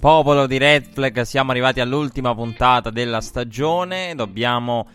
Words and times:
Popolo 0.00 0.46
di 0.46 0.58
Red 0.58 0.92
Flag, 0.92 1.22
siamo 1.22 1.50
arrivati 1.50 1.80
all'ultima 1.80 2.32
puntata 2.32 2.90
della 2.90 3.20
stagione. 3.20 4.14
Dobbiamo 4.14 4.86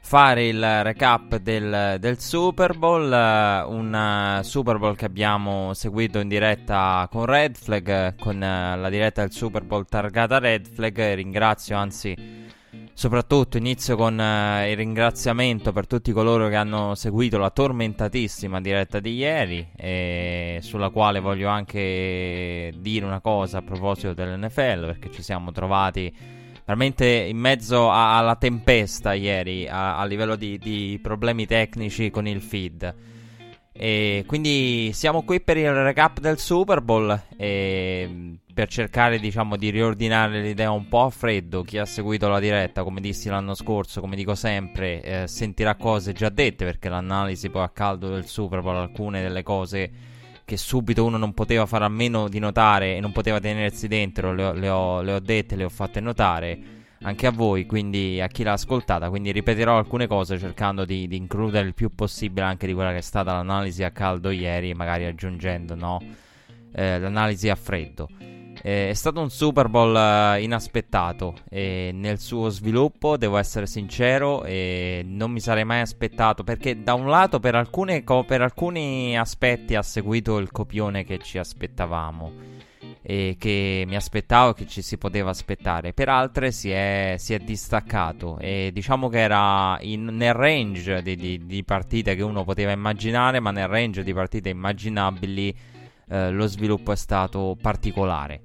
fare 0.00 0.46
il 0.46 0.82
recap 0.82 1.36
del, 1.36 1.98
del 2.00 2.18
Super 2.18 2.74
Bowl. 2.78 3.12
eh, 3.12 3.62
un 3.64 3.94
eh, 3.94 4.42
Super 4.42 4.78
Bowl 4.78 4.96
che 4.96 5.04
abbiamo 5.04 5.74
seguito 5.74 6.20
in 6.20 6.28
diretta 6.28 7.06
con 7.10 7.26
Red 7.26 7.54
Flag, 7.56 7.88
eh, 7.88 8.14
con 8.18 8.38
la 8.38 8.88
diretta 8.88 9.20
del 9.20 9.32
Super 9.32 9.62
Bowl 9.62 9.84
targata 9.84 10.38
Red 10.38 10.66
Flag. 10.72 11.12
Ringrazio, 11.12 11.76
anzi, 11.76 12.16
soprattutto 12.96 13.58
inizio 13.58 13.94
con 13.94 14.18
eh, 14.18 14.70
il 14.70 14.76
ringraziamento 14.78 15.70
per 15.70 15.86
tutti 15.86 16.12
coloro 16.12 16.48
che 16.48 16.54
hanno 16.54 16.94
seguito 16.94 17.36
la 17.36 17.50
tormentatissima 17.50 18.58
diretta 18.58 19.00
di 19.00 19.16
ieri, 19.16 19.68
e 19.76 20.60
sulla 20.62 20.88
quale 20.88 21.20
voglio 21.20 21.50
anche 21.50 22.72
dire 22.78 23.04
una 23.04 23.20
cosa 23.20 23.58
a 23.58 23.62
proposito 23.62 24.14
dell'NFL, 24.14 24.86
perché 24.86 25.10
ci 25.12 25.22
siamo 25.22 25.52
trovati 25.52 26.10
veramente 26.64 27.06
in 27.06 27.36
mezzo 27.36 27.90
a- 27.90 28.16
alla 28.16 28.36
tempesta 28.36 29.12
ieri 29.12 29.68
a, 29.68 29.98
a 29.98 30.04
livello 30.06 30.34
di, 30.34 30.56
di 30.56 30.98
problemi 31.02 31.44
tecnici 31.44 32.08
con 32.08 32.26
il 32.26 32.40
feed. 32.40 32.94
E 33.78 34.24
quindi 34.26 34.90
siamo 34.94 35.22
qui 35.22 35.40
per 35.40 35.56
il 35.58 35.70
recap 35.70 36.20
del 36.20 36.38
Super 36.38 36.80
Bowl 36.80 37.20
e 37.36 38.38
per 38.54 38.68
cercare, 38.68 39.18
diciamo, 39.18 39.56
di 39.56 39.68
riordinare 39.68 40.40
l'idea 40.40 40.70
un 40.70 40.88
po' 40.88 41.04
a 41.04 41.10
freddo. 41.10 41.62
Chi 41.62 41.76
ha 41.76 41.84
seguito 41.84 42.28
la 42.28 42.40
diretta, 42.40 42.82
come 42.82 43.02
dissi 43.02 43.28
l'anno 43.28 43.54
scorso, 43.54 44.00
come 44.00 44.16
dico 44.16 44.34
sempre, 44.34 45.02
eh, 45.02 45.26
sentirà 45.26 45.74
cose 45.74 46.14
già 46.14 46.30
dette 46.30 46.64
perché 46.64 46.88
l'analisi 46.88 47.50
poi 47.50 47.64
a 47.64 47.68
caldo 47.68 48.08
del 48.08 48.26
Super 48.26 48.62
Bowl, 48.62 48.76
alcune 48.76 49.20
delle 49.20 49.42
cose 49.42 49.90
che 50.46 50.56
subito 50.56 51.04
uno 51.04 51.18
non 51.18 51.34
poteva 51.34 51.66
fare 51.66 51.84
a 51.84 51.88
meno 51.88 52.28
di 52.28 52.38
notare 52.38 52.96
e 52.96 53.00
non 53.00 53.12
poteva 53.12 53.40
tenersi 53.40 53.88
dentro, 53.88 54.32
le 54.32 54.44
ho, 54.44 54.52
le 54.52 54.68
ho- 54.68 55.02
le 55.02 55.12
ho 55.14 55.20
dette, 55.20 55.56
le 55.56 55.64
ho 55.64 55.68
fatte 55.68 56.00
notare 56.00 56.75
anche 57.02 57.26
a 57.26 57.30
voi, 57.30 57.66
quindi 57.66 58.20
a 58.20 58.28
chi 58.28 58.42
l'ha 58.42 58.52
ascoltata. 58.52 59.08
Quindi 59.08 59.32
ripeterò 59.32 59.76
alcune 59.76 60.06
cose 60.06 60.38
cercando 60.38 60.84
di, 60.84 61.06
di 61.06 61.16
includere 61.16 61.66
il 61.66 61.74
più 61.74 61.94
possibile 61.94 62.46
anche 62.46 62.66
di 62.66 62.74
quella 62.74 62.90
che 62.90 62.98
è 62.98 63.02
stata 63.02 63.32
l'analisi 63.32 63.82
a 63.84 63.90
caldo 63.90 64.30
ieri, 64.30 64.74
magari 64.74 65.04
aggiungendo 65.04 65.74
no, 65.74 66.00
eh, 66.72 66.98
l'analisi 66.98 67.48
a 67.48 67.54
freddo. 67.54 68.08
Eh, 68.62 68.88
è 68.88 68.94
stato 68.94 69.20
un 69.20 69.30
Super 69.30 69.68
Bowl 69.68 69.94
eh, 69.94 70.42
inaspettato 70.42 71.34
e 71.48 71.90
nel 71.92 72.18
suo 72.18 72.48
sviluppo, 72.48 73.16
devo 73.16 73.36
essere 73.36 73.66
sincero, 73.66 74.42
non 74.44 75.30
mi 75.30 75.40
sarei 75.40 75.64
mai 75.64 75.80
aspettato 75.80 76.42
perché 76.42 76.82
da 76.82 76.94
un 76.94 77.08
lato 77.08 77.38
per, 77.38 77.68
co- 77.70 78.24
per 78.24 78.40
alcuni 78.40 79.16
aspetti 79.16 79.74
ha 79.74 79.82
seguito 79.82 80.38
il 80.38 80.50
copione 80.50 81.04
che 81.04 81.18
ci 81.18 81.38
aspettavamo 81.38 82.55
e 83.08 83.36
che 83.38 83.84
mi 83.86 83.94
aspettavo 83.94 84.52
che 84.52 84.66
ci 84.66 84.82
si 84.82 84.98
poteva 84.98 85.30
aspettare. 85.30 85.92
Per 85.92 86.08
altre 86.08 86.50
si 86.50 86.70
è, 86.70 87.14
si 87.18 87.34
è 87.34 87.38
distaccato 87.38 88.36
e 88.40 88.70
diciamo 88.72 89.08
che 89.08 89.20
era 89.20 89.78
in- 89.82 90.06
nel 90.06 90.34
range 90.34 91.02
di, 91.02 91.14
di- 91.14 91.46
di 91.46 91.62
partite 91.62 92.16
che 92.16 92.22
uno 92.22 92.42
poteva 92.42 92.72
immaginare, 92.72 93.38
ma 93.38 93.52
nel 93.52 93.68
range 93.68 94.02
di 94.02 94.12
partite 94.12 94.48
immaginabili 94.48 95.56
eh, 96.08 96.30
lo 96.32 96.46
sviluppo 96.48 96.90
è 96.90 96.96
stato 96.96 97.56
particolare. 97.62 98.42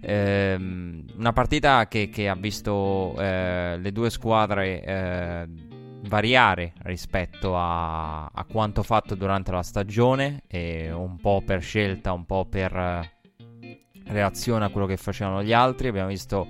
Ehm, 0.00 1.04
una 1.18 1.34
partita 1.34 1.86
che, 1.86 2.08
che 2.08 2.30
ha 2.30 2.34
visto 2.34 3.14
eh, 3.18 3.76
le 3.76 3.92
due 3.92 4.08
squadre 4.08 4.82
eh, 4.84 5.48
variare 6.04 6.72
rispetto 6.84 7.58
a, 7.58 8.24
a 8.24 8.46
quanto 8.50 8.82
fatto 8.82 9.14
durante 9.14 9.50
la 9.50 9.62
stagione, 9.62 10.44
un 10.50 11.18
po' 11.20 11.42
per 11.44 11.60
scelta, 11.60 12.12
un 12.12 12.24
po' 12.24 12.46
per 12.46 13.16
reazione 14.08 14.64
a 14.64 14.68
quello 14.68 14.86
che 14.86 14.96
facevano 14.96 15.42
gli 15.42 15.52
altri. 15.52 15.88
Abbiamo 15.88 16.08
visto 16.08 16.46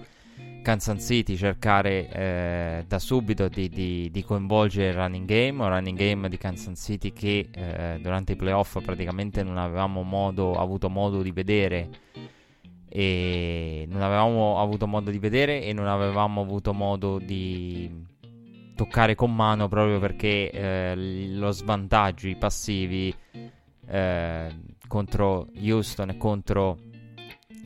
Kansas 0.62 1.04
City 1.04 1.36
cercare 1.36 2.08
eh, 2.10 2.84
da 2.86 2.98
subito 2.98 3.48
di, 3.48 3.68
di- 3.68 4.10
di 4.10 4.24
coinvolgere 4.24 4.88
il 4.88 4.94
running 4.94 5.26
game, 5.26 5.62
un 5.62 5.68
running 5.68 5.96
game 5.96 6.28
di 6.28 6.36
Kansas 6.36 6.78
City 6.78 7.12
che 7.12 7.48
eh, 7.50 7.98
durante 8.02 8.32
i 8.32 8.36
playoff 8.36 8.82
praticamente 8.82 9.42
non 9.42 9.56
avevamo 9.56 10.02
modo, 10.02 10.54
avuto 10.54 10.90
modo 10.90 11.22
di 11.22 11.32
vedere 11.32 11.88
e 12.88 13.86
non 13.88 14.02
avevamo 14.02 14.60
avuto 14.60 14.86
modo 14.86 15.10
di 15.10 15.18
vedere 15.18 15.62
e 15.62 15.72
non 15.72 15.86
avevamo 15.86 16.40
avuto 16.40 16.72
modo 16.72 17.18
di 17.18 18.06
toccare 18.74 19.14
con 19.14 19.34
mano 19.34 19.68
proprio 19.68 19.98
perché 19.98 20.50
eh, 20.50 20.94
lo 21.34 21.50
svantaggio, 21.50 22.28
i 22.28 22.36
passivi 22.36 23.14
eh, 23.86 24.54
contro 24.86 25.48
Houston 25.60 26.10
e 26.10 26.16
contro 26.16 26.78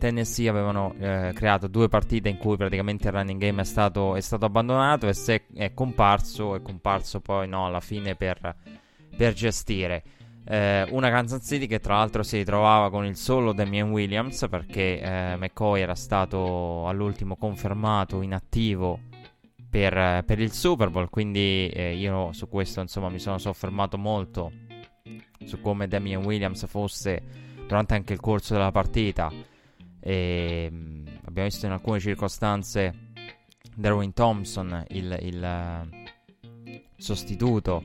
Tennessee 0.03 0.49
avevano 0.49 0.97
eh, 0.99 1.31
creato 1.33 1.69
due 1.69 1.89
partite 1.89 2.29
in 2.29 2.37
cui 2.37 2.57
praticamente 2.57 3.07
il 3.07 3.15
running 3.15 3.41
game 3.41 3.61
è 3.61 3.65
stato, 3.65 4.17
è 4.17 4.21
stato 4.21 4.45
abbandonato 4.45 5.07
e 5.07 5.13
se 5.13 5.45
è 5.55 5.73
comparso, 5.75 6.57
è 6.57 6.61
comparso 6.61 7.21
poi 7.21 7.47
no, 7.47 7.67
alla 7.67 7.79
fine 7.79 8.17
per, 8.17 8.57
per 9.17 9.33
gestire. 9.33 10.03
Eh, 10.45 10.89
una 10.91 11.09
Kansas 11.09 11.47
City 11.47 11.69
che 11.69 11.79
tra 11.79 11.99
l'altro 11.99 12.25
si 12.25 12.39
ritrovava 12.39 12.91
con 12.91 13.05
il 13.05 13.15
solo 13.15 13.53
Damien 13.53 13.93
Williams 13.93 14.45
perché 14.51 15.01
eh, 15.01 15.37
McCoy 15.37 15.83
era 15.83 15.95
stato 15.95 16.89
all'ultimo 16.89 17.37
confermato 17.37 18.23
inattivo 18.23 18.99
per, 19.71 20.25
per 20.25 20.41
il 20.41 20.51
Super 20.51 20.91
Bowl, 20.91 21.11
quindi 21.11 21.69
eh, 21.69 21.95
io 21.95 22.33
su 22.33 22.49
questo 22.49 22.81
insomma 22.81 23.09
mi 23.09 23.21
sono 23.21 23.39
soffermato 23.39 23.97
molto 23.99 24.51
su 25.45 25.61
come 25.61 25.87
Damien 25.87 26.25
Williams 26.25 26.67
fosse 26.67 27.23
durante 27.69 27.95
anche 27.95 28.13
il 28.13 28.21
corso 28.21 28.55
della 28.55 28.73
partita 28.73 29.51
e 30.05 30.69
mh, 30.71 31.05
abbiamo 31.25 31.49
visto 31.49 31.67
in 31.67 31.73
alcune 31.73 32.01
circostanze 32.01 33.11
Derwin 33.75 34.13
Thompson, 34.13 34.85
il, 34.89 35.17
il, 35.23 35.43
eh, 35.43 36.85
sostituto, 36.97 37.85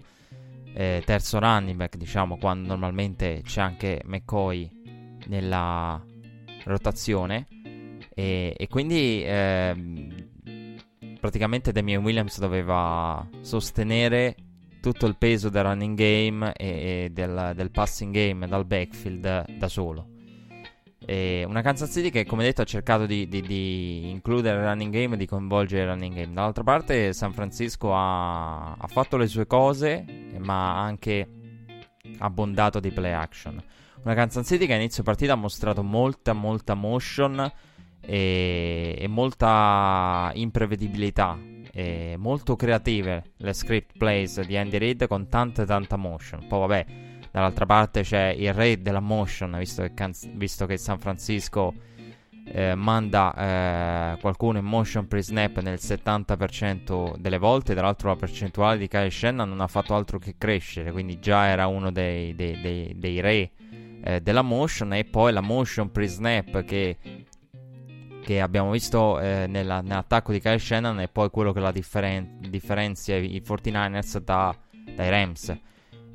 eh, 0.74 1.02
terzo 1.06 1.40
running 1.40 1.78
back, 1.78 1.96
diciamo, 1.96 2.38
quando 2.38 2.68
normalmente 2.70 3.42
c'è 3.44 3.62
anche 3.62 4.02
McCoy 4.06 4.70
nella 5.28 6.04
rotazione. 6.66 7.48
E, 8.14 8.56
e 8.58 8.68
quindi 8.68 9.22
ehm, 9.24 10.26
praticamente 11.20 11.72
Damien 11.72 12.04
Williams 12.04 12.40
doveva 12.40 13.28
sostenere 13.42 14.36
tutto 14.82 15.06
il 15.06 15.18
peso 15.18 15.50
del 15.50 15.64
running 15.64 15.98
game 15.98 16.54
e, 16.54 16.68
e 17.06 17.10
del, 17.12 17.54
del 17.56 17.72
passing 17.72 18.14
game 18.14 18.48
dal 18.48 18.66
backfield 18.66 19.58
da 19.58 19.68
solo. 19.68 20.16
E 21.00 21.46
una 21.48 21.62
Kansas 21.62 21.92
City 21.92 22.10
che, 22.10 22.26
come 22.26 22.44
detto, 22.44 22.62
ha 22.62 22.66
cercato 22.66 23.06
di, 23.06 23.28
di- 23.28 23.42
di 23.42 24.10
includere 24.10 24.58
il 24.58 24.66
running 24.66 24.92
game 24.92 25.16
e 25.16 25.18
di 25.18 25.26
coinvolgere 25.28 25.84
il 25.84 25.90
running 25.90 26.16
game. 26.16 26.34
Dall'altra 26.34 26.64
parte, 26.64 27.14
San 27.14 27.34
Francisco 27.34 27.94
ha, 27.94 28.74
ha 28.74 28.88
fatto 28.88 29.16
le 29.18 29.28
sue 29.28 29.46
cose, 29.46 30.04
ma 30.40 30.76
ha 30.76 30.84
anche 30.84 31.28
abbondato 32.20 32.80
di 32.80 32.92
play 32.92 33.12
action. 33.12 33.62
Una 34.04 34.14
Kansas 34.16 34.48
City 34.48 34.66
che 34.66 34.74
a 34.74 34.78
inizio 34.78 35.04
partita 35.04 35.34
ha 35.34 35.36
mostrato 35.36 35.84
molta, 35.84 36.34
molta 36.34 36.74
motion 36.74 37.52
e, 38.02 38.96
e 38.98 39.08
molta 39.08 40.32
imprevedibilità. 40.34 41.38
E 41.72 42.16
molto 42.18 42.56
creative 42.56 43.34
le 43.38 43.54
script 43.54 43.98
plays 43.98 44.42
di 44.42 44.58
Andy 44.58 44.78
Reid 44.80 45.08
con 45.08 45.30
tanta, 45.30 45.64
tanta 45.64 45.96
motion. 45.96 46.48
Poi, 46.48 46.60
vabbè. 46.60 47.07
Dall'altra 47.38 47.68
parte 47.68 48.02
c'è 48.02 48.34
il 48.36 48.52
re 48.52 48.82
della 48.82 49.00
motion, 49.00 49.56
visto 49.60 49.84
che, 49.84 49.94
Kansas- 49.94 50.28
visto 50.34 50.66
che 50.66 50.76
San 50.78 50.98
Francisco 50.98 51.72
eh, 52.48 52.74
manda 52.74 54.16
eh, 54.16 54.20
qualcuno 54.20 54.58
in 54.58 54.66
motion 54.66 55.08
pre-snap 55.08 55.60
nel 55.60 55.78
70% 55.80 57.16
delle 57.18 57.38
volte. 57.38 57.76
Tra 57.76 57.84
l'altro 57.84 58.10
la 58.10 58.16
percentuale 58.16 58.80
di 58.80 58.88
Kyle 58.88 59.12
Shannon 59.12 59.48
non 59.48 59.62
ha 59.62 59.68
fatto 59.68 59.94
altro 59.94 60.18
che 60.18 60.34
crescere, 60.36 60.92
quindi 60.92 61.20
già 61.20 61.46
era 61.46 61.68
uno 61.68 61.92
dei, 61.92 62.34
dei- 62.34 62.60
dei- 62.60 62.94
dei 62.98 63.20
re 63.20 63.52
eh, 64.04 64.20
della 64.20 64.42
motion. 64.42 64.94
E 64.94 65.04
poi 65.06 65.32
la 65.32 65.42
motion 65.42 65.92
pre-snap 65.92 66.64
che 66.64 66.98
che 68.24 68.42
abbiamo 68.42 68.72
visto 68.72 69.20
eh, 69.20 69.46
nella, 69.48 69.82
nell'attacco 69.82 70.32
di 70.32 70.42
Kyle 70.42 70.58
Shannon 70.58 71.00
e 71.02 71.08
poi 71.08 71.30
quello 71.30 71.54
che 71.54 71.60
la 71.60 71.72
differen- 71.72 72.40
differenzia 72.50 73.16
i 73.16 73.42
49ers 73.46 74.18
da, 74.18 74.54
dai 74.96 75.10
Rams. 75.12 75.56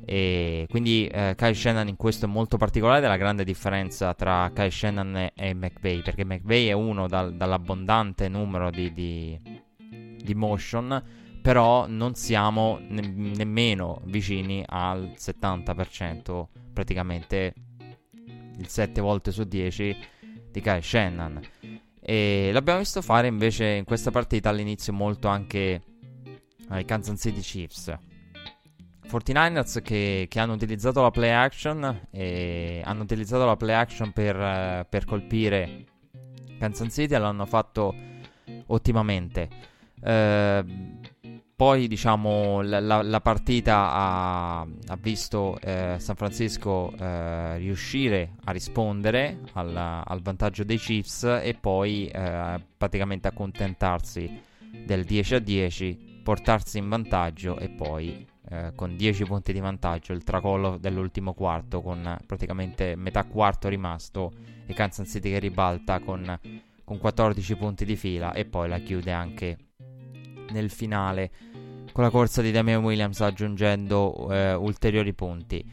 E 0.05 0.65
quindi 0.69 1.07
eh, 1.07 1.33
Kyle 1.37 1.53
Shannon 1.53 1.87
in 1.87 1.95
questo 1.95 2.25
è 2.25 2.27
molto 2.27 2.57
particolare 2.57 2.99
della 2.99 3.15
grande 3.15 3.43
differenza 3.45 4.13
tra 4.13 4.51
Kyle 4.53 4.69
Shannon 4.69 5.15
e, 5.15 5.31
e 5.35 5.53
McVay 5.53 6.01
perché 6.01 6.25
McVay 6.25 6.67
è 6.67 6.73
uno 6.73 7.07
dal, 7.07 7.35
dall'abbondante 7.35 8.27
numero 8.27 8.69
di, 8.69 8.91
di, 8.91 9.39
di, 10.21 10.35
motion 10.35 11.01
però 11.41 11.87
non 11.87 12.15
siamo 12.15 12.79
ne- 12.81 13.07
nemmeno 13.07 14.01
vicini 14.05 14.63
al 14.67 15.13
70% 15.17 16.47
praticamente 16.73 17.53
il 18.57 18.67
7 18.67 18.99
volte 18.99 19.31
su 19.31 19.43
10 19.43 19.97
di 20.51 20.61
Kyle 20.61 20.81
Shannon. 20.81 21.39
E 22.01 22.49
l'abbiamo 22.51 22.79
visto 22.79 23.01
fare 23.01 23.27
invece 23.27 23.65
in 23.67 23.85
questa 23.85 24.11
partita 24.11 24.49
all'inizio 24.49 24.91
molto 24.91 25.29
anche 25.29 25.81
ai 26.67 26.83
Kansas 26.83 27.19
City 27.19 27.39
Chiefs 27.39 27.97
49ers 29.07 29.81
che, 29.81 30.27
che, 30.29 30.39
hanno 30.39 30.53
utilizzato 30.53 31.01
la 31.01 31.11
play 31.11 31.29
action 31.29 32.07
e 32.11 32.81
hanno 32.83 33.03
utilizzato 33.03 33.45
la 33.45 33.55
play 33.55 33.75
action 33.75 34.11
per, 34.11 34.35
uh, 34.35 34.85
per 34.89 35.05
colpire 35.05 35.85
Kansas 36.57 36.93
City 36.93 37.13
e 37.13 37.17
l'hanno 37.17 37.45
fatto 37.45 37.93
ottimamente. 38.67 39.49
Uh, 40.01 41.01
poi 41.55 41.87
diciamo 41.87 42.61
la, 42.61 42.79
la, 42.79 43.01
la 43.03 43.21
partita 43.21 43.91
ha, 43.93 44.61
ha 44.61 44.97
visto 44.99 45.57
uh, 45.61 45.97
San 45.97 46.15
Francisco 46.15 46.91
riuscire 47.55 48.31
a 48.45 48.51
rispondere 48.51 49.39
al, 49.53 49.75
al, 49.75 50.21
vantaggio 50.21 50.63
dei 50.63 50.77
Chiefs 50.77 51.23
e 51.23 51.55
poi 51.59 52.09
praticamente 52.75 53.27
accontentarsi 53.27 54.41
del 54.85 55.03
10 55.05 55.35
a 55.35 55.39
10, 55.39 56.21
portarsi 56.23 56.79
in 56.79 56.89
vantaggio 56.89 57.57
e 57.59 57.69
poi 57.69 58.25
eh, 58.53 58.71
con 58.75 58.95
10 58.95 59.25
punti 59.25 59.51
di 59.51 59.59
vantaggio, 59.59 60.13
il 60.13 60.23
tracollo 60.23 60.77
dell'ultimo 60.77 61.33
quarto 61.33 61.81
con 61.81 62.17
praticamente 62.27 62.95
metà 62.95 63.23
quarto 63.23 63.67
rimasto 63.67 64.31
e 64.67 64.73
Kansas 64.73 65.09
City 65.09 65.31
che 65.31 65.39
ribalta 65.39 65.99
con, 65.99 66.39
con 66.83 66.99
14 66.99 67.55
punti 67.55 67.83
di 67.83 67.95
fila 67.95 68.31
e 68.31 68.45
poi 68.45 68.69
la 68.69 68.77
chiude 68.77 69.11
anche 69.11 69.57
nel 70.51 70.69
finale 70.69 71.31
con 71.91 72.03
la 72.03 72.11
corsa 72.11 72.41
di 72.41 72.51
Damian 72.51 72.83
Williams 72.83 73.21
aggiungendo 73.21 74.31
eh, 74.31 74.53
ulteriori 74.53 75.13
punti 75.13 75.65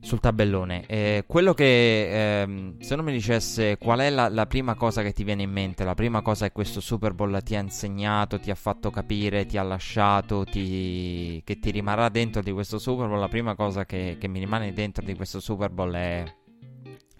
sul 0.00 0.20
tabellone. 0.20 0.84
Eh, 0.86 1.24
quello 1.26 1.54
che 1.54 2.40
ehm, 2.40 2.78
se 2.80 2.94
non 2.94 3.04
mi 3.04 3.12
dicesse 3.12 3.76
qual 3.78 4.00
è 4.00 4.10
la, 4.10 4.28
la, 4.28 4.46
prima 4.46 4.74
cosa 4.74 5.02
che 5.02 5.12
ti 5.12 5.24
viene 5.24 5.42
in 5.42 5.50
mente, 5.50 5.84
la 5.84 5.94
prima 5.94 6.22
cosa 6.22 6.46
che 6.46 6.52
questo 6.52 6.80
Super 6.80 7.14
Bowl 7.14 7.40
ti 7.42 7.56
ha 7.56 7.60
insegnato, 7.60 8.38
ti 8.38 8.50
ha 8.50 8.54
fatto 8.54 8.90
capire, 8.90 9.46
ti 9.46 9.58
ha 9.58 9.62
lasciato, 9.62 10.44
ti, 10.44 11.42
che 11.44 11.58
ti 11.58 11.70
rimarrà 11.70 12.08
dentro 12.08 12.42
di 12.42 12.52
questo 12.52 12.78
Super 12.78 13.08
Bowl, 13.08 13.18
la 13.18 13.28
prima 13.28 13.54
cosa 13.54 13.84
che, 13.84 14.16
che 14.18 14.28
mi 14.28 14.38
rimane 14.38 14.72
dentro 14.72 15.04
di 15.04 15.14
questo 15.14 15.40
Super 15.40 15.70
Bowl 15.70 15.92
è 15.92 16.24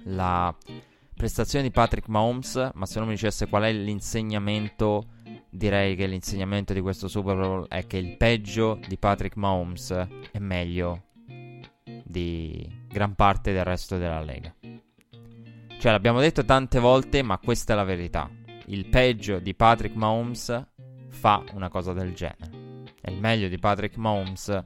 la 0.05 0.55
prestazione 1.15 1.65
di 1.65 1.73
Patrick 1.73 2.09
Mahomes, 2.09 2.71
ma 2.75 2.87
se 2.87 2.99
non 2.99 3.09
mi 3.09 3.15
dicesse 3.15 3.49
qual 3.49 3.65
è 3.65 3.73
l'insegnamento, 3.73 5.07
direi 5.51 5.97
che 5.97 6.07
l'insegnamento 6.07 6.73
di 6.73 6.81
questo 6.81 7.09
Super 7.09 7.35
Bowl 7.35 7.67
è 7.67 7.87
che 7.87 7.97
il 7.97 8.17
peggio 8.17 8.79
di 8.87 8.97
Patrick 8.97 9.37
Mahomes 9.37 9.91
è 10.31 10.39
meglio 10.39 11.08
di 12.05 12.69
gran 12.89 13.15
parte 13.15 13.53
del 13.53 13.65
resto 13.65 13.99
della 13.99 14.21
Lega. 14.21 14.55
Cioè, 15.79 15.93
l'abbiamo 15.93 16.21
detto 16.21 16.45
tante 16.45 16.81
volte, 16.81 17.23
ma 17.23 17.39
questa 17.39 17.73
è 17.73 17.77
la 17.77 17.85
verità. 17.85 18.29
Il 18.67 18.89
peggio 18.89 19.39
di 19.39 19.55
Patrick 19.55 19.95
Mahomes 19.95 20.67
fa 21.09 21.45
una 21.53 21.69
cosa 21.69 21.93
del 21.93 22.15
genere. 22.15 22.51
E 23.01 23.13
il 23.13 23.21
meglio 23.21 23.49
di 23.49 23.59
Patrick 23.59 23.97
Mahomes 23.97 24.65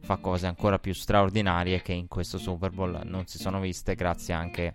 fa 0.00 0.16
cose 0.16 0.46
ancora 0.46 0.78
più 0.78 0.92
straordinarie 0.92 1.82
che 1.82 1.92
in 1.92 2.08
questo 2.08 2.38
Super 2.38 2.70
Bowl 2.70 3.00
non 3.04 3.26
si 3.26 3.38
sono 3.38 3.60
viste 3.60 3.94
grazie 3.94 4.34
anche 4.34 4.74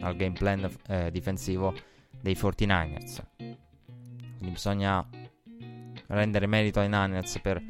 al 0.00 0.16
game 0.16 0.32
plan 0.32 0.68
eh, 0.88 1.10
difensivo 1.10 1.74
dei 2.20 2.34
49ers. 2.34 3.22
Quindi 3.36 4.50
bisogna 4.50 5.06
rendere 6.08 6.46
merito 6.46 6.80
ai 6.80 6.88
Niners 6.88 7.38
per 7.40 7.62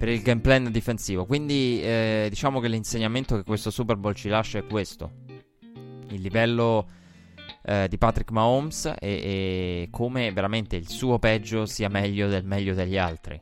per 0.00 0.08
il 0.08 0.22
game 0.22 0.40
plan 0.40 0.70
difensivo. 0.70 1.26
Quindi 1.26 1.78
eh, 1.82 2.28
diciamo 2.30 2.58
che 2.58 2.68
l'insegnamento 2.68 3.36
che 3.36 3.42
questo 3.42 3.70
Super 3.70 3.96
Bowl 3.96 4.14
ci 4.14 4.30
lascia 4.30 4.58
è 4.58 4.64
questo. 4.64 5.10
Il 6.08 6.22
livello 6.22 6.88
eh, 7.62 7.86
di 7.86 7.98
Patrick 7.98 8.30
Mahomes 8.30 8.86
e, 8.86 8.96
e, 8.98 9.88
come 9.90 10.32
veramente 10.32 10.76
il 10.76 10.88
suo 10.88 11.18
peggio 11.18 11.66
sia 11.66 11.90
meglio 11.90 12.28
del 12.28 12.46
meglio 12.46 12.72
degli 12.72 12.96
altri. 12.96 13.38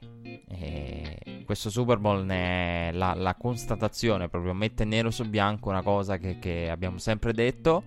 E 0.48 1.44
questo 1.44 1.70
Super 1.70 1.98
Bowl 1.98 2.24
ne 2.24 2.88
è 2.88 2.92
la, 2.92 3.14
la, 3.14 3.36
constatazione, 3.36 4.28
proprio 4.28 4.52
mette 4.52 4.84
nero 4.84 5.12
su 5.12 5.28
bianco 5.28 5.68
una 5.68 5.82
cosa 5.82 6.16
che, 6.16 6.40
che 6.40 6.68
abbiamo 6.70 6.98
sempre 6.98 7.32
detto. 7.32 7.84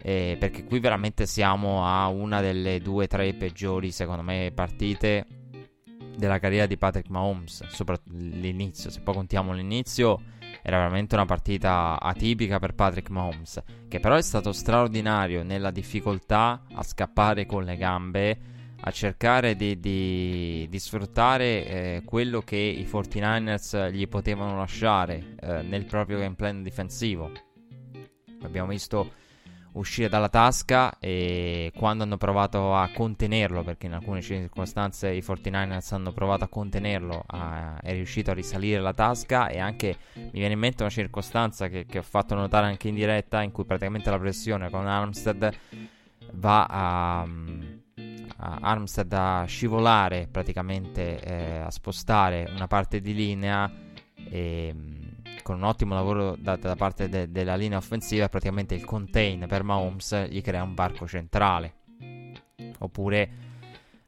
Eh, 0.00 0.38
perché 0.40 0.64
qui 0.64 0.80
veramente 0.80 1.26
siamo 1.26 1.86
a 1.86 2.08
una 2.08 2.40
delle 2.40 2.80
due 2.80 3.04
o 3.04 3.06
tre 3.08 3.34
peggiori, 3.34 3.90
secondo 3.90 4.22
me, 4.22 4.52
partite 4.54 5.33
della 6.16 6.38
carriera 6.38 6.66
di 6.66 6.76
Patrick 6.76 7.08
Mahomes, 7.08 7.66
soprattutto 7.68 8.16
l'inizio, 8.16 8.90
se 8.90 9.00
poi 9.00 9.14
contiamo 9.14 9.52
l'inizio, 9.52 10.20
era 10.62 10.78
veramente 10.78 11.14
una 11.14 11.26
partita 11.26 12.00
atipica 12.00 12.58
per 12.58 12.74
Patrick 12.74 13.10
Mahomes, 13.10 13.62
che 13.88 14.00
però 14.00 14.14
è 14.14 14.22
stato 14.22 14.52
straordinario 14.52 15.42
nella 15.42 15.70
difficoltà 15.70 16.64
a 16.72 16.82
scappare 16.82 17.46
con 17.46 17.64
le 17.64 17.76
gambe, 17.76 18.38
a 18.80 18.90
cercare 18.90 19.56
di, 19.56 19.78
di, 19.80 20.66
di 20.68 20.78
sfruttare 20.78 21.66
eh, 21.66 22.02
quello 22.04 22.40
che 22.40 22.56
i 22.56 22.84
49ers 22.84 23.90
gli 23.90 24.06
potevano 24.08 24.56
lasciare 24.56 25.36
eh, 25.40 25.62
nel 25.62 25.84
proprio 25.86 26.18
game 26.18 26.34
plan 26.34 26.62
difensivo. 26.62 27.30
Abbiamo 28.42 28.68
visto 28.68 29.22
uscire 29.74 30.08
dalla 30.08 30.28
tasca 30.28 30.98
e 30.98 31.72
quando 31.76 32.04
hanno 32.04 32.16
provato 32.16 32.74
a 32.74 32.90
contenerlo, 32.92 33.62
perché 33.62 33.86
in 33.86 33.94
alcune 33.94 34.20
circostanze 34.20 35.10
i 35.10 35.20
49ers 35.20 35.94
hanno 35.94 36.12
provato 36.12 36.44
a 36.44 36.48
contenerlo, 36.48 37.24
a, 37.26 37.78
è 37.80 37.92
riuscito 37.92 38.30
a 38.30 38.34
risalire 38.34 38.80
la 38.80 38.92
tasca 38.92 39.48
e 39.48 39.58
anche 39.58 39.96
mi 40.14 40.30
viene 40.32 40.54
in 40.54 40.58
mente 40.58 40.82
una 40.82 40.90
circostanza 40.90 41.68
che, 41.68 41.86
che 41.86 41.98
ho 41.98 42.02
fatto 42.02 42.34
notare 42.34 42.66
anche 42.66 42.88
in 42.88 42.94
diretta 42.94 43.42
in 43.42 43.52
cui 43.52 43.64
praticamente 43.64 44.10
la 44.10 44.18
pressione 44.18 44.70
con 44.70 44.86
Armstead 44.86 45.52
va 46.32 46.64
a... 46.64 47.20
a 47.20 48.58
Armstead 48.60 49.12
a 49.12 49.44
scivolare 49.46 50.28
praticamente 50.30 51.20
eh, 51.20 51.58
a 51.58 51.70
spostare 51.70 52.48
una 52.54 52.66
parte 52.66 53.00
di 53.00 53.14
linea 53.14 53.70
e 54.28 54.74
con 55.44 55.56
un 55.56 55.64
ottimo 55.64 55.94
lavoro 55.94 56.34
da, 56.36 56.56
da 56.56 56.74
parte 56.74 57.08
de, 57.08 57.30
della 57.30 57.54
linea 57.54 57.76
offensiva, 57.76 58.28
praticamente 58.30 58.74
il 58.74 58.84
contain 58.84 59.44
per 59.46 59.62
Mahomes 59.62 60.26
gli 60.28 60.40
crea 60.40 60.62
un 60.62 60.74
varco 60.74 61.06
centrale. 61.06 61.74
Oppure 62.78 63.30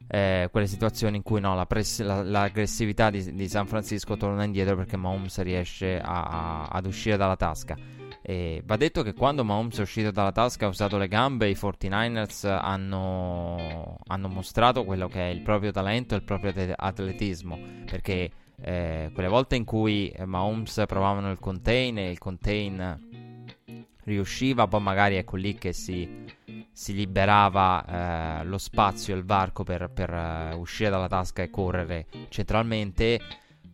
eh, 0.08 0.48
quelle 0.50 0.66
situazioni 0.66 1.16
in 1.16 1.22
cui 1.22 1.40
no, 1.40 1.54
la 1.54 1.66
press- 1.66 2.00
la, 2.00 2.22
l'aggressività 2.22 3.10
di, 3.10 3.34
di, 3.34 3.48
San 3.48 3.66
Francisco 3.66 4.16
torna 4.16 4.44
indietro 4.44 4.76
perché 4.76 4.96
Mahomes 4.96 5.40
riesce 5.42 6.00
a, 6.00 6.22
a, 6.24 6.62
ad 6.68 6.86
uscire 6.86 7.18
dalla 7.18 7.36
tasca. 7.36 7.76
E 8.22 8.62
va 8.64 8.76
detto 8.76 9.02
che 9.02 9.12
quando 9.12 9.44
Mahomes 9.44 9.78
è 9.78 9.82
uscito 9.82 10.10
dalla 10.10 10.32
tasca 10.32 10.64
ha 10.64 10.68
usato 10.68 10.96
le 10.96 11.06
gambe, 11.06 11.50
i 11.50 11.54
49ers 11.54 12.48
hanno, 12.48 13.98
hanno 14.06 14.28
mostrato 14.28 14.84
quello 14.84 15.06
che 15.06 15.20
è 15.20 15.30
il 15.30 15.42
proprio 15.42 15.70
talento 15.70 16.14
e 16.14 16.16
il 16.16 16.24
proprio 16.24 16.52
atletismo. 16.74 17.58
Perché 17.84 18.30
eh, 18.60 19.10
quelle 19.12 19.28
volte 19.28 19.56
in 19.56 19.64
cui 19.64 20.14
Mahomes 20.24 20.84
provavano 20.86 21.30
il 21.30 21.38
contain 21.38 21.98
e 21.98 22.10
il 22.10 22.18
contain 22.18 23.34
riusciva, 24.06 24.66
poi 24.66 24.80
magari 24.80 25.16
ecco 25.16 25.36
lì 25.36 25.56
che 25.56 25.72
si, 25.72 26.24
si 26.72 26.94
liberava 26.94 28.40
eh, 28.40 28.44
lo 28.44 28.58
spazio 28.58 29.14
il 29.14 29.24
varco 29.24 29.64
per, 29.64 29.90
per 29.92 30.12
uh, 30.12 30.58
uscire 30.58 30.90
dalla 30.90 31.08
tasca 31.08 31.42
e 31.42 31.50
correre 31.50 32.06
centralmente. 32.28 33.20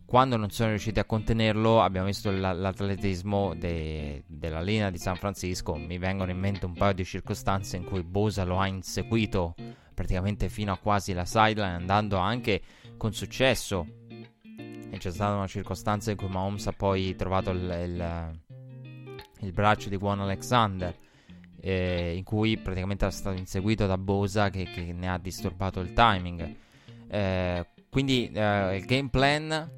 Quando 0.05 0.37
non 0.37 0.51
sono 0.51 0.71
riusciti 0.71 0.99
a 0.99 1.07
contenerlo, 1.07 1.81
abbiamo 1.81 2.07
visto 2.07 2.31
l'atletismo 2.31 3.55
de- 3.55 4.25
della 4.27 4.61
linea 4.61 4.91
di 4.91 4.99
San 4.99 5.17
Francisco. 5.17 5.75
Mi 5.75 5.97
vengono 5.97 6.31
in 6.31 6.39
mente 6.39 6.67
un 6.67 6.75
paio 6.75 6.93
di 6.93 7.05
circostanze 7.05 7.79
in 7.79 7.85
cui 7.85 8.03
Bosa 8.03 8.45
lo 8.45 8.59
ha 8.59 8.67
inseguito 8.67 9.55
praticamente 9.95 10.51
fino 10.51 10.71
a 10.71 10.77
quasi 10.77 11.15
la 11.15 11.25
sideline, 11.25 11.77
andando 11.77 12.19
anche 12.19 12.61
con 12.99 13.15
successo 13.15 13.87
e 14.93 14.99
c'è 14.99 15.11
stata 15.11 15.35
una 15.35 15.47
circostanza 15.47 16.11
in 16.11 16.19
cui 16.19 16.29
Mahomes 16.29 16.67
ha 16.67 16.73
poi 16.73 17.17
trovato 17.17 17.49
il, 17.51 17.63
il, 17.63 18.41
il 19.41 19.53
braccio 19.53 19.89
di 19.89 19.97
Juan 19.97 20.21
Alexander. 20.21 20.95
Eh, 21.65 22.15
in 22.17 22.25
cui 22.25 22.59
praticamente 22.59 23.05
era 23.05 23.15
stato 23.15 23.39
inseguito 23.39 23.87
da 23.87 23.97
Bosa 23.97 24.51
che, 24.51 24.65
che 24.65 24.93
ne 24.93 25.09
ha 25.09 25.17
disturbato 25.17 25.81
il 25.81 25.95
timing. 25.95 26.57
Eh, 27.09 27.67
quindi 27.89 28.31
eh, 28.33 28.77
il 28.77 28.85
game 28.85 29.09
plan 29.09 29.71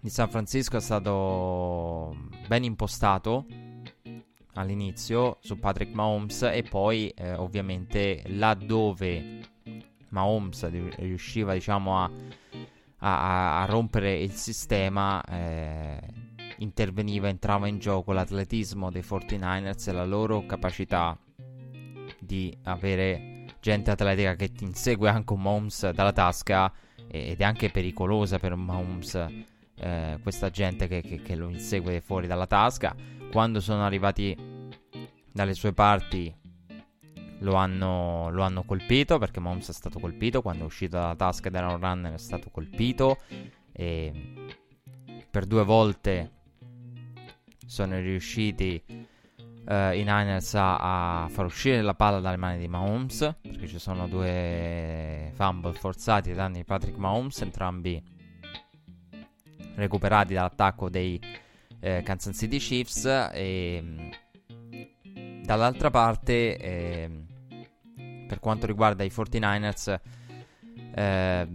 di 0.00 0.08
San 0.08 0.28
Francisco 0.28 0.76
è 0.76 0.80
stato 0.80 2.14
ben 2.46 2.62
impostato. 2.62 3.44
all'inizio 4.54 5.38
su 5.40 5.58
Patrick 5.58 5.94
Mahomes 5.94 6.42
e 6.42 6.62
poi 6.62 7.08
eh, 7.08 7.34
ovviamente 7.34 8.22
laddove 8.26 9.40
Mahomes 10.10 10.68
riusciva 10.68 11.54
diciamo 11.54 12.02
a, 12.02 12.10
a, 13.04 13.62
a 13.62 13.64
rompere 13.66 14.16
il 14.16 14.32
sistema 14.32 15.22
eh, 15.24 15.98
interveniva, 16.58 17.28
entrava 17.28 17.66
in 17.66 17.78
gioco 17.78 18.12
l'atletismo 18.12 18.90
dei 18.90 19.02
49ers 19.02 19.88
e 19.88 19.92
la 19.92 20.04
loro 20.04 20.46
capacità 20.46 21.18
di 22.20 22.56
avere 22.64 23.46
gente 23.60 23.90
atletica 23.90 24.34
che 24.34 24.52
ti 24.52 24.64
insegue 24.64 25.08
anche 25.08 25.32
un 25.32 25.42
Mahomes 25.42 25.90
dalla 25.90 26.12
tasca 26.12 26.72
ed 27.08 27.40
è 27.40 27.44
anche 27.44 27.70
pericolosa 27.70 28.38
per 28.38 28.54
Mahomes 28.54 29.26
eh, 29.76 30.18
questa 30.22 30.50
gente 30.50 30.86
che, 30.86 31.02
che, 31.02 31.20
che 31.20 31.34
lo 31.34 31.48
insegue 31.48 32.00
fuori 32.00 32.26
dalla 32.26 32.46
tasca. 32.46 32.94
Quando 33.30 33.60
sono 33.60 33.84
arrivati 33.84 34.36
dalle 35.32 35.54
sue 35.54 35.72
parti 35.72 36.32
lo 37.42 37.54
hanno, 37.54 38.30
lo 38.30 38.42
hanno, 38.42 38.62
colpito 38.64 39.18
perché 39.18 39.40
Mahomes 39.40 39.68
è 39.68 39.72
stato 39.72 39.98
colpito 39.98 40.42
quando 40.42 40.62
è 40.62 40.66
uscito 40.66 40.96
dalla 40.96 41.14
tasca 41.14 41.50
dell'Aaron 41.50 41.80
Runner 41.80 42.14
è 42.14 42.18
stato 42.18 42.50
colpito 42.50 43.18
e 43.72 44.12
per 45.30 45.46
due 45.46 45.64
volte 45.64 46.30
sono 47.66 47.98
riusciti 47.98 48.82
uh, 48.88 49.92
i 49.92 50.02
Niners 50.04 50.54
a, 50.54 51.22
a, 51.24 51.28
far 51.28 51.46
uscire 51.46 51.82
la 51.82 51.94
palla 51.94 52.20
dalle 52.20 52.36
mani 52.36 52.58
di 52.58 52.68
Mahomes 52.68 53.36
perché 53.40 53.66
ci 53.66 53.78
sono 53.78 54.06
due 54.08 55.32
fumble 55.34 55.72
forzati 55.72 56.30
ai 56.30 56.36
danni 56.36 56.58
di 56.58 56.64
Patrick 56.64 56.96
Mahomes 56.96 57.40
entrambi 57.40 58.02
recuperati 59.74 60.34
dall'attacco 60.34 60.88
dei 60.90 61.20
eh, 61.80 62.02
Kansas 62.02 62.36
City 62.36 62.58
Chiefs 62.58 63.04
e 63.32 64.10
dall'altra 65.42 65.90
parte 65.90 66.56
eh, 66.56 67.21
per 68.32 68.40
quanto 68.40 68.64
riguarda 68.64 69.04
i 69.04 69.12
49ers 69.14 70.00
eh, 70.94 71.48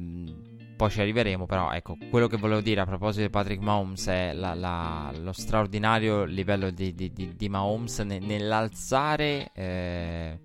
poi 0.75 0.89
ci 0.91 1.01
arriveremo 1.01 1.47
però 1.47 1.71
ecco 1.71 1.97
quello 2.11 2.27
che 2.27 2.37
volevo 2.37 2.61
dire 2.61 2.81
a 2.81 2.85
proposito 2.85 3.23
di 3.23 3.31
Patrick 3.31 3.63
Mahomes 3.63 4.05
è 4.05 4.31
la, 4.33 4.53
la, 4.53 5.11
lo 5.19 5.31
straordinario 5.31 6.23
livello 6.25 6.69
di, 6.69 6.93
di, 6.93 7.11
di, 7.11 7.35
di 7.35 7.49
Mahomes 7.49 7.97
ne, 8.01 8.19
nell'alzare 8.19 9.49
eh, 9.53 10.39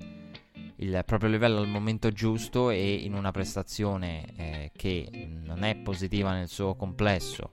il 0.77 1.03
proprio 1.05 1.29
livello 1.29 1.59
al 1.59 1.69
momento 1.69 2.11
giusto 2.12 2.71
e 2.71 2.95
in 2.95 3.12
una 3.12 3.31
prestazione 3.31 4.25
eh, 4.35 4.71
che 4.75 5.29
non 5.45 5.65
è 5.65 5.77
positiva 5.77 6.33
nel 6.33 6.49
suo 6.49 6.75
complesso 6.77 7.51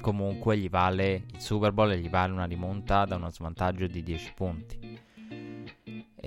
comunque 0.00 0.56
gli 0.56 0.68
vale 0.68 1.24
il 1.32 1.40
Super 1.40 1.72
Bowl 1.72 1.90
e 1.90 1.98
gli 1.98 2.08
vale 2.08 2.30
una 2.30 2.44
rimonta 2.44 3.04
da 3.06 3.16
uno 3.16 3.28
svantaggio 3.28 3.88
di 3.88 4.04
10 4.04 4.32
punti. 4.36 4.85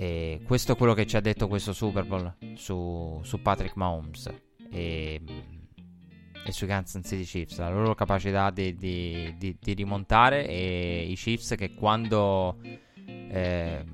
E 0.00 0.40
questo 0.46 0.72
è 0.72 0.76
quello 0.76 0.94
che 0.94 1.06
ci 1.06 1.18
ha 1.18 1.20
detto 1.20 1.46
questo 1.46 1.74
Super 1.74 2.06
Bowl 2.06 2.34
su, 2.54 3.20
su 3.22 3.42
Patrick 3.42 3.76
Mahomes 3.76 4.32
e, 4.70 5.20
e 6.42 6.52
sui 6.52 6.66
Kansas 6.66 7.06
City 7.06 7.24
Chiefs, 7.24 7.58
la 7.58 7.68
loro 7.68 7.94
capacità 7.94 8.48
di, 8.48 8.74
di, 8.76 9.34
di, 9.36 9.54
di 9.60 9.74
rimontare 9.74 10.48
e 10.48 11.04
i 11.06 11.14
Chiefs 11.16 11.54
che 11.54 11.74
quando... 11.74 12.56
Eh, 13.04 13.84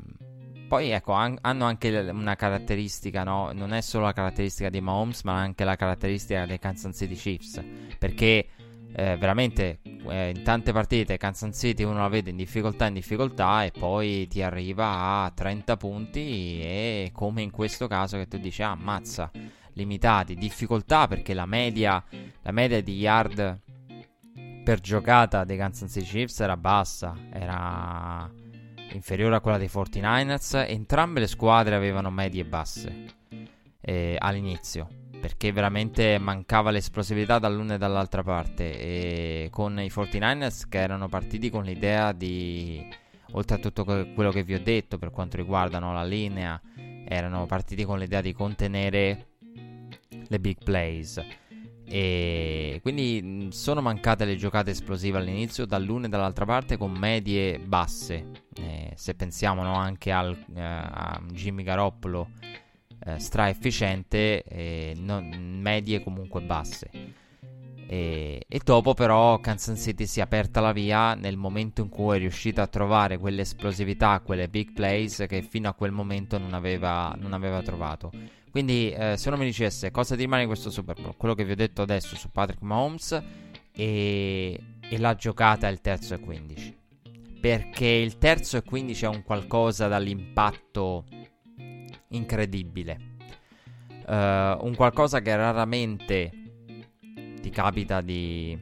poi 0.69 0.91
ecco, 0.91 1.11
han- 1.11 1.39
hanno 1.41 1.65
anche 1.65 1.89
una 1.99 2.37
caratteristica, 2.37 3.25
no? 3.25 3.51
Non 3.53 3.73
è 3.73 3.81
solo 3.81 4.05
la 4.05 4.13
caratteristica 4.13 4.71
di 4.71 4.81
Mahomes, 4.81 5.25
ma 5.25 5.41
anche 5.41 5.65
la 5.65 5.75
caratteristica 5.75 6.47
dei 6.47 6.61
Kansas 6.61 6.97
City 6.97 7.15
Chiefs. 7.15 7.61
Perché 7.99 8.47
eh, 8.99 9.19
veramente 9.19 9.81
eh, 10.09 10.33
in 10.35 10.43
tante 10.43 10.73
partite 10.73 11.19
Kansas 11.19 11.55
City 11.55 11.83
uno 11.83 11.99
la 11.99 12.09
vede 12.09 12.31
in 12.31 12.37
difficoltà 12.37 12.87
in 12.87 12.95
difficoltà 12.95 13.63
e 13.63 13.71
poi 13.71 14.27
ti 14.27 14.41
arriva 14.41 15.23
a 15.23 15.31
30 15.31 15.77
punti 15.77 16.61
e 16.63 17.11
come 17.13 17.43
in 17.43 17.51
questo 17.51 17.89
caso 17.89 18.17
che 18.17 18.27
tu 18.27 18.39
dici 18.39 18.63
ah 18.63 18.75
mazza 18.75 19.31
limitati 19.75 20.35
difficoltà 20.35 21.09
perché 21.09 21.35
la 21.35 21.45
media 21.45 22.03
la 22.41 22.53
media 22.53 22.83
di 22.83 22.97
yard 22.97 23.61
per 24.65 24.81
giocata 24.81 25.45
dei 25.45 25.59
Kansas 25.59 25.93
City 25.93 26.07
Chiefs 26.07 26.41
era 26.41 26.57
bassa 26.57 27.15
era 27.31 28.31
inferiore 28.93 29.37
a 29.37 29.41
quella 29.41 29.59
dei 29.59 29.69
49ers 29.71 30.67
entrambe 30.67 31.21
le 31.21 31.27
squadre 31.27 31.75
avevano 31.75 32.11
medie 32.11 32.47
basse 32.47 33.05
eh, 33.83 34.17
all'inizio 34.19 34.89
perché 35.27 35.51
veramente 35.51 36.19
mancava 36.19 36.71
l'esplosività 36.71 37.41
dall'una 37.41 37.75
e 37.75 37.79
dall'altra 37.79 38.23
parte. 38.23 38.79
E 38.79 39.49
con 39.51 39.81
i 39.81 39.89
49ers 39.89 40.69
che 40.69 40.79
erano 40.79 41.09
partiti 41.09 41.51
con 41.51 41.65
l'idea 41.65 42.13
di 42.13 42.89
oltre 43.33 43.57
a 43.57 43.59
tutto 43.59 43.85
quello 43.85 44.31
che 44.31 44.45
vi 44.45 44.55
ho 44.55 44.61
detto 44.63 44.99
per 44.99 45.11
quanto 45.11 45.37
riguarda 45.37 45.81
no, 45.81 45.93
la 45.93 46.05
linea 46.05 46.61
erano 47.09 47.45
partiti 47.47 47.85
con 47.85 47.99
l'idea 47.99 48.21
di 48.21 48.33
contenere 48.33 49.27
le 50.29 50.39
big 50.39 50.59
plays. 50.63 51.21
E 51.89 52.79
quindi 52.81 53.49
sono 53.51 53.81
mancate 53.81 54.25
le 54.25 54.37
giocate 54.37 54.71
esplosive 54.71 55.19
all'inizio 55.19 55.67
dall'una 55.67 56.07
e 56.07 56.09
dall'altra 56.09 56.45
parte 56.45 56.77
con 56.77 56.93
medie 56.93 57.59
basse. 57.59 58.31
Eh, 58.55 58.93
se 58.95 59.15
pensiamo 59.17 59.65
no, 59.65 59.75
anche 59.75 60.13
al, 60.13 60.37
eh, 60.55 60.63
a 60.63 61.21
Jimmy 61.33 61.65
Garoppolo 61.65 62.31
eh, 63.07 63.19
stra 63.21 63.49
efficiente, 63.49 64.43
eh, 64.43 64.95
non, 64.99 65.29
medie 65.61 66.03
comunque 66.03 66.41
basse. 66.43 66.91
E, 67.89 68.45
e, 68.49 68.61
dopo 68.65 68.95
però 68.95 69.39
Kansas 69.39 69.81
City 69.81 70.07
si 70.07 70.19
è 70.19 70.23
aperta 70.25 70.61
la 70.61 70.73
via 70.73 71.15
nel 71.15 71.37
momento 71.37 71.83
in 71.83 71.89
cui 71.89 72.17
è 72.17 72.19
riuscita 72.19 72.63
a 72.63 72.67
trovare 72.67 73.17
quell'esplosività, 73.17 74.21
quelle 74.25 74.49
big 74.49 74.73
plays 74.73 75.25
che 75.29 75.43
fino 75.43 75.69
a 75.69 75.73
quel 75.75 75.93
momento 75.93 76.37
non 76.37 76.53
aveva, 76.53 77.15
non 77.17 77.33
aveva 77.33 77.63
trovato. 77.63 78.11
Quindi 78.51 78.91
eh, 78.91 79.17
se 79.17 79.29
uno 79.29 79.39
mi 79.39 79.45
dicesse 79.45 79.93
cosa 79.93 80.17
ti 80.17 80.23
rimane 80.23 80.43
in 80.43 80.49
questo 80.49 80.71
Super 80.71 81.01
Bowl, 81.01 81.17
quello 81.17 81.35
che 81.35 81.45
vi 81.45 81.53
ho 81.53 81.57
detto 81.57 81.83
adesso 81.83 82.17
su 82.17 82.31
Patrick 82.33 82.63
Mahomes 82.63 83.23
e, 83.73 84.61
e 84.81 84.99
la 84.99 85.15
giocata 85.15 85.69
il 85.69 85.81
terzo 85.81 86.15
e 86.15 86.21
15. 86.21 86.77
Perché 87.41 87.87
il 87.87 88.19
terzo 88.19 88.57
e 88.57 88.63
15 88.63 89.05
è 89.05 89.09
un 89.09 89.23
qualcosa 89.23 89.87
dall'impatto 89.87 91.05
incredibile. 92.09 93.15
Uh, 94.07 94.65
un 94.65 94.75
qualcosa 94.77 95.21
che 95.21 95.35
raramente 95.35 96.31
ti 97.41 97.51
capita 97.51 98.01
di, 98.01 98.57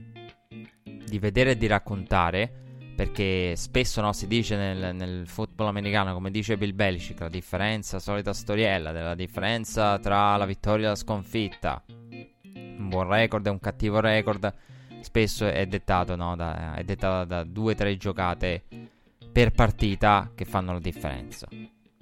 di 0.83 1.19
vedere 1.19 1.53
e 1.53 1.57
di 1.57 1.67
raccontare. 1.67 2.63
Perché 2.95 3.57
spesso 3.57 4.01
no, 4.01 4.13
si 4.13 4.29
dice 4.29 4.57
nel, 4.57 4.95
nel, 4.95 5.27
football 5.27 5.67
americano, 5.67 6.15
come 6.15 6.31
dice 6.31 6.57
Bill 6.57 6.77
Belichick, 6.77 7.19
la 7.19 7.29
differenza, 7.29 7.99
solita 7.99 8.33
storiella, 8.33 8.93
della 8.93 9.17
differenza 9.17 9.99
tra 9.99 10.37
la 10.37 10.47
vittoria 10.47 10.87
e 10.87 10.89
la 10.91 10.95
sconfitta. 10.95 11.83
Un 11.89 12.89
buon 12.89 13.09
record 13.09 13.45
e 13.47 13.51
un 13.51 13.59
cattivo 13.59 13.99
record. 13.99 14.53
Spesso 15.01 15.45
è 15.45 15.67
dettato, 15.67 16.15
no, 16.15 16.37
da, 16.37 16.81
da 17.27 17.43
due 17.43 17.73
o 17.73 17.75
tre 17.75 17.97
giocate 17.97 18.63
per 19.33 19.51
partita 19.51 20.31
che 20.33 20.45
fanno 20.45 20.73
la 20.73 20.79
differenza. 20.79 21.49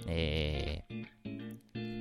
E 0.06 0.84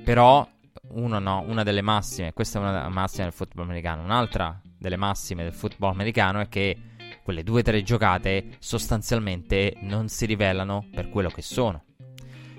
però, 0.03 0.47
uno 0.89 1.19
no, 1.19 1.43
una 1.47 1.63
delle 1.63 1.81
massime, 1.81 2.33
questa 2.33 2.59
è 2.59 2.61
una 2.61 2.89
massima 2.89 3.23
del 3.23 3.33
football 3.33 3.65
americano, 3.65 4.03
un'altra 4.03 4.59
delle 4.77 4.97
massime 4.97 5.43
del 5.43 5.53
football 5.53 5.91
americano 5.91 6.39
è 6.39 6.49
che 6.49 6.77
quelle 7.23 7.43
due 7.43 7.59
o 7.59 7.63
tre 7.63 7.83
giocate 7.83 8.55
sostanzialmente 8.59 9.77
non 9.81 10.07
si 10.07 10.25
rivelano 10.25 10.87
per 10.91 11.09
quello 11.09 11.29
che 11.29 11.41
sono. 11.41 11.83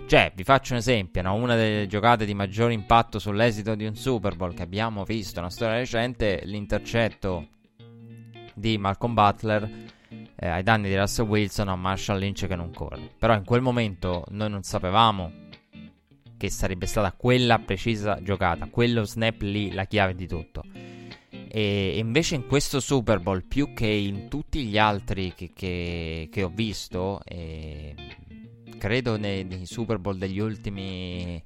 Cioè, 0.07 0.33
vi 0.35 0.45
faccio 0.45 0.73
un 0.73 0.79
esempio, 0.79 1.23
no? 1.23 1.35
una 1.35 1.57
delle 1.57 1.87
giocate 1.87 2.25
di 2.25 2.35
maggior 2.35 2.71
impatto 2.71 3.19
sull'esito 3.19 3.75
di 3.75 3.87
un 3.87 3.97
Super 3.97 4.37
Bowl 4.37 4.55
che 4.55 4.63
abbiamo 4.63 5.05
visto 5.05 5.41
nella 5.41 5.51
storia 5.51 5.77
recente, 5.77 6.43
l'intercetto 6.45 7.49
di 8.55 8.79
Malcolm 8.79 9.15
Butler 9.15 9.71
eh, 10.35 10.49
ai 10.49 10.63
danni 10.63 10.89
di 10.89 10.97
Russell 10.97 11.27
Wilson 11.27 11.69
a 11.69 11.77
Marshall 11.77 12.19
Lynch 12.19 12.47
che 12.47 12.57
non 12.57 12.73
corre. 12.73 13.11
Però 13.19 13.35
in 13.35 13.45
quel 13.45 13.61
momento 13.61 14.25
noi 14.31 14.51
non 14.51 14.63
sapevamo 14.63 15.41
che 16.37 16.51
sarebbe 16.51 16.87
stata 16.87 17.13
quella 17.13 17.61
precisa 17.61 18.21
giocata, 18.21 18.67
quello 18.67 19.05
snap 19.05 19.43
lì 19.43 19.73
la 19.73 19.85
chiave 19.85 20.17
di 20.17 20.27
tutto. 20.27 20.65
E 21.55 21.99
invece 21.99 22.35
in 22.35 22.47
questo 22.47 22.81
Super 22.81 23.21
Bowl, 23.21 23.45
più 23.45 23.73
che 23.75 23.87
in 23.87 24.29
tutti 24.29 24.65
gli 24.65 24.79
altri 24.79 25.35
che, 25.37 25.53
che, 25.55 26.29
che 26.33 26.43
ho 26.43 26.51
visto, 26.53 27.21
eh, 27.25 27.95
credo 28.79 29.17
nei, 29.17 29.45
nei, 29.45 29.67
Super 29.67 29.99
Bowl 29.99 30.17
degli 30.17 30.41
ultimi, 30.41 31.41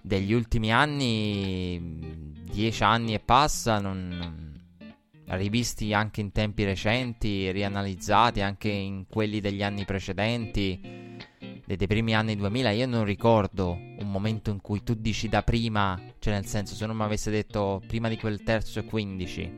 degli 0.00 0.32
ultimi 0.32 0.72
anni, 0.72 2.32
dieci 2.50 2.82
anni 2.82 3.12
e 3.12 3.20
passa, 3.20 3.78
non, 3.78 4.47
rivisti 5.36 5.92
anche 5.92 6.20
in 6.20 6.32
tempi 6.32 6.64
recenti, 6.64 7.50
rianalizzati 7.50 8.40
anche 8.40 8.68
in 8.68 9.06
quelli 9.08 9.40
degli 9.40 9.62
anni 9.62 9.84
precedenti 9.84 11.16
dei 11.76 11.86
primi 11.86 12.14
anni 12.14 12.34
2000, 12.34 12.70
io 12.70 12.86
non 12.86 13.04
ricordo 13.04 13.72
un 13.72 14.10
momento 14.10 14.50
in 14.50 14.60
cui 14.62 14.82
tu 14.82 14.94
dici 14.94 15.28
da 15.28 15.42
prima, 15.42 16.00
cioè 16.18 16.32
nel 16.32 16.46
senso 16.46 16.74
se 16.74 16.86
non 16.86 16.96
mi 16.96 17.02
avesse 17.02 17.30
detto 17.30 17.82
prima 17.86 18.08
di 18.08 18.16
quel 18.16 18.42
terzo 18.42 18.78
e 18.78 18.84
15, 18.84 19.56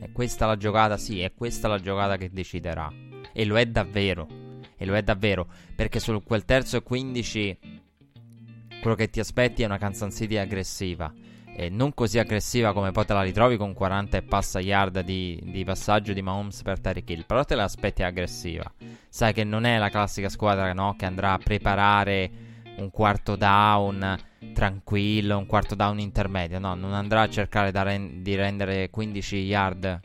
è 0.00 0.12
questa 0.12 0.44
la 0.44 0.56
giocata, 0.58 0.98
sì, 0.98 1.20
è 1.20 1.32
questa 1.32 1.66
la 1.66 1.80
giocata 1.80 2.18
che 2.18 2.30
deciderà. 2.30 2.92
E 3.32 3.44
lo 3.46 3.56
è 3.56 3.64
davvero. 3.64 4.46
e 4.80 4.84
lo 4.84 4.94
è 4.94 5.02
davvero, 5.02 5.48
perché 5.74 5.98
su 5.98 6.22
quel 6.22 6.44
terzo 6.44 6.76
e 6.76 6.82
15 6.82 7.58
quello 8.80 8.94
che 8.94 9.10
ti 9.10 9.18
aspetti 9.18 9.62
è 9.62 9.64
una 9.64 9.78
Kansas 9.78 10.14
City 10.14 10.36
aggressiva. 10.36 11.12
E 11.60 11.70
non 11.70 11.92
così 11.92 12.20
aggressiva 12.20 12.72
come 12.72 12.92
poi 12.92 13.04
te 13.04 13.14
la 13.14 13.22
ritrovi 13.22 13.56
con 13.56 13.72
40 13.72 14.16
e 14.16 14.22
passa 14.22 14.60
yard 14.60 15.00
di, 15.00 15.40
di 15.42 15.64
passaggio 15.64 16.12
di 16.12 16.22
Mahomes 16.22 16.62
per 16.62 16.78
Tyreek 16.78 17.10
Hill. 17.10 17.26
Però 17.26 17.42
te 17.42 17.56
l'aspetti 17.56 18.04
aggressiva. 18.04 18.72
Sai 19.08 19.32
che 19.32 19.42
non 19.42 19.64
è 19.64 19.76
la 19.76 19.88
classica 19.88 20.28
squadra 20.28 20.72
no, 20.72 20.94
che 20.96 21.04
andrà 21.04 21.32
a 21.32 21.38
preparare 21.38 22.30
un 22.76 22.92
quarto 22.92 23.34
down 23.34 24.16
tranquillo, 24.54 25.36
un 25.36 25.46
quarto 25.46 25.74
down 25.74 25.98
intermedio. 25.98 26.60
No, 26.60 26.76
non 26.76 26.92
andrà 26.92 27.22
a 27.22 27.28
cercare 27.28 27.72
ren- 27.72 28.22
di 28.22 28.36
rendere 28.36 28.88
15 28.88 29.36
yard 29.38 30.00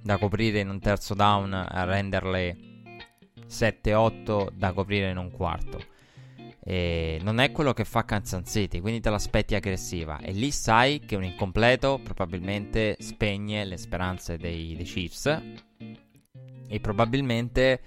da 0.00 0.16
coprire 0.16 0.60
in 0.60 0.70
un 0.70 0.80
terzo 0.80 1.12
down 1.12 1.52
a 1.52 1.84
renderle 1.84 2.56
7-8 3.46 4.48
da 4.54 4.72
coprire 4.72 5.10
in 5.10 5.18
un 5.18 5.30
quarto. 5.30 5.95
E 6.68 7.20
non 7.22 7.38
è 7.38 7.52
quello 7.52 7.72
che 7.72 7.84
fa 7.84 8.04
Kansas 8.04 8.50
City, 8.50 8.80
quindi 8.80 9.00
te 9.00 9.08
l'aspetti 9.08 9.54
aggressiva. 9.54 10.18
E 10.18 10.32
lì 10.32 10.50
sai 10.50 10.98
che 10.98 11.14
un 11.14 11.22
incompleto 11.22 12.00
probabilmente 12.02 12.96
spegne 12.98 13.64
le 13.64 13.76
speranze 13.76 14.36
dei, 14.36 14.74
dei 14.74 14.84
Chiefs. 14.84 15.42
E 16.68 16.80
probabilmente 16.80 17.80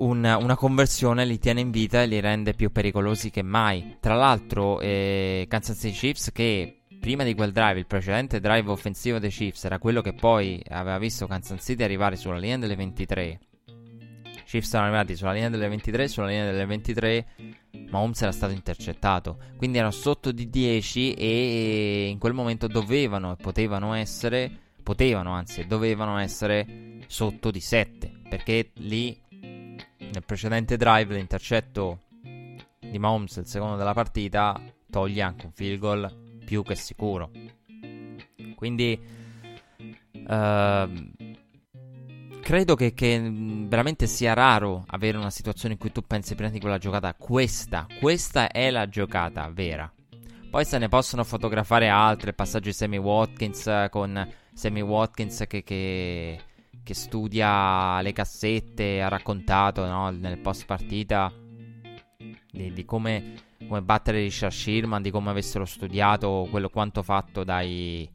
un, 0.00 0.22
una 0.38 0.54
conversione 0.54 1.24
li 1.24 1.38
tiene 1.38 1.62
in 1.62 1.70
vita 1.70 2.02
e 2.02 2.06
li 2.06 2.20
rende 2.20 2.52
più 2.52 2.70
pericolosi 2.70 3.30
che 3.30 3.42
mai. 3.42 3.96
Tra 4.00 4.16
l'altro, 4.16 4.80
eh, 4.80 5.46
Kansas 5.48 5.78
City 5.78 5.96
Chiefs 5.96 6.30
che 6.30 6.80
prima 7.00 7.24
di 7.24 7.34
quel 7.34 7.52
drive, 7.52 7.78
il 7.78 7.86
precedente 7.86 8.38
drive 8.38 8.70
offensivo 8.70 9.18
dei 9.18 9.30
Chiefs 9.30 9.64
era 9.64 9.78
quello 9.78 10.02
che 10.02 10.12
poi 10.12 10.62
aveva 10.68 10.98
visto 10.98 11.26
Kansas 11.26 11.64
City 11.64 11.82
arrivare 11.84 12.16
sulla 12.16 12.36
linea 12.36 12.58
delle 12.58 12.76
23 12.76 13.38
Chiefs 14.44 14.68
sono 14.68 14.84
arrivati 14.84 15.16
sulla 15.16 15.32
linea 15.32 15.48
delle 15.48 15.68
23, 15.68 16.08
sulla 16.08 16.26
linea 16.26 16.44
delle 16.44 16.66
23 16.66 17.26
Mahomes 17.90 18.22
era 18.22 18.32
stato 18.32 18.52
intercettato, 18.52 19.38
quindi 19.56 19.78
erano 19.78 19.92
sotto 19.92 20.32
di 20.32 20.48
10 20.48 21.14
e 21.14 22.08
in 22.08 22.18
quel 22.18 22.32
momento 22.32 22.66
dovevano 22.66 23.32
e 23.32 23.36
potevano 23.36 23.94
essere, 23.94 24.50
potevano 24.82 25.32
anzi 25.32 25.66
dovevano 25.66 26.18
essere 26.18 26.98
sotto 27.06 27.50
di 27.50 27.60
7, 27.60 28.20
perché 28.28 28.70
lì 28.74 29.16
nel 29.40 30.22
precedente 30.24 30.76
drive 30.76 31.14
l'intercetto 31.14 32.00
di 32.20 32.98
Mahomes, 32.98 33.36
il 33.36 33.46
secondo 33.46 33.76
della 33.76 33.94
partita, 33.94 34.60
toglie 34.90 35.22
anche 35.22 35.46
un 35.46 35.52
field 35.52 35.78
goal 35.78 36.38
più 36.44 36.62
che 36.62 36.74
sicuro. 36.74 37.30
Quindi 38.54 38.98
uh, 40.12 40.88
credo 42.44 42.74
che, 42.76 42.92
che, 42.92 43.18
mm, 43.18 43.68
veramente 43.68 44.06
sia 44.06 44.34
raro 44.34 44.84
avere 44.88 45.16
una 45.16 45.30
situazione 45.30 45.74
in 45.74 45.80
cui 45.80 45.90
tu 45.90 46.02
pensi 46.02 46.34
prima 46.34 46.50
di 46.50 46.60
quella 46.60 46.76
giocata, 46.76 47.14
questa, 47.14 47.86
questa 47.98 48.48
è 48.48 48.70
la 48.70 48.86
giocata 48.86 49.50
vera. 49.50 49.90
Poi 50.50 50.64
se 50.66 50.78
ne 50.78 50.88
possono 50.88 51.24
fotografare 51.24 51.88
altre, 51.88 52.28
il 52.28 52.34
passaggio 52.36 52.68
di 52.68 52.74
Sammy 52.74 52.98
Watkins 52.98 53.86
con 53.90 54.28
Sammy 54.52 54.82
Watkins 54.82 55.44
che, 55.48 55.64
che, 55.64 56.38
che 56.82 56.94
studia 56.94 58.00
le 58.02 58.12
cassette, 58.12 59.00
ha 59.00 59.08
raccontato 59.08 59.84
no, 59.86 60.10
nel 60.10 60.38
post 60.38 60.66
partita 60.66 61.32
di, 62.52 62.72
di 62.72 62.84
come, 62.84 63.32
come, 63.66 63.82
battere 63.82 64.20
Richard 64.20 64.52
Sherman, 64.52 65.02
di 65.02 65.10
come 65.10 65.30
avessero 65.30 65.64
studiato 65.64 66.46
quello 66.50 66.68
quanto 66.68 67.02
fatto 67.02 67.42
dai, 67.42 68.08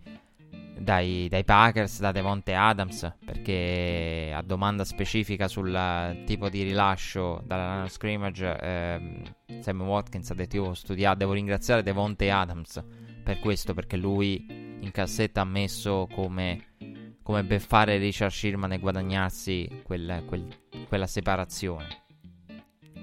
dai, 0.79 1.27
dai, 1.29 1.43
Packers, 1.43 2.00
da 2.00 2.12
Devonte 2.12 2.53
Adams, 2.53 3.15
perché 3.24 4.31
a 4.33 4.41
domanda 4.41 4.83
specifica 4.83 5.48
sul 5.48 6.24
tipo 6.25 6.50
di 6.50 6.63
rilascio 6.63 7.41
dalla 7.45 7.86
scrimmage, 7.88 8.57
ehm, 8.59 9.36
Sam 9.62 9.81
Watkins 9.81 10.31
ha 10.31 10.33
detto 10.33 10.55
io 10.55 10.74
studiato, 10.74 11.17
devo 11.17 11.33
ringraziare 11.33 11.83
Devonte 11.83 12.31
Adams 12.31 12.83
per 13.24 13.39
questo, 13.39 13.74
perché 13.74 13.98
lui 13.98 14.45
in 14.82 14.91
cassetta 14.91 15.41
ha 15.41 15.45
messo 15.45 16.08
come, 16.12 16.75
come 17.21 17.43
beffare 17.43 17.97
Richard 17.97 18.32
Sherman 18.32 18.73
e 18.73 18.80
guadagnarsi 18.80 19.82
quel, 19.84 20.23
quel, 20.25 20.47
quella 20.88 21.08
separazione. 21.08 22.08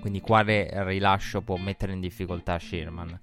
Quindi 0.01 0.21
quale 0.21 0.69
rilascio 0.85 1.43
può 1.43 1.57
mettere 1.57 1.93
in 1.93 2.01
difficoltà 2.01 2.59
Sherman? 2.59 3.21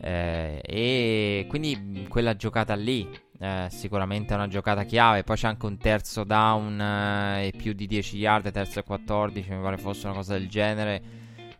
Eh, 0.00 0.60
e 0.62 1.46
quindi 1.48 2.06
quella 2.10 2.36
giocata 2.36 2.74
lì 2.74 3.08
eh, 3.38 3.66
sicuramente 3.70 4.32
è 4.32 4.36
una 4.36 4.48
giocata 4.48 4.84
chiave. 4.84 5.24
Poi 5.24 5.36
c'è 5.36 5.48
anche 5.48 5.66
un 5.66 5.76
terzo 5.76 6.24
down 6.24 6.80
eh, 6.80 7.46
e 7.48 7.52
più 7.56 7.72
di 7.72 7.86
10 7.86 8.16
yard, 8.16 8.50
terzo 8.50 8.78
e 8.78 8.82
14, 8.82 9.50
mi 9.50 9.62
pare 9.62 9.78
fosse 9.78 10.06
una 10.06 10.16
cosa 10.16 10.34
del 10.34 10.48
genere, 10.48 11.02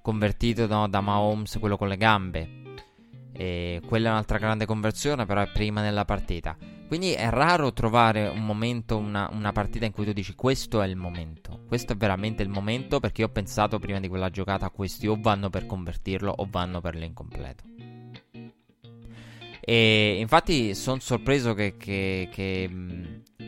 convertito 0.00 0.66
no, 0.66 0.88
da 0.88 1.00
Mahomes, 1.00 1.58
quello 1.58 1.76
con 1.76 1.88
le 1.88 1.96
gambe. 1.96 2.62
E 3.36 3.82
quella 3.86 4.08
è 4.08 4.10
un'altra 4.12 4.38
grande 4.38 4.64
conversione, 4.64 5.26
però 5.26 5.40
è 5.40 5.50
prima 5.50 5.82
nella 5.82 6.04
partita. 6.04 6.56
Quindi 6.86 7.12
è 7.12 7.28
raro 7.30 7.72
trovare 7.72 8.28
un 8.28 8.44
momento, 8.44 8.96
una, 8.96 9.28
una, 9.32 9.50
partita 9.52 9.84
in 9.84 9.92
cui 9.92 10.04
tu 10.04 10.12
dici 10.12 10.34
questo 10.34 10.80
è 10.80 10.86
il 10.86 10.96
momento. 10.96 11.62
Questo 11.66 11.94
è 11.94 11.96
veramente 11.96 12.42
il 12.42 12.48
momento 12.48 13.00
perché 13.00 13.24
ho 13.24 13.28
pensato 13.28 13.80
prima 13.80 13.98
di 13.98 14.06
quella 14.06 14.30
giocata 14.30 14.70
questi 14.70 15.08
o 15.08 15.16
vanno 15.18 15.50
per 15.50 15.66
convertirlo 15.66 16.30
o 16.30 16.46
vanno 16.48 16.80
per 16.80 16.94
l'incompleto. 16.94 17.73
E 19.66 20.16
infatti 20.18 20.74
sono 20.74 21.00
sorpreso 21.00 21.54
che, 21.54 21.76
che, 21.78 22.28
che, 22.30 22.68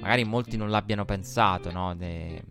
magari 0.00 0.24
molti 0.24 0.56
non 0.56 0.70
l'abbiano 0.70 1.04
pensato, 1.04 1.70
no? 1.70 1.94
De... 1.94 2.42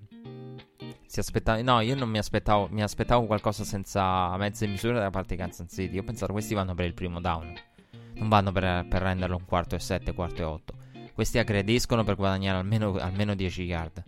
Si 1.07 1.19
aspettava... 1.19 1.61
No, 1.61 1.79
io 1.79 1.95
non 1.95 2.09
mi 2.09 2.19
aspettavo, 2.19 2.67
mi 2.71 2.83
aspettavo 2.83 3.25
qualcosa 3.25 3.63
senza 3.63 4.35
mezze 4.37 4.67
misure 4.67 4.99
da 4.99 5.09
parte 5.09 5.35
di 5.35 5.41
Kansas 5.41 5.67
City. 5.69 5.95
Io 5.95 6.01
ho 6.01 6.05
pensato 6.05 6.31
questi 6.31 6.53
vanno 6.53 6.75
per 6.75 6.85
il 6.85 6.93
primo 6.93 7.19
down. 7.19 7.53
Non 8.13 8.29
vanno 8.29 8.51
per, 8.51 8.85
per 8.87 9.01
renderlo 9.01 9.35
un 9.35 9.45
quarto 9.45 9.75
e 9.75 9.79
sette, 9.79 10.13
quarto 10.13 10.41
e 10.41 10.45
otto. 10.45 10.73
Questi 11.13 11.39
aggrediscono 11.39 12.03
per 12.03 12.15
guadagnare 12.15 12.59
almeno, 12.59 12.95
almeno 12.95 13.33
10 13.33 13.63
yard 13.63 14.03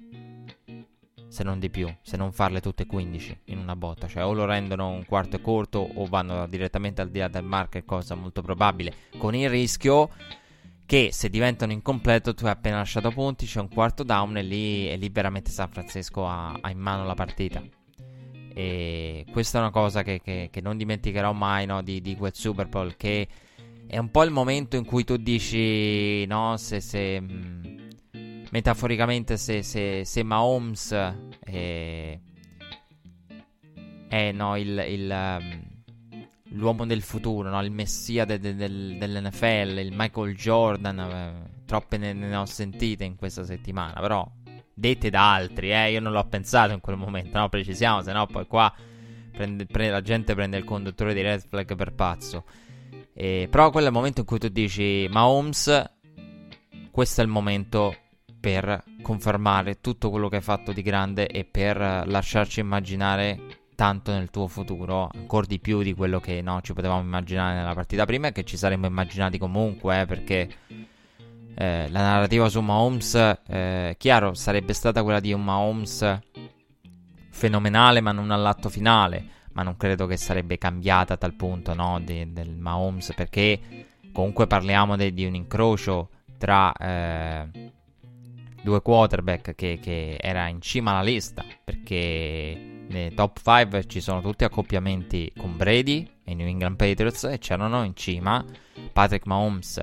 se 1.29 1.43
non 1.43 1.59
di 1.59 1.69
più, 1.69 1.93
se 2.01 2.17
non 2.17 2.31
farle 2.31 2.61
tutte 2.61 2.85
15 2.85 3.41
in 3.45 3.57
una 3.57 3.75
botta, 3.75 4.07
cioè 4.07 4.25
o 4.25 4.33
lo 4.33 4.45
rendono 4.45 4.89
un 4.89 5.05
quarto 5.05 5.35
e 5.35 5.41
corto 5.41 5.79
o 5.79 6.05
vanno 6.05 6.47
direttamente 6.47 7.01
al 7.01 7.09
di 7.09 7.19
là 7.19 7.27
del 7.27 7.43
marker, 7.43 7.85
cosa 7.85 8.15
molto 8.15 8.41
probabile, 8.41 8.93
con 9.17 9.35
il 9.35 9.49
rischio 9.49 10.09
che 10.85 11.09
se 11.11 11.29
diventano 11.29 11.73
incompleto 11.73 12.33
tu 12.33 12.45
hai 12.45 12.51
appena 12.51 12.77
lasciato 12.77 13.11
punti, 13.11 13.45
c'è 13.45 13.59
un 13.59 13.67
quarto 13.67 14.03
down 14.03 14.37
e 14.37 14.41
lì, 14.41 14.89
e 14.89 14.95
lì 14.95 15.09
veramente 15.09 15.51
San 15.51 15.69
Francisco 15.69 16.25
ha, 16.25 16.57
ha, 16.61 16.69
in 16.69 16.79
mano 16.79 17.05
la 17.05 17.13
partita. 17.13 17.61
E 18.53 19.25
questa 19.29 19.57
è 19.57 19.61
una 19.61 19.69
cosa 19.69 20.01
che, 20.01 20.21
che, 20.23 20.47
che 20.49 20.61
non 20.61 20.77
dimenticherò 20.77 21.33
mai 21.33 21.65
no, 21.65 21.83
di, 21.83 22.01
di, 22.01 22.15
quel 22.15 22.33
Super 22.33 22.67
Bowl, 22.67 22.95
che 22.95 23.27
è 23.85 23.97
un 23.97 24.09
po' 24.09 24.23
il 24.23 24.31
momento 24.31 24.77
in 24.77 24.85
cui 24.85 25.03
tu 25.03 25.17
dici, 25.17 26.25
no, 26.25 26.55
se... 26.55 26.79
se 26.79 27.19
mh, 27.19 27.33
mm, 27.33 27.86
metaforicamente 28.51 29.37
se, 29.37 29.61
se, 29.63 30.03
se 30.05 30.23
Mahomes 30.23 30.91
è, 31.39 32.19
è 34.07 34.31
no, 34.31 34.55
il, 34.57 34.85
il, 34.87 35.37
um, 35.39 35.67
l'uomo 36.51 36.85
del 36.85 37.01
futuro, 37.01 37.49
no? 37.49 37.61
il 37.61 37.71
messia 37.71 38.25
de, 38.25 38.39
de, 38.39 38.55
del, 38.55 38.97
dell'NFL, 38.97 39.77
il 39.79 39.93
Michael 39.93 40.35
Jordan, 40.35 40.99
eh, 40.99 41.63
troppe 41.65 41.97
ne, 41.97 42.13
ne, 42.13 42.35
ho 42.35 42.45
sentite 42.45 43.03
in 43.03 43.15
questa 43.15 43.43
settimana, 43.43 43.99
però 43.99 44.29
dette 44.73 45.09
da 45.09 45.33
altri, 45.33 45.71
eh? 45.71 45.91
io 45.91 45.99
non 45.99 46.11
l'ho 46.11 46.25
pensato 46.25 46.73
in 46.73 46.79
quel 46.79 46.97
momento, 46.97 47.37
no? 47.37 47.49
precisiamo, 47.49 48.01
se 48.01 48.13
no 48.13 48.25
poi 48.27 48.45
qua 48.45 48.73
prende, 49.31 49.65
prende, 49.65 49.91
la 49.91 50.01
gente 50.01 50.33
prende 50.35 50.57
il 50.57 50.63
conduttore 50.63 51.13
di 51.13 51.21
Red 51.21 51.45
Flag 51.47 51.75
per 51.75 51.93
pazzo. 51.93 52.43
Eh, 53.13 53.47
però 53.49 53.71
quello 53.71 53.87
è 53.87 53.89
il 53.89 53.95
momento 53.95 54.19
in 54.19 54.25
cui 54.27 54.37
tu 54.37 54.47
dici 54.47 55.07
Mahomes, 55.09 55.91
questo 56.91 57.21
è 57.21 57.23
il 57.23 57.29
momento 57.29 57.95
per 58.47 58.81
confermare 59.01 59.81
tutto 59.81 60.09
quello 60.09 60.29
che 60.29 60.37
hai 60.37 60.41
fatto 60.41 60.71
di 60.71 60.81
grande 60.81 61.27
e 61.27 61.43
per 61.43 61.75
lasciarci 62.05 62.61
immaginare 62.61 63.65
tanto 63.75 64.13
nel 64.13 64.29
tuo 64.29 64.47
futuro, 64.47 65.09
ancora 65.13 65.45
di 65.45 65.59
più 65.59 65.81
di 65.81 65.93
quello 65.93 66.21
che 66.21 66.41
no, 66.41 66.61
ci 66.61 66.71
potevamo 66.71 67.01
immaginare 67.01 67.55
nella 67.55 67.73
partita 67.73 68.05
prima 68.05 68.27
e 68.27 68.31
che 68.31 68.45
ci 68.45 68.55
saremmo 68.55 68.85
immaginati 68.85 69.37
comunque, 69.37 69.99
eh, 69.99 70.05
perché 70.05 70.49
eh, 71.55 71.89
la 71.89 71.99
narrativa 71.99 72.47
su 72.47 72.61
Mahomes, 72.61 73.15
eh, 73.47 73.95
chiaro, 73.97 74.33
sarebbe 74.33 74.71
stata 74.71 75.03
quella 75.03 75.19
di 75.19 75.33
un 75.33 75.43
Mahomes 75.43 76.19
fenomenale 77.29 77.99
ma 77.99 78.13
non 78.13 78.31
all'atto 78.31 78.69
finale, 78.69 79.25
ma 79.51 79.63
non 79.63 79.75
credo 79.75 80.05
che 80.05 80.15
sarebbe 80.15 80.57
cambiata 80.57 81.15
a 81.15 81.17
tal 81.17 81.33
punto 81.33 81.73
no, 81.73 81.99
de, 82.01 82.31
del 82.31 82.55
Mahomes, 82.55 83.11
perché 83.13 83.59
comunque 84.13 84.47
parliamo 84.47 84.95
de, 84.95 85.13
di 85.13 85.25
un 85.25 85.35
incrocio 85.35 86.11
tra 86.37 86.71
eh, 86.71 87.75
due 88.61 88.81
quarterback 88.81 89.55
che, 89.55 89.79
che, 89.81 90.17
era 90.19 90.47
in 90.47 90.61
cima 90.61 90.91
alla 90.91 91.01
lista 91.01 91.43
perché 91.63 92.85
nei 92.87 93.13
top 93.13 93.39
5 93.43 93.85
ci 93.87 94.01
sono 94.01 94.21
tutti 94.21 94.43
accoppiamenti 94.43 95.31
con 95.37 95.55
Brady 95.55 96.09
e 96.23 96.33
New 96.33 96.47
England 96.47 96.75
Patriots 96.75 97.25
e 97.25 97.37
c'erano 97.37 97.83
in 97.83 97.95
cima 97.95 98.43
Patrick 98.91 99.25
Mahomes 99.25 99.81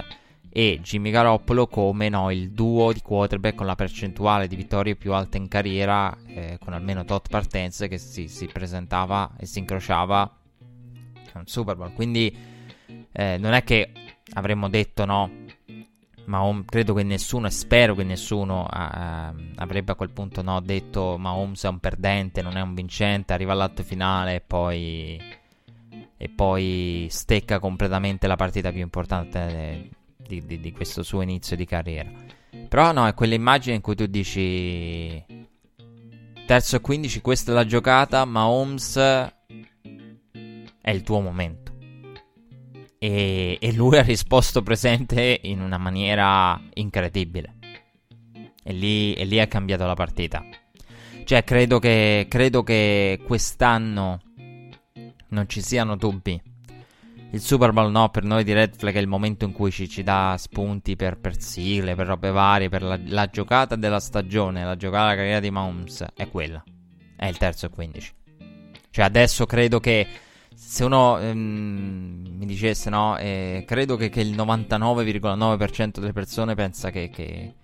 e 0.57 0.79
Jimmy 0.81 1.11
Garoppolo 1.11 1.67
come 1.67 2.09
no, 2.09 2.31
il 2.31 2.53
duo 2.53 2.93
di 2.93 3.03
quarterback 3.03 3.57
con 3.57 3.67
la 3.67 3.75
percentuale 3.75 4.47
di 4.47 4.55
vittorie 4.55 4.95
più 4.95 5.13
alta 5.13 5.37
in 5.37 5.49
carriera, 5.49 6.17
eh, 6.29 6.59
con 6.63 6.75
almeno 6.75 7.05
tot 7.05 7.29
partenze 7.29 7.89
che 7.89 7.99
si, 7.99 8.29
si, 8.29 8.47
presentava 8.47 9.33
e 9.37 9.47
si 9.47 9.59
incrociava 9.59 10.33
un 11.35 11.47
Super 11.47 11.75
Bowl. 11.75 11.93
Quindi 11.93 12.33
eh, 13.11 13.37
non 13.37 13.53
è 13.53 13.65
che 13.65 13.91
avremmo 14.35 14.69
detto 14.69 15.05
no, 15.05 15.44
ma 16.27 16.63
credo 16.65 16.95
che 16.95 17.03
nessuno, 17.03 17.47
e 17.47 17.51
spero 17.51 17.95
che 17.95 18.05
nessuno 18.05 18.63
uh, 18.63 19.35
avrebbe 19.57 19.93
a 19.93 19.95
quel 19.95 20.11
punto 20.11 20.43
no, 20.43 20.61
detto 20.61 21.17
Mahomes 21.19 21.65
è 21.65 21.69
un 21.69 21.79
perdente, 21.79 22.43
non 22.43 22.57
è 22.57 22.61
un 22.61 22.75
vincente, 22.75 23.33
arriva 23.33 23.53
all'atto 23.53 23.83
finale 23.83 24.37
e 24.37 24.41
poi, 24.41 25.21
e 26.17 26.29
poi 26.29 27.07
stecca 27.11 27.59
completamente 27.59 28.27
la 28.27 28.37
partita 28.37 28.73
più 28.73 28.81
importante 28.81 29.89
di, 30.17 30.45
di, 30.47 30.61
di 30.61 30.73
questo 30.73 31.03
suo 31.03 31.21
inizio 31.21 31.57
di 31.57 31.67
carriera. 31.67 32.11
Però 32.69 32.93
no, 32.93 33.07
è 33.07 33.15
quell'immagine 33.15 33.77
in 33.77 33.83
cui 33.83 33.95
tu 33.95 34.07
dici 34.07 35.23
terzo 36.47 36.77
e 36.77 36.81
15, 36.81 37.21
questa 37.21 37.53
è 37.53 37.55
la 37.55 37.67
giocata, 37.67 38.25
ma 38.25 38.47
Holmes 38.47 38.97
è 38.97 40.91
il 40.91 41.03
tuo 41.03 41.21
momento. 41.21 41.74
E, 43.05 43.59
e, 43.61 43.73
lui 43.75 43.99
ha 43.99 44.03
risposto 44.03 44.63
presente 44.63 45.41
in 45.43 45.61
una 45.61 45.77
maniera 45.77 46.59
incredibile. 46.75 47.55
E 48.63 48.73
lì, 48.73 49.13
e 49.13 49.25
lì 49.25 49.41
ha 49.41 49.47
cambiato 49.47 49.85
la 49.85 49.95
partita. 49.95 50.43
Cioè, 51.25 51.45
credo 51.45 51.79
che, 51.79 52.27
credo 52.31 52.63
che 52.63 53.21
quest'anno 53.27 54.21
non 55.29 55.49
ci 55.49 55.61
siano 55.61 55.97
dubbi 55.97 56.41
il 57.35 57.41
Super 57.41 57.73
Bowl 57.73 57.91
no, 57.91 58.11
per 58.11 58.23
noi 58.23 58.45
di 58.45 58.53
Red 58.53 58.77
Flag 58.77 58.95
è 58.95 59.01
il 59.01 59.09
momento 59.09 59.45
in 59.45 59.51
cui 59.51 59.73
ci, 59.73 59.89
ci 59.89 60.05
dà 60.05 60.37
spunti 60.39 60.95
per, 60.95 61.19
per 61.19 61.41
sigle, 61.41 61.97
per 61.97 62.07
robe 62.07 62.31
varie, 62.31 62.69
per 62.69 62.83
la, 62.83 62.97
la, 63.07 63.27
giocata 63.27 63.75
della 63.75 63.99
stagione, 63.99 64.65
la 64.65 64.77
giocata 64.77 65.07
della 65.07 65.17
carriera 65.17 65.41
di 65.41 65.51
Mahomes, 65.51 66.05
è 66.15 66.29
quella. 66.29 66.63
È 67.17 67.27
il 67.27 67.37
terzo 67.37 67.67
e 67.67 67.71
15. 67.71 68.15
Cioè 68.89 69.05
adesso 69.05 69.47
credo 69.47 69.81
che 69.81 70.07
se 70.55 70.85
uno 70.85 71.19
ehm, 71.19 72.37
mi 72.37 72.47
dicesse 72.47 72.91
no, 72.91 73.17
eh, 73.17 73.65
credo 73.67 73.97
che, 73.97 74.09
che, 74.09 74.21
il 74.21 74.35
99,9% 74.35 75.99
delle 75.99 76.13
persone 76.13 76.55
pensa 76.55 76.91
che, 76.91 77.11
che, 77.11 77.55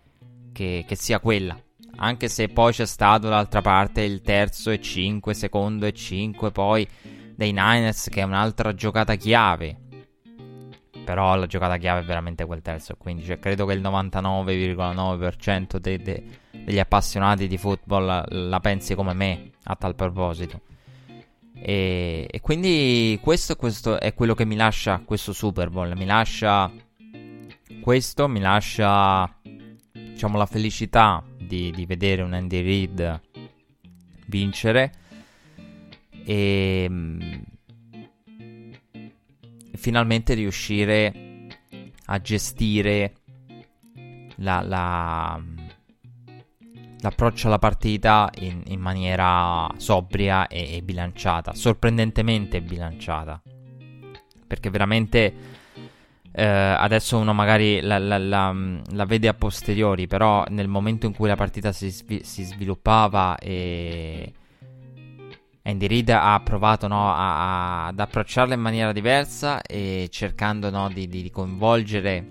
che, 0.52 0.96
sia 0.96 1.20
quella. 1.20 1.58
Anche 1.96 2.28
se 2.28 2.48
poi 2.48 2.72
c'è 2.72 2.86
stato 2.86 3.28
dall'altra 3.28 3.60
parte 3.60 4.02
il 4.02 4.22
terzo 4.22 4.70
e 4.70 4.80
5, 4.80 5.34
secondo 5.34 5.86
e 5.86 5.92
5, 5.92 6.50
poi 6.50 6.86
dei 7.34 7.52
Niners 7.52 8.08
che 8.08 8.20
è 8.20 8.24
un'altra 8.24 8.74
giocata 8.74 9.14
chiave. 9.14 9.76
Però 11.04 11.34
la 11.36 11.46
giocata 11.46 11.76
chiave 11.78 12.00
è 12.00 12.04
veramente 12.04 12.44
quel 12.44 12.62
terzo. 12.62 12.94
Quindi 12.96 13.24
cioè, 13.24 13.38
credo 13.38 13.66
che 13.66 13.72
il 13.72 13.80
99,9% 13.80 15.78
de- 15.78 15.98
de- 15.98 16.24
degli 16.50 16.78
appassionati 16.78 17.46
di 17.46 17.56
football 17.56 18.04
la, 18.04 18.24
la, 18.28 18.60
pensi 18.60 18.94
come 18.94 19.14
me 19.14 19.50
a 19.64 19.74
tal 19.76 19.94
proposito. 19.94 20.60
E, 21.62 22.26
e 22.30 22.40
quindi 22.40 23.18
questo, 23.22 23.56
questo, 23.56 24.00
è 24.00 24.14
quello 24.14 24.34
che 24.34 24.44
mi 24.44 24.56
lascia 24.56 25.02
questo 25.04 25.32
Super 25.32 25.70
Bowl. 25.70 25.96
Mi 25.96 26.06
lascia 26.06 26.70
questo, 27.80 28.28
mi 28.28 28.40
lascia 28.40 29.32
diciamo 29.92 30.36
la 30.36 30.46
felicità 30.46 31.22
di, 31.38 31.70
di 31.70 31.86
vedere 31.86 32.22
un 32.22 32.32
Andy 32.32 32.62
Reid 32.62 33.20
vincere 34.26 34.92
e 36.24 36.86
mm, 36.88 37.20
finalmente 39.74 40.34
riuscire 40.34 41.48
a 42.06 42.20
gestire 42.20 43.14
la, 44.36 44.62
la, 44.62 45.42
l'approccio 47.00 47.46
alla 47.46 47.58
partita 47.58 48.30
in, 48.38 48.62
in 48.66 48.80
maniera 48.80 49.68
sobria 49.76 50.46
e, 50.46 50.76
e, 50.76 50.82
bilanciata, 50.82 51.54
sorprendentemente 51.54 52.60
bilanciata. 52.60 53.40
Perché 54.46 54.70
veramente 54.70 55.34
eh, 56.32 56.44
adesso 56.44 57.18
uno 57.18 57.32
magari 57.32 57.80
la, 57.80 57.98
la, 57.98 58.18
la, 58.18 59.04
vede 59.04 59.28
a 59.28 59.34
posteriori, 59.34 60.06
però 60.06 60.44
nel 60.48 60.68
momento 60.68 61.06
in 61.06 61.14
cui 61.14 61.28
la 61.28 61.36
partita 61.36 61.72
si, 61.72 61.90
si 61.90 62.42
sviluppava 62.44 63.36
e 63.38 64.32
Andy 65.62 65.86
Reid 65.86 66.10
ha 66.10 66.40
provato 66.42 66.86
no, 66.86 67.12
a, 67.12 67.14
a, 67.14 67.86
ad 67.88 68.00
approcciarla 68.00 68.54
in 68.54 68.60
maniera 68.60 68.92
diversa 68.92 69.60
e 69.62 70.08
cercando 70.10 70.70
no, 70.70 70.88
di, 70.88 71.06
di, 71.08 71.30
coinvolgere 71.30 72.26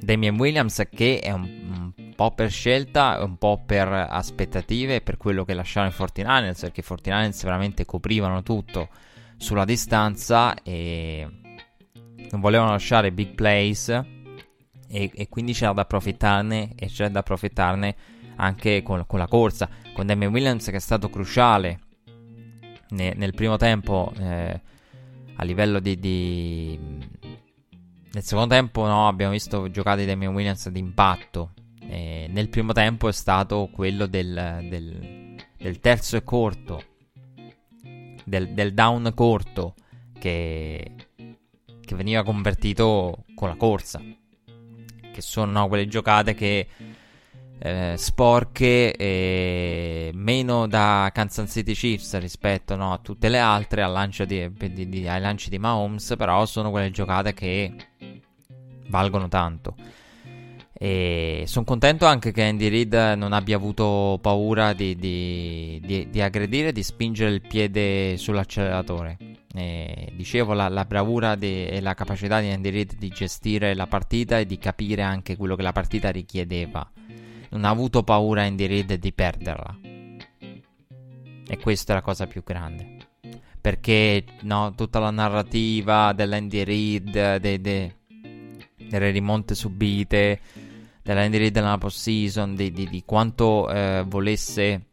Damien 0.00 0.38
Williams 0.38 0.82
che 0.90 1.20
è 1.20 1.30
un 1.30 1.85
po' 2.16 2.32
per 2.32 2.50
scelta, 2.50 3.22
un 3.22 3.36
po' 3.36 3.62
per 3.64 3.88
aspettative 3.88 5.02
per 5.02 5.16
quello 5.16 5.44
che 5.44 5.54
lasciavano 5.54 5.92
i 5.92 5.96
49ers 5.96 6.60
perché 6.60 6.80
i 6.80 6.84
49ers 6.86 7.44
veramente 7.44 7.84
coprivano 7.84 8.42
tutto 8.42 8.88
sulla 9.36 9.64
distanza 9.64 10.54
e 10.62 11.28
non 12.30 12.40
volevano 12.40 12.70
lasciare 12.70 13.12
big 13.12 13.34
plays 13.34 13.88
e, 13.88 15.10
e 15.14 15.28
quindi 15.28 15.52
c'era 15.52 15.72
da 15.72 15.82
approfittarne 15.82 16.72
e 16.74 16.86
c'era 16.86 17.10
da 17.10 17.20
approfittarne 17.20 17.96
anche 18.36 18.82
con, 18.82 19.04
con 19.06 19.18
la 19.18 19.28
corsa. 19.28 19.68
Con 19.92 20.06
Damien 20.06 20.32
Williams 20.32 20.66
che 20.66 20.76
è 20.76 20.80
stato 20.80 21.08
cruciale 21.08 21.80
ne, 22.90 23.14
nel 23.14 23.34
primo 23.34 23.56
tempo 23.56 24.12
eh, 24.18 24.60
a 25.36 25.44
livello 25.44 25.80
di, 25.80 25.98
di, 25.98 26.78
nel 28.12 28.22
secondo 28.22 28.54
tempo 28.54 28.86
no, 28.86 29.06
abbiamo 29.06 29.32
visto 29.32 29.70
giocate 29.70 30.00
di 30.00 30.06
Damian 30.06 30.34
Williams 30.34 30.68
d'impatto 30.70 31.52
eh, 31.88 32.26
nel 32.30 32.48
primo 32.48 32.72
tempo 32.72 33.08
è 33.08 33.12
stato 33.12 33.68
quello 33.72 34.06
del, 34.06 34.66
del, 34.68 35.36
del 35.56 35.80
terzo 35.80 36.16
e 36.16 36.24
corto 36.24 36.82
del, 38.24 38.52
del 38.52 38.74
down 38.74 39.12
corto 39.14 39.74
che, 40.18 40.92
che, 41.80 41.94
veniva 41.94 42.24
convertito 42.24 43.24
con 43.34 43.48
la 43.48 43.56
corsa 43.56 44.00
che 45.12 45.22
sono 45.22 45.52
no, 45.52 45.68
quelle 45.68 45.86
giocate 45.86 46.34
che 46.34 46.68
eh, 47.58 47.94
sporche 47.96 48.94
e 48.94 50.10
meno 50.12 50.66
da 50.66 51.10
Kansas 51.14 51.50
City 51.50 51.72
Chiefs 51.72 52.18
rispetto 52.18 52.76
no, 52.76 52.92
a 52.92 52.98
tutte 52.98 53.28
le 53.28 53.38
altre 53.38 53.82
di, 54.26 54.52
di, 54.52 54.88
di, 54.88 55.08
ai 55.08 55.20
lanci 55.20 55.48
di 55.48 55.58
Mahomes 55.58 56.14
però 56.18 56.44
sono 56.44 56.70
quelle 56.70 56.90
giocate 56.90 57.32
che 57.32 57.74
valgono 58.88 59.28
tanto 59.28 59.74
e 60.78 61.44
sono 61.46 61.64
contento 61.64 62.06
anche 62.06 62.32
che 62.32 62.42
Andy 62.42 62.68
Reid 62.68 62.94
non 63.16 63.32
abbia 63.32 63.56
avuto 63.56 64.18
paura 64.20 64.72
di, 64.72 64.94
di, 64.96 65.80
di, 65.84 66.08
di 66.10 66.20
aggredire, 66.20 66.72
di 66.72 66.82
spingere 66.82 67.30
il 67.30 67.40
piede 67.40 68.16
sull'acceleratore. 68.16 69.16
E 69.54 70.12
dicevo, 70.14 70.52
la, 70.52 70.68
la 70.68 70.84
bravura 70.84 71.36
e 71.38 71.80
la 71.80 71.94
capacità 71.94 72.40
di 72.40 72.50
Andy 72.50 72.70
Reid 72.70 72.96
di 72.96 73.08
gestire 73.08 73.74
la 73.74 73.86
partita 73.86 74.38
e 74.38 74.44
di 74.44 74.58
capire 74.58 75.02
anche 75.02 75.36
quello 75.36 75.56
che 75.56 75.62
la 75.62 75.72
partita 75.72 76.10
richiedeva 76.10 76.86
non 77.50 77.64
ha 77.64 77.70
avuto 77.70 78.02
paura 78.02 78.42
Andy 78.42 78.66
Reid 78.66 78.94
di 78.94 79.12
perderla. 79.12 79.78
E 81.48 81.58
questa 81.58 81.92
è 81.92 81.96
la 81.96 82.02
cosa 82.02 82.26
più 82.26 82.42
grande. 82.42 82.96
Perché 83.60 84.24
no, 84.42 84.74
tutta 84.74 84.98
la 84.98 85.10
narrativa 85.10 86.12
dell'Andy 86.12 86.64
Reid, 86.64 87.36
de, 87.38 87.60
de, 87.60 87.94
delle 88.88 89.10
rimonte 89.10 89.54
subite, 89.54 90.40
dell'Andy 91.06 91.38
Reid 91.38 91.54
nella 91.54 91.78
post-season, 91.78 92.56
di, 92.56 92.72
di, 92.72 92.88
di 92.88 93.04
quanto 93.06 93.70
eh, 93.70 94.04
volesse 94.04 94.86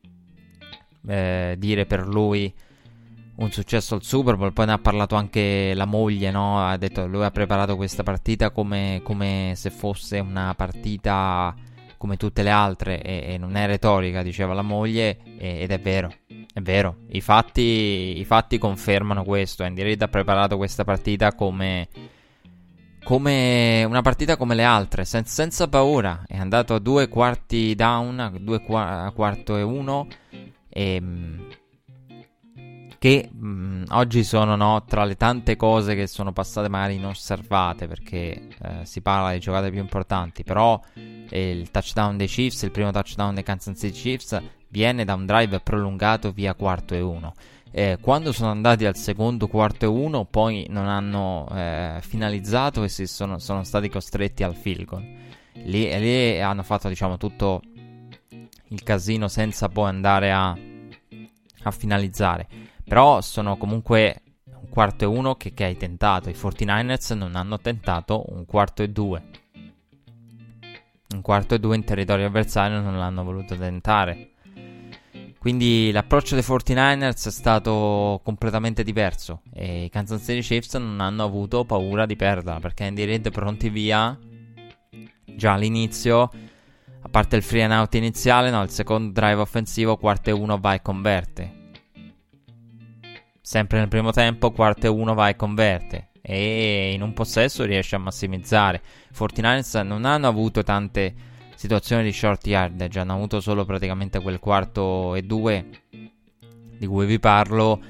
eh, 1.07 1.55
dire 1.57 1.85
per 1.87 2.07
lui 2.07 2.53
un 3.35 3.51
successo 3.51 3.95
al 3.95 4.03
Super 4.03 4.37
Bowl. 4.37 4.53
Poi 4.53 4.67
ne 4.67 4.73
ha 4.73 4.77
parlato 4.77 5.15
anche 5.15 5.73
la 5.73 5.85
moglie, 5.85 6.29
no? 6.29 6.63
Ha 6.63 6.77
detto 6.77 7.01
che 7.01 7.07
lui 7.07 7.23
ha 7.23 7.31
preparato 7.31 7.75
questa 7.75 8.03
partita 8.03 8.51
come, 8.51 9.01
come 9.03 9.53
se 9.55 9.71
fosse 9.71 10.19
una 10.19 10.53
partita 10.53 11.55
come 11.97 12.17
tutte 12.17 12.43
le 12.43 12.49
altre 12.49 13.01
e, 13.01 13.33
e 13.33 13.37
non 13.37 13.55
è 13.55 13.65
retorica, 13.65 14.21
diceva 14.21 14.53
la 14.53 14.61
moglie, 14.61 15.19
e, 15.37 15.61
ed 15.61 15.71
è 15.71 15.79
vero, 15.79 16.13
è 16.53 16.59
vero, 16.59 16.97
I 17.07 17.21
fatti, 17.21 18.19
i 18.19 18.25
fatti 18.25 18.57
confermano 18.57 19.23
questo, 19.23 19.63
Andy 19.63 19.83
Reid 19.83 20.01
ha 20.01 20.09
preparato 20.09 20.57
questa 20.57 20.83
partita 20.83 21.33
come, 21.33 21.87
come 23.03 23.83
una 23.83 24.01
partita 24.01 24.37
come 24.37 24.55
le 24.55 24.63
altre, 24.63 25.05
sen- 25.05 25.25
senza 25.25 25.67
paura, 25.67 26.23
è 26.27 26.37
andato 26.37 26.73
a 26.73 26.79
due 26.79 27.07
quarti 27.07 27.75
down, 27.75 28.19
a 28.19 28.31
due 28.39 28.61
qua- 28.61 29.03
a 29.03 29.11
quarto 29.11 29.57
e 29.57 29.61
uno, 29.61 30.07
e 30.69 31.01
che 33.03 33.29
mh, 33.29 33.47
mm, 33.47 33.83
oggi 33.89 34.23
sono 34.23 34.55
no, 34.55 34.85
tra 34.85 35.03
le 35.03 35.17
tante 35.17 35.57
cose 35.57 35.93
che 35.93 36.07
sono 36.07 36.31
passate 36.31 36.69
magari 36.69 36.95
inosservate 36.95 37.85
perché 37.85 38.47
eh, 38.61 38.85
si 38.85 39.01
parla 39.01 39.33
di 39.33 39.39
giocate 39.39 39.69
più 39.71 39.81
importanti, 39.81 40.43
però 40.43 40.79
eh, 40.95 41.51
il 41.51 41.69
touchdown 41.69 42.15
dei 42.15 42.27
Chiefs, 42.27 42.61
il 42.61 42.71
primo 42.71 42.91
touchdown 42.91 43.33
dei 43.33 43.43
Kansas 43.43 43.77
City 43.77 43.91
Chiefs 43.91 44.41
viene 44.69 45.03
da 45.03 45.15
un 45.15 45.25
drive 45.25 45.59
prolungato 45.59 46.31
via 46.31 46.53
quarto 46.53 46.95
e 46.95 47.01
uno 47.01 47.33
Eh, 47.75 47.97
quando 47.99 48.31
sono 48.31 48.51
andati 48.51 48.85
al 48.85 48.95
secondo 48.95 49.47
quarto 49.47 49.85
e 49.85 49.87
uno, 49.87 50.25
poi 50.25 50.67
non 50.69 50.87
hanno 50.87 51.47
eh, 51.51 51.97
finalizzato 52.01 52.83
e 52.83 52.87
sono, 52.87 53.39
sono, 53.39 53.63
stati 53.63 53.89
costretti 53.89 54.43
al 54.43 54.53
field 54.53 54.85
goal. 54.85 55.03
Lì, 55.53 55.89
lì 55.97 56.39
hanno 56.39 56.61
fatto, 56.61 56.87
diciamo, 56.87 57.17
tutto 57.17 57.61
il 58.67 58.83
casino 58.83 59.27
senza 59.27 59.69
poi 59.69 59.89
andare 59.89 60.31
a, 60.31 60.55
a 61.63 61.71
finalizzare. 61.71 62.47
Però 62.83 63.21
sono 63.21 63.57
comunque 63.57 64.21
un 64.43 64.69
quarto 64.69 65.05
e 65.05 65.07
uno 65.07 65.33
che, 65.33 65.55
che 65.55 65.63
hai 65.63 65.75
tentato. 65.75 66.29
I 66.29 66.33
49ers 66.33 67.15
non 67.15 67.35
hanno 67.35 67.59
tentato 67.59 68.23
un 68.35 68.45
quarto 68.45 68.83
e 68.83 68.89
due. 68.89 69.23
Un 71.09 71.21
quarto 71.21 71.55
e 71.55 71.59
due 71.59 71.75
in 71.75 71.83
territorio 71.83 72.27
avversario 72.27 72.81
non 72.81 72.99
l'hanno 72.99 73.23
voluto 73.23 73.57
tentare. 73.57 74.32
Quindi 75.43 75.91
l'approccio 75.91 76.35
dei 76.35 76.43
49ers 76.45 77.27
è 77.27 77.29
stato 77.29 78.21
completamente 78.23 78.81
diverso 78.81 79.41
e 79.53 79.83
i 79.83 79.89
Kansas 79.89 80.21
City 80.21 80.39
Chiefs 80.39 80.75
non 80.75 81.01
hanno 81.01 81.25
avuto 81.25 81.65
paura 81.65 82.05
di 82.05 82.15
perderla 82.15 82.61
perché 82.61 82.85
Andy 82.85 83.03
Reid 83.03 83.29
pronti 83.29 83.67
via 83.67 84.17
già 85.25 85.51
all'inizio, 85.51 86.31
a 87.01 87.09
parte 87.09 87.35
il 87.35 87.43
free 87.43 87.61
and 87.61 87.73
out 87.73 87.93
iniziale, 87.95 88.51
no, 88.51 88.63
il 88.63 88.69
secondo 88.69 89.11
drive 89.11 89.41
offensivo, 89.41 89.97
quarto 89.97 90.29
e 90.29 90.31
uno 90.31 90.57
vai 90.59 90.77
e 90.77 90.81
converte. 90.81 91.53
Sempre 93.41 93.79
nel 93.79 93.89
primo 93.89 94.11
tempo, 94.13 94.51
quarto 94.51 94.85
e 94.85 94.89
uno 94.89 95.13
vai 95.13 95.31
e 95.31 95.35
converte. 95.35 96.11
E 96.21 96.93
in 96.93 97.01
un 97.01 97.11
possesso 97.11 97.65
riesce 97.65 97.97
a 97.97 97.99
massimizzare. 97.99 98.81
I 99.11 99.13
49ers 99.13 99.85
non 99.85 100.05
hanno 100.05 100.29
avuto 100.29 100.63
tante 100.63 101.31
situazione 101.63 102.03
di 102.03 102.11
short 102.11 102.45
yardage. 102.45 102.99
Hanno 102.99 103.13
avuto 103.13 103.39
solo 103.39 103.63
praticamente 103.63 104.19
quel 104.19 104.39
quarto 104.39 105.15
e 105.15 105.21
due 105.21 105.65
di 106.77 106.85
cui 106.85 107.05
vi 107.05 107.19
parlo. 107.19 107.81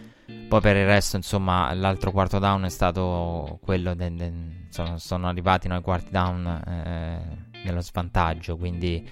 Poi 0.47 0.61
per 0.61 0.75
il 0.75 0.85
resto, 0.85 1.15
insomma, 1.15 1.73
l'altro 1.73 2.11
quarto 2.11 2.37
down 2.37 2.65
è 2.65 2.69
stato 2.69 3.57
quello. 3.63 3.95
De, 3.95 4.13
de, 4.13 4.31
sono, 4.69 4.99
sono, 4.99 5.27
arrivati 5.27 5.67
noi 5.67 5.81
quarti 5.81 6.11
down 6.11 6.45
eh, 6.45 7.61
nello 7.63 7.81
svantaggio. 7.81 8.57
Quindi 8.57 9.09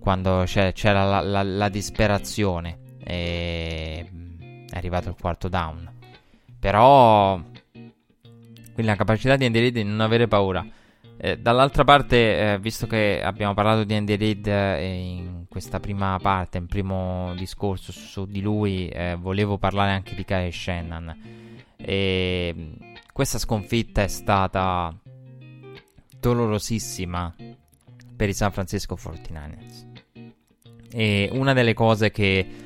quando 0.00 0.44
c'era 0.46 1.04
la, 1.04 1.20
la, 1.20 1.42
la 1.42 1.68
disperazione 1.68 2.78
e 3.04 4.10
è 4.70 4.76
arrivato 4.76 5.10
il 5.10 5.16
quarto 5.20 5.48
down. 5.48 5.92
Però 6.58 7.38
quindi 8.72 8.90
la 8.90 8.96
capacità 8.96 9.36
di 9.36 9.44
Andy 9.44 9.70
di 9.70 9.82
non 9.84 10.00
avere 10.00 10.26
paura. 10.26 10.66
Eh, 11.16 11.38
dall'altra 11.38 11.84
parte, 11.84 12.52
eh, 12.52 12.58
visto 12.58 12.86
che 12.86 13.22
abbiamo 13.22 13.54
parlato 13.54 13.84
di 13.84 13.94
Andy 13.94 14.16
Reid 14.16 14.46
eh, 14.46 14.92
in 14.92 15.44
questa 15.48 15.80
prima 15.80 16.18
parte, 16.20 16.58
in 16.58 16.66
primo 16.66 17.32
discorso 17.36 17.92
su, 17.92 18.26
di 18.26 18.40
lui, 18.40 18.88
eh, 18.88 19.16
volevo 19.18 19.56
parlare 19.56 19.92
anche 19.92 20.14
di 20.14 20.24
Kyle 20.24 20.50
Shannon. 20.50 21.16
E 21.76 22.72
questa 23.12 23.38
sconfitta 23.38 24.02
è 24.02 24.08
stata 24.08 24.92
dolorosissima 26.18 27.34
per 28.16 28.28
i 28.28 28.34
San 28.34 28.50
Francisco 28.50 28.96
49ers. 28.96 29.92
E 30.90 31.28
una 31.32 31.52
delle 31.52 31.74
cose 31.74 32.10
che 32.10 32.63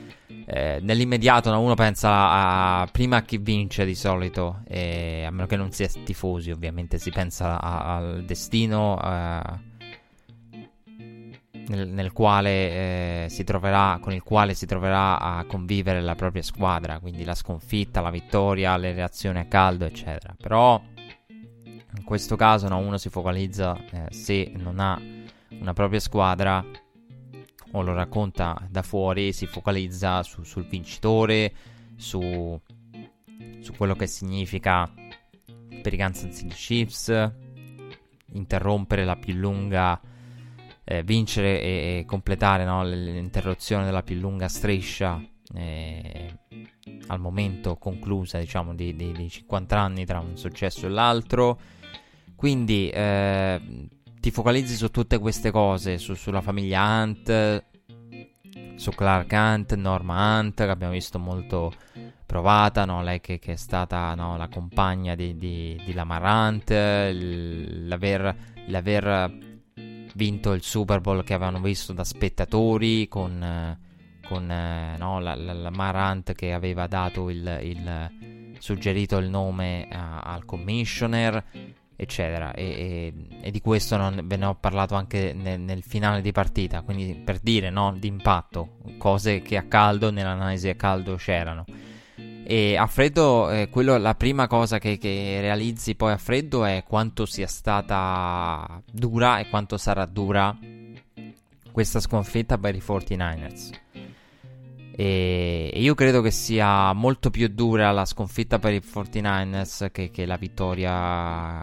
eh, 0.51 0.79
nell'immediato 0.81 1.51
no, 1.51 1.61
uno 1.61 1.75
pensa 1.75 2.09
a, 2.11 2.89
prima 2.91 3.19
a 3.19 3.23
chi 3.23 3.37
vince 3.37 3.85
di 3.85 3.95
solito, 3.95 4.63
eh, 4.67 5.25
a 5.27 5.31
meno 5.31 5.47
che 5.47 5.57
non 5.57 5.73
sia 5.73 5.89
tifosi, 6.03 6.51
ovviamente 6.51 6.97
si 6.97 7.11
pensa 7.11 7.61
a, 7.61 7.97
al 7.97 8.25
destino 8.25 8.99
eh, 8.99 9.43
nel, 11.67 11.89
nel, 11.89 12.13
quale 12.15 13.25
eh, 13.25 13.27
si 13.29 13.45
troverà, 13.45 13.99
con 14.01 14.15
il 14.15 14.23
quale 14.23 14.55
si 14.55 14.65
troverà 14.65 15.21
a 15.21 15.45
convivere 15.45 16.01
la 16.01 16.15
propria 16.15 16.43
squadra, 16.43 16.99
quindi 16.99 17.25
la 17.25 17.35
sconfitta, 17.35 18.01
la 18.01 18.09
vittoria, 18.09 18.75
le 18.79 18.95
reazioni 18.95 19.41
a 19.41 19.45
caldo, 19.45 19.85
eccetera. 19.85 20.35
Però 20.41 20.81
in 21.29 22.05
questo 22.05 22.37
caso 22.37 22.69
no, 22.69 22.79
uno 22.79 22.97
si 22.97 23.11
focalizza 23.11 23.77
eh, 23.91 24.07
se 24.15 24.51
non 24.57 24.81
ha 24.81 24.99
una 25.61 25.75
propria 25.75 26.01
squadra 26.01 26.65
o 27.73 27.83
lo 27.83 27.93
racconta 27.93 28.61
da 28.71 28.83
fuori, 28.83 29.33
si 29.33 29.47
focalizza 29.47 30.23
su, 30.23 30.43
sul 30.43 30.67
vincitore, 30.67 31.53
su, 31.97 32.59
su, 33.61 33.73
quello 33.77 33.95
che 33.95 34.07
significa 34.07 34.91
per 35.83 35.93
i 35.93 35.97
Kansas 35.97 36.37
City 36.37 36.55
Chiefs, 36.55 37.33
interrompere 38.33 39.05
la 39.05 39.17
più 39.17 39.35
lunga, 39.35 40.01
eh, 40.85 41.03
vincere 41.03 41.61
e, 41.61 41.99
e 41.99 42.05
completare 42.07 42.65
no, 42.65 42.85
l'interruzione 42.85 43.85
della 43.85 44.03
più 44.03 44.17
lunga 44.17 44.49
striscia 44.49 45.21
eh, 45.55 46.35
al 47.09 47.21
momento 47.21 47.77
conclusa, 47.77 48.39
diciamo, 48.39 48.75
di, 48.75 48.95
di, 48.95 49.13
di, 49.13 49.29
50 49.29 49.79
anni 49.79 50.05
tra 50.05 50.21
un 50.21 50.37
successo 50.37 50.87
e 50.87 50.91
l'altro. 50.91 51.59
Quindi 52.35 52.89
eh, 52.89 53.61
ti 54.21 54.31
focalizzi 54.31 54.75
su 54.77 54.91
tutte 54.91 55.19
queste 55.19 55.51
cose, 55.51 55.99
su, 55.99 56.15
sulla 56.15 56.41
famiglia 56.41 57.03
Hunt, 57.03 57.65
su 58.75 58.91
Clark 58.91 59.33
Hunt, 59.33 59.75
Norma 59.75 60.39
Hunt, 60.39 60.55
che 60.55 60.71
abbiamo 60.71 60.93
visto 60.93 61.19
molto 61.19 61.73
provata, 62.27 62.85
no? 62.85 63.03
lei 63.03 63.21
che, 63.21 63.39
che, 63.39 63.53
è 63.53 63.57
stata 63.57 64.15
no, 64.15 64.37
la 64.37 64.49
compagna 64.49 65.15
di, 65.15 65.37
di, 65.37 65.81
di 65.85 65.93
Lamar 65.95 66.23
Hunt, 66.23 66.71
l'aver, 66.71 68.37
l'aver, 68.67 69.47
vinto 70.15 70.53
il 70.53 70.63
Super 70.63 71.01
Bowl 71.01 71.23
che 71.23 71.35
avevano 71.35 71.61
visto 71.61 71.93
da 71.93 72.05
spettatori 72.05 73.07
con, 73.09 73.79
con 74.27 74.47
no, 74.99 75.21
la, 75.21 75.35
la, 75.37 75.53
Lamar 75.53 75.95
Hunt 75.95 76.33
che 76.33 76.53
aveva 76.53 76.87
dato 76.87 77.31
il, 77.31 77.61
il 77.63 78.11
suggerito 78.59 79.17
il 79.19 79.29
nome 79.29 79.89
a, 79.91 80.21
al 80.21 80.45
commissioner 80.45 81.45
eccetera. 82.01 82.55
E, 82.55 82.65
e, 82.65 83.13
e, 83.41 83.51
di 83.51 83.61
questo 83.61 83.97
non, 83.97 84.21
ve 84.25 84.37
ne 84.37 84.47
ho 84.47 84.55
parlato 84.55 84.95
anche 84.95 85.33
nel, 85.33 85.59
nel 85.59 85.83
finale 85.83 86.21
di 86.21 86.31
partita. 86.31 86.83
Quindi 86.83 87.17
per 87.17 87.41
dire 87.41 87.71
no, 87.71 87.97
impatto, 88.01 88.77
cose 88.99 89.43
che 89.43 89.57
a 89.57 89.65
caldo, 89.65 90.13
nell'analisi 90.13 90.69
a 90.69 90.77
caldo 90.77 91.17
c'erano. 91.17 91.65
E 92.45 92.77
a 92.77 92.87
freddo, 92.87 93.51
eh, 93.51 93.69
quello, 93.69 93.99
la 93.99 94.15
prima 94.15 94.47
cosa 94.47 94.79
che, 94.79 94.97
che, 94.97 95.39
realizzi 95.41 95.97
poi 95.97 96.13
a 96.13 96.17
freddo 96.17 96.65
è 96.65 96.85
quanto 96.87 97.27
sia 97.27 97.49
stata 97.49 98.81
dura 98.91 99.41
e 99.41 99.49
quanto 99.49 99.77
sarà 99.77 100.07
dura 100.07 100.57
questa 101.73 102.01
sconfitta 102.01 102.57
per 102.57 102.77
i 102.77 102.83
49ers. 102.85 103.71
E 105.01 105.71
io 105.77 105.95
credo 105.95 106.21
che 106.23 106.33
sia 106.33 106.93
molto 106.93 107.31
più 107.31 107.47
dura 107.47 107.93
la 107.93 108.05
sconfitta 108.05 108.59
per 108.59 108.73
i 108.73 108.81
49ers 108.81 109.93
che, 109.93 110.11
che 110.11 110.27
la 110.27 110.35
vittoria 110.35 111.63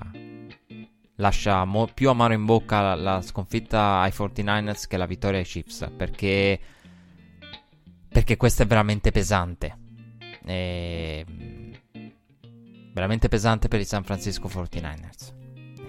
lascia 1.15 1.65
mo- 1.65 1.89
più 1.93 2.09
amaro 2.09 2.31
in 2.33 2.45
bocca 2.45 2.79
la, 2.79 2.95
la, 2.95 3.21
sconfitta 3.21 3.99
ai 3.99 4.11
49ers 4.11 4.87
che 4.87 4.95
la 4.95 5.05
vittoria 5.05 5.39
ai 5.39 5.43
Chiefs 5.43 5.85
perché 5.97 6.57
perché 8.07 8.37
questo 8.37 8.63
è 8.63 8.65
veramente 8.67 9.11
pesante. 9.11 9.77
E... 10.45 11.25
veramente 12.93 13.27
pesante 13.27 13.67
per 13.67 13.81
i 13.81 13.85
San 13.85 14.05
Francisco 14.05 14.47
49ers 14.47 15.33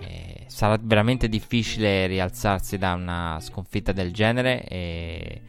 e... 0.01 0.47
sarà 0.49 0.77
veramente 0.83 1.29
difficile 1.29 2.09
rialzarsi 2.09 2.77
da 2.77 2.95
una 2.95 3.39
sconfitta 3.41 3.93
del 3.93 4.13
genere 4.13 4.65
e 4.65 5.43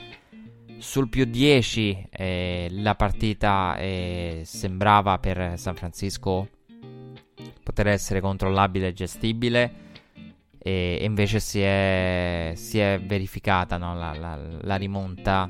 sul 0.79 1.09
più 1.09 1.25
10 1.25 2.07
eh, 2.11 2.67
la 2.71 2.95
partita 2.95 3.77
eh, 3.77 4.41
sembrava 4.45 5.17
per 5.17 5.57
San 5.57 5.75
Francisco 5.75 6.49
poter 7.63 7.87
essere 7.87 8.21
controllabile 8.21 8.87
e 8.87 8.93
gestibile 8.93 9.85
e, 10.57 10.99
invece 11.01 11.39
si 11.39 11.61
è, 11.61 12.53
si 12.55 12.79
è 12.79 12.99
verificata 13.01 13.77
no, 13.77 13.95
la, 13.95 14.13
la, 14.13 14.39
la, 14.61 14.75
rimonta 14.75 15.49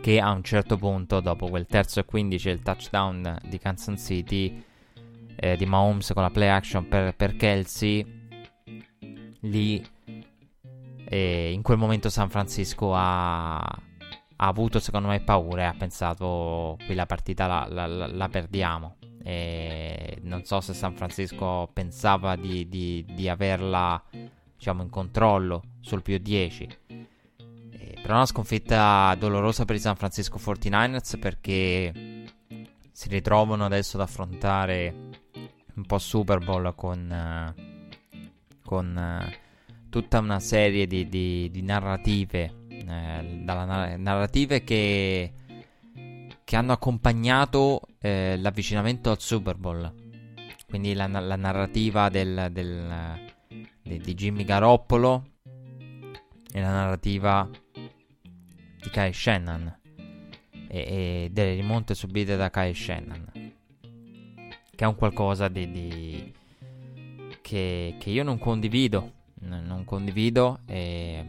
che 0.00 0.20
a 0.20 0.30
un 0.30 0.42
certo 0.42 0.76
punto 0.76 1.20
dopo 1.20 1.48
quel 1.48 1.66
terzo 1.66 2.00
e 2.00 2.04
15 2.04 2.48
il 2.48 2.62
touchdown 2.62 3.38
di 3.48 3.58
Kansas 3.58 4.04
City 4.04 4.62
eh, 5.36 5.56
di 5.56 5.66
Mahomes 5.66 6.12
con 6.12 6.22
la 6.22 6.30
play 6.30 6.48
action 6.48 6.88
per, 6.88 7.14
per 7.14 7.36
Kelsey 7.36 8.04
lì 9.40 9.82
e 11.12 11.50
in 11.50 11.62
quel 11.62 11.76
momento 11.76 12.08
San 12.08 12.30
Francisco 12.30 12.94
ha, 12.94 13.56
ha 13.58 13.76
avuto 14.36 14.78
secondo 14.78 15.08
me 15.08 15.20
paura 15.20 15.62
e 15.62 15.64
ha 15.64 15.74
pensato 15.76 16.78
qui 16.86 16.94
la 16.94 17.04
partita 17.04 17.48
la, 17.48 17.66
la, 17.68 18.06
la 18.06 18.28
perdiamo. 18.28 18.94
E 19.24 20.18
non 20.22 20.44
so 20.44 20.60
se 20.60 20.72
San 20.72 20.94
Francisco 20.94 21.68
pensava 21.72 22.36
di, 22.36 22.68
di, 22.68 23.04
di 23.12 23.28
averla 23.28 24.00
diciamo 24.56 24.82
in 24.82 24.88
controllo 24.88 25.62
sul 25.80 26.00
più 26.00 26.16
10. 26.16 26.78
E, 26.86 27.98
però 28.00 28.14
una 28.14 28.26
sconfitta 28.26 29.12
dolorosa 29.18 29.64
per 29.64 29.74
i 29.74 29.80
San 29.80 29.96
Francisco 29.96 30.38
49ers 30.38 31.18
perché 31.18 31.92
si 32.92 33.08
ritrovano 33.08 33.64
adesso 33.64 33.96
ad 33.96 34.02
affrontare 34.02 34.94
un 35.74 35.84
po' 35.86 35.98
Super 35.98 36.38
Bowl 36.38 36.72
con, 36.76 37.52
con 38.62 39.48
tutta 39.90 40.18
una 40.18 40.40
serie 40.40 40.86
di, 40.86 41.08
di, 41.08 41.50
di 41.50 41.62
narrative, 41.62 42.66
eh, 42.68 43.40
dalla, 43.44 43.96
narrative 43.96 44.64
che, 44.64 45.32
che 46.42 46.56
hanno 46.56 46.72
accompagnato 46.72 47.82
eh, 48.00 48.36
l'avvicinamento 48.38 49.10
al 49.10 49.20
Super 49.20 49.56
Bowl. 49.56 49.92
Quindi 50.66 50.94
la, 50.94 51.06
la 51.08 51.36
narrativa 51.36 52.08
del, 52.08 52.48
del, 52.52 53.28
de, 53.82 53.98
di 53.98 54.14
Jimmy 54.14 54.44
Garoppolo 54.44 55.24
e 56.52 56.60
la 56.60 56.70
narrativa 56.70 57.48
di 57.72 58.88
Kai 58.90 59.12
Shannon 59.12 59.78
e, 60.68 60.78
e, 60.78 61.28
delle 61.32 61.54
rimonte 61.54 61.94
subite 61.94 62.36
da 62.36 62.50
Kai 62.50 62.74
Shannon. 62.74 63.30
Che 63.32 64.84
è 64.84 64.88
un 64.88 64.94
qualcosa 64.94 65.48
di, 65.48 65.70
di 65.70 66.32
che, 67.42 67.96
che, 67.98 68.10
io 68.10 68.22
non 68.22 68.38
condivido. 68.38 69.18
Non 69.40 69.84
condivido. 69.84 70.60
E, 70.66 71.24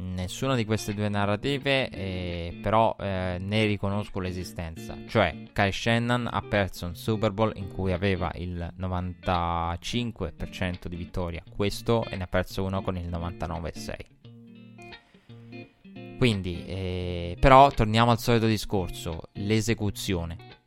nessuna 0.00 0.54
di 0.54 0.64
queste 0.64 0.94
due 0.94 1.08
narrative, 1.08 1.88
eh, 1.88 2.56
però 2.62 2.94
eh, 2.98 3.38
ne 3.40 3.66
riconosco 3.66 4.20
l'esistenza. 4.20 4.96
Cioè, 5.06 5.48
Kai 5.52 5.72
Shannon 5.72 6.28
ha 6.30 6.42
perso 6.42 6.86
un 6.86 6.94
Super 6.94 7.32
Bowl 7.32 7.52
in 7.56 7.66
cui 7.68 7.92
aveva 7.92 8.30
il 8.34 8.72
95% 8.78 10.86
di 10.88 10.96
vittoria, 10.96 11.42
questo 11.54 12.04
e 12.04 12.16
ne 12.16 12.24
ha 12.24 12.28
perso 12.28 12.64
uno 12.64 12.82
con 12.82 12.96
il 12.96 13.08
99,6%. 13.08 14.18
Quindi, 16.18 16.64
eh, 16.66 17.36
però, 17.40 17.70
torniamo 17.70 18.10
al 18.10 18.18
solito 18.18 18.46
discorso, 18.46 19.22
l'esecuzione 19.32 20.59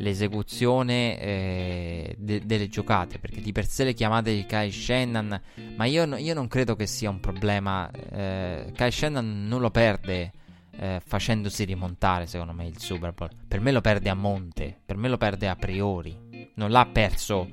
l'esecuzione 0.00 1.18
eh, 1.18 2.14
de- 2.18 2.44
delle 2.44 2.68
giocate, 2.68 3.18
perché 3.18 3.40
di 3.40 3.52
per 3.52 3.66
sé 3.66 3.84
le 3.84 3.94
chiamate 3.94 4.34
di 4.34 4.44
Kai 4.44 4.70
Shannon, 4.70 5.40
ma 5.76 5.84
io, 5.84 6.04
no, 6.06 6.16
io 6.16 6.34
non 6.34 6.48
credo 6.48 6.74
che 6.74 6.86
sia 6.86 7.10
un 7.10 7.20
problema. 7.20 7.90
Eh, 7.90 8.72
Kai 8.74 8.90
Shannon 8.90 9.46
non 9.46 9.60
lo 9.60 9.70
perde 9.70 10.32
eh, 10.78 11.00
facendosi 11.04 11.64
rimontare, 11.64 12.26
secondo 12.26 12.52
me, 12.52 12.66
il 12.66 12.78
Super 12.78 13.12
Bowl. 13.12 13.30
Per 13.46 13.60
me 13.60 13.72
lo 13.72 13.80
perde 13.80 14.08
a 14.08 14.14
monte, 14.14 14.78
per 14.84 14.96
me 14.96 15.08
lo 15.08 15.16
perde 15.16 15.48
a 15.48 15.56
priori. 15.56 16.48
Non 16.54 16.70
l'ha 16.70 16.86
perso 16.86 17.48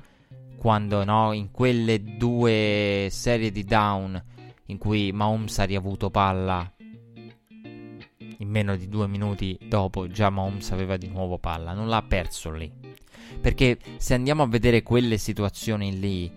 quando, 0.56 1.04
no, 1.04 1.32
in 1.32 1.50
quelle 1.50 2.02
due 2.02 3.08
serie 3.10 3.52
di 3.52 3.64
down 3.64 4.22
in 4.66 4.78
cui 4.78 5.12
Mahomes 5.12 5.58
ha 5.60 5.64
riavuto 5.64 6.10
palla 6.10 6.70
in 8.38 8.48
meno 8.48 8.76
di 8.76 8.88
due 8.88 9.06
minuti 9.06 9.58
dopo 9.62 10.08
già 10.08 10.30
Mahomes 10.30 10.70
aveva 10.72 10.96
di 10.96 11.08
nuovo 11.08 11.38
palla, 11.38 11.72
non 11.72 11.88
l'ha 11.88 12.02
perso 12.02 12.50
lì. 12.50 12.70
Perché 13.40 13.78
se 13.96 14.14
andiamo 14.14 14.42
a 14.42 14.46
vedere 14.46 14.82
quelle 14.82 15.18
situazioni 15.18 15.98
lì, 15.98 16.30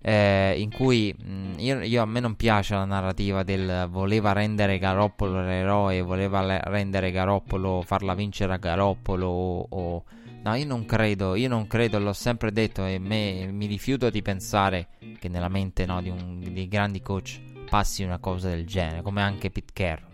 eh, 0.00 0.54
in 0.58 0.70
cui 0.70 1.14
mh, 1.16 1.30
mm, 1.30 1.58
io, 1.58 1.80
io, 1.80 2.02
a 2.02 2.06
me 2.06 2.20
non 2.20 2.36
piace 2.36 2.74
la 2.74 2.84
narrativa 2.84 3.42
del 3.42 3.88
voleva 3.90 4.32
rendere 4.32 4.78
Garoppolo 4.78 5.42
l'eroe, 5.42 6.02
voleva 6.02 6.42
le, 6.42 6.60
rendere 6.64 7.10
Garoppolo, 7.10 7.82
farla 7.82 8.14
vincere 8.14 8.52
a 8.52 8.58
Garoppolo 8.58 9.26
o, 9.26 9.66
o, 9.68 10.04
No, 10.40 10.54
io 10.54 10.66
non 10.66 10.86
credo, 10.86 11.34
io 11.34 11.48
non 11.48 11.66
credo, 11.66 11.98
l'ho 11.98 12.12
sempre 12.12 12.52
detto 12.52 12.84
e 12.86 12.98
me, 12.98 13.50
mi 13.50 13.66
rifiuto 13.66 14.08
di 14.08 14.22
pensare 14.22 14.88
che 15.18 15.28
nella 15.28 15.48
mente 15.48 15.84
no, 15.84 16.00
di, 16.00 16.10
un, 16.10 16.38
di 16.40 16.68
grandi 16.68 17.02
coach 17.02 17.40
passi 17.68 18.04
una 18.04 18.18
cosa 18.18 18.48
del 18.48 18.64
genere, 18.64 19.02
come 19.02 19.20
anche 19.20 19.50
Pete 19.50 19.72
Carroll. 19.72 20.07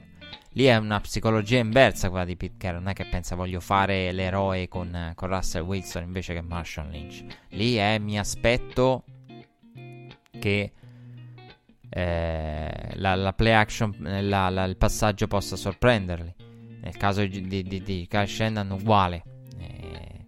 Lì 0.57 0.65
è 0.65 0.77
una 0.77 1.01
psicologia 1.01 1.59
inversa 1.59 2.11
quella 2.11 2.25
di 2.25 2.37
Pete 2.37 2.55
Carroll, 2.57 2.83
non 2.83 2.91
è 2.91 2.95
che 2.95 3.07
pensa 3.07 3.35
voglio 3.35 3.59
fare 3.59 4.13
l'eroe 4.13 4.69
con, 4.69 5.13
con 5.17 5.29
Russell 5.29 5.63
Wilson 5.63 6.05
invece 6.05 6.33
che 6.33 6.43
Marshall 6.43 6.91
Lynch. 6.91 7.25
Lì 7.51 7.75
è 7.75 7.99
mi 7.99 8.17
aspetto 8.17 9.03
che 10.39 10.73
eh, 11.89 12.91
la, 12.95 13.15
la, 13.17 13.33
play 13.33 13.53
action, 13.53 13.97
la, 13.99 14.49
la, 14.49 14.65
il 14.65 14.77
passaggio 14.77 15.27
possa 15.27 15.57
sorprenderli. 15.57 16.35
Nel 16.83 16.97
caso 16.99 17.25
di, 17.27 17.41
di, 17.49 17.83
di, 17.83 18.07
Kyle 18.09 18.27
Shannon 18.27 18.71
uguale. 18.71 19.23
Eh, 19.59 20.27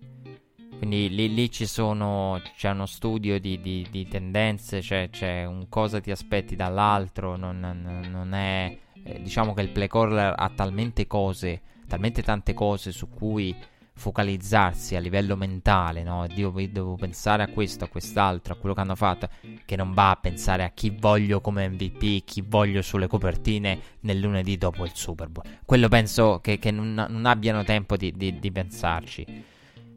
quindi 0.77 1.09
lì, 1.09 1.33
lì, 1.33 1.51
ci 1.53 1.67
sono, 1.67 2.41
c'è 2.57 2.71
uno 2.71 2.87
studio 2.87 3.39
di, 3.39 3.61
di, 3.61 4.09
tendenze, 4.09 4.81
c'è, 4.81 5.09
c'è, 5.09 5.45
un 5.45 5.69
cosa 5.69 6.01
ti 6.01 6.11
aspetti 6.11 6.57
dall'altro, 6.57 7.37
non, 7.37 7.61
non, 7.61 8.09
non 8.11 8.35
è 8.35 8.77
eh, 9.07 9.23
diciamo 9.23 9.55
che 9.55 9.63
il 9.63 9.71
play 9.71 9.87
caller 9.87 10.35
ha 10.37 10.51
talmente 10.55 11.07
cose, 11.07 11.61
talmente 11.87 12.23
tante 12.23 12.53
cose 12.55 12.91
su 12.91 13.09
cui 13.09 13.55
focalizzarsi 13.97 14.95
a 14.95 15.01
livello 15.01 15.37
mentale, 15.37 16.03
no? 16.03 16.27
Devo, 16.27 16.61
devo, 16.61 16.97
pensare 16.97 17.43
a 17.43 17.49
questo, 17.49 17.85
a 17.85 17.89
quest'altro, 17.89 18.53
a 18.53 18.57
quello 18.57 18.75
che 18.75 18.81
hanno 18.83 18.95
fatto, 18.95 19.29
che 19.65 19.75
non 19.75 19.95
va 19.95 20.11
a 20.11 20.17
pensare 20.17 20.65
a 20.65 20.71
chi 20.71 20.91
voglio 20.91 21.41
come 21.41 21.67
MVP, 21.69 22.25
chi 22.25 22.45
voglio 22.47 22.83
sulle 22.83 23.07
copertine 23.07 23.81
nel 24.01 24.19
lunedì 24.19 24.59
dopo 24.59 24.85
il 24.85 24.91
Super 24.93 25.29
Bowl. 25.29 25.47
Quello 25.65 25.89
penso 25.89 26.41
che, 26.43 26.59
che 26.59 26.71
non, 26.71 26.93
non, 26.93 27.25
abbiano 27.25 27.65
tempo 27.65 27.97
di, 27.97 28.13
di, 28.13 28.39
di, 28.39 28.53
pensarci. 28.53 29.45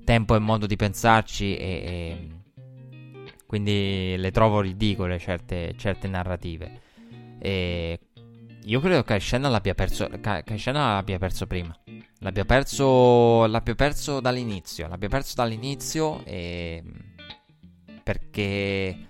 Tempo 0.06 0.34
e 0.34 0.40
modo 0.40 0.66
di 0.66 0.78
pensarci 0.78 1.58
e, 1.58 1.68
e, 1.68 2.28
quindi 3.46 4.16
le 4.18 4.32
trovo 4.32 4.62
ridicole 4.62 5.20
certe, 5.20 5.74
certe 5.76 6.08
narrative. 6.08 6.88
E 7.38 8.00
io 8.64 8.80
credo 8.82 9.04
che 9.04 9.20
Shannon 9.20 9.52
l'abbia 9.52 9.74
perso. 9.74 10.08
Che 10.10 10.58
Shannon 10.58 10.94
l'abbia 10.94 11.18
perso 11.18 11.48
prima. 11.48 11.76
L'abbia 12.20 12.46
perso. 12.46 13.46
L'abbia 13.46 13.76
perso 13.76 14.20
dall'inizio. 14.20 14.88
L'abbia 14.88 15.08
perso 15.08 15.34
dall'inizio. 15.36 16.24
E. 16.26 16.84
Perché. 18.04 19.08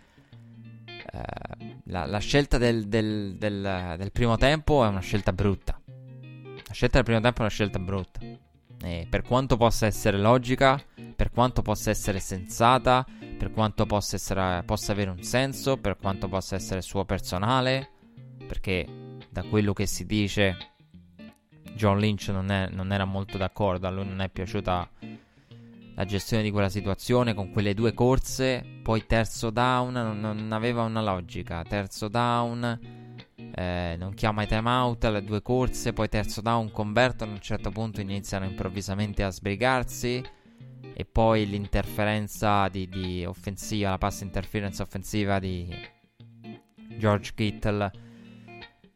Eh, 1.12 1.77
la, 1.85 2.05
la, 2.05 2.19
scelta 2.19 2.57
del, 2.57 2.88
del, 2.88 3.35
del, 3.38 3.95
del, 3.97 4.12
primo 4.12 4.38
tempo 4.38 4.85
è 4.85 4.88
una 4.88 4.99
scelta 4.99 5.33
brutta. 5.33 5.79
La 5.85 6.73
scelta 6.73 6.97
del 6.97 7.05
primo 7.05 7.19
tempo 7.19 7.39
è 7.39 7.41
una 7.41 7.49
scelta 7.49 7.79
brutta. 7.79 8.19
E 8.81 9.07
per 9.09 9.23
quanto 9.23 9.57
possa 9.57 9.88
essere 9.88 10.17
logica, 10.17 10.81
per 11.15 11.31
quanto 11.31 11.62
possa 11.62 11.89
essere 11.89 12.19
sensata, 12.19 13.05
per 13.38 13.51
quanto 13.51 13.85
possa, 13.85 14.15
essere, 14.15 14.63
possa 14.63 14.91
avere 14.91 15.09
un 15.09 15.23
senso, 15.23 15.77
per 15.77 15.97
quanto 15.97 16.29
possa 16.29 16.55
essere 16.55 16.81
suo 16.81 17.03
personale, 17.03 17.89
perché 18.47 19.09
da 19.29 19.43
quello 19.43 19.73
che 19.73 19.85
si 19.85 20.05
dice, 20.05 20.57
John 21.75 21.99
Lynch 21.99 22.29
non, 22.29 22.51
è, 22.51 22.67
non 22.71 22.91
era 22.91 23.05
molto 23.05 23.37
d'accordo, 23.37 23.87
a 23.87 23.91
lui 23.91 24.05
non 24.05 24.21
è 24.21 24.29
piaciuta 24.29 24.89
la 25.95 26.05
gestione 26.05 26.43
di 26.43 26.51
quella 26.51 26.69
situazione 26.69 27.33
con 27.33 27.51
quelle 27.51 27.73
due 27.73 27.93
corse, 27.93 28.63
poi 28.81 29.05
terzo 29.05 29.49
down 29.49 29.93
non, 29.93 30.19
non 30.19 30.51
aveva 30.51 30.83
una 30.83 31.01
logica, 31.01 31.63
terzo 31.63 32.07
down 32.07 33.07
eh, 33.59 33.95
non 33.97 34.13
chiama 34.13 34.43
i 34.43 34.47
timeout, 34.47 35.03
le 35.05 35.23
due 35.23 35.41
corse, 35.41 35.93
poi 35.93 36.07
terzo 36.07 36.41
down 36.41 36.71
convertono, 36.71 37.31
a 37.31 37.35
un 37.35 37.41
certo 37.41 37.71
punto 37.71 37.99
iniziano 38.01 38.45
improvvisamente 38.45 39.23
a 39.23 39.29
sbrigarsi 39.29 40.23
e 40.93 41.05
poi 41.05 41.45
l'interferenza 41.45 42.67
di, 42.69 42.87
di 42.87 43.25
offensiva, 43.25 43.89
la 43.89 43.97
pass 43.97 44.21
interference 44.21 44.81
offensiva 44.81 45.39
di 45.39 45.73
George 46.97 47.33
Kittle 47.35 47.91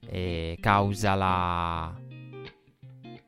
e 0.07 0.57
causa 0.59 1.15
la, 1.15 1.95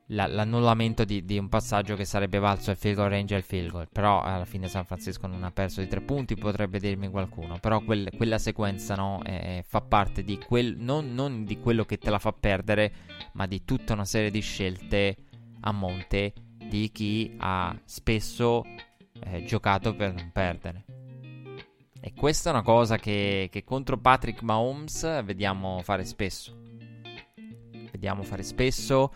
la, 0.07 0.27
l'annullamento 0.27 1.03
di, 1.03 1.25
di, 1.25 1.37
un 1.37 1.49
passaggio 1.49 1.95
che 1.95 2.05
sarebbe 2.05 2.37
valso 2.37 2.71
il 2.71 2.77
field 2.77 2.97
goal 2.97 3.09
range 3.09 3.33
e 3.33 3.37
il 3.37 3.43
field 3.43 3.71
goal. 3.71 3.87
Però 3.91 4.21
alla 4.21 4.45
fine 4.45 4.67
San 4.67 4.85
Francisco 4.85 5.27
non 5.27 5.43
ha 5.43 5.51
perso 5.51 5.81
di 5.81 5.87
tre 5.87 6.01
punti, 6.01 6.35
potrebbe 6.35 6.79
dirmi 6.79 7.09
qualcuno. 7.09 7.57
Però 7.59 7.81
quel, 7.81 8.09
quella 8.15 8.37
sequenza 8.37 8.95
no, 8.95 9.21
eh, 9.23 9.63
fa 9.65 9.81
parte 9.81 10.23
di 10.23 10.37
quel, 10.37 10.75
non, 10.77 11.13
non 11.13 11.43
di 11.45 11.59
quello 11.59 11.85
che 11.85 11.97
te 11.97 12.09
la 12.09 12.19
fa 12.19 12.33
perdere, 12.33 12.93
ma 13.33 13.47
di 13.47 13.63
tutta 13.63 13.93
una 13.93 14.05
serie 14.05 14.31
di 14.31 14.41
scelte 14.41 15.15
a 15.61 15.71
monte 15.71 16.33
di 16.57 16.91
chi 16.91 17.35
ha 17.39 17.75
spesso 17.85 18.63
eh, 19.23 19.43
giocato 19.43 19.95
per 19.95 20.13
non 20.13 20.29
perdere. 20.31 20.85
E 21.99 22.13
questa 22.13 22.49
è 22.49 22.53
una 22.53 22.61
cosa 22.61 22.97
che, 22.97 23.49
che 23.51 23.63
contro 23.63 23.97
Patrick 23.97 24.43
Mahomes 24.43 25.23
vediamo 25.23 25.81
fare 25.81 26.05
spesso 26.05 26.64
vediamo 27.95 28.23
fare 28.23 28.43
spesso, 28.43 29.13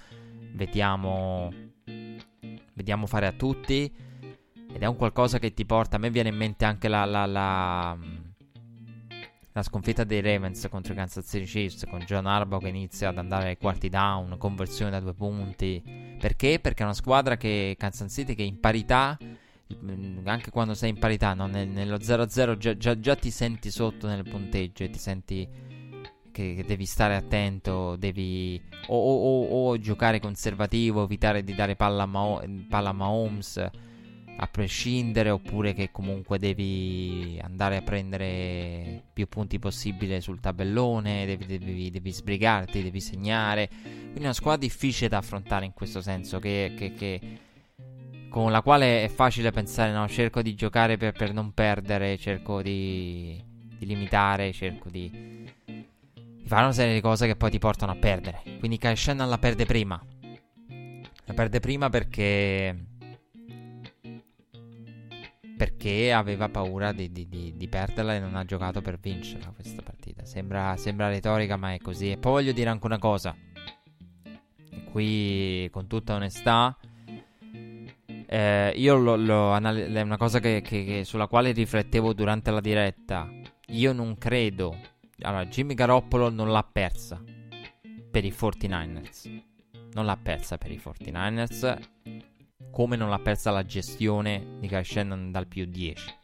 vediamo, 0.53 1.51
vediamo 2.73 3.05
fare 3.05 3.27
a 3.27 3.33
tutti. 3.33 3.91
Ed 4.71 4.81
è 4.81 4.85
un 4.85 4.95
qualcosa 4.95 5.39
che 5.39 5.53
ti 5.53 5.65
porta. 5.65 5.97
A 5.97 5.99
me 5.99 6.09
viene 6.09 6.29
in 6.29 6.35
mente 6.35 6.63
anche 6.63 6.87
la, 6.87 7.03
la, 7.03 7.25
la, 7.25 7.97
la 9.51 9.63
sconfitta 9.63 10.03
dei 10.03 10.21
Ravens 10.21 10.67
contro 10.69 10.93
i 10.93 10.95
Kansas 10.95 11.25
City 11.27 11.45
Chiefs 11.45 11.85
con 11.89 11.99
John 12.01 12.25
Arbo 12.25 12.59
che 12.59 12.69
inizia 12.69 13.09
ad 13.09 13.17
andare 13.17 13.49
ai 13.49 13.57
quarti 13.57 13.89
down, 13.89 14.37
conversione 14.37 14.91
da 14.91 14.99
due 14.99 15.13
punti. 15.13 15.81
Perché? 16.19 16.59
Perché 16.59 16.81
è 16.81 16.85
una 16.85 16.93
squadra 16.93 17.35
che 17.35 17.75
Kansas 17.77 18.11
City 18.13 18.35
che 18.35 18.43
in 18.43 18.59
parità 18.59 19.17
anche 20.23 20.49
quando 20.49 20.73
sei 20.73 20.89
in 20.89 20.97
parità, 20.97 21.35
no? 21.35 21.45
nello 21.45 21.97
0-0 21.97 22.57
già, 22.57 22.75
già, 22.75 22.99
già, 22.99 23.15
ti 23.15 23.29
senti 23.29 23.69
sotto 23.69 24.07
nel 24.07 24.23
punteggio 24.27 24.83
e 24.83 24.89
ti 24.89 24.97
senti 24.97 25.47
che, 26.55 26.63
devi 26.65 26.85
stare 26.85 27.15
attento, 27.15 27.95
devi 27.97 28.61
o, 28.87 28.95
o, 28.95 29.43
o, 29.43 29.69
o, 29.69 29.79
giocare 29.79 30.19
conservativo, 30.19 31.03
evitare 31.03 31.43
di 31.43 31.53
dare 31.53 31.75
palla 31.75 32.03
a, 32.03 32.05
Mah- 32.05 32.41
palla 32.67 32.89
a 32.89 32.93
Mahomes 32.93 33.69
a 34.41 34.47
prescindere, 34.47 35.31
oppure 35.31 35.73
che 35.73 35.91
comunque 35.91 36.39
devi 36.39 37.37
andare 37.43 37.75
a 37.75 37.81
prendere 37.81 39.03
più 39.11 39.27
punti 39.27 39.59
possibile 39.59 40.21
sul 40.21 40.39
tabellone, 40.39 41.25
devi, 41.25 41.45
devi, 41.45 41.91
devi 41.91 42.11
sbrigarti, 42.11 42.81
devi 42.81 43.01
segnare. 43.01 43.67
Quindi 43.67 44.21
una 44.21 44.31
squadra 44.31 44.61
difficile 44.61 45.09
da 45.09 45.17
affrontare 45.17 45.65
in 45.65 45.73
questo 45.73 46.01
senso, 46.01 46.39
che, 46.39 46.73
che, 46.77 46.93
che 46.93 47.19
con 48.29 48.49
la 48.49 48.61
quale 48.61 49.03
è 49.03 49.09
facile 49.09 49.51
pensare, 49.51 49.91
no, 49.91 50.07
cerco 50.07 50.41
di 50.41 50.55
giocare 50.55 50.95
per, 50.95 51.11
per 51.11 51.33
non 51.33 51.51
perdere, 51.51 52.17
cerco 52.17 52.61
di, 52.61 53.43
di 53.77 53.85
limitare, 53.85 54.53
cerco 54.53 54.89
di, 54.89 55.38
fare 56.49 56.63
una 56.63 56.73
serie 56.73 56.95
di 56.95 56.99
cose 56.99 57.27
che 57.27 57.35
poi 57.35 57.51
ti 57.51 57.59
portano 57.59 57.91
a 57.91 57.95
perdere. 57.95 58.41
Quindi 58.57 58.79
Kai 58.79 58.95
Shannon 58.95 59.29
la 59.29 59.37
perde 59.37 59.67
prima. 59.67 60.03
La 61.25 61.33
perde 61.35 61.59
prima 61.59 61.89
perché 61.89 62.87
perché 65.55 66.11
aveva 66.11 66.49
paura 66.49 66.91
di, 66.91 67.11
di, 67.11 67.27
di, 67.27 67.53
di, 67.55 67.67
perderla 67.67 68.15
e 68.15 68.19
non 68.19 68.35
ha 68.35 68.45
giocato 68.45 68.81
per 68.81 68.97
vincerla 68.97 69.51
questa 69.53 69.83
partita. 69.83 70.25
Sembra, 70.25 70.75
sembra 70.75 71.09
retorica, 71.09 71.55
ma 71.55 71.73
è 71.73 71.77
così. 71.77 72.09
E 72.09 72.17
poi 72.17 72.31
voglio 72.31 72.51
dire 72.51 72.69
anche 72.69 72.85
una 72.87 72.97
cosa. 72.97 73.35
Qui, 74.91 75.69
con 75.71 75.85
tutta 75.85 76.15
onestà, 76.15 76.75
eh, 78.25 78.73
io 78.75 78.95
lo, 78.95 79.15
lo 79.17 79.51
anal- 79.51 79.91
è 79.91 80.01
una 80.01 80.17
cosa 80.17 80.39
che, 80.39 80.61
che, 80.61 80.83
che, 80.83 81.03
sulla 81.03 81.27
quale 81.27 81.51
riflettevo 81.51 82.11
durante 82.13 82.49
la 82.49 82.61
diretta. 82.61 83.29
Io 83.67 83.93
non 83.93 84.17
credo. 84.17 84.97
Allora, 85.21 85.45
Jimmy 85.45 85.73
Garoppolo 85.73 86.29
non 86.29 86.51
l'ha 86.51 86.67
persa 86.69 87.21
per 88.11 88.25
i 88.25 88.31
49ers. 88.31 89.41
Non 89.93 90.05
l'ha 90.05 90.17
persa 90.17 90.57
per 90.57 90.71
i 90.71 90.81
49ers 90.83 91.77
come 92.71 92.95
non 92.95 93.09
l'ha 93.09 93.19
persa 93.19 93.51
la 93.51 93.65
gestione 93.65 94.57
di 94.59 94.67
Kyle 94.67 94.83
Shannon 94.83 95.31
dal 95.31 95.47
più 95.47 95.65
10. 95.65 96.17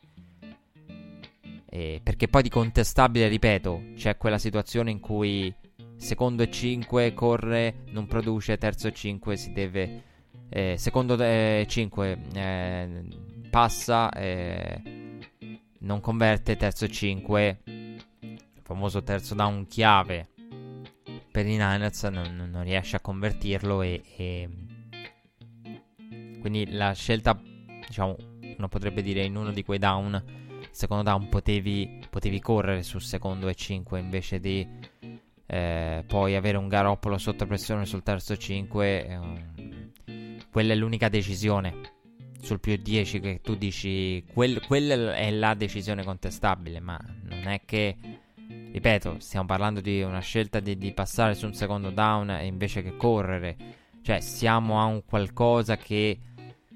Eh, 1.65 1.99
perché 2.01 2.27
poi 2.27 2.43
di 2.43 2.49
contestabile, 2.49 3.27
ripeto, 3.27 3.83
c'è 3.95 4.15
quella 4.17 4.37
situazione 4.37 4.91
in 4.91 4.99
cui 4.99 5.53
secondo 5.97 6.43
e 6.43 6.49
5 6.49 7.13
corre, 7.13 7.83
non 7.91 8.07
produce, 8.07 8.57
terzo 8.57 8.87
e 8.87 8.93
5 8.93 9.35
si 9.35 9.51
deve... 9.51 10.03
Eh, 10.47 10.75
secondo 10.77 11.21
e 11.21 11.65
5 11.67 12.17
eh, 12.33 13.03
passa, 13.49 14.09
eh, 14.11 14.81
non 15.79 15.99
converte, 15.99 16.55
terzo 16.55 16.85
e 16.85 16.89
5, 16.89 17.59
il 18.19 18.44
famoso 18.65 19.03
terzo 19.03 19.35
down 19.35 19.67
chiave 19.67 20.29
per 21.31 21.45
i 21.45 21.55
Niners, 21.57 22.03
non, 22.05 22.49
non 22.51 22.63
riesce 22.63 22.95
a 22.95 22.99
convertirlo 22.99 23.83
e, 23.83 24.01
e 24.17 24.49
quindi 26.39 26.71
la 26.71 26.93
scelta, 26.93 27.39
diciamo, 27.87 28.15
uno 28.57 28.67
potrebbe 28.67 29.03
dire 29.03 29.23
in 29.23 29.35
uno 29.35 29.51
di 29.51 29.63
quei 29.63 29.77
down, 29.77 30.21
secondo 30.71 31.03
down 31.03 31.29
potevi, 31.29 32.07
potevi 32.09 32.39
correre 32.39 32.81
sul 32.81 33.01
secondo 33.01 33.47
e 33.49 33.53
5 33.53 33.99
invece 33.99 34.39
di 34.39 34.67
eh, 35.45 36.03
poi 36.07 36.35
avere 36.35 36.57
un 36.57 36.67
garoppolo 36.67 37.19
sotto 37.19 37.45
pressione 37.45 37.85
sul 37.85 38.01
terzo 38.01 38.35
5. 38.35 39.07
Eh, 39.07 40.41
quella 40.49 40.73
è 40.73 40.75
l'unica 40.75 41.07
decisione 41.09 41.93
sul 42.41 42.59
più 42.59 42.75
10 42.75 43.19
che 43.19 43.41
tu 43.43 43.55
dici 43.55 44.23
quel, 44.33 44.65
quella 44.65 45.13
è 45.15 45.29
la 45.29 45.53
decisione 45.53 46.03
contestabile, 46.03 46.79
ma 46.79 46.99
non 47.23 47.47
è 47.47 47.61
che 47.65 47.97
ripeto, 48.75 49.19
stiamo 49.19 49.45
parlando 49.45 49.79
di 49.79 50.01
una 50.01 50.19
scelta 50.19 50.59
di, 50.59 50.77
di 50.77 50.91
passare 50.91 51.33
su 51.33 51.45
un 51.45 51.53
secondo 51.53 51.91
down 51.91 52.29
invece 52.41 52.83
che 52.83 52.97
correre. 52.97 53.55
Cioè, 54.01 54.19
siamo 54.19 54.81
a 54.81 54.83
un 54.83 55.05
qualcosa 55.05 55.77
che 55.77 56.19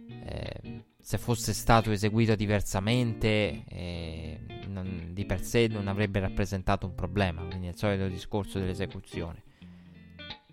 eh, 0.08 0.84
se 0.98 1.18
fosse 1.18 1.52
stato 1.54 1.92
eseguito 1.92 2.36
diversamente, 2.36 3.66
eh, 3.68 4.40
non, 4.68 5.10
di 5.12 5.26
per 5.26 5.42
sé 5.42 5.68
non 5.68 5.90
avrebbe 5.90 6.22
rappresentato 6.22 6.86
un 6.86 6.96
problema. 6.96 7.44
Quindi 7.44 7.68
è 7.68 7.72
il 7.72 7.76
solito 7.76 8.08
discorso 8.08 8.60
dell'esecuzione. 8.60 9.44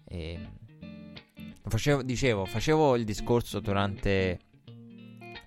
E, 0.05 0.49
facevo, 1.63 2.03
dicevo, 2.03 2.45
facevo 2.45 2.97
il 2.97 3.05
discorso 3.05 3.61
durante 3.61 4.41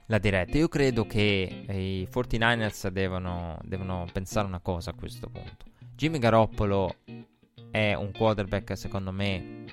la 0.05 0.17
diretta. 0.17 0.57
Io 0.57 0.69
credo 0.69 1.05
che 1.05 1.65
i 1.67 2.07
49ers 2.09 2.87
devono, 2.87 3.59
devono 3.63 4.07
pensare 4.13 4.47
una 4.47 4.61
cosa 4.61 4.91
a 4.91 4.93
questo 4.93 5.29
punto. 5.29 5.68
Jimmy 5.99 6.17
Garoppolo 6.17 6.95
è 7.71 7.93
un 7.93 8.13
quarterback, 8.13 8.77
secondo 8.77 9.11
me, 9.11 9.65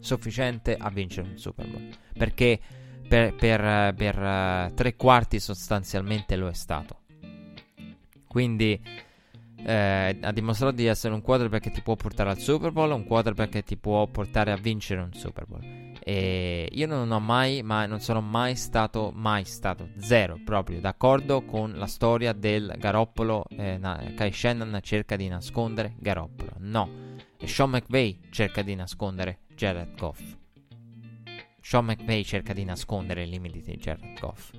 sufficiente 0.00 0.76
a 0.76 0.90
vincere 0.90 1.28
un 1.28 1.38
Super 1.38 1.68
Bowl. 1.68 1.88
Perché 2.18 2.58
per, 3.06 3.32
per, 3.36 3.94
per 3.94 4.18
uh, 4.18 4.74
tre 4.74 4.96
quarti 4.96 5.38
sostanzialmente 5.38 6.34
lo 6.34 6.48
è 6.48 6.52
stato. 6.52 7.02
Quindi 8.26 8.82
eh, 9.64 10.18
ha 10.20 10.32
dimostrato 10.32 10.74
di 10.74 10.86
essere 10.86 11.14
un 11.14 11.22
quarterback 11.22 11.62
che 11.62 11.70
ti 11.70 11.80
può 11.80 11.94
portare 11.94 12.30
al 12.30 12.38
Super 12.38 12.72
Bowl, 12.72 12.90
un 12.90 13.04
quarterback 13.04 13.50
che 13.50 13.62
ti 13.62 13.76
può 13.76 14.04
portare 14.08 14.50
a 14.50 14.56
vincere 14.56 15.00
un 15.00 15.12
Super 15.12 15.46
Bowl. 15.46 15.85
E 16.08 16.68
io 16.70 16.86
non 16.86 17.10
ho 17.10 17.18
mai, 17.18 17.64
ma 17.64 17.84
non 17.86 17.98
sono 17.98 18.20
mai 18.20 18.54
stato, 18.54 19.10
mai 19.12 19.44
stato, 19.44 19.88
zero 19.96 20.38
proprio, 20.44 20.78
d'accordo 20.78 21.42
con 21.44 21.72
la 21.74 21.88
storia 21.88 22.32
del 22.32 22.76
Garoppolo. 22.78 23.44
Eh, 23.48 23.76
na- 23.76 24.12
Kai 24.14 24.30
Shannon 24.30 24.78
cerca 24.82 25.16
di 25.16 25.26
nascondere 25.26 25.96
Garoppolo. 25.98 26.52
No, 26.58 26.88
e 27.36 27.48
Sean 27.48 27.70
McVay 27.70 28.20
cerca 28.30 28.62
di 28.62 28.76
nascondere 28.76 29.40
Jared 29.56 29.98
Goff. 29.98 30.22
Sean 31.60 31.86
McVay 31.86 32.22
cerca 32.22 32.52
di 32.52 32.62
nascondere 32.62 33.24
i 33.24 33.28
limiti 33.28 33.60
di 33.60 33.76
Jared 33.76 34.20
Goff. 34.20 34.52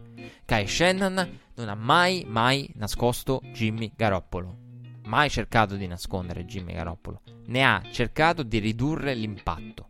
Kai 0.43 0.68
Shannon 0.68 1.39
non 1.56 1.70
ha 1.70 1.76
mai, 1.76 2.26
mai 2.28 2.70
nascosto 2.76 3.39
Jimmy 3.54 3.93
Garoppolo. 3.95 4.58
Mai 5.06 5.30
cercato 5.30 5.78
di 5.78 5.88
nascondere 5.88 6.43
Jimmy 6.43 6.74
Garoppolo. 6.74 7.22
Ne 7.45 7.64
ha 7.64 7.82
cercato 7.89 8.43
di 8.43 8.60
ridurre 8.60 9.14
l'impatto. 9.14 9.86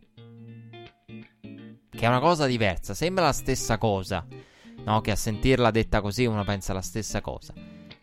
Che 1.98 2.04
è 2.04 2.08
una 2.08 2.20
cosa 2.20 2.46
diversa. 2.46 2.94
Sembra 2.94 3.24
la 3.24 3.32
stessa 3.32 3.76
cosa. 3.76 4.24
No, 4.84 5.00
che 5.00 5.10
a 5.10 5.16
sentirla 5.16 5.72
detta 5.72 6.00
così 6.00 6.26
uno 6.26 6.44
pensa 6.44 6.72
la 6.72 6.80
stessa 6.80 7.20
cosa. 7.20 7.52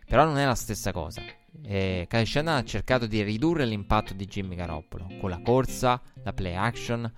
Però 0.05 0.25
non 0.25 0.37
è 0.37 0.43
la 0.45 0.53
stessa 0.53 0.91
cosa. 0.91 1.21
Eh, 1.63 2.05
Kai 2.05 2.25
Shannon 2.25 2.55
ha 2.55 2.63
cercato 2.65 3.07
di 3.07 3.23
ridurre 3.23 3.63
l'impatto 3.65 4.13
di 4.13 4.25
Jimmy 4.25 4.55
Garoppolo. 4.55 5.07
Con 5.17 5.29
la 5.29 5.39
corsa, 5.41 6.01
la 6.23 6.33
play 6.33 6.55
action. 6.55 7.09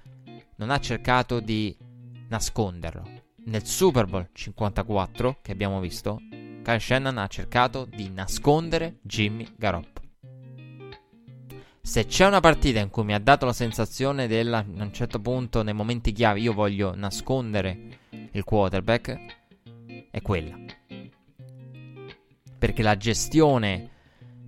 Non 0.57 0.69
ha 0.69 0.79
cercato 0.79 1.39
di 1.39 1.75
nasconderlo. 2.29 3.09
Nel 3.45 3.65
Super 3.65 4.05
Bowl 4.05 4.29
54 4.31 5.39
che 5.41 5.53
abbiamo 5.53 5.79
visto, 5.79 6.19
Kyle 6.61 6.79
Shannon 6.79 7.17
ha 7.17 7.25
cercato 7.25 7.85
di 7.85 8.11
nascondere 8.11 8.99
Jimmy 9.01 9.51
Garoppolo. 9.57 9.96
Se 11.87 12.05
c'è 12.05 12.27
una 12.27 12.41
partita 12.41 12.81
in 12.81 12.89
cui 12.89 13.05
mi 13.05 13.13
ha 13.13 13.17
dato 13.17 13.45
la 13.45 13.53
sensazione 13.53 14.27
del 14.27 14.53
a 14.53 14.65
un 14.67 14.91
certo 14.91 15.21
punto, 15.21 15.63
nei 15.63 15.73
momenti 15.73 16.11
chiave, 16.11 16.41
io 16.41 16.51
voglio 16.51 16.93
nascondere 16.93 17.99
il 18.33 18.43
quarterback, 18.43 19.17
è 20.11 20.21
quella. 20.21 20.59
Perché 22.59 22.83
la 22.83 22.97
gestione 22.97 23.89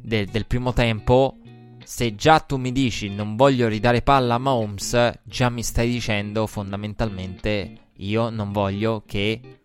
del, 0.02 0.26
del 0.26 0.48
primo 0.48 0.74
tempo 0.74 1.38
se 1.82 2.14
già 2.14 2.42
tu 2.42 2.58
mi 2.58 2.74
dici 2.74 3.10
non 3.10 3.38
voglio 3.38 3.70
ridare 3.70 4.02
palla 4.02 4.36
a 4.36 4.38
Mahomes, 4.38 5.22
già 5.24 5.50
mi 5.50 5.64
stai 5.64 5.90
dicendo 5.90 6.46
fondamentalmente 6.46 7.92
io 7.94 8.30
non 8.30 8.52
voglio 8.52 9.04
che... 9.06 9.59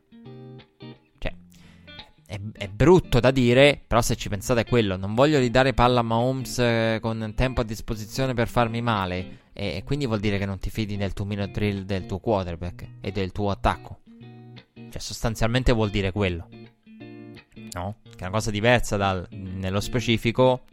È, 2.34 2.64
è, 2.64 2.68
brutto 2.68 3.20
da 3.20 3.30
dire, 3.30 3.80
però 3.86 4.02
se 4.02 4.16
ci 4.16 4.28
pensate 4.28 4.62
è 4.62 4.64
quello, 4.64 4.96
non 4.96 5.14
voglio 5.14 5.38
ridare 5.38 5.72
palla 5.72 6.00
a 6.00 6.02
Mahomes 6.02 6.58
eh, 6.58 6.98
con 7.00 7.32
tempo 7.36 7.60
a 7.60 7.64
disposizione 7.64 8.34
per 8.34 8.48
farmi 8.48 8.82
male, 8.82 9.42
e, 9.52 9.76
e 9.76 9.84
quindi 9.84 10.06
vuol 10.06 10.18
dire 10.18 10.36
che 10.36 10.44
non 10.44 10.58
ti 10.58 10.68
fidi 10.68 10.96
del 10.96 11.12
tuo 11.12 11.26
minute 11.26 11.52
drill 11.52 11.82
del 11.82 12.06
tuo 12.06 12.18
quarterback 12.18 12.88
e 13.00 13.12
del 13.12 13.30
tuo 13.30 13.50
attacco. 13.50 14.00
Cioè, 14.74 15.00
sostanzialmente 15.00 15.72
vuol 15.72 15.90
dire 15.90 16.10
quello. 16.10 16.48
No? 17.72 17.96
Che 18.02 18.18
è 18.18 18.22
una 18.22 18.30
cosa 18.30 18.50
diversa 18.50 18.96
dal, 18.96 19.26
nello 19.30 19.80
specifico 19.80 20.64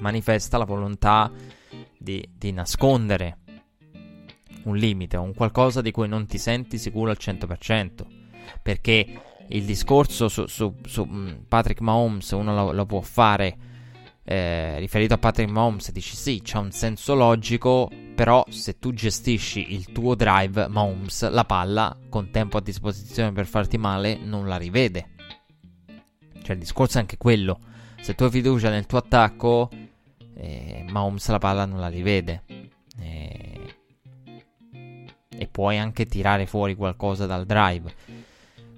manifesta 0.00 0.58
la 0.58 0.64
volontà 0.64 1.32
di, 1.96 2.28
di 2.30 2.52
nascondere 2.52 3.38
un 4.64 4.76
limite, 4.76 5.16
un 5.16 5.32
qualcosa 5.32 5.80
di 5.80 5.90
cui 5.90 6.08
non 6.08 6.26
ti 6.26 6.36
senti 6.36 6.76
sicuro 6.76 7.10
al 7.10 7.18
100%. 7.18 8.04
Perché 8.60 9.22
il 9.48 9.64
discorso 9.64 10.28
su, 10.28 10.46
su, 10.46 10.74
su 10.84 11.04
mm, 11.04 11.28
Patrick 11.48 11.80
Mahomes 11.80 12.30
uno 12.30 12.54
lo, 12.54 12.72
lo 12.72 12.86
può 12.86 13.00
fare 13.00 13.56
eh, 14.26 14.78
riferito 14.78 15.12
a 15.12 15.18
Patrick 15.18 15.50
Mahomes, 15.50 15.92
dici 15.92 16.16
sì, 16.16 16.40
c'è 16.42 16.56
un 16.56 16.70
senso 16.70 17.14
logico, 17.14 17.90
però 18.14 18.42
se 18.48 18.78
tu 18.78 18.94
gestisci 18.94 19.74
il 19.74 19.92
tuo 19.92 20.14
drive, 20.14 20.66
Mahomes 20.68 21.28
la 21.28 21.44
palla 21.44 21.94
con 22.08 22.30
tempo 22.30 22.56
a 22.56 22.62
disposizione 22.62 23.32
per 23.32 23.46
farti 23.46 23.76
male 23.76 24.16
non 24.16 24.48
la 24.48 24.56
rivede. 24.56 25.10
Cioè 26.42 26.54
il 26.54 26.58
discorso 26.58 26.96
è 26.96 27.00
anche 27.00 27.18
quello. 27.18 27.58
Se 28.00 28.14
tu 28.14 28.24
hai 28.24 28.30
fiducia 28.30 28.70
nel 28.70 28.86
tuo 28.86 28.98
attacco, 28.98 29.68
eh, 30.34 30.84
Mahomes 30.88 31.28
la 31.28 31.38
palla 31.38 31.66
non 31.66 31.80
la 31.80 31.88
rivede. 31.88 32.44
Eh, 32.98 33.60
e 35.36 35.48
puoi 35.48 35.78
anche 35.78 36.06
tirare 36.06 36.46
fuori 36.46 36.74
qualcosa 36.74 37.26
dal 37.26 37.44
drive. 37.44 37.92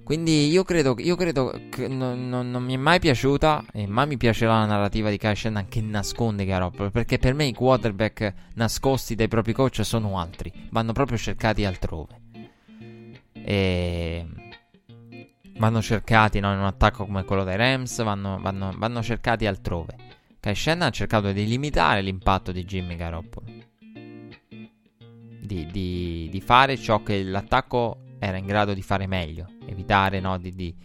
Quindi 0.07 0.47
io 0.47 0.63
credo, 0.63 0.95
io 0.99 1.17
credo 1.17 1.53
che 1.69 1.89
non, 1.89 2.29
non, 2.29 2.49
non, 2.49 2.63
mi 2.63 2.75
è 2.75 2.77
mai 2.77 2.97
piaciuta 2.97 3.65
e 3.73 3.87
mai 3.87 4.07
mi 4.07 4.15
piacerà 4.15 4.59
la 4.59 4.65
narrativa 4.65 5.09
di 5.09 5.17
Kyle 5.17 5.35
Shannon 5.35 5.67
che 5.67 5.81
nasconde 5.81 6.45
Garoppolo. 6.45 6.91
Perché 6.91 7.17
per 7.17 7.33
me 7.33 7.43
i 7.43 7.53
quarterback 7.53 8.33
nascosti 8.53 9.15
dai 9.15 9.27
propri 9.27 9.51
coach 9.51 9.83
sono 9.83 10.17
altri. 10.17 10.49
Vanno 10.69 10.93
proprio 10.93 11.17
cercati 11.17 11.65
altrove. 11.65 12.21
E 13.33 14.25
vanno 15.57 15.81
cercati 15.81 16.39
no, 16.39 16.53
in 16.53 16.59
un 16.59 16.65
attacco 16.67 17.05
come 17.05 17.25
quello 17.25 17.43
dei 17.43 17.57
Rams, 17.57 18.01
vanno, 18.01 18.39
vanno, 18.39 18.71
vanno 18.77 19.03
cercati 19.03 19.45
altrove. 19.45 19.93
Kai 20.39 20.55
Shannon 20.55 20.87
ha 20.87 20.91
cercato 20.91 21.33
di 21.33 21.45
limitare 21.45 21.99
l'impatto 21.99 22.53
di 22.53 22.63
Jimmy 22.63 22.95
Garoppolo. 22.95 23.45
Di, 25.41 25.67
di, 25.69 26.29
di, 26.31 26.39
fare 26.39 26.77
ciò 26.77 27.03
che 27.03 27.21
l'attacco 27.23 28.06
era 28.19 28.37
in 28.37 28.45
grado 28.45 28.73
di 28.73 28.81
fare 28.81 29.07
meglio. 29.07 29.47
Evitare 29.65 30.19
no, 30.19 30.37
di, 30.37 30.53
di 30.53 30.75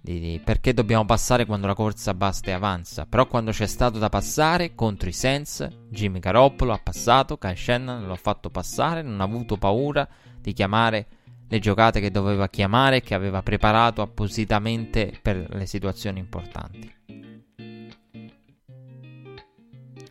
di, 0.00 0.40
perché 0.42 0.72
dobbiamo 0.72 1.04
passare 1.04 1.44
quando 1.44 1.66
la 1.66 1.74
corsa 1.74 2.14
basta 2.14 2.50
e 2.50 2.52
avanza. 2.52 3.06
Però 3.06 3.26
quando 3.26 3.50
c'è 3.50 3.66
stato 3.66 3.98
da 3.98 4.08
passare 4.08 4.74
contro 4.74 5.08
i 5.08 5.12
Sens, 5.12 5.66
Jimmy 5.90 6.18
Garoppolo 6.18 6.72
ha 6.72 6.80
passato, 6.82 7.36
Kyle 7.36 7.56
Shannon 7.56 8.06
lo 8.06 8.12
ha 8.12 8.16
fatto 8.16 8.50
passare, 8.50 9.02
non 9.02 9.20
ha 9.20 9.24
avuto 9.24 9.56
paura 9.56 10.08
di 10.40 10.52
chiamare 10.52 11.06
le 11.48 11.58
giocate 11.58 12.00
che 12.00 12.10
doveva 12.10 12.48
chiamare, 12.48 13.00
che 13.00 13.14
aveva 13.14 13.42
preparato 13.42 14.02
appositamente 14.02 15.18
per 15.20 15.48
le 15.50 15.66
situazioni 15.66 16.18
importanti. 16.18 16.96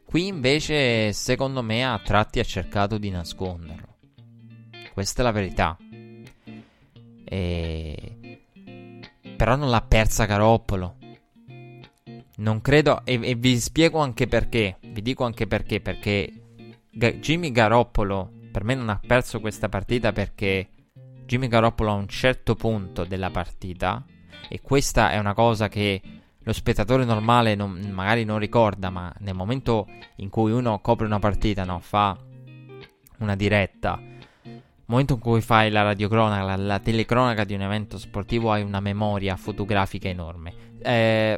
Qui 0.03 0.25
invece, 0.25 1.11
secondo 1.11 1.61
me, 1.61 1.85
a 1.85 1.99
tratti 1.99 2.39
ha 2.39 2.43
cercato 2.43 2.97
di 2.97 3.09
nasconderlo. 3.09 3.95
Questa 4.93 5.21
è 5.21 5.23
la 5.23 5.31
verità. 5.31 5.77
E 7.29 8.17
però 9.35 9.55
non 9.55 9.69
l'ha 9.69 9.81
persa 9.81 10.25
Garoppolo. 10.25 10.95
Non 12.37 12.61
credo, 12.61 13.01
e, 13.05 13.19
e, 13.21 13.35
vi 13.35 13.59
spiego 13.59 13.99
anche 13.99 14.27
perché. 14.27 14.77
Vi 14.81 15.01
dico 15.01 15.23
anche 15.25 15.47
perché. 15.47 15.79
Perché 15.79 16.31
Ga- 16.91 17.13
Jimmy 17.13 17.51
Garoppolo 17.51 18.31
per 18.51 18.63
me 18.63 18.73
non 18.73 18.89
ha 18.89 18.99
perso 19.05 19.39
questa 19.39 19.69
partita 19.69 20.11
perché 20.11 20.69
Jimmy 21.27 21.47
Garoppolo 21.47 21.91
a 21.91 21.93
un 21.93 22.07
certo 22.07 22.55
punto 22.55 23.03
della 23.03 23.29
partita, 23.29 24.03
e 24.49 24.61
questa 24.61 25.11
è 25.11 25.19
una 25.19 25.35
cosa 25.35 25.67
che 25.67 26.01
lo 26.39 26.53
spettatore 26.53 27.05
normale 27.05 27.53
non, 27.53 27.77
magari 27.93 28.23
non 28.23 28.39
ricorda, 28.39 28.89
ma 28.89 29.13
nel 29.19 29.35
momento 29.35 29.85
in 30.15 30.29
cui 30.29 30.51
uno 30.51 30.79
copre 30.79 31.05
una 31.05 31.19
partita, 31.19 31.65
no, 31.65 31.79
fa 31.79 32.17
una 33.19 33.35
diretta 33.35 33.99
momento 34.87 35.13
in 35.13 35.19
cui 35.19 35.41
fai 35.41 35.69
la 35.69 35.83
radiocronaca, 35.83 36.43
la, 36.43 36.55
la 36.55 36.79
telecronaca 36.79 37.43
di 37.43 37.53
un 37.53 37.61
evento 37.61 37.97
sportivo, 37.97 38.51
hai 38.51 38.63
una 38.63 38.79
memoria 38.79 39.35
fotografica 39.35 40.07
enorme. 40.07 40.65
Eh, 40.81 41.37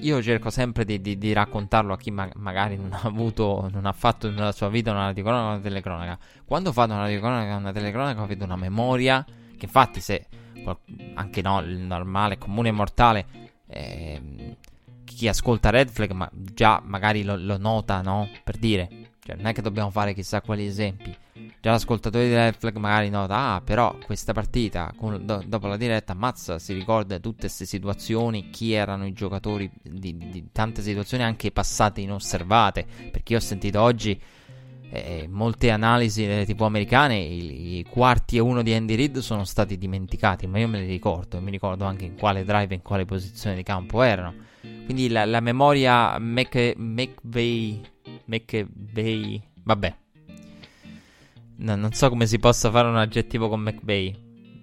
io 0.00 0.22
cerco 0.22 0.50
sempre 0.50 0.84
di, 0.84 1.00
di, 1.00 1.18
di 1.18 1.32
raccontarlo 1.32 1.92
a 1.92 1.98
chi 1.98 2.10
ma- 2.10 2.30
magari 2.36 2.76
non 2.76 2.92
ha 2.92 3.00
avuto, 3.02 3.68
non 3.72 3.86
ha 3.86 3.92
fatto 3.92 4.30
nella 4.30 4.52
sua 4.52 4.68
vita 4.68 4.90
una 4.90 5.06
radiocronaca 5.06 5.46
o 5.46 5.50
una 5.52 5.60
telecronaca. 5.60 6.18
Quando 6.44 6.72
fate 6.72 6.92
una 6.92 7.02
radiocronaca 7.02 7.54
o 7.54 7.58
una 7.58 7.72
telecronaca, 7.72 8.22
avete 8.22 8.44
una 8.44 8.56
memoria 8.56 9.24
che, 9.24 9.64
infatti, 9.64 10.00
se 10.00 10.26
anche 11.14 11.42
no, 11.42 11.60
il 11.60 11.78
normale, 11.78 12.38
comune 12.38 12.70
mortale. 12.70 13.26
Eh, 13.66 14.56
chi 15.04 15.28
ascolta 15.28 15.70
Red 15.70 15.90
Flag 15.90 16.12
ma 16.12 16.28
già 16.32 16.80
magari 16.82 17.22
lo, 17.22 17.36
lo 17.36 17.58
nota, 17.58 18.00
no? 18.00 18.28
Per 18.42 18.56
dire, 18.56 18.88
cioè, 19.22 19.36
non 19.36 19.46
è 19.46 19.52
che 19.52 19.60
dobbiamo 19.60 19.90
fare 19.90 20.14
chissà 20.14 20.40
quali 20.40 20.64
esempi. 20.64 21.14
Già 21.62 21.72
l'ascoltatore 21.72 22.26
di 22.26 22.32
Red 22.32 22.56
Flag 22.56 22.76
magari 22.76 23.10
nota, 23.10 23.52
ah, 23.52 23.60
però 23.60 23.94
questa 24.02 24.32
partita, 24.32 24.94
con, 24.96 25.26
do, 25.26 25.42
dopo 25.46 25.66
la 25.66 25.76
diretta, 25.76 26.14
Mazza 26.14 26.58
si 26.58 26.72
ricorda 26.72 27.18
tutte 27.18 27.40
queste 27.40 27.66
situazioni, 27.66 28.48
chi 28.48 28.72
erano 28.72 29.06
i 29.06 29.12
giocatori 29.12 29.70
di, 29.82 30.16
di, 30.16 30.30
di 30.30 30.48
tante 30.52 30.80
situazioni 30.80 31.22
anche 31.22 31.50
passate 31.50 32.00
inosservate. 32.00 32.86
Perché 33.10 33.34
io 33.34 33.38
ho 33.38 33.42
sentito 33.42 33.78
oggi 33.78 34.18
eh, 34.90 35.28
molte 35.30 35.70
analisi 35.70 36.24
delle 36.24 36.46
tv 36.46 36.62
americane, 36.62 37.18
i, 37.18 37.78
i, 37.78 37.84
quarti 37.84 38.38
e 38.38 38.40
uno 38.40 38.62
di 38.62 38.72
Andy 38.72 38.94
Reid 38.94 39.18
sono 39.18 39.44
stati 39.44 39.76
dimenticati, 39.76 40.46
ma 40.46 40.58
io 40.58 40.68
me 40.68 40.80
li 40.80 40.86
ricordo, 40.86 41.36
e 41.36 41.40
mi 41.40 41.50
ricordo 41.50 41.84
anche 41.84 42.06
in 42.06 42.16
quale 42.16 42.42
drive 42.42 42.72
e 42.72 42.76
in 42.76 42.82
quale 42.82 43.04
posizione 43.04 43.54
di 43.54 43.62
campo 43.62 44.00
erano. 44.00 44.34
Quindi 44.60 45.10
la, 45.10 45.26
la 45.26 45.40
memoria 45.40 46.18
McVeigh, 46.18 47.80
McVeigh, 48.24 49.42
vabbè, 49.62 49.96
No, 51.60 51.76
non 51.76 51.92
so 51.92 52.08
come 52.08 52.26
si 52.26 52.38
possa 52.38 52.70
fare 52.70 52.88
un 52.88 52.96
aggettivo 52.96 53.48
con 53.48 53.60
McVeigh. 53.60 54.16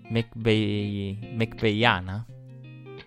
McVeigh. 0.09 1.33
McVeighana? 1.33 2.25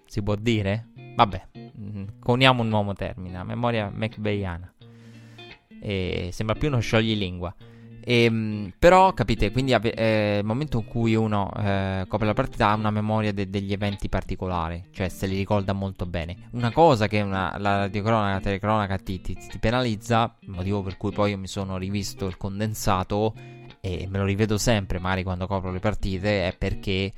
Si 0.06 0.22
può 0.22 0.36
dire? 0.36 0.90
Vabbè, 1.16 1.48
mm, 1.78 2.04
coniamo 2.20 2.62
un 2.62 2.68
nuovo 2.68 2.92
termine. 2.92 3.34
La 3.34 3.44
memoria 3.44 3.90
McVeighana. 3.92 4.72
E 5.80 6.28
sembra 6.32 6.54
più 6.54 6.68
uno 6.68 6.78
scioglilingua. 6.78 7.52
E, 8.02 8.24
ehm, 8.24 8.72
però 8.78 9.12
capite, 9.12 9.50
quindi 9.50 9.72
eh, 9.72 10.38
il 10.38 10.44
momento 10.44 10.78
in 10.78 10.84
cui 10.84 11.14
uno 11.14 11.50
eh, 11.56 12.04
copre 12.08 12.26
la 12.26 12.32
partita 12.32 12.70
ha 12.70 12.74
una 12.74 12.90
memoria 12.90 13.32
de- 13.32 13.50
degli 13.50 13.72
eventi 13.72 14.08
particolari, 14.08 14.86
cioè 14.92 15.08
se 15.08 15.26
li 15.26 15.36
ricorda 15.36 15.72
molto 15.72 16.06
bene. 16.06 16.48
Una 16.52 16.70
cosa 16.72 17.08
che 17.08 17.20
una, 17.20 17.56
la 17.58 17.78
radiocronaca, 17.80 18.34
la 18.34 18.40
telecronaca 18.40 18.98
ti, 18.98 19.20
ti, 19.20 19.34
ti 19.34 19.58
penalizza, 19.58 20.36
motivo 20.46 20.82
per 20.82 20.96
cui 20.96 21.10
poi 21.12 21.32
io 21.32 21.38
mi 21.38 21.48
sono 21.48 21.76
rivisto 21.76 22.26
il 22.26 22.36
condensato 22.36 23.34
e 23.80 24.06
me 24.08 24.18
lo 24.18 24.24
rivedo 24.24 24.58
sempre, 24.58 24.98
magari 24.98 25.22
quando 25.22 25.46
copro 25.46 25.70
le 25.70 25.80
partite, 25.80 26.48
è 26.48 26.56
perché 26.56 27.12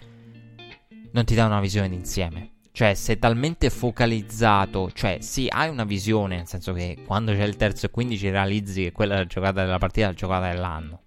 non 1.13 1.25
ti 1.25 1.35
dà 1.35 1.47
una 1.47 1.61
visione 1.61 1.89
d'insieme. 1.89 2.51
Cioè, 2.73 2.95
sei 2.95 3.19
talmente 3.19 3.69
focalizzato, 3.69 4.91
cioè, 4.93 5.19
sì, 5.21 5.47
hai 5.51 5.69
una 5.69 5.85
visione, 5.85 6.37
nel 6.37 6.47
senso 6.47 6.73
che 6.73 6.99
quando 7.05 7.33
c'è 7.33 7.45
il 7.45 7.57
terzo 7.57 7.87
e 7.87 7.91
15 7.91 8.31
realizzi 8.31 8.83
che 8.85 8.93
quella 8.93 9.15
è 9.15 9.19
la 9.19 9.27
giocata 9.27 9.63
della 9.63 9.79
partita 9.79 10.07
è 10.07 10.09
la 10.11 10.17
giocata 10.17 10.51
dell'anno. 10.51 11.01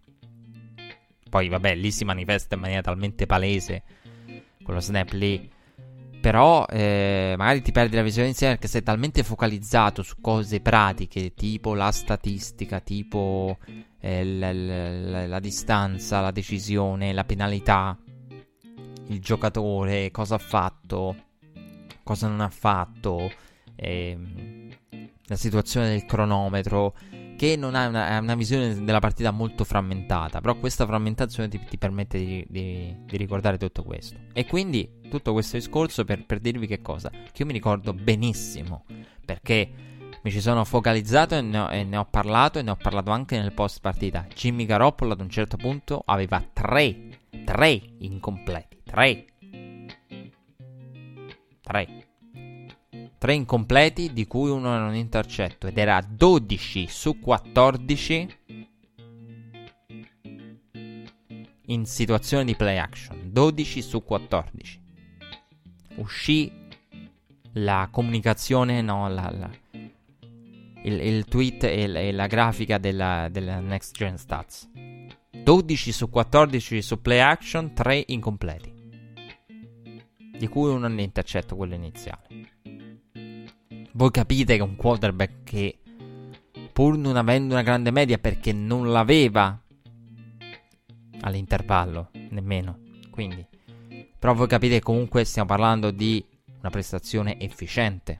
Poi, 1.28 1.50
vabbè, 1.50 1.76
lì 1.76 1.92
si 1.92 2.06
manifesta 2.06 2.54
in 2.56 2.62
maniera 2.62 2.82
talmente 2.82 3.26
palese 3.26 3.84
quello 4.66 4.80
snap 4.80 5.12
lì. 5.12 5.50
Però, 6.26 6.66
eh, 6.72 7.36
magari 7.38 7.62
ti 7.62 7.72
perdi 7.72 7.96
la 7.96 8.02
visione 8.02 8.30
insieme 8.30 8.54
perché 8.54 8.68
sei 8.68 8.82
talmente 8.82 9.22
focalizzato 9.22 10.02
su 10.02 10.16
cose 10.22 10.60
pratiche, 10.60 11.36
tipo 11.36 11.76
la 11.76 11.92
statistica, 11.92 12.80
tipo 12.80 13.60
eh, 14.00 14.26
la, 14.26 14.52
la, 14.52 15.28
la 15.28 15.40
distanza, 15.40 16.22
la 16.22 16.32
decisione, 16.32 17.14
la 17.14 17.26
penalità, 17.26 17.96
il 19.06 19.20
giocatore, 19.20 20.10
cosa 20.10 20.34
ha 20.34 20.40
fatto, 20.40 21.16
cosa 22.02 22.28
non 22.28 22.42
ha 22.42 22.50
fatto, 22.50 23.32
ehm, 23.76 24.70
la 25.28 25.36
situazione 25.36 25.90
del 25.90 26.06
cronometro, 26.06 26.96
che 27.36 27.56
non 27.56 27.76
ha 27.76 27.88
una, 27.88 28.20
una, 28.20 28.36
visione 28.36 28.84
della 28.84 29.00
partita 29.00 29.32
molto 29.32 29.64
frammentata, 29.64 30.42
però 30.42 30.56
questa 30.56 30.86
frammentazione 30.86 31.50
ti, 31.50 31.60
ti 31.68 31.78
permette 31.78 32.18
di, 32.18 32.46
di, 32.50 32.96
di, 33.06 33.18
ricordare 33.18 33.58
tutto 33.58 33.84
questo. 33.84 34.18
E 34.34 34.46
quindi 34.46 35.02
tutto 35.10 35.34
questo 35.34 35.58
discorso 35.58 36.06
per, 36.06 36.26
per 36.26 36.40
dirvi 36.40 36.68
che 36.68 36.82
cosa? 36.82 37.10
Che 37.10 37.32
io 37.36 37.46
mi 37.46 37.54
ricordo 37.54 37.94
benissimo, 37.94 38.86
perché 39.26 39.70
mi 40.22 40.32
ci 40.32 40.42
sono 40.42 40.66
focalizzato 40.66 41.36
e 41.36 41.42
ne, 41.42 41.60
ho, 41.60 41.70
e 41.70 41.84
ne, 41.84 41.98
ho, 41.98 42.06
parlato 42.06 42.58
e 42.58 42.64
ne 42.64 42.72
ho 42.72 42.76
parlato 42.76 43.12
anche 43.12 43.40
nel 43.40 43.54
post 43.54 43.80
partita. 43.80 44.26
Jimmy 44.34 44.66
Garoppolo 44.66 45.14
ad 45.14 45.22
un 45.22 45.30
certo 45.30 45.56
punto 45.58 46.02
aveva 46.06 46.44
tre, 46.52 47.20
tre 47.44 47.80
incompleti, 48.00 48.82
tre. 48.84 49.26
Tre. 51.62 52.05
Tre 53.18 53.34
incompleti 53.34 54.14
di 54.14 54.28
cui 54.28 54.50
uno 54.50 54.76
era 54.76 54.86
un 54.86 54.96
intercetto 54.96 55.68
ed 55.68 55.78
era 55.78 56.02
12 56.08 56.88
su 56.88 57.20
14 57.20 58.38
in 61.68 61.86
situazione 61.86 62.46
di 62.46 62.56
play 62.56 62.78
action. 62.78 63.32
12 63.32 63.82
su 63.82 64.04
14. 64.04 64.82
Uscì 65.96 66.52
la 67.54 67.88
comunicazione, 67.90 68.82
no, 68.82 69.08
la, 69.08 69.32
la 69.32 69.50
il, 70.86 71.02
il 71.02 71.26
tweet 71.26 71.64
e 71.64 71.88
la, 71.88 72.00
e 72.00 72.12
la 72.12 72.28
grafica 72.28 72.78
della, 72.78 73.28
della, 73.30 73.60
Next 73.60 73.96
Gen 73.96 74.18
Stats. 74.18 74.70
12 75.32 75.92
su 75.92 76.10
14 76.10 76.82
su 76.82 77.02
play 77.02 77.20
action, 77.20 77.74
3 77.74 78.04
incompleti. 78.08 78.74
Di 80.38 80.48
cui 80.48 80.70
uno 80.70 80.88
nell'intercetto, 80.88 81.56
quello 81.56 81.76
iniziale. 81.76 82.28
Voi 83.96 84.12
capite 84.12 84.56
che 84.56 84.62
un 84.62 84.76
quarterback 84.76 85.44
che, 85.44 85.78
pur 86.72 86.98
non 86.98 87.18
avendo 87.18 87.54
una 87.54 87.64
grande 87.64 87.92
media 87.92 88.18
perché 88.18 88.54
non 88.54 88.92
l'aveva 88.92 89.60
all'intervallo, 91.22 92.12
nemmeno. 92.30 92.80
Quindi, 93.10 93.46
però 94.20 94.34
voi 94.34 94.48
capite 94.48 94.76
che 94.76 94.84
comunque 94.84 95.24
stiamo 95.24 95.48
parlando 95.48 95.92
di 95.92 96.24
una 96.60 96.70
prestazione 96.70 97.40
efficiente 97.40 98.20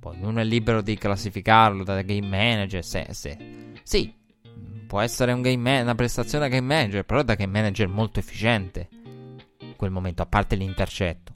poi 0.00 0.16
uno 0.22 0.40
è 0.40 0.44
libero 0.44 0.80
di 0.80 0.96
classificarlo 0.96 1.84
da 1.84 2.00
game 2.00 2.26
manager. 2.26 2.82
Se, 2.82 3.08
se. 3.10 3.36
Sì, 3.82 4.12
può 4.86 5.00
essere 5.00 5.32
un 5.32 5.42
man- 5.60 5.82
una 5.82 5.94
prestazione 5.94 6.48
da 6.48 6.54
game 6.54 6.66
manager, 6.66 7.04
però 7.04 7.22
da 7.22 7.34
game 7.34 7.52
manager 7.52 7.86
molto 7.86 8.18
efficiente. 8.18 8.88
In 9.60 9.76
quel 9.76 9.90
momento, 9.90 10.22
a 10.22 10.26
parte 10.26 10.56
l'intercetto. 10.56 11.34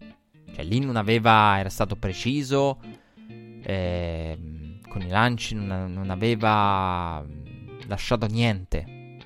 Cioè, 0.51 0.65
lì 0.65 0.79
non 0.79 0.97
aveva. 0.97 1.59
Era 1.59 1.69
stato 1.69 1.97
preciso. 1.97 2.81
Eh, 3.65 4.39
con 4.89 5.03
i 5.03 5.09
lanci 5.09 5.55
non, 5.55 5.93
non 5.93 6.11
aveva 6.11 7.25
lasciato 7.87 8.27
niente. 8.27 9.19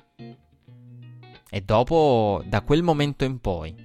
E 1.51 1.61
dopo, 1.61 2.43
da 2.45 2.61
quel 2.61 2.83
momento 2.83 3.25
in 3.25 3.39
poi, 3.39 3.75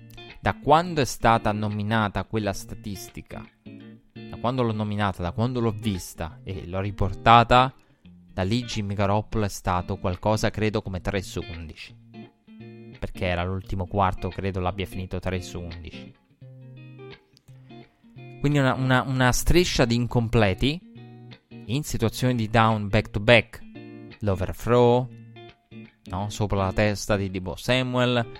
da 0.40 0.54
quando 0.58 1.00
è 1.00 1.04
stata 1.04 1.50
nominata 1.52 2.24
quella 2.24 2.52
statistica, 2.52 3.42
da 3.62 4.36
quando 4.38 4.62
l'ho 4.62 4.72
nominata, 4.72 5.22
da 5.22 5.32
quando 5.32 5.60
l'ho 5.60 5.70
vista 5.70 6.40
e 6.42 6.66
l'ho 6.66 6.80
riportata, 6.80 7.72
da 8.30 8.42
lì 8.42 8.64
Jimmy 8.64 8.94
Garoppolo 8.94 9.44
è 9.44 9.48
stato 9.48 9.96
qualcosa 9.96 10.50
credo 10.50 10.82
come 10.82 11.00
3 11.00 11.22
su 11.22 11.40
11. 11.40 11.96
Perché 12.98 13.26
era 13.26 13.44
l'ultimo 13.44 13.86
quarto, 13.86 14.28
credo 14.28 14.60
l'abbia 14.60 14.86
finito 14.86 15.18
3 15.18 15.40
su 15.40 15.60
11. 15.60 16.14
Quindi 18.44 18.60
una, 18.60 18.74
una, 18.74 19.02
una 19.06 19.32
striscia 19.32 19.86
di 19.86 19.94
incompleti 19.94 20.78
in 21.64 21.82
situazioni 21.82 22.34
di 22.34 22.50
down 22.50 22.90
back 22.90 23.08
to 23.08 23.18
back. 23.18 23.62
L'overthrow, 24.18 25.08
no? 26.10 26.28
sopra 26.28 26.58
la 26.58 26.72
testa 26.74 27.16
di 27.16 27.30
Debo 27.30 27.56
Samuel, 27.56 28.32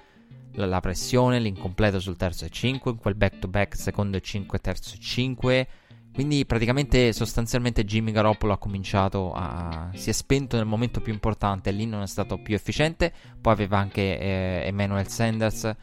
la, 0.57 0.67
la, 0.67 0.81
pressione, 0.81 1.39
l'incompleto 1.39 2.01
sul 2.01 2.19
terzo 2.19 2.45
e 2.45 2.51
5, 2.51 2.97
quel 2.97 3.15
back 3.15 3.39
to 3.39 3.49
back 3.49 3.77
secondo 3.77 4.19
e 4.19 4.21
5, 4.21 4.59
terzo 4.59 4.95
e 4.95 4.99
5. 4.99 5.69
Quindi 6.13 6.45
praticamente 6.45 7.11
sostanzialmente 7.15 7.87
Jimmy 7.87 8.13
Garoppolo 8.13 8.53
ha 8.53 8.59
cominciato 8.59 9.33
a... 9.33 9.89
si 9.95 10.11
è 10.11 10.13
spento 10.13 10.59
nel 10.59 10.67
momento 10.67 11.01
più 11.01 11.15
importante, 11.15 11.71
lì 11.71 11.87
non 11.87 12.03
è 12.03 12.07
stato 12.07 12.37
più 12.37 12.55
efficiente, 12.55 13.11
poi 13.41 13.55
aveva 13.55 13.79
anche 13.79 14.19
eh, 14.21 14.65
Emmanuel 14.67 15.09
Sanders 15.09 15.75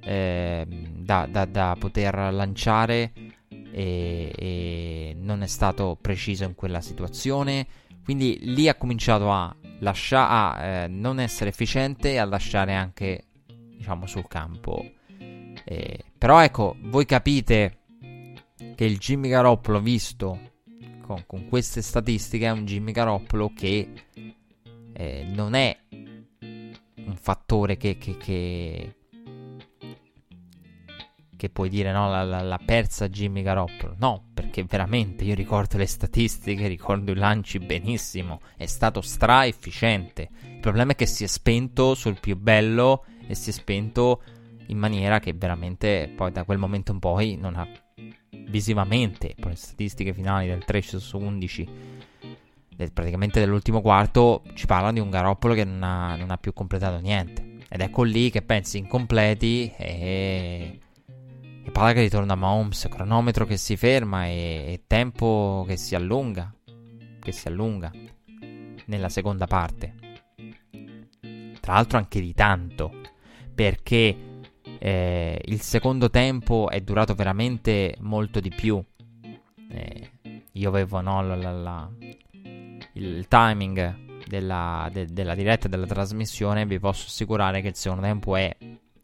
eh, 0.00 0.66
da, 0.98 1.26
da, 1.30 1.44
da 1.46 1.76
poter 1.78 2.14
lanciare 2.30 3.12
e, 3.48 4.32
e 4.36 5.16
non 5.18 5.42
è 5.42 5.46
stato 5.46 5.96
preciso 6.00 6.44
in 6.44 6.54
quella 6.54 6.80
situazione. 6.80 7.66
Quindi 8.04 8.38
lì 8.40 8.68
ha 8.68 8.74
cominciato 8.74 9.30
a, 9.30 9.54
lascia- 9.80 10.28
a 10.28 10.64
eh, 10.64 10.88
non 10.88 11.20
essere 11.20 11.50
efficiente 11.50 12.12
e 12.12 12.18
a 12.18 12.24
lasciare 12.24 12.74
anche, 12.74 13.26
diciamo, 13.76 14.06
sul 14.06 14.26
campo. 14.26 14.92
Eh, 15.64 16.04
però 16.16 16.42
ecco, 16.42 16.76
voi 16.80 17.04
capite 17.04 17.78
che 18.74 18.84
il 18.84 18.98
Jimmy 18.98 19.28
Garoppolo 19.28 19.80
visto 19.80 20.52
con, 21.02 21.24
con 21.26 21.48
queste 21.48 21.82
statistiche 21.82 22.46
è 22.46 22.50
un 22.50 22.64
Jimmy 22.64 22.92
Garoppolo 22.92 23.52
che 23.54 23.88
eh, 24.92 25.26
non 25.30 25.54
è 25.54 25.76
un 25.90 27.16
fattore 27.16 27.76
che, 27.76 27.98
che, 27.98 28.16
che, 28.16 28.94
che 31.38 31.48
puoi 31.48 31.68
dire 31.68 31.92
no, 31.92 32.10
la, 32.10 32.24
la, 32.24 32.42
la, 32.42 32.60
persa 32.62 33.08
Jimmy 33.08 33.42
Garoppolo. 33.42 33.94
No, 33.98 34.24
perché 34.34 34.64
veramente 34.64 35.22
io 35.22 35.36
ricordo 35.36 35.78
le 35.78 35.86
statistiche, 35.86 36.66
ricordo 36.66 37.12
i 37.12 37.14
lanci 37.14 37.60
benissimo, 37.60 38.40
è 38.56 38.66
stato 38.66 39.00
stra 39.00 39.46
efficiente. 39.46 40.28
Il 40.42 40.58
problema 40.58 40.92
è 40.92 40.94
che 40.96 41.06
si 41.06 41.22
è 41.22 41.28
spento 41.28 41.94
sul 41.94 42.18
più 42.18 42.36
bello 42.36 43.04
e 43.26 43.36
si 43.36 43.50
è 43.50 43.52
spento 43.52 44.20
in 44.66 44.78
maniera 44.78 45.20
che 45.20 45.32
veramente 45.32 46.12
poi 46.14 46.32
da 46.32 46.42
quel 46.42 46.58
momento 46.58 46.90
in 46.90 46.98
poi 46.98 47.36
non 47.36 47.54
ha 47.54 47.66
visivamente, 48.48 49.34
poi 49.38 49.50
le 49.50 49.56
statistiche 49.56 50.12
finali 50.12 50.48
del 50.48 50.64
3 50.64 50.82
su 50.82 51.18
11 51.18 51.68
del, 52.74 52.92
praticamente 52.92 53.40
dell'ultimo 53.40 53.80
quarto 53.80 54.42
ci 54.54 54.66
parlano 54.66 54.92
di 54.92 55.00
un 55.00 55.10
Garoppolo 55.10 55.54
che 55.54 55.64
non 55.64 55.82
ha, 55.82 56.16
non 56.16 56.30
ha 56.30 56.36
più 56.36 56.52
completato 56.52 56.98
niente. 56.98 57.56
Ed 57.68 57.80
ecco 57.80 58.02
lì 58.02 58.30
che 58.30 58.42
pensi 58.42 58.78
incompleti 58.78 59.72
e 59.76 60.80
e 61.68 61.70
palla 61.70 61.92
che 61.92 62.00
ritorna 62.00 62.32
a 62.32 62.36
Mahomes, 62.36 62.88
cronometro 62.88 63.44
che 63.44 63.58
si 63.58 63.76
ferma 63.76 64.26
e, 64.26 64.64
e 64.68 64.82
tempo 64.86 65.64
che 65.68 65.76
si 65.76 65.94
allunga. 65.94 66.52
Che 67.20 67.32
si 67.32 67.46
allunga 67.46 67.92
nella 68.86 69.08
seconda 69.10 69.46
parte. 69.46 69.94
Tra 71.60 71.74
l'altro 71.74 71.98
anche 71.98 72.20
di 72.20 72.32
tanto. 72.32 72.90
Perché 73.54 74.16
eh, 74.78 75.40
il 75.44 75.60
secondo 75.60 76.08
tempo 76.08 76.70
è 76.70 76.80
durato 76.80 77.14
veramente 77.14 77.94
molto 78.00 78.40
di 78.40 78.48
più. 78.50 78.82
Eh, 79.70 80.10
io 80.52 80.68
avevo 80.68 81.02
no, 81.02 81.22
la, 81.22 81.36
la, 81.36 81.52
la, 81.52 81.90
il, 82.94 83.28
timing 83.28 84.24
della, 84.26 84.88
de, 84.90 85.04
della 85.04 85.34
diretta 85.34 85.68
della 85.68 85.86
trasmissione. 85.86 86.64
Vi 86.64 86.78
posso 86.78 87.06
assicurare 87.08 87.60
che 87.60 87.68
il 87.68 87.74
secondo 87.74 88.04
tempo 88.04 88.36
è 88.36 88.56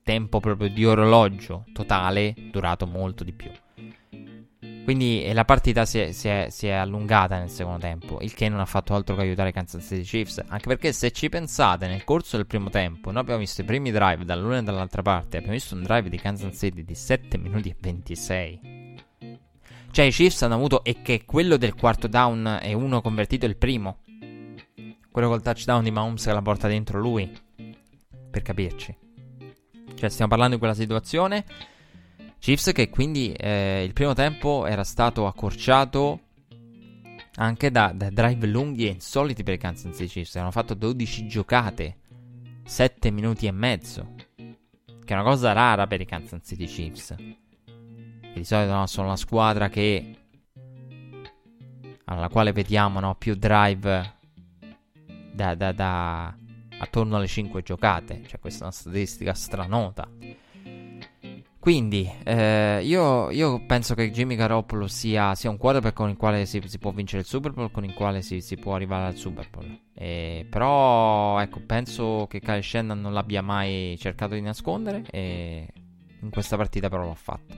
tempo 0.04 0.38
proprio 0.38 0.68
di 0.68 0.84
orologio 0.84 1.64
totale 1.72 2.34
durato 2.52 2.86
molto 2.86 3.24
di 3.24 3.32
più. 3.32 3.50
Quindi 4.84 5.30
la 5.32 5.46
partita 5.46 5.86
si 5.86 5.98
è, 5.98 6.12
si, 6.12 6.28
è, 6.28 6.48
si 6.50 6.66
è, 6.66 6.72
allungata 6.72 7.38
nel 7.38 7.48
secondo 7.48 7.78
tempo, 7.78 8.18
il 8.20 8.34
che 8.34 8.50
non 8.50 8.60
ha 8.60 8.66
fatto 8.66 8.94
altro 8.94 9.16
che 9.16 9.22
aiutare 9.22 9.48
i 9.48 9.52
Kansas 9.52 9.82
City 9.82 10.02
Chiefs. 10.02 10.44
Anche 10.46 10.68
perché 10.68 10.92
se 10.92 11.10
ci 11.10 11.30
pensate, 11.30 11.86
nel 11.86 12.04
corso 12.04 12.36
del 12.36 12.46
primo 12.46 12.68
tempo, 12.68 13.10
noi 13.10 13.22
abbiamo 13.22 13.40
visto 13.40 13.62
i 13.62 13.64
primi 13.64 13.90
drive 13.90 14.26
dall'una 14.26 14.58
e 14.58 14.62
dall'altra 14.62 15.00
parte, 15.00 15.38
abbiamo 15.38 15.54
visto 15.54 15.74
un 15.74 15.82
drive 15.84 16.10
di 16.10 16.18
Kansas 16.18 16.54
City 16.54 16.84
di 16.84 16.94
7 16.94 17.38
minuti 17.38 17.70
e 17.70 17.76
26. 17.80 18.60
Cioè 19.90 20.04
i 20.04 20.10
Chiefs 20.10 20.42
hanno 20.42 20.54
avuto, 20.54 20.84
e 20.84 21.00
che 21.00 21.24
quello 21.24 21.56
del 21.56 21.74
quarto 21.74 22.06
down 22.06 22.58
è 22.60 22.74
uno 22.74 23.00
convertito 23.00 23.46
il 23.46 23.56
primo. 23.56 24.00
Quello 25.10 25.28
col 25.28 25.40
touchdown 25.40 25.82
di 25.82 25.92
Mahomes 25.92 26.24
che 26.24 26.32
la 26.32 26.42
porta 26.42 26.68
dentro 26.68 27.00
lui. 27.00 27.32
Per 28.30 28.42
capirci. 28.42 29.03
Cioè, 29.94 30.08
stiamo 30.08 30.30
parlando 30.30 30.54
di 30.54 30.58
quella 30.58 30.74
situazione. 30.74 31.44
Chiefs 32.38 32.72
che 32.72 32.90
quindi 32.90 33.32
eh, 33.32 33.84
il 33.84 33.92
primo 33.94 34.12
tempo 34.12 34.66
era 34.66 34.84
stato 34.84 35.26
accorciato 35.26 36.20
anche 37.36 37.70
da, 37.70 37.92
da, 37.94 38.10
drive 38.10 38.46
lunghi 38.46 38.86
e 38.86 38.90
insoliti 38.90 39.42
per 39.42 39.54
i 39.54 39.58
Kansas 39.58 39.96
City 39.96 40.08
Chiefs. 40.08 40.36
Hanno 40.36 40.50
fatto 40.50 40.74
12 40.74 41.26
giocate, 41.26 41.96
7 42.64 43.10
minuti 43.10 43.46
e 43.46 43.50
mezzo. 43.50 44.14
Che 44.36 45.12
è 45.12 45.14
una 45.14 45.22
cosa 45.22 45.52
rara 45.52 45.86
per 45.86 46.00
i 46.00 46.04
Kansas 46.04 46.40
City 46.44 46.66
Chiefs. 46.66 47.14
Che 47.16 48.32
di 48.34 48.44
solito 48.44 48.74
no, 48.74 48.86
sono 48.86 49.08
la 49.08 49.16
squadra 49.16 49.68
che 49.68 50.16
alla 52.04 52.28
quale 52.28 52.52
vediamo 52.52 53.00
no, 53.00 53.14
più 53.14 53.34
drive 53.34 54.12
da, 55.32 55.54
da, 55.54 55.72
da 55.72 56.36
attorno 56.84 57.16
alle 57.16 57.26
5 57.26 57.62
giocate, 57.62 58.22
cioè 58.26 58.38
questa 58.38 58.60
è 58.60 58.62
una 58.64 58.72
statistica 58.72 59.34
stranota. 59.34 60.08
Quindi 61.64 62.06
eh, 62.24 62.80
io, 62.82 63.30
io, 63.30 63.64
penso 63.64 63.94
che 63.94 64.10
Jimmy 64.10 64.36
Garoppolo 64.36 64.86
sia, 64.86 65.34
sia 65.34 65.48
un 65.48 65.56
quarterback 65.56 65.94
con 65.94 66.10
il 66.10 66.16
quale 66.18 66.44
si, 66.44 66.60
si, 66.66 66.78
può 66.78 66.90
vincere 66.90 67.22
il 67.22 67.26
Super 67.26 67.52
Bowl, 67.52 67.70
con 67.70 67.84
il 67.84 67.94
quale 67.94 68.20
si, 68.20 68.42
si 68.42 68.56
può 68.56 68.74
arrivare 68.74 69.06
al 69.06 69.16
Super 69.16 69.48
Bowl. 69.48 69.80
E, 69.94 70.46
però 70.50 71.40
ecco, 71.40 71.60
penso 71.64 72.26
che 72.28 72.40
Kyle 72.40 72.60
Shannon 72.60 73.00
non 73.00 73.14
l'abbia 73.14 73.40
mai 73.40 73.96
cercato 73.98 74.34
di 74.34 74.42
nascondere 74.42 75.04
e 75.10 75.66
in 76.20 76.28
questa 76.28 76.58
partita 76.58 76.90
però 76.90 77.06
l'ha 77.06 77.14
fatto. 77.14 77.56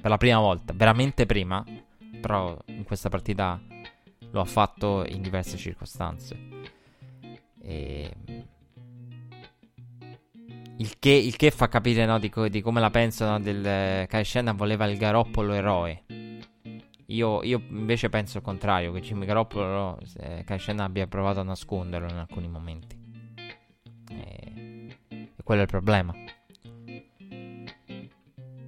Per 0.00 0.10
la 0.10 0.16
prima 0.16 0.40
volta, 0.40 0.72
veramente 0.74 1.24
prima, 1.24 1.64
però 2.20 2.58
in 2.64 2.82
questa 2.82 3.08
partita 3.08 3.60
lo 4.32 4.40
ha 4.40 4.44
fatto 4.44 5.04
in 5.06 5.22
diverse 5.22 5.56
circostanze. 5.56 6.36
E 7.62 8.10
il 10.78 10.98
che, 10.98 11.10
il 11.10 11.36
che, 11.36 11.50
fa 11.50 11.68
capire 11.68 12.04
no, 12.04 12.18
di, 12.18 12.28
co- 12.28 12.48
di, 12.48 12.60
come 12.60 12.80
la 12.80 12.90
pensano 12.90 13.40
del 13.40 13.64
eh, 13.64 14.06
Kai 14.08 14.24
Shannon 14.24 14.56
voleva 14.56 14.84
il 14.86 14.98
Garoppolo 14.98 15.52
eroe. 15.52 16.04
Io, 17.06 17.42
io, 17.44 17.62
invece 17.68 18.08
penso 18.08 18.38
il 18.38 18.42
contrario, 18.42 18.92
che 18.92 19.00
Jimmy 19.00 19.26
Garoppolo 19.26 19.98
eh, 20.18 20.42
Kai 20.44 20.58
Shannon 20.58 20.84
abbia 20.84 21.06
provato 21.06 21.40
a 21.40 21.44
nasconderlo 21.44 22.08
in 22.08 22.16
alcuni 22.16 22.48
momenti. 22.48 22.96
E, 24.10 24.98
e 25.08 25.42
quello 25.42 25.60
è 25.60 25.64
il 25.64 25.70
problema. 25.70 26.14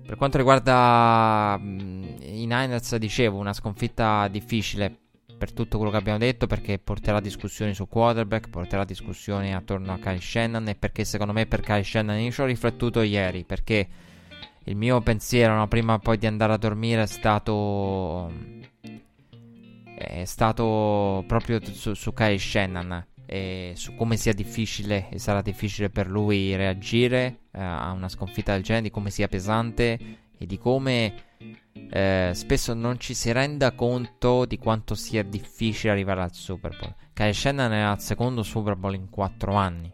Per 0.06 0.16
quanto 0.16 0.38
riguarda 0.38 1.58
mh, 1.58 2.16
i 2.22 2.46
Niners, 2.46 2.96
dicevo, 2.96 3.36
una 3.36 3.52
sconfitta 3.52 4.28
difficile 4.28 5.07
per 5.38 5.52
tutto 5.52 5.76
quello 5.76 5.92
che 5.92 5.96
abbiamo 5.96 6.18
detto, 6.18 6.46
perché 6.46 6.78
porterà 6.78 7.20
discussioni 7.20 7.72
su 7.72 7.88
quarterback, 7.88 8.50
porterà 8.50 8.84
discussioni 8.84 9.54
attorno 9.54 9.92
a 9.92 9.98
Kyle 9.98 10.20
Shannon 10.20 10.68
e 10.68 10.74
perché 10.74 11.04
secondo 11.04 11.32
me 11.32 11.46
per 11.46 11.60
Kyle 11.60 11.84
Shannon 11.84 12.18
io 12.18 12.30
ci 12.30 12.40
ho 12.40 12.44
riflettuto 12.44 13.00
ieri, 13.00 13.44
perché 13.44 13.88
il 14.64 14.76
mio 14.76 15.00
pensiero 15.00 15.54
no, 15.54 15.66
prima 15.68 15.98
poi 15.98 16.18
di 16.18 16.26
andare 16.26 16.52
a 16.52 16.58
dormire 16.58 17.02
è 17.02 17.06
stato 17.06 18.30
è 19.94 20.24
stato 20.24 21.24
proprio 21.26 21.60
su, 21.64 21.94
su 21.94 22.12
Kyle 22.12 22.38
Shannon 22.38 23.06
e 23.26 23.72
su 23.76 23.94
come 23.94 24.16
sia 24.16 24.32
difficile 24.32 25.08
e 25.10 25.18
sarà 25.18 25.42
difficile 25.42 25.90
per 25.90 26.08
lui 26.08 26.54
reagire 26.56 27.40
eh, 27.52 27.60
a 27.60 27.90
una 27.92 28.08
sconfitta 28.08 28.52
del 28.52 28.62
genere, 28.62 28.84
di 28.84 28.90
come 28.90 29.10
sia 29.10 29.28
pesante 29.28 29.98
e 30.38 30.46
di 30.46 30.58
come 30.58 31.12
eh, 31.90 32.32
spesso 32.34 32.74
non 32.74 32.98
ci 32.98 33.14
si 33.14 33.32
renda 33.32 33.72
conto 33.72 34.44
di 34.44 34.58
quanto 34.58 34.94
sia 34.94 35.22
difficile 35.22 35.92
arrivare 35.92 36.22
al 36.22 36.32
Super 36.32 36.76
Bowl. 36.78 36.94
Kyle 37.12 37.32
Shannon 37.32 37.72
è 37.72 37.80
al 37.80 38.00
secondo 38.00 38.42
Super 38.42 38.76
Bowl 38.76 38.94
in 38.94 39.08
4 39.08 39.54
anni, 39.54 39.92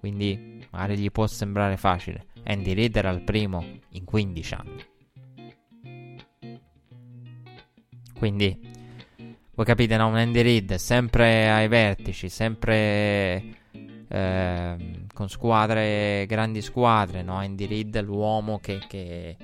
quindi 0.00 0.64
magari 0.70 0.98
gli 0.98 1.10
può 1.10 1.26
sembrare 1.26 1.76
facile. 1.76 2.26
Andy 2.44 2.74
Reid 2.74 2.96
era 2.96 3.10
il 3.10 3.22
primo 3.22 3.64
in 3.90 4.04
15 4.04 4.54
anni. 4.54 4.84
Quindi, 8.18 8.58
voi 9.54 9.64
capite, 9.64 9.96
no? 9.96 10.08
Un 10.08 10.16
Andy 10.16 10.42
Reid 10.42 10.74
sempre 10.74 11.50
ai 11.50 11.68
vertici, 11.68 12.28
sempre 12.28 13.44
eh, 14.08 14.76
con 15.12 15.28
squadre, 15.28 16.24
grandi 16.26 16.62
squadre, 16.62 17.22
no? 17.22 17.36
Andy 17.36 17.66
Reid 17.66 18.00
l'uomo 18.02 18.58
che, 18.58 18.80
che, 18.86 19.36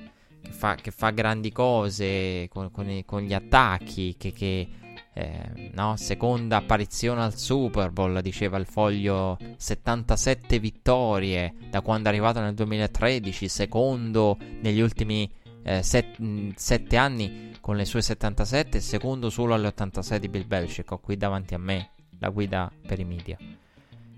fa, 0.53 0.75
che, 0.75 0.91
fa, 0.91 1.09
grandi 1.09 1.51
cose 1.51 2.47
con, 2.49 2.71
con, 2.71 3.01
con 3.05 3.21
gli 3.21 3.33
attacchi, 3.33 4.15
che, 4.17 4.31
che 4.31 4.67
eh, 5.13 5.71
no? 5.73 5.95
seconda 5.97 6.57
apparizione 6.57 7.21
al 7.21 7.35
Super 7.35 7.91
Bowl, 7.91 8.21
diceva 8.21 8.57
il 8.57 8.65
foglio, 8.65 9.37
77 9.57 10.59
vittorie 10.59 11.53
da 11.69 11.81
quando 11.81 12.07
è 12.07 12.11
arrivato 12.11 12.39
nel 12.39 12.53
2013, 12.53 13.47
secondo 13.47 14.37
negli 14.61 14.79
ultimi 14.79 15.29
7 15.63 16.57
eh, 16.65 16.97
anni 16.97 17.51
con 17.61 17.77
le 17.77 17.85
sue 17.85 18.01
77, 18.01 18.81
secondo 18.81 19.29
solo 19.29 19.53
alle 19.53 19.67
86 19.67 20.19
di 20.19 20.27
Bill 20.27 20.47
Belichick, 20.47 20.91
ho 20.91 20.97
qui 20.97 21.15
davanti 21.15 21.53
a 21.53 21.57
me 21.57 21.91
la 22.19 22.29
guida 22.29 22.71
per 22.85 22.99
i 22.99 23.05
media. 23.05 23.37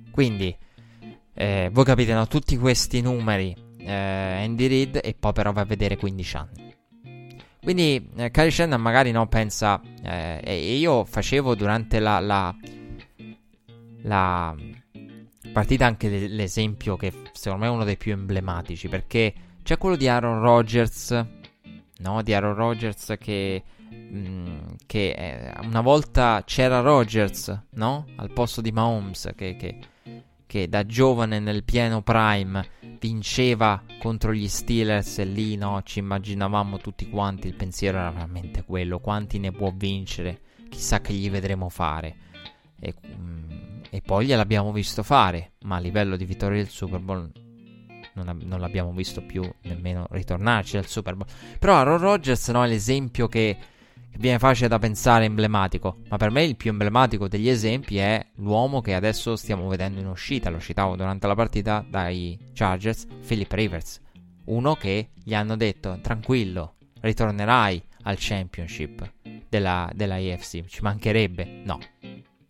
Quindi, 0.10 0.56
eh, 1.34 1.70
voi 1.72 1.84
capite, 1.84 2.14
no? 2.14 2.26
tutti 2.28 2.58
questi 2.58 3.02
numeri, 3.02 3.56
eh, 3.86 4.44
Andy 4.44 4.68
Reid 4.68 5.00
e 5.04 5.16
poi 5.18 5.34
però 5.34 5.52
va 5.52 5.62
a 5.62 5.66
vedere 5.66 5.96
15 5.96 6.38
anni. 6.38 6.76
Quindi 7.62 8.10
eh, 8.18 8.30
Kylie 8.30 8.52
Shannon 8.52 8.80
magari 8.80 9.12
no, 9.12 9.28
pensa, 9.28 9.82
eh, 10.04 10.40
e 10.44 10.76
io 10.76 11.04
facevo 11.04 11.56
durante 11.56 12.00
la, 12.00 12.20
la, 12.20 12.56
la 14.04 14.56
partita 15.52 15.88
anche 15.88 16.28
l'esempio 16.28 16.96
che 16.96 17.12
secondo 17.32 17.66
me 17.66 17.72
è 17.72 17.74
uno 17.74 17.84
dei 17.84 17.98
più 17.98 18.12
emblematici, 18.12 18.88
perché 18.88 19.34
c'è 19.64 19.80
quello 19.80 19.96
di 19.96 20.08
Aaron 20.08 20.42
Rodgers, 20.42 21.26
no? 22.00 22.22
Di 22.22 22.34
Aaron 22.36 22.54
Rodgers 22.54 23.16
che, 23.20 23.64
mh, 23.90 24.18
mm, 24.18 24.58
che 24.86 25.10
eh, 25.12 25.52
una 25.64 25.82
volta 25.82 26.44
c'era 26.46 26.82
Rodgers, 26.82 27.62
no? 27.72 28.06
Al 28.18 28.32
posto 28.32 28.62
di 28.62 28.72
Mahomes, 28.72 29.32
che, 29.36 29.56
che 29.56 29.80
che 30.56 30.70
da 30.70 30.86
giovane 30.86 31.42
nel 31.42 31.66
pieno 31.66 32.02
prime 32.02 32.66
vinceva 32.98 33.84
contro 34.00 34.34
gli 34.34 34.48
Steelers 34.48 35.20
e 35.20 35.26
lì 35.26 35.58
no, 35.58 35.82
ci 35.84 36.00
immaginavamo 36.00 36.78
tutti 36.78 37.10
quanti, 37.10 37.48
il 37.48 37.56
pensiero 37.56 37.98
era 37.98 38.10
veramente 38.10 38.64
quello, 38.64 39.00
quanti 39.00 39.38
ne 39.38 39.52
può 39.52 39.74
vincere, 39.76 40.40
chissà 40.70 41.02
che 41.02 41.12
gli 41.12 41.30
vedremo 41.30 41.68
fare. 41.68 42.16
E, 42.80 42.94
mm, 43.06 43.80
e 43.90 44.02
poi 44.02 44.28
gliel'abbiamo 44.28 44.72
visto 44.72 45.04
fare, 45.04 45.56
ma 45.64 45.76
a 45.76 45.80
livello 45.80 46.16
di 46.16 46.24
vittoria 46.24 46.60
del 46.60 46.70
Super 46.70 47.02
Bowl 47.02 47.30
non, 48.14 48.40
non, 48.46 48.62
l'abbiamo 48.62 48.94
visto 48.94 49.22
più 49.24 49.44
nemmeno 49.64 50.08
ritornarci 50.12 50.78
al 50.78 50.86
Super 50.86 51.16
Bowl. 51.16 51.28
Però 51.60 51.76
Aaron 51.76 51.98
Rodgers 51.98 52.48
no, 52.48 52.64
è 52.64 52.68
l'esempio 52.70 53.28
che 53.28 53.58
viene 54.18 54.40
facile 54.40 54.68
da 54.68 54.80
pensare 54.80 55.26
emblematico, 55.26 55.98
ma 56.10 56.18
per 56.18 56.32
me 56.32 56.44
il 56.44 56.56
più 56.56 56.70
emblematico 56.72 57.28
degli 57.28 57.50
esempi 57.50 57.98
è 57.98 58.26
l'uomo 58.36 58.82
che 58.82 58.94
adesso 58.94 59.36
stiamo 59.36 59.68
vedendo 59.68 60.00
in 60.00 60.08
uscita, 60.08 60.50
lo 60.50 60.60
citavo 60.60 60.96
durante 60.96 61.28
la 61.28 61.36
partita 61.36 61.86
dai 61.88 62.38
Chargers, 62.54 63.06
Philip 63.26 63.52
Rivers, 63.52 64.02
uno 64.46 64.76
che 64.76 65.10
gli 65.14 65.34
hanno 65.34 65.56
detto 65.56 66.00
tranquillo, 66.02 66.76
ritornerai 67.02 67.84
al 68.04 68.16
championship 68.20 69.12
della, 69.50 69.90
della 69.94 70.16
AFC, 70.16 70.66
ci 70.66 70.82
mancherebbe, 70.82 71.62
no, 71.64 71.80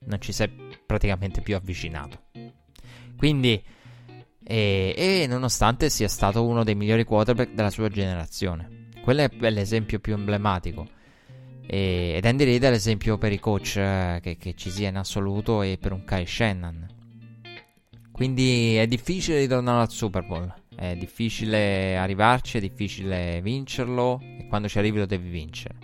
non 0.06 0.22
ci 0.22 0.32
sei 0.32 0.50
praticamente 0.86 1.42
più 1.42 1.56
avvicinato. 1.56 2.24
Quindi, 3.18 3.62
e, 4.44 4.94
e 4.96 5.26
nonostante 5.28 5.90
sia 5.90 6.08
stato 6.08 6.46
uno 6.46 6.64
dei 6.64 6.76
migliori 6.76 7.04
quarterback 7.04 7.54
della 7.54 7.70
sua 7.70 7.90
generazione, 7.90 8.90
quello 9.02 9.22
è 9.22 9.50
l'esempio 9.50 10.00
più 10.00 10.14
emblematico. 10.14 10.88
E, 11.68 12.14
ed 12.16 12.26
Andy 12.26 12.44
Reid 12.44 12.64
è 12.64 12.70
l'esempio 12.70 13.18
per 13.18 13.32
i 13.32 13.40
coach 13.40 13.78
eh, 13.78 14.20
che, 14.22 14.38
che, 14.38 14.54
ci 14.56 14.70
sia 14.70 14.90
in 14.90 14.98
assoluto 14.98 15.62
e 15.62 15.78
per 15.80 15.92
un 15.92 16.04
Kai 16.04 16.26
Shannon. 16.26 16.88
Quindi 18.12 18.76
è 18.76 18.88
difficile 18.88 19.40
ritornare 19.40 19.82
al 19.82 19.90
Super 19.90 20.24
Bowl. 20.26 20.54
È 20.74 20.96
difficile 20.96 21.98
arrivarci, 21.98 22.58
è 22.58 22.62
difficile 22.62 23.42
vincerlo. 23.42 24.22
E 24.22 24.46
quando 24.48 24.70
ci 24.70 24.78
arrivi 24.78 25.00
lo 25.00 25.06
devi 25.06 25.30
vincere. 25.30 25.76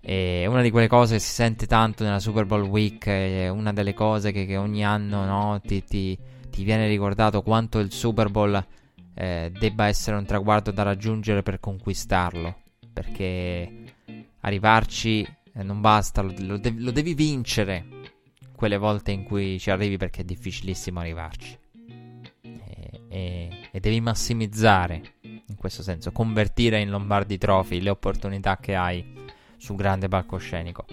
E 0.00 0.46
una 0.46 0.62
di 0.62 0.70
quelle 0.70 0.86
cose 0.86 1.14
che 1.14 1.20
si 1.20 1.32
sente 1.32 1.66
tanto 1.66 2.02
nella 2.04 2.18
Super 2.18 2.46
Bowl 2.46 2.62
Week. 2.62 3.06
È 3.06 3.48
una 3.48 3.72
delle 3.72 3.94
cose 3.94 4.32
che, 4.32 4.46
che 4.46 4.56
ogni 4.56 4.84
anno 4.84 5.24
no, 5.24 5.60
ti, 5.60 5.84
ti, 5.84 6.18
ti, 6.48 6.64
viene 6.64 6.88
ricordato 6.88 7.42
quanto 7.42 7.78
il 7.78 7.92
Super 7.92 8.30
Bowl 8.30 8.66
eh, 9.14 9.52
debba 9.58 9.86
essere 9.86 10.16
un 10.16 10.24
traguardo 10.24 10.70
da 10.70 10.82
raggiungere 10.82 11.42
per 11.42 11.60
conquistarlo. 11.60 12.54
Perché 12.92 13.93
arrivarci 14.44 15.26
eh, 15.56 15.62
non 15.62 15.80
basta, 15.80 16.22
lo, 16.22 16.32
lo, 16.38 16.58
de- 16.58 16.74
lo, 16.76 16.90
devi 16.90 17.14
vincere 17.14 17.86
quelle 18.54 18.76
volte 18.76 19.12
in 19.12 19.24
cui 19.24 19.58
ci 19.58 19.70
arrivi 19.70 19.96
perché 19.96 20.22
è 20.22 20.24
difficilissimo 20.24 21.00
arrivarci. 21.00 21.58
E, 22.42 23.00
e, 23.08 23.50
e 23.70 23.80
devi 23.80 24.00
massimizzare, 24.00 25.02
in 25.22 25.56
questo 25.56 25.82
senso, 25.82 26.12
convertire 26.12 26.80
in 26.80 26.90
Lombardi 26.90 27.38
Trophy 27.38 27.80
le 27.80 27.90
opportunità 27.90 28.56
che 28.58 28.74
hai 28.74 29.04
sul 29.56 29.76
grande 29.76 30.08
palcoscenico. 30.08 30.84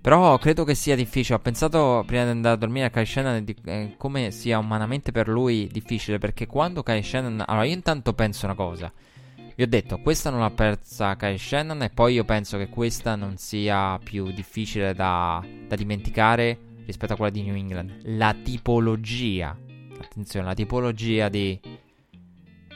Però 0.00 0.38
credo 0.38 0.64
che 0.64 0.74
sia 0.74 0.94
difficile. 0.94 1.36
Ho 1.36 1.40
pensato 1.40 2.04
prima 2.06 2.24
di 2.24 2.30
andare 2.30 2.54
a 2.54 2.58
dormire 2.58 2.86
a 2.86 2.90
Kai 2.90 3.04
Shannon 3.04 3.44
di 3.44 3.56
eh, 3.64 3.94
come 3.96 4.30
sia 4.30 4.58
umanamente 4.58 5.12
per 5.12 5.28
lui 5.28 5.68
difficile. 5.72 6.18
Perché 6.18 6.46
quando 6.46 6.82
Kai 6.82 7.02
Shannon. 7.02 7.42
Allora, 7.44 7.64
io 7.64 7.74
intanto 7.74 8.12
penso 8.14 8.46
una 8.46 8.54
cosa. 8.54 8.92
Vi 9.58 9.64
ho 9.64 9.66
detto, 9.66 9.98
questa 9.98 10.30
non 10.30 10.38
l'ha 10.38 10.52
persa 10.52 11.16
Kyle 11.16 11.36
Shannon 11.36 11.82
e 11.82 11.90
poi 11.90 12.14
io 12.14 12.24
penso 12.24 12.58
che 12.58 12.68
questa 12.68 13.16
non 13.16 13.38
sia 13.38 13.98
più 13.98 14.30
difficile 14.30 14.94
da, 14.94 15.44
da 15.66 15.74
dimenticare 15.74 16.56
rispetto 16.86 17.14
a 17.14 17.16
quella 17.16 17.32
di 17.32 17.42
New 17.42 17.56
England. 17.56 18.02
La 18.04 18.36
tipologia, 18.40 19.58
attenzione, 19.98 20.46
la 20.46 20.54
tipologia 20.54 21.28
di, 21.28 21.58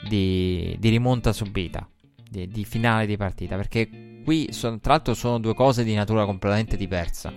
di, 0.09 0.76
di 0.76 0.89
rimonta 0.89 1.33
subita, 1.33 1.89
di, 2.28 2.49
di, 2.49 2.64
finale 2.64 3.07
di 3.07 3.16
partita, 3.16 3.55
perché 3.55 4.20
qui 4.24 4.49
sono, 4.51 4.80
tra 4.80 4.95
l'altro 4.95 5.14
sono 5.14 5.39
due 5.39 5.55
cose 5.55 5.85
di 5.85 5.95
natura 5.95 6.24
completamente 6.24 6.76
diversa, 6.76 7.33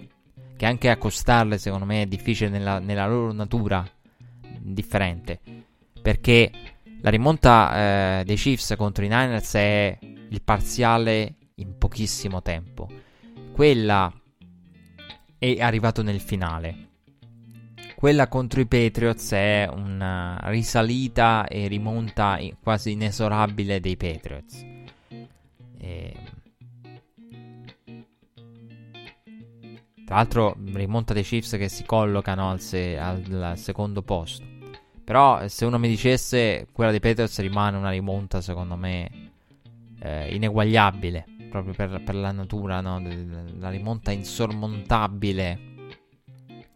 che 0.58 0.66
anche 0.66 0.90
accostarle 0.90 1.60
secondo 1.60 1.86
me 1.86 2.02
è 2.02 2.08
difficile 2.08 2.50
nella, 2.50 2.80
nella 2.80 3.06
loro 3.06 3.32
natura 3.32 3.88
differente, 4.58 5.40
perché 6.02 6.50
la 7.06 7.12
rimonta 7.12 8.20
eh, 8.20 8.24
dei 8.24 8.36
Chiefs 8.36 8.74
contro 8.76 9.06
i 9.06 9.08
Niners 9.08 9.54
è 9.54 9.96
il 10.02 10.42
parziale 10.42 11.36
in 11.58 11.78
pochissimo 11.78 12.42
tempo. 12.42 12.90
Quella 13.52 14.12
è 15.38 15.62
arrivato 15.62 16.02
nel 16.02 16.20
finale. 16.20 16.88
Quella 17.96 18.28
contro 18.28 18.60
i 18.60 18.66
Patriots 18.66 19.34
è 19.34 19.70
una 19.72 20.40
risalita 20.46 21.46
e 21.46 21.68
rimonta 21.68 22.40
quasi 22.60 22.94
inesorabile 22.94 23.80
dei 23.80 23.98
Patriots. 23.98 24.66
E... 25.78 26.14
Tra 30.06 30.16
l'altro, 30.16 30.58
rimonta 30.74 31.14
dei 31.14 31.22
Chiefs 31.22 31.52
che 31.52 31.70
si 31.70 31.86
collocano 31.86 32.50
al, 32.50 32.60
se- 32.60 32.98
al 32.98 33.54
secondo 33.58 34.02
posto. 34.02 34.55
Però 35.06 35.48
se 35.48 35.66
uno 35.66 35.78
mi 35.78 35.88
dicesse 35.88 36.68
quella 36.72 36.90
dei 36.90 37.00
Patriots 37.00 37.40
rimane 37.40 37.78
una 37.78 37.92
rimonta 37.92 38.42
secondo 38.42 38.76
me 38.76 39.32
eh, 40.00 40.34
ineguagliabile 40.34 41.26
proprio 41.50 41.74
per, 41.74 42.04
per 42.04 42.16
la 42.16 42.32
natura, 42.32 42.82
no? 42.82 43.02
la 43.60 43.70
rimonta 43.70 44.12
insormontabile 44.12 45.60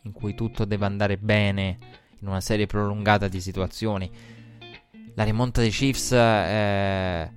in 0.04 0.12
cui 0.14 0.34
tutto 0.36 0.64
deve 0.64 0.86
andare 0.86 1.18
bene 1.18 1.78
in 2.22 2.28
una 2.28 2.40
serie 2.40 2.66
prolungata 2.66 3.28
di 3.28 3.42
situazioni. 3.42 4.10
La 5.16 5.24
rimonta 5.24 5.60
dei 5.60 5.70
Chiefs, 5.70 6.14
eh, 6.14 7.30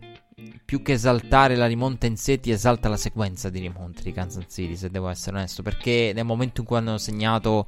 più 0.64 0.82
che 0.82 0.93
esaltare 0.93 1.57
la 1.57 1.66
rimonta 1.66 2.07
in 2.07 2.16
sé, 2.16 2.38
ti 2.38 2.53
esalta 2.53 2.88
la 2.88 2.97
sequenza 2.97 3.51
di 3.51 3.59
rimonte 3.59 4.03
di 4.03 4.12
Kansas 4.12 4.45
City, 4.49 4.76
se 4.76 4.90
devo 4.90 5.09
essere 5.09 5.36
onesto, 5.36 5.62
perché 5.62 6.12
nel 6.14 6.24
momento 6.24 6.61
in 6.61 6.66
cui 6.66 6.76
hanno 6.76 6.99
segnato 6.99 7.66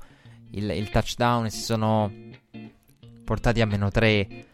il, 0.53 0.71
il 0.71 0.89
touchdown 0.91 1.47
e 1.47 1.51
si 1.51 1.63
sono 1.63 2.13
portati 3.25 3.61
a 3.61 3.67
meno 3.67 3.91
3, 3.91 4.47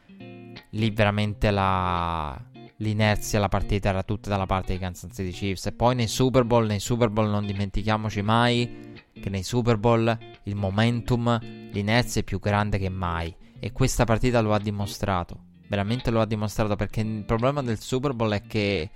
lì 0.71 0.91
veramente 0.91 1.51
la, 1.51 2.41
l'inerzia, 2.77 3.39
la 3.39 3.49
partita 3.49 3.89
era 3.89 4.03
tutta 4.03 4.29
dalla 4.31 4.47
parte 4.47 4.69
dei 4.69 4.79
Kansas 4.79 5.13
City 5.13 5.31
Chiefs. 5.31 5.67
E 5.67 5.73
poi 5.73 5.95
nei 5.95 6.09
Super 6.09 6.45
Bowl, 6.45 6.67
nei 6.67 6.81
Super 6.81 7.11
Bowl 7.11 7.29
non 7.29 7.47
dimentichiamoci 7.47 8.23
mai 8.23 8.93
che 9.13 9.29
nei 9.29 9.43
Super 9.43 9.77
Bowl 9.77 10.17
il 10.45 10.55
momentum, 10.55 11.39
l'inerzia 11.73 12.21
è 12.21 12.25
più 12.25 12.39
grande 12.39 12.79
che 12.79 12.89
mai. 12.89 13.35
E 13.59 13.73
questa 13.73 14.05
partita 14.05 14.41
lo 14.41 14.55
ha 14.55 14.59
dimostrato. 14.59 15.49
Veramente 15.69 16.11
lo 16.11 16.21
ha 16.21 16.27
dimostrato 16.27 16.75
perché 16.77 17.01
il 17.01 17.25
problema 17.25 17.63
del 17.63 17.79
Super 17.79 18.13
Bowl 18.15 18.33
è 18.33 18.43
che 18.47 18.91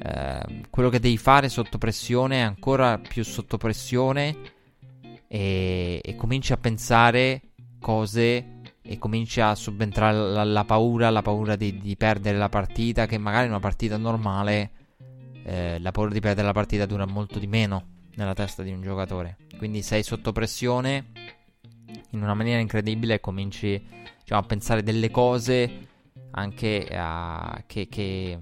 eh, 0.00 0.62
quello 0.70 0.88
che 0.88 1.00
devi 1.00 1.18
fare 1.18 1.48
sotto 1.48 1.78
pressione 1.78 2.38
è 2.38 2.42
ancora 2.42 2.98
più 2.98 3.22
sotto 3.22 3.58
pressione 3.58 4.36
e, 5.28 6.00
e 6.02 6.16
cominci 6.16 6.52
a 6.52 6.56
pensare 6.56 7.42
cose 7.78 8.57
e 8.90 8.96
comincia 8.96 9.50
a 9.50 9.54
subentrare 9.54 10.16
la, 10.16 10.44
la 10.44 10.64
paura, 10.64 11.10
la 11.10 11.20
paura 11.20 11.56
di, 11.56 11.78
di, 11.78 11.94
perdere 11.94 12.38
la 12.38 12.48
partita, 12.48 13.04
che 13.04 13.18
magari 13.18 13.44
in 13.44 13.50
una 13.50 13.60
partita 13.60 13.98
normale 13.98 14.70
eh, 15.44 15.78
la 15.78 15.90
paura 15.90 16.10
di 16.10 16.20
perdere 16.20 16.46
la 16.46 16.54
partita 16.54 16.86
dura 16.86 17.04
molto 17.04 17.38
di 17.38 17.46
meno 17.46 17.96
nella 18.14 18.32
testa 18.32 18.62
di 18.62 18.72
un 18.72 18.80
giocatore. 18.80 19.36
Quindi 19.58 19.82
sei 19.82 20.02
sotto 20.02 20.32
pressione 20.32 21.12
in 22.12 22.22
una 22.22 22.32
maniera 22.32 22.60
incredibile 22.60 23.14
e 23.14 23.20
cominci 23.20 23.78
diciamo, 24.20 24.40
a 24.40 24.44
pensare 24.44 24.82
delle 24.82 25.10
cose 25.10 25.86
anche 26.30 26.88
uh, 26.90 27.62
che, 27.66 27.88
che, 27.88 28.38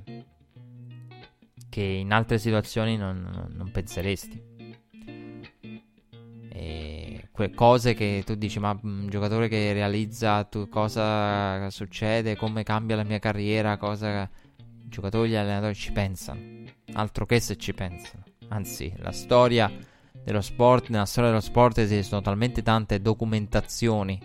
che, 1.68 1.82
in 1.82 2.12
altre 2.12 2.38
situazioni 2.38 2.97
non, 2.97 3.49
non, 3.53 3.70
penseresti. 3.72 4.42
E 6.51 7.05
cose 7.55 7.95
che 7.95 8.22
tu 8.24 8.34
dici, 8.34 8.59
ma 8.59 8.78
un 8.82 9.09
giocatore 9.09 9.49
che 9.49 9.72
realizza 9.72 10.45
tu, 10.45 10.68
cosa 10.68 11.68
succede, 11.70 12.37
come 12.37 12.62
cambia 12.62 12.97
la 12.97 13.05
mia 13.05 13.18
carriera, 13.18 13.76
cosa... 13.76 14.22
I 14.22 14.89
giocatori 14.89 15.30
gli 15.30 15.34
allenatori 15.34 15.74
ci 15.74 15.93
pensano, 15.93 16.41
altro 16.93 17.26
che 17.26 17.41
se 17.41 17.57
ci 17.57 17.74
pensano. 17.74 18.22
Anzi, 18.49 18.93
la 18.99 19.11
storia 19.11 19.70
dello 20.22 20.41
sport, 20.41 20.89
nella 20.89 21.07
storia 21.07 21.30
dello 21.30 21.43
sport 21.43 21.78
esistono 21.78 22.22
talmente 22.22 22.62
tante 22.62 23.01
documentazioni 23.01 24.18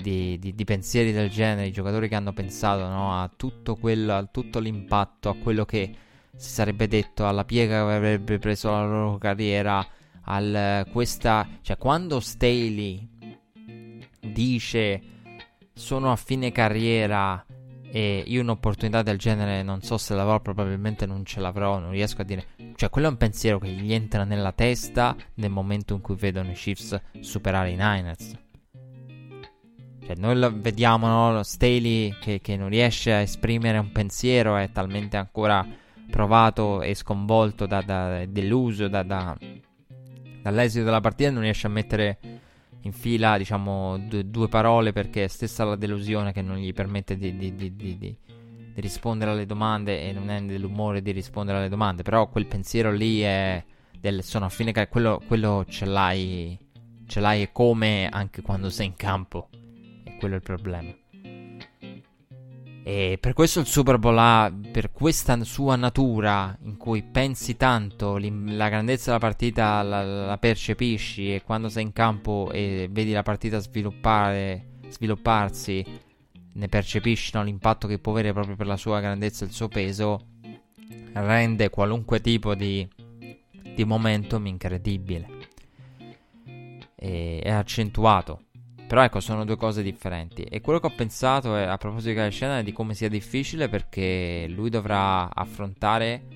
di, 0.00 0.38
di, 0.38 0.54
di, 0.54 0.64
pensieri 0.64 1.12
del 1.12 1.30
genere, 1.30 1.66
i 1.66 1.72
giocatori 1.72 2.08
che 2.08 2.14
hanno 2.14 2.32
pensato 2.32 2.86
no, 2.88 3.20
a 3.20 3.30
tutto, 3.34 3.76
quello, 3.76 4.14
a 4.14 4.24
tutto 4.24 4.58
l'impatto, 4.58 5.28
a 5.28 5.36
quello 5.36 5.64
che 5.64 5.94
si 6.34 6.50
sarebbe 6.50 6.88
detto, 6.88 7.26
alla 7.26 7.44
piega 7.44 7.86
che 7.86 7.92
avrebbe 7.94 8.38
preso 8.38 8.70
la 8.70 8.86
loro 8.86 9.18
carriera, 9.18 9.86
al 10.22 10.86
questa, 10.92 11.48
cioè 11.62 11.76
quando 11.76 12.20
Staley 12.20 13.08
dice 14.20 15.02
sono 15.72 16.12
a 16.12 16.16
fine 16.16 16.52
carriera 16.52 17.44
e 17.92 18.22
io 18.24 18.40
un'opportunità 18.42 19.02
del 19.02 19.18
genere 19.18 19.62
non 19.62 19.82
so 19.82 19.98
se 19.98 20.14
l'avrò, 20.14 20.40
probabilmente 20.40 21.06
non 21.06 21.24
ce 21.24 21.40
l'avrò, 21.40 21.78
non 21.78 21.90
riesco 21.90 22.22
a 22.22 22.24
dire. 22.24 22.46
Cioè, 22.76 22.88
quello 22.88 23.08
è 23.08 23.10
un 23.10 23.16
pensiero 23.16 23.58
che 23.58 23.68
gli 23.68 23.92
entra 23.92 24.24
nella 24.24 24.52
testa 24.52 25.16
nel 25.34 25.50
momento 25.50 25.94
in 25.94 26.00
cui 26.00 26.14
vedono 26.14 26.50
i 26.50 26.54
Chiefs 26.54 27.00
superare 27.18 27.70
i 27.70 27.76
Niners. 27.76 28.38
Cioè, 30.06 30.14
noi 30.16 30.60
vediamo, 30.60 31.06
no? 31.08 31.42
Staley 31.42 32.16
che, 32.20 32.40
che 32.40 32.56
non 32.56 32.68
riesce 32.68 33.12
a 33.12 33.20
esprimere 33.20 33.78
un 33.78 33.90
pensiero, 33.90 34.56
è 34.56 34.70
talmente 34.70 35.16
ancora 35.16 35.66
provato 36.10 36.82
e 36.82 36.94
sconvolto, 36.94 37.66
da, 37.66 37.82
da, 37.82 38.24
deluso 38.26 38.88
da, 38.88 39.02
da, 39.02 39.36
dall'esito 40.50 40.84
della 40.84 41.00
partita, 41.00 41.30
non 41.30 41.42
riesce 41.42 41.66
a 41.66 41.70
mettere 41.70 42.18
in 42.82 42.92
fila, 42.92 43.38
diciamo, 43.38 43.98
d- 43.98 44.22
due 44.22 44.48
parole 44.48 44.92
perché 44.92 45.24
è 45.24 45.28
stessa 45.28 45.64
la 45.64 45.76
delusione 45.76 46.32
che 46.32 46.42
non 46.42 46.56
gli 46.56 46.72
permette 46.72 47.16
di, 47.16 47.36
di, 47.36 47.54
di, 47.54 47.74
di, 47.76 48.16
rispondere 48.74 49.32
alle 49.32 49.46
domande 49.46 50.08
e 50.08 50.12
non 50.12 50.30
è 50.30 50.40
nell'umore 50.40 51.02
di 51.02 51.10
rispondere 51.10 51.58
alle 51.58 51.68
domande. 51.68 52.02
Però 52.02 52.28
quel 52.28 52.46
pensiero 52.46 52.90
lì 52.92 53.20
è 53.20 53.62
del 53.98 54.22
sono 54.22 54.46
a 54.46 54.48
fine 54.48 54.72
carriera, 54.72 54.90
quello, 54.90 55.22
quello 55.26 55.64
ce 55.68 55.84
l'hai, 55.84 56.58
ce 57.06 57.20
l'hai 57.20 57.50
come 57.52 58.08
anche 58.10 58.42
quando 58.42 58.70
sei 58.70 58.86
in 58.86 58.94
campo. 58.96 59.48
E 60.04 60.16
quello 60.16 60.34
è 60.34 60.38
il 60.38 60.42
problema. 60.42 60.99
E 62.92 63.18
per 63.20 63.34
questo 63.34 63.60
il 63.60 63.66
Super 63.66 63.98
Bowl 63.98 64.18
ha, 64.18 64.52
per 64.72 64.90
questa 64.90 65.44
sua 65.44 65.76
natura 65.76 66.58
in 66.62 66.76
cui 66.76 67.04
pensi 67.04 67.56
tanto, 67.56 68.18
la 68.18 68.68
grandezza 68.68 69.12
della 69.12 69.20
partita 69.20 69.80
la, 69.82 70.02
la, 70.02 70.36
percepisci 70.38 71.32
e 71.32 71.44
quando 71.44 71.68
sei 71.68 71.84
in 71.84 71.92
campo 71.92 72.50
e 72.52 72.88
vedi 72.90 73.12
la 73.12 73.22
partita 73.22 73.60
svilupparsi, 73.60 75.84
ne 76.52 76.68
percepisci 76.68 77.30
no, 77.34 77.44
l'impatto 77.44 77.86
che 77.86 78.00
può 78.00 78.10
avere 78.10 78.32
proprio 78.32 78.56
per 78.56 78.66
la 78.66 78.76
sua 78.76 78.98
grandezza 78.98 79.44
e 79.44 79.46
il 79.46 79.54
suo 79.54 79.68
peso, 79.68 80.26
rende 81.12 81.70
qualunque 81.70 82.20
tipo 82.20 82.56
di, 82.56 82.88
di 83.72 83.84
momentum 83.84 84.46
incredibile. 84.46 85.28
E 86.96 87.38
è 87.40 87.50
accentuato 87.50 88.46
però 88.90 89.04
ecco, 89.04 89.20
sono 89.20 89.44
due 89.44 89.54
cose 89.54 89.84
differenti. 89.84 90.42
E 90.42 90.60
quello 90.60 90.80
che 90.80 90.88
ho 90.88 90.92
pensato 90.96 91.54
è, 91.54 91.62
a 91.62 91.76
proposito 91.76 92.08
di 92.08 92.16
Kyle 92.16 92.32
Shannon 92.32 92.58
è 92.58 92.62
di 92.64 92.72
come 92.72 92.94
sia 92.94 93.08
difficile 93.08 93.68
perché 93.68 94.46
lui 94.48 94.68
dovrà 94.68 95.32
affrontare. 95.32 96.26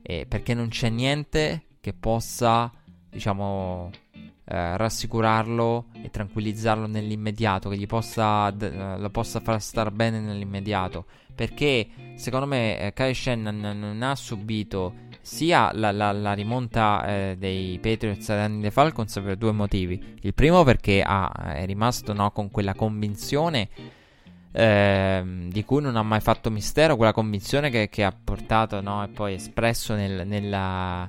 Eh, 0.00 0.24
perché 0.26 0.54
non 0.54 0.68
c'è 0.68 0.88
niente 0.88 1.64
che 1.78 1.92
possa, 1.92 2.72
diciamo, 3.10 3.90
eh, 4.14 4.76
rassicurarlo 4.78 5.88
e 6.02 6.08
tranquillizzarlo 6.08 6.86
nell'immediato, 6.86 7.68
che 7.68 7.76
gli 7.76 7.86
possa, 7.86 8.50
d- 8.50 8.62
eh, 8.62 8.98
lo 8.98 9.10
possa 9.10 9.40
far 9.40 9.60
star 9.60 9.90
bene 9.90 10.20
nell'immediato. 10.20 11.04
Perché 11.34 11.86
secondo 12.14 12.46
me 12.46 12.80
eh, 12.80 12.92
Kyle 12.94 13.12
Shannon 13.12 13.58
non 13.78 14.02
ha 14.02 14.14
subito 14.14 14.94
sia 15.20 15.70
la, 15.74 15.92
la, 15.92 16.12
la 16.12 16.32
rimonta 16.32 17.04
eh, 17.06 17.36
dei 17.38 17.78
Patriots 17.78 18.28
ai 18.30 18.36
danni 18.36 18.60
dei 18.60 18.70
Falcons 18.70 19.20
per 19.22 19.36
due 19.36 19.52
motivi. 19.52 20.16
Il 20.22 20.34
primo 20.34 20.64
perché 20.64 21.02
ha, 21.02 21.30
è 21.54 21.66
rimasto 21.66 22.12
no, 22.12 22.30
con 22.30 22.50
quella 22.50 22.74
convinzione 22.74 23.68
eh, 24.52 25.22
di 25.48 25.64
cui 25.64 25.80
non 25.80 25.96
ha 25.96 26.02
mai 26.02 26.20
fatto 26.20 26.50
mistero, 26.50 26.96
quella 26.96 27.12
convinzione 27.12 27.70
che, 27.70 27.88
che 27.88 28.04
ha 28.04 28.12
portato 28.12 28.80
no, 28.80 29.04
e 29.04 29.08
poi 29.08 29.34
espresso 29.34 29.94
nel, 29.94 30.26
nella, 30.26 31.08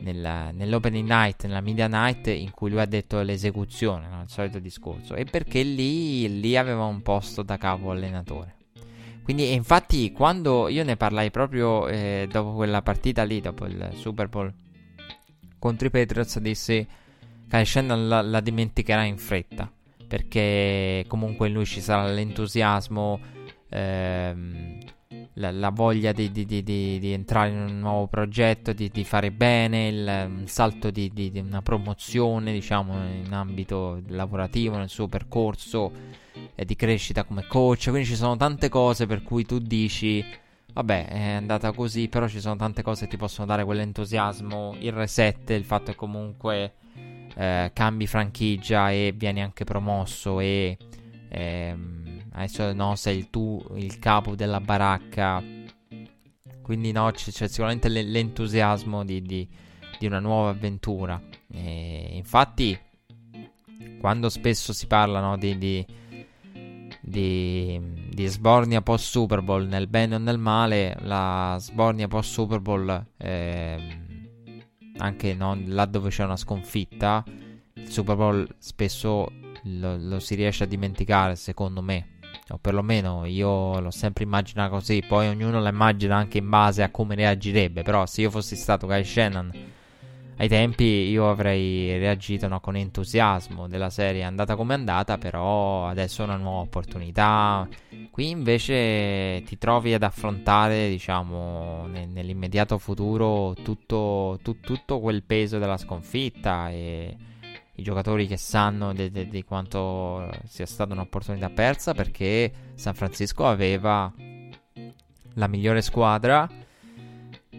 nella, 0.00 0.50
nell'opening 0.50 1.08
night, 1.08 1.44
nella 1.44 1.60
media 1.60 1.86
night 1.86 2.28
in 2.28 2.50
cui 2.50 2.70
lui 2.70 2.80
ha 2.80 2.86
detto 2.86 3.20
l'esecuzione, 3.20 4.08
no, 4.08 4.22
il 4.22 4.30
solito 4.30 4.58
discorso, 4.58 5.14
e 5.14 5.24
perché 5.24 5.62
lì, 5.62 6.40
lì 6.40 6.56
aveva 6.56 6.84
un 6.84 7.02
posto 7.02 7.42
da 7.42 7.56
capo 7.58 7.90
allenatore. 7.90 8.56
Quindi, 9.24 9.54
infatti, 9.54 10.12
quando 10.12 10.68
io 10.68 10.84
ne 10.84 10.98
parlai 10.98 11.30
proprio 11.30 11.88
eh, 11.88 12.28
dopo 12.30 12.52
quella 12.52 12.82
partita 12.82 13.22
lì, 13.22 13.40
dopo 13.40 13.64
il 13.64 13.92
Super 13.94 14.28
Bowl 14.28 14.52
contro 15.58 15.86
i 15.86 15.90
Patriots, 15.90 16.38
dissi 16.40 16.86
che 17.48 17.64
Shannon 17.64 18.06
la, 18.06 18.20
la 18.20 18.40
dimenticherà 18.40 19.02
in 19.04 19.16
fretta. 19.16 19.72
Perché 20.06 21.06
comunque 21.08 21.48
lui 21.48 21.64
ci 21.64 21.80
sarà 21.80 22.06
l'entusiasmo, 22.06 23.18
ehm, 23.70 24.78
la, 25.34 25.50
la, 25.50 25.70
voglia 25.70 26.12
di, 26.12 26.30
di, 26.30 26.44
di, 26.44 26.62
di, 26.62 27.12
entrare 27.12 27.48
in 27.48 27.56
un 27.56 27.78
nuovo 27.80 28.06
progetto, 28.08 28.74
di, 28.74 28.90
fare 29.04 29.30
bene, 29.32 29.88
il, 29.88 30.26
un 30.28 30.46
salto 30.46 30.90
di, 30.90 31.32
una 31.36 31.62
promozione, 31.62 32.52
diciamo, 32.52 32.92
in 33.24 33.32
ambito 33.32 34.02
lavorativo, 34.08 34.76
nel 34.76 34.90
suo 34.90 35.08
percorso 35.08 36.22
e 36.54 36.64
di 36.64 36.76
crescita 36.76 37.24
come 37.24 37.46
coach. 37.46 37.88
Quindi 37.90 38.06
ci 38.06 38.16
sono 38.16 38.36
tante 38.36 38.68
cose 38.68 39.06
per 39.06 39.22
cui 39.22 39.44
tu 39.44 39.58
dici, 39.58 40.24
vabbè, 40.72 41.06
è 41.08 41.30
andata 41.32 41.72
così, 41.72 42.08
però 42.08 42.28
ci 42.28 42.40
sono 42.40 42.56
tante 42.56 42.82
cose 42.82 43.04
che 43.04 43.10
ti 43.10 43.16
possono 43.16 43.46
dare 43.46 43.64
quell'entusiasmo, 43.64 44.76
il 44.80 44.92
reset, 44.92 45.50
il 45.50 45.64
fatto 45.64 45.90
che 45.90 45.96
comunque 45.96 46.74
eh, 47.34 47.70
cambi 47.72 48.06
franchigia 48.06 48.90
e 48.90 49.12
vieni 49.16 49.42
anche 49.42 49.64
promosso 49.64 50.40
e 50.40 50.76
ehm, 51.28 52.22
adesso 52.32 52.72
no, 52.72 52.94
sei 52.96 53.28
tu 53.30 53.62
il 53.74 53.98
capo 53.98 54.34
della 54.34 54.60
baracca. 54.60 55.42
Quindi 56.62 56.92
no, 56.92 57.10
c'è, 57.10 57.30
c'è 57.30 57.46
sicuramente 57.46 57.88
l'entusiasmo 57.88 59.04
di, 59.04 59.20
di, 59.20 59.46
di, 59.98 60.06
una 60.06 60.20
nuova 60.20 60.50
avventura. 60.50 61.20
E 61.52 62.08
infatti, 62.12 62.78
quando 64.00 64.30
spesso 64.30 64.72
si 64.72 64.86
parla 64.86 65.20
no, 65.20 65.36
di, 65.36 65.58
di 65.58 65.86
di, 67.06 67.78
di 68.10 68.26
Sbornia 68.26 68.80
post 68.80 69.10
Super 69.10 69.42
Bowl 69.42 69.66
nel 69.66 69.88
bene 69.88 70.14
o 70.14 70.18
nel 70.18 70.38
male, 70.38 70.96
la 71.00 71.56
Sbornia 71.60 72.08
post 72.08 72.32
Super 72.32 72.60
Bowl, 72.60 73.06
eh, 73.18 73.78
anche 74.96 75.34
non, 75.34 75.64
là 75.66 75.84
dove 75.84 76.08
c'è 76.08 76.24
una 76.24 76.36
sconfitta, 76.36 77.22
il 77.74 77.90
Super 77.90 78.16
Bowl 78.16 78.48
spesso 78.58 79.30
lo, 79.64 79.96
lo, 79.98 80.18
si 80.18 80.34
riesce 80.34 80.64
a 80.64 80.66
dimenticare, 80.66 81.36
secondo 81.36 81.82
me. 81.82 82.08
O 82.48 82.58
perlomeno 82.58 83.24
io 83.24 83.80
l'ho 83.80 83.90
sempre 83.90 84.24
immaginato 84.24 84.72
così. 84.74 85.02
Poi 85.06 85.28
ognuno 85.28 85.60
la 85.60 85.70
immagina 85.70 86.16
anche 86.16 86.38
in 86.38 86.48
base 86.48 86.82
a 86.82 86.90
come 86.90 87.14
reagirebbe. 87.14 87.82
Però 87.82 88.04
se 88.04 88.20
io 88.20 88.30
fossi 88.30 88.54
stato 88.54 88.86
Guy 88.86 89.02
Shannon 89.02 89.50
ai 90.36 90.48
tempi 90.48 90.84
io 90.84 91.30
avrei 91.30 91.96
reagito 91.98 92.48
no, 92.48 92.58
con 92.60 92.76
entusiasmo 92.76 93.68
della 93.68 93.90
serie 93.90 94.22
è 94.22 94.24
andata 94.24 94.56
come 94.56 94.74
è 94.74 94.78
andata, 94.78 95.16
però 95.16 95.86
adesso 95.86 96.22
è 96.22 96.24
una 96.24 96.36
nuova 96.36 96.60
opportunità. 96.60 97.68
Qui 98.10 98.30
invece 98.30 99.42
ti 99.46 99.56
trovi 99.58 99.94
ad 99.94 100.02
affrontare, 100.02 100.88
diciamo, 100.88 101.86
ne- 101.86 102.06
nell'immediato 102.06 102.78
futuro 102.78 103.54
tutto, 103.62 104.38
tu- 104.42 104.58
tutto, 104.60 105.00
quel 105.00 105.22
peso 105.22 105.58
della 105.58 105.76
sconfitta 105.76 106.68
e 106.70 107.16
i 107.76 107.82
giocatori 107.82 108.26
che 108.26 108.36
sanno 108.36 108.92
di 108.92 109.10
de- 109.10 109.28
de- 109.28 109.44
quanto 109.44 110.30
sia 110.46 110.66
stata 110.66 110.92
un'opportunità 110.92 111.50
persa 111.50 111.92
perché 111.94 112.52
San 112.74 112.94
Francisco 112.94 113.46
aveva 113.46 114.12
la 115.34 115.46
migliore 115.48 115.82
squadra 115.82 116.48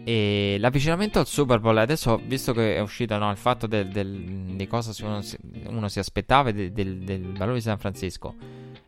e 0.08 0.58
l'avvicinamento 0.60 1.18
al 1.18 1.26
Super 1.26 1.60
Bowl, 1.60 1.76
adesso 1.78 2.22
visto 2.28 2.54
che 2.54 2.76
è 2.76 2.80
uscito 2.80 3.18
no, 3.18 3.32
il 3.32 3.38
fatto 3.38 3.66
del, 3.66 3.88
del, 3.88 4.54
di 4.56 4.68
cosa 4.68 4.94
uno 5.04 5.22
si, 5.22 5.36
uno 5.66 5.88
si 5.88 5.98
aspettava 5.98 6.52
del, 6.52 6.72
del, 6.72 7.34
valore 7.34 7.56
di 7.56 7.62
San 7.62 7.80
Francisco, 7.80 8.36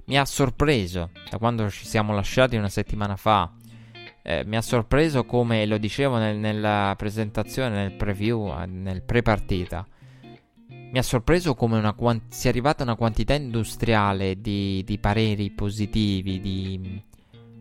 mi 0.06 0.20
ha 0.20 0.26
sorpreso 0.26 1.10
da 1.28 1.40
quando 1.40 1.72
ci 1.72 1.88
siamo 1.88 2.14
lasciati 2.14 2.56
una 2.56 2.70
settimana 2.70 3.16
fa. 3.16 3.52
Eh, 4.22 4.44
mi 4.46 4.58
ha 4.58 4.62
sorpreso 4.62 5.26
come 5.26 5.66
lo 5.66 5.80
dicevo 5.80 6.18
nel, 6.18 6.38
nella 6.38 6.94
presentazione, 6.96 7.76
nel 7.76 7.94
preview, 7.94 8.54
nel 8.68 9.02
pre-partita. 9.02 9.88
mi 10.68 11.00
ha 11.00 11.02
sorpreso 11.02 11.56
come 11.56 11.80
una, 11.80 11.96
sia 12.30 12.52
arrivata 12.52 12.84
una 12.84 12.96
quantità 12.96 13.34
industriale 13.34 14.40
di, 14.40 14.84
di 14.86 15.00
pareri 15.00 15.50
positivi, 15.50 16.40
di 16.40 17.06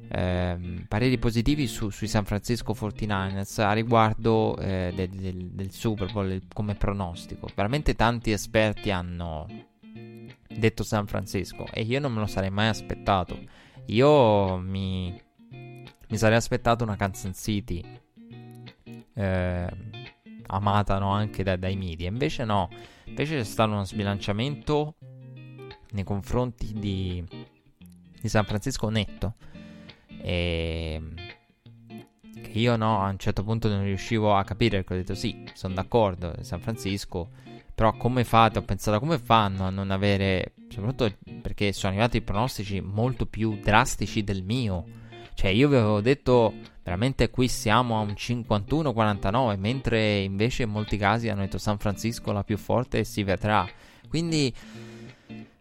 eh, 0.09 0.85
pareri 0.89 1.19
positivi 1.19 1.67
su, 1.67 1.91
sui 1.91 2.09
San 2.09 2.25
Francisco 2.25 2.73
49ers 2.73 3.61
a 3.61 3.73
riguardo 3.73 4.57
eh, 4.59 4.93
del, 4.95 5.11
del, 5.11 5.51
del, 5.51 5.71
Super 5.73 6.13
Bowl 6.13 6.43
come 6.53 6.75
pronostico. 6.75 7.49
Veramente 7.55 7.95
tanti 7.95 8.31
esperti 8.31 8.91
hanno 8.91 9.47
detto 10.49 10.85
San 10.85 11.07
Francisco 11.07 11.67
e 11.73 11.83
io 11.83 12.01
non 12.01 12.13
me 12.13 12.21
lo 12.21 12.27
sarei 12.27 12.51
mai 12.51 12.69
aspettato. 12.69 13.39
Io 13.87 14.57
mi, 14.59 15.21
mi 15.49 16.17
sarei 16.17 16.37
aspettato 16.37 16.85
una 16.85 16.97
Kansas 16.97 17.39
City 17.39 17.83
eh, 19.15 19.69
amata 20.47 20.99
no, 20.99 21.11
anche 21.11 21.43
da, 21.43 21.57
dai 21.57 21.77
media. 21.77 22.09
Invece 22.09 22.45
no, 22.45 22.69
invece 23.05 23.37
c'è 23.37 23.45
stato 23.45 23.71
uno 23.73 23.85
sbilanciamento 23.85 24.95
nei 25.93 26.05
confronti 26.05 26.73
di, 26.73 27.25
di 28.21 28.29
San 28.29 28.45
Francisco 28.45 28.89
netto. 28.89 29.35
E 30.27 31.01
che 32.43 32.59
io 32.59 32.75
no, 32.75 33.01
a 33.01 33.09
un 33.09 33.19
certo 33.19 33.45
punto 33.45 33.69
non 33.69 33.85
riuscivo 33.85 34.35
a 34.35 34.43
capire 34.43 34.79
perché 34.79 34.95
ho 34.95 34.97
detto 34.97 35.15
sì, 35.15 35.45
sono 35.55 35.75
d'accordo, 35.75 36.35
San 36.41 36.61
Francisco, 36.61 37.29
però 37.73 37.97
come 37.97 38.25
fate, 38.25 38.59
ho 38.59 38.63
pensato 38.63 38.99
come 38.99 39.19
fanno 39.19 39.65
a 39.65 39.71
non 39.71 39.93
avere, 39.93 40.55
soprattutto 40.69 41.17
perché 41.41 41.73
sono 41.73 41.93
arrivati 41.93 42.23
pronostici 42.23 42.81
molto 42.81 43.27
più 43.27 43.61
drastici 43.63 44.25
del 44.25 44.43
mio, 44.43 44.85
cioè 45.35 45.53
io 45.53 45.69
vi 45.69 45.77
avevo 45.77 46.01
detto 46.01 46.53
veramente 46.83 47.31
qui 47.31 47.47
siamo 47.47 47.97
a 47.97 48.01
un 48.01 48.15
51-49, 48.17 49.57
mentre 49.59 50.19
invece 50.19 50.65
in 50.65 50.71
molti 50.71 50.97
casi 50.97 51.29
hanno 51.29 51.43
detto 51.43 51.59
San 51.59 51.79
Francisco 51.79 52.33
la 52.33 52.43
più 52.43 52.57
forte 52.57 52.99
e 52.99 53.05
si 53.05 53.23
vedrà, 53.23 53.65
quindi... 54.09 54.53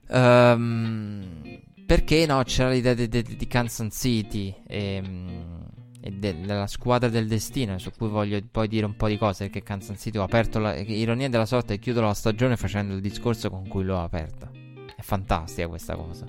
Um, 0.07 1.63
perché 1.85 2.25
no, 2.25 2.41
c'era 2.43 2.69
l'idea 2.69 2.93
di, 2.93 3.07
di, 3.07 3.21
di 3.21 3.47
Kansas 3.47 3.95
City 3.95 4.55
e, 4.65 4.95
ehm, 4.95 5.65
e 6.01 6.11
de, 6.11 6.39
della 6.39 6.67
squadra 6.67 7.09
del 7.09 7.27
destino, 7.27 7.77
su 7.77 7.91
cui 7.95 8.07
voglio 8.07 8.39
poi 8.49 8.67
dire 8.67 8.85
un 8.85 8.95
po' 8.95 9.07
di 9.07 9.17
cose. 9.17 9.45
Perché 9.45 9.61
Kansas 9.61 9.99
City 9.99 10.17
ho 10.17 10.23
aperto 10.23 10.59
la 10.59 10.75
ironia 10.75 11.29
della 11.29 11.45
sorte 11.45 11.75
e 11.75 11.79
chiudo 11.79 12.01
la 12.01 12.13
stagione 12.13 12.57
facendo 12.57 12.95
il 12.95 13.01
discorso 13.01 13.49
con 13.49 13.67
cui 13.67 13.83
l'ho 13.83 14.01
aperta. 14.01 14.49
È 14.95 15.01
fantastica 15.01 15.67
questa 15.67 15.95
cosa. 15.95 16.25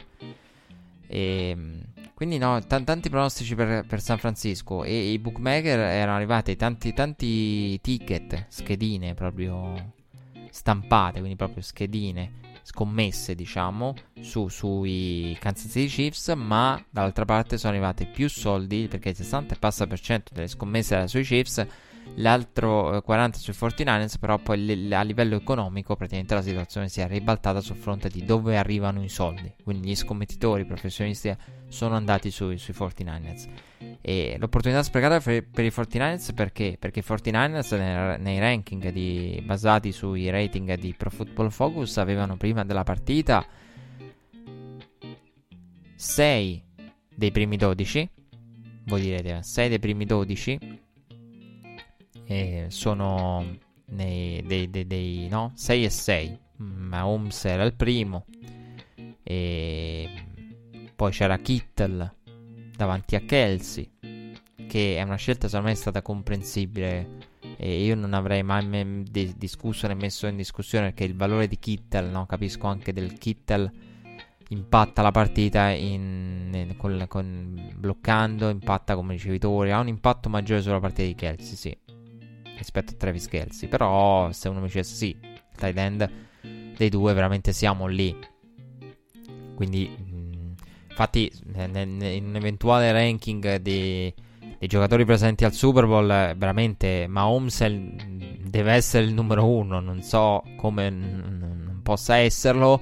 E, 1.07 1.49
ehm, 1.51 1.83
quindi 2.15 2.39
no, 2.39 2.59
t- 2.61 2.85
tanti 2.85 3.09
pronostici 3.09 3.55
per, 3.55 3.87
per, 3.87 4.01
San 4.01 4.19
Francisco 4.19 4.85
e 4.85 5.13
i 5.13 5.19
bookmaker 5.19 5.79
erano 5.79 6.17
arrivati 6.17 6.57
tanti, 6.57 6.93
tanti 6.93 7.81
ticket, 7.81 8.47
schedine 8.49 9.15
proprio 9.15 9.93
stampate, 10.51 11.19
quindi 11.19 11.37
proprio 11.37 11.63
schedine 11.63 12.45
scommesse, 12.67 13.37
diciamo, 13.37 13.95
su, 14.21 14.49
sui 14.49 15.37
Kansas 15.39 15.71
City 15.71 15.87
Chiefs, 15.87 16.33
ma 16.37 16.85
dall'altra 16.91 17.25
parte 17.25 17.59
sono 17.59 17.73
arrivati 17.73 18.07
più 18.07 18.29
soldi 18.29 18.89
perché 18.89 19.11
il 19.11 19.17
60 19.17 19.55
e 19.55 19.59
passa 19.59 19.87
per 19.87 20.01
cento 20.01 20.35
delle 20.35 20.49
scommesse 20.49 20.97
era 20.97 21.07
sui 21.07 21.23
Chiefs 21.23 21.65
l'altro 22.15 23.01
40 23.03 23.37
eh, 23.37 23.41
sui 23.41 23.53
49ers, 23.53 24.19
però 24.19 24.39
poi 24.39 24.93
a 24.93 25.03
livello 25.03 25.37
economico 25.37 25.95
praticamente 25.95 26.35
la 26.35 26.43
situazione 26.43 26.89
si 26.89 27.01
è 27.01 27.07
ribaltata 27.07 27.61
sul 27.61 27.77
fronte 27.77 28.09
di 28.09 28.25
dove 28.25 28.57
arrivano 28.57 29.03
i 29.05 29.09
soldi, 29.09 29.55
quindi 29.63 29.91
gli 29.91 29.97
scommettitori, 29.97 30.65
professionisti 30.65 31.35
sono 31.69 31.95
andati 31.95 32.33
sui, 32.33 32.59
sui 32.59 32.75
49ers. 32.77 33.66
E 34.01 34.37
l'opportunità 34.39 34.83
sprecata 34.83 35.21
per, 35.21 35.65
i 35.65 35.69
49ers 35.69 36.35
perché? 36.35 36.77
Perché 36.79 37.01
i 37.01 37.05
49ers 37.07 38.19
nei, 38.21 38.39
ranking 38.39 38.91
di, 38.91 39.43
basati 39.45 39.93
sui 39.93 40.31
rating 40.31 40.75
di 40.75 40.95
Pro 40.97 41.11
Football 41.11 41.51
Focus 41.51 41.97
avevano 41.99 42.37
prima 42.37 42.65
della 42.65 42.85
partita 42.85 43.45
6 45.95 46.65
dei 47.15 47.31
primi 47.31 47.57
12 47.57 48.11
voi 48.85 49.01
direte 49.01 49.43
6 49.43 49.69
dei 49.69 49.79
primi 49.79 50.05
12 50.05 50.59
eh, 52.27 52.67
sono 52.69 53.59
nei, 53.87 54.43
dei, 54.43 54.69
dei, 54.71 54.87
dei, 54.87 55.29
no? 55.29 55.53
6 55.55 55.85
e 55.85 55.91
6. 55.91 56.39
Mahomes 56.57 57.45
era 57.45 57.65
il 57.65 57.75
primo. 57.75 58.27
E 59.23 60.09
poi 60.95 61.11
c'era 61.11 61.39
Kittel 61.39 62.15
davanti 62.77 63.17
a 63.17 63.21
Kelsey. 63.21 63.91
Che 64.69 64.97
è 64.97 65.03
una 65.03 65.17
scelta 65.17 65.49
secondo 65.49 65.69
me 65.69 65.73
è 65.73 65.77
stata 65.77 66.03
comprensibile. 66.03 67.35
E 67.57 67.85
io 67.85 67.95
non 67.95 68.13
avrei 68.13 68.43
mai 68.43 68.67
me- 68.67 69.03
di- 69.09 69.35
discusso 69.37 69.87
né 69.87 69.95
messo 69.95 70.27
in 70.27 70.37
discussione 70.37 70.87
perché 70.87 71.05
il 71.05 71.17
valore 71.17 71.49
di 71.49 71.59
Kittel, 71.59 72.11
no? 72.11 72.27
Capisco 72.27 72.67
anche 72.67 72.93
del 72.93 73.19
Kittel 73.19 73.71
impatta 74.49 75.03
la 75.03 75.11
partita 75.11 75.71
in, 75.71 76.51
in, 76.53 76.77
con, 76.77 77.05
con, 77.09 77.73
bloccando, 77.75 78.49
impatta 78.49 78.95
come 78.95 79.15
ricevitore, 79.15 79.73
ha 79.73 79.81
un 79.81 79.89
impatto 79.89 80.29
maggiore 80.29 80.63
sulla 80.63 80.79
partita 80.79 81.03
di 81.03 81.15
Kelsey, 81.17 81.57
sì 81.57 81.79
rispetto 82.57 82.93
a 82.93 82.97
Travis 82.97 83.29
Kelsey. 83.29 83.69
Però 83.69 84.31
se 84.33 84.49
uno 84.49 84.61
mi 84.61 84.67
dicesse 84.67 84.95
sì, 84.95 85.17
tight 85.57 85.77
end 85.77 86.11
dei 86.77 86.89
due 86.89 87.13
veramente 87.13 87.53
siamo 87.53 87.87
lì. 87.87 88.17
Quindi, 89.55 90.06
infatti, 90.97 91.31
in 91.53 92.25
un 92.27 92.37
eventuale 92.37 92.91
ranking 92.91 93.57
dei, 93.57 94.13
dei, 94.59 94.69
giocatori 94.69 95.05
presenti 95.05 95.45
al 95.45 95.53
Super 95.53 95.85
Bowl, 95.85 96.07
veramente 96.07 97.07
Mahomes 97.07 97.67
deve 97.67 98.73
essere 98.73 99.05
il 99.05 99.13
numero 99.13 99.47
uno. 99.47 99.81
Non 99.81 100.01
so 100.03 100.43
come 100.57 100.89
n- 100.89 101.81
possa 101.83 102.17
esserlo. 102.17 102.81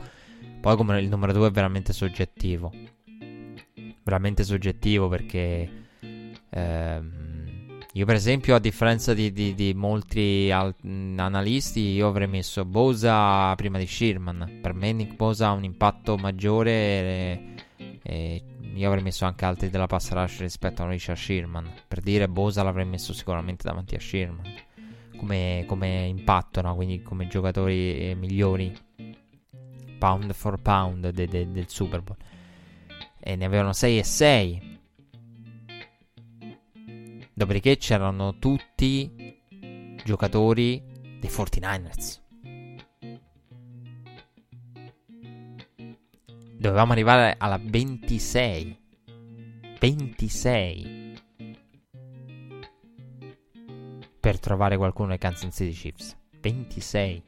Poi, 0.60 0.76
come 0.76 1.00
il 1.00 1.08
numero 1.08 1.32
due 1.32 1.48
è 1.48 1.50
veramente 1.50 1.92
soggettivo. 1.92 2.72
Veramente 4.04 4.44
soggettivo 4.44 5.08
perché. 5.08 5.82
Ehm, 6.50 7.22
io, 7.96 8.06
per 8.06 8.14
esempio, 8.14 8.54
a 8.54 8.60
differenza 8.60 9.12
di, 9.12 9.32
di, 9.32 9.54
di 9.54 9.72
molti 9.74 10.50
al- 10.52 10.74
analisti, 11.16 11.80
io 11.80 12.08
avrei 12.08 12.28
messo 12.28 12.64
Bosa 12.64 13.54
prima 13.56 13.78
di 13.78 13.86
Sherman. 13.86 14.60
Per 14.62 14.72
me, 14.72 14.92
Nick 14.92 15.16
Bosa 15.16 15.48
ha 15.48 15.52
un 15.52 15.64
impatto 15.64 16.16
maggiore. 16.16 16.70
E, 16.70 17.53
e 18.06 18.44
io 18.74 18.86
avrei 18.86 19.02
messo 19.02 19.24
anche 19.24 19.46
altri 19.46 19.70
della 19.70 19.86
pass 19.86 20.10
rush 20.10 20.40
rispetto 20.40 20.82
a 20.82 20.88
Richard 20.88 21.18
Sherman. 21.18 21.72
Per 21.88 22.00
dire, 22.00 22.28
Bosa 22.28 22.62
l'avrei 22.62 22.84
messo 22.84 23.14
sicuramente 23.14 23.66
davanti 23.66 23.94
a 23.94 24.00
Sherman. 24.00 24.52
Come, 25.16 25.64
come 25.66 26.04
impatto, 26.06 26.60
no? 26.60 26.74
quindi 26.74 27.02
come 27.02 27.26
giocatori 27.28 28.10
eh, 28.10 28.14
migliori 28.14 28.76
pound 29.98 30.32
for 30.34 30.60
pound 30.60 31.08
de, 31.08 31.26
de, 31.26 31.50
del 31.50 31.68
Super 31.68 32.02
Bowl. 32.02 32.18
E 33.18 33.36
ne 33.36 33.44
avevano 33.46 33.72
6 33.72 33.98
e 33.98 34.04
6 34.04 34.72
Dopodiché 37.36 37.76
c'erano 37.78 38.38
tutti 38.38 39.40
giocatori 40.04 40.80
dei 41.18 41.28
49ers. 41.28 42.20
Dovevamo 46.64 46.92
arrivare 46.92 47.34
alla 47.36 47.60
26. 47.62 48.78
26. 49.78 51.12
Per 54.18 54.40
trovare 54.40 54.78
qualcuno 54.78 55.12
ai 55.12 55.18
Kansas 55.18 55.54
City 55.54 55.72
Chiefs. 55.72 56.16
26. 56.40 57.22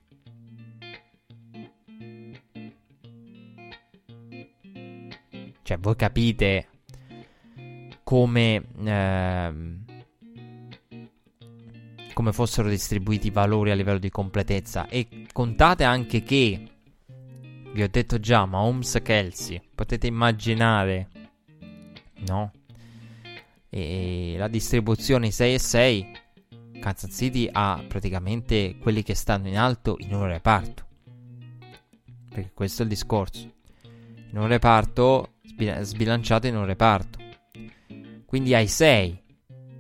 Cioè, 5.61 5.79
voi 5.81 5.97
capite 5.97 6.69
come... 8.05 8.65
Ehm, 8.87 9.85
come 12.15 12.33
fossero 12.33 12.71
distribuiti 12.71 13.27
i 13.27 13.31
valori 13.31 13.71
a 13.71 13.75
livello 13.75 13.99
di 13.99 14.09
completezza. 14.09 14.89
E 14.89 15.27
contate 15.31 15.85
anche 15.85 16.23
che, 16.23 16.76
vi 17.73 17.83
ho 17.83 17.89
detto 17.89 18.19
già, 18.19 18.47
ma 18.47 18.61
Holmes 18.61 19.01
Kelsey, 19.03 19.61
potete 19.75 20.07
immaginare, 20.07 21.09
no? 22.27 22.53
E 23.69 24.35
la 24.39 24.49
distribuzione 24.49 25.31
6 25.31 25.55
e 25.55 25.59
6, 25.59 26.13
Kansas 26.81 27.15
City 27.15 27.49
ha 27.51 27.83
praticamente 27.87 28.77
quelli 28.79 29.03
che 29.03 29.15
stanno 29.15 29.49
in 29.49 29.59
alto 29.59 29.97
in 30.01 30.15
un 30.15 30.27
reparto. 30.27 30.85
Perché 32.31 32.51
questo 32.55 32.83
è 32.83 32.85
il 32.85 32.91
discorso. 32.91 33.53
In 34.31 34.39
un 34.39 34.47
reparto 34.47 35.35
sbilanciato 35.81 36.47
in 36.47 36.57
un 36.57 36.65
reparto. 36.65 37.19
Quindi 38.25 38.55
hai 38.55 38.67
6 38.67 39.23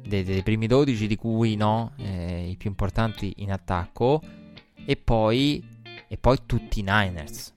dei, 0.07 0.22
dei 0.22 0.43
primi 0.43 0.66
12 0.66 1.07
di 1.07 1.16
cui 1.16 1.57
no, 1.57 1.93
eh, 1.97 2.49
i 2.49 2.57
più 2.57 2.70
importanti 2.70 3.34
in 3.39 3.53
attacco 3.53 4.22
e 4.84 4.97
poi, 4.97 5.62
e 6.09 6.16
poi 6.16 6.39
tutti 6.47 6.80
i 6.80 6.82
Niners. 6.82 7.55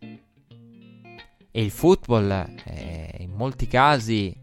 E 1.51 1.63
il 1.63 1.71
football, 1.71 2.29
eh, 2.65 3.15
in 3.19 3.31
molti 3.31 3.67
casi, 3.67 4.35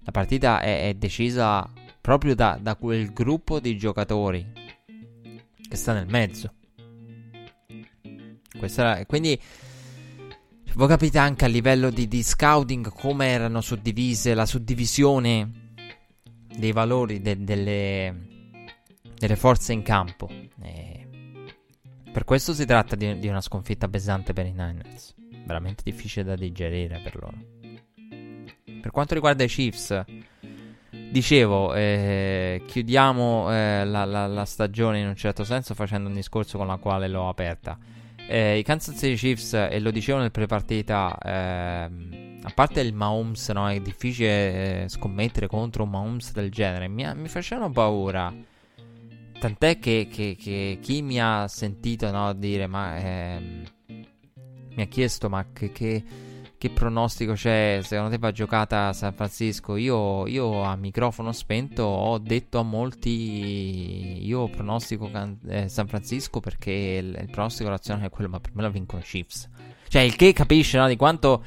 la 0.00 0.10
partita 0.10 0.60
è, 0.60 0.88
è 0.88 0.94
decisa 0.94 1.70
proprio 2.00 2.34
da, 2.34 2.58
da, 2.60 2.76
quel 2.76 3.12
gruppo 3.12 3.60
di 3.60 3.76
giocatori 3.76 4.44
che 5.68 5.76
sta 5.76 5.92
nel 5.92 6.06
mezzo. 6.06 6.52
Era, 8.76 9.04
quindi 9.06 9.40
voi 10.74 10.88
capite 10.88 11.18
anche 11.18 11.44
a 11.44 11.48
livello 11.48 11.90
di, 11.90 12.06
di 12.06 12.22
scouting 12.22 12.92
come 12.92 13.26
erano 13.26 13.60
suddivise 13.60 14.34
la 14.34 14.46
suddivisione 14.46 15.74
dei 16.56 16.72
valori 16.72 17.20
de, 17.20 17.42
delle, 17.42 18.50
delle, 19.14 19.36
forze 19.36 19.72
in 19.72 19.82
campo. 19.82 20.28
E 20.62 21.08
per 22.12 22.24
questo 22.24 22.54
si 22.54 22.64
tratta 22.66 22.96
di, 22.96 23.18
di, 23.18 23.28
una 23.28 23.40
sconfitta 23.40 23.88
pesante 23.88 24.32
per 24.32 24.46
i 24.46 24.52
Niners. 24.52 25.14
Veramente 25.50 25.82
difficile 25.82 26.24
da 26.24 26.36
digerire 26.36 27.00
per 27.02 27.16
loro. 27.16 27.36
Per 28.80 28.92
quanto 28.92 29.14
riguarda 29.14 29.42
i 29.42 29.48
Chiefs, 29.48 30.04
dicevo, 31.10 31.74
eh, 31.74 32.62
chiudiamo 32.68 33.52
eh, 33.52 33.84
la, 33.84 34.04
la, 34.04 34.28
la 34.28 34.44
stagione 34.44 35.00
in 35.00 35.08
un 35.08 35.16
certo 35.16 35.42
senso 35.42 35.74
facendo 35.74 36.08
un 36.08 36.14
discorso 36.14 36.56
con 36.56 36.68
la 36.68 36.76
quale 36.76 37.08
l'ho 37.08 37.28
aperta. 37.28 37.76
Eh, 38.28 38.58
I 38.58 38.62
Kansas 38.62 38.94
City 38.96 39.16
Chiefs, 39.16 39.54
e 39.54 39.80
lo 39.80 39.90
dicevo 39.90 40.20
nel 40.20 40.30
pre-partita, 40.30 41.18
ehm, 41.20 42.38
a 42.44 42.52
parte 42.54 42.80
il 42.80 42.94
Mahomes, 42.94 43.48
no, 43.48 43.68
è 43.68 43.80
difficile 43.80 44.84
eh, 44.84 44.88
scommettere 44.88 45.48
contro 45.48 45.82
un 45.82 45.90
Mahomes 45.90 46.32
del 46.32 46.52
genere. 46.52 46.86
Mi, 46.86 47.12
mi 47.16 47.26
facevano 47.26 47.72
paura. 47.72 48.32
Tant'è 49.40 49.80
che, 49.80 50.06
che, 50.08 50.36
che, 50.40 50.78
chi 50.80 51.02
mi 51.02 51.20
ha 51.20 51.48
sentito 51.48 52.08
no, 52.12 52.32
dire, 52.34 52.68
ma 52.68 52.96
ehm, 52.98 53.62
mi 54.80 54.86
ha 54.86 54.88
chiesto, 54.88 55.28
ma 55.28 55.46
che, 55.52 55.70
che 55.72 56.02
che 56.60 56.68
pronostico 56.68 57.32
c'è? 57.32 57.80
Secondo 57.82 58.10
te 58.10 58.18
va 58.18 58.32
giocata 58.32 58.88
a 58.88 58.92
San 58.92 59.14
Francisco? 59.14 59.76
Io, 59.76 60.26
io, 60.26 60.62
a 60.62 60.76
microfono 60.76 61.32
spento 61.32 61.84
ho 61.84 62.18
detto 62.18 62.58
a 62.58 62.62
molti: 62.62 64.26
Io 64.26 64.46
pronostico 64.48 65.10
can- 65.10 65.38
eh, 65.48 65.70
San 65.70 65.86
Francisco 65.86 66.40
perché 66.40 66.70
il, 66.70 67.18
il 67.18 67.30
pronostico 67.30 67.70
razionale 67.70 68.08
è 68.08 68.10
quello, 68.10 68.28
ma 68.28 68.40
per 68.40 68.50
me 68.54 68.60
la 68.60 68.68
vincono 68.68 69.00
Chiefs. 69.00 69.48
Cioè, 69.88 70.02
il 70.02 70.16
che 70.16 70.34
capisce 70.34 70.76
no, 70.76 70.86
di 70.86 70.96
quanto. 70.96 71.42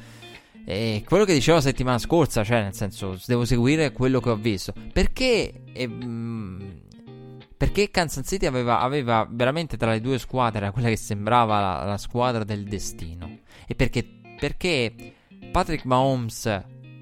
Eh, 0.65 1.03
quello 1.05 1.25
che 1.25 1.33
dicevo 1.33 1.57
la 1.57 1.63
settimana 1.63 1.99
scorsa, 1.99 2.43
cioè, 2.43 2.63
nel 2.63 2.73
senso, 2.73 3.15
devo 3.27 3.45
seguire 3.45 3.91
quello 3.91 4.19
che 4.19 4.29
ho 4.29 4.35
visto. 4.35 4.73
Perché. 4.91 5.61
Eh, 5.73 5.87
mh, 5.87 6.81
perché 7.55 7.89
Kansas 7.91 8.27
City 8.27 8.45
aveva, 8.45 8.79
aveva, 8.79 9.27
veramente 9.29 9.77
tra 9.77 9.91
le 9.91 10.01
due 10.01 10.19
squadre 10.19 10.71
quella 10.71 10.89
che 10.89 10.97
sembrava 10.97 11.59
la, 11.59 11.83
la 11.85 11.97
squadra 11.97 12.43
del 12.43 12.63
destino. 12.63 13.39
E 13.67 13.75
perché 13.75 14.21
perché 14.43 14.93
Patrick 15.51 15.85
Mahomes 15.85 16.45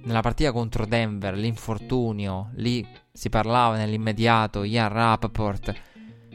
nella 0.04 0.22
partita 0.22 0.52
contro 0.52 0.86
Denver, 0.86 1.36
l'infortunio, 1.36 2.52
lì 2.56 2.86
si 3.12 3.30
parlava 3.30 3.78
nell'immediato, 3.78 4.64
Ian 4.64 4.90
Rappaport, 4.90 5.74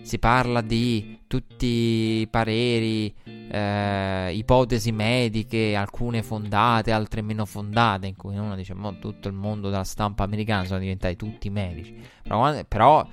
si 0.03 0.19
parla 0.19 0.61
di 0.61 1.21
tutti 1.29 1.67
i 1.67 2.29
pareri, 2.29 3.15
eh, 3.25 4.33
ipotesi 4.35 4.91
mediche, 4.91 5.77
alcune 5.77 6.25
fondate, 6.25 6.91
altre 6.91 7.23
meno 7.23 7.45
fondate, 7.45 8.09
in 8.09 8.17
cui 8.17 8.37
uno 8.37 8.57
dice, 8.57 8.75
mo, 8.75 8.99
tutto 8.99 9.29
il 9.29 9.35
mondo 9.35 9.71
della 9.71 9.85
stampa 9.85 10.25
americana 10.25 10.65
sono 10.65 10.81
diventati 10.81 11.15
tutti 11.15 11.51
medici. 11.51 11.97
Però, 12.23 12.65
però 12.67 13.07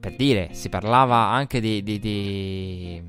per 0.00 0.16
dire, 0.16 0.48
si 0.52 0.70
parlava 0.70 1.28
anche 1.28 1.60
di, 1.60 1.82
di, 1.82 1.98
di 1.98 3.02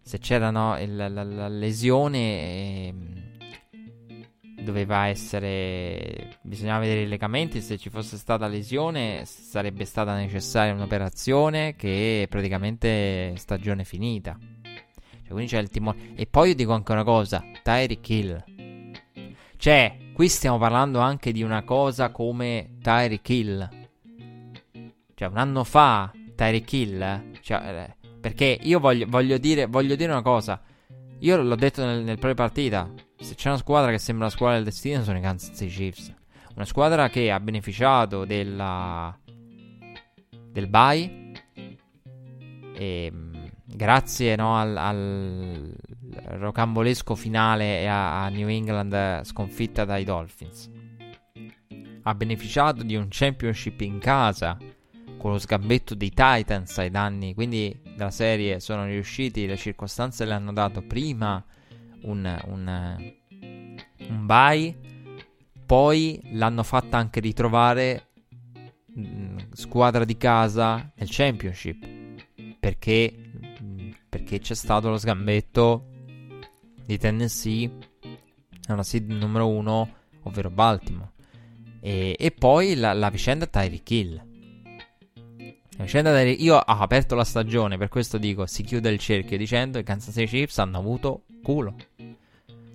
se 0.00 0.18
c'era 0.18 0.50
no, 0.50 0.80
il, 0.80 0.96
la, 0.96 1.08
la, 1.08 1.48
lesione 1.48 2.18
eh, 2.18 2.94
doveva 4.62 5.06
essere 5.06 6.38
bisognava 6.40 6.80
vedere 6.80 7.02
i 7.02 7.06
legamenti 7.06 7.60
se 7.60 7.76
ci 7.76 7.90
fosse 7.90 8.16
stata 8.16 8.48
lesione 8.48 9.24
sarebbe 9.26 9.84
stata 9.84 10.16
necessaria 10.16 10.72
un'operazione 10.72 11.76
che 11.76 12.22
è 12.22 12.28
praticamente 12.28 13.34
stagione 13.36 13.84
finita. 13.84 14.38
Cioè, 14.40 15.28
quindi 15.28 15.50
c'è 15.50 15.58
il 15.58 15.68
timore. 15.68 15.98
E 16.14 16.26
poi 16.26 16.48
io 16.48 16.54
dico 16.54 16.72
anche 16.72 16.92
una 16.92 17.04
cosa 17.04 17.44
Tyreek 17.62 18.08
Hill. 18.08 18.44
Cioè 19.58 19.96
qui 20.14 20.28
stiamo 20.28 20.56
parlando 20.56 21.00
anche 21.00 21.30
di 21.30 21.42
una 21.42 21.62
cosa 21.62 22.10
come 22.10 22.78
Tyreek 22.80 23.28
Hill 23.28 23.77
cioè 25.18 25.26
un 25.26 25.36
anno 25.36 25.64
fa 25.64 26.12
Tyreek 26.36 26.72
Hill 26.72 27.32
cioè, 27.40 27.92
perché 28.20 28.56
io 28.62 28.78
voglio, 28.78 29.04
voglio, 29.08 29.36
dire, 29.36 29.66
voglio 29.66 29.96
dire, 29.96 30.12
una 30.12 30.22
cosa. 30.22 30.62
Io 31.18 31.42
l'ho 31.42 31.56
detto 31.56 31.84
nel, 31.84 32.04
nel 32.04 32.20
pre-partita. 32.20 32.88
Se 33.18 33.34
c'è 33.34 33.48
una 33.48 33.58
squadra 33.58 33.90
che 33.90 33.98
sembra 33.98 34.26
la 34.26 34.30
squadra 34.30 34.54
del 34.54 34.66
destino, 34.66 35.02
sono 35.02 35.18
i 35.18 35.20
Kansas 35.20 35.56
City 35.56 35.74
Chiefs. 35.74 36.14
Una 36.54 36.64
squadra 36.64 37.08
che 37.08 37.32
ha 37.32 37.40
beneficiato 37.40 38.24
della, 38.24 39.18
del 40.30 40.68
bye. 40.68 41.32
E 42.76 43.12
grazie 43.64 44.36
no, 44.36 44.56
al, 44.56 44.76
al, 44.76 45.74
rocambolesco 46.26 47.16
finale 47.16 47.88
a, 47.88 48.22
a 48.22 48.28
New 48.28 48.46
England 48.46 49.24
sconfitta 49.24 49.84
dai 49.84 50.04
Dolphins. 50.04 50.70
Ha 52.02 52.14
beneficiato 52.14 52.84
di 52.84 52.94
un 52.94 53.08
championship 53.10 53.80
in 53.80 53.98
casa 53.98 54.56
con 55.18 55.32
lo 55.32 55.38
sgambetto 55.38 55.94
dei 55.94 56.10
Titans 56.10 56.78
ai 56.78 56.90
danni, 56.90 57.34
quindi 57.34 57.78
della 57.82 58.10
serie 58.10 58.60
sono 58.60 58.86
riusciti, 58.86 59.46
le 59.46 59.56
circostanze 59.56 60.24
le 60.24 60.32
hanno 60.32 60.52
dato 60.52 60.80
prima 60.80 61.44
un, 62.02 62.40
un, 62.46 63.14
un 64.08 64.26
bye, 64.26 64.74
poi 65.66 66.20
l'hanno 66.32 66.62
fatta 66.62 66.96
anche 66.96 67.20
ritrovare 67.20 68.10
mh, 68.86 69.02
mm, 69.02 69.38
squadra 69.52 70.04
di 70.04 70.16
casa 70.16 70.90
nel 70.94 71.08
championship, 71.10 71.86
perché, 72.58 73.12
mh, 73.60 73.90
perché 74.08 74.38
c'è 74.38 74.54
stato 74.54 74.88
lo 74.88 74.96
sgambetto 74.96 75.86
di 76.86 76.96
Tennessee 76.96 77.70
alla 78.68 78.82
seed 78.82 79.10
numero 79.10 79.48
uno, 79.48 79.96
ovvero 80.22 80.50
Baltimore. 80.50 81.12
E, 81.80 82.16
e 82.18 82.30
poi 82.30 82.74
la, 82.74 82.92
la 82.92 83.10
vicenda 83.10 83.46
Tyreek 83.46 83.90
Hill 83.90 84.27
io 86.38 86.56
ho 86.56 86.60
aperto 86.60 87.14
la 87.14 87.24
stagione, 87.24 87.78
per 87.78 87.88
questo 87.88 88.18
dico, 88.18 88.46
si 88.46 88.62
chiude 88.62 88.90
il 88.90 88.98
cerchio 88.98 89.38
dicendo 89.38 89.74
che 89.74 89.80
i 89.80 89.84
Kansas 89.84 90.12
City 90.12 90.26
Chiefs 90.26 90.58
hanno 90.58 90.78
avuto 90.78 91.22
culo. 91.42 91.76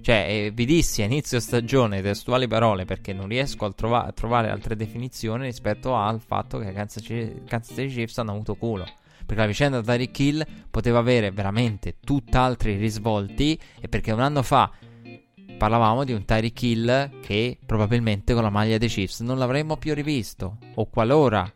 Cioè, 0.04 0.26
eh, 0.28 0.52
vi 0.54 0.66
dissi 0.66 1.02
a 1.02 1.06
inizio 1.06 1.40
stagione 1.40 2.02
testuali 2.02 2.46
parole 2.46 2.84
perché 2.84 3.14
non 3.14 3.28
riesco 3.28 3.64
a, 3.64 3.72
trova- 3.72 4.06
a, 4.06 4.12
trovare 4.12 4.50
altre 4.50 4.76
definizioni 4.76 5.46
rispetto 5.46 5.96
al 5.96 6.20
fatto 6.20 6.60
che 6.60 6.70
i 6.70 6.74
Kansas, 6.74 7.02
C- 7.04 7.44
Kansas 7.46 7.76
City 7.76 7.88
Chiefs 7.88 8.18
hanno 8.18 8.32
avuto 8.32 8.56
culo. 8.56 8.86
Perché 9.26 9.42
la 9.42 9.48
vicenda 9.48 9.82
Tyreek 9.82 10.20
Hill 10.20 10.46
poteva 10.70 11.00
avere 11.00 11.32
veramente 11.32 11.96
tutt'altri 12.04 12.76
risvolti 12.76 13.58
e 13.80 13.88
perché 13.88 14.12
un 14.12 14.20
anno 14.20 14.44
fa 14.44 14.70
parlavamo 15.58 16.04
di 16.04 16.12
un 16.12 16.26
Tyreek 16.26 16.62
Hill 16.62 17.20
che 17.22 17.58
probabilmente 17.66 18.34
con 18.34 18.44
la 18.44 18.50
maglia 18.50 18.78
dei 18.78 18.90
Chiefs 18.90 19.22
non 19.22 19.38
l'avremmo 19.38 19.78
più 19.78 19.94
rivisto 19.94 20.58
o 20.76 20.86
qualora 20.88 21.50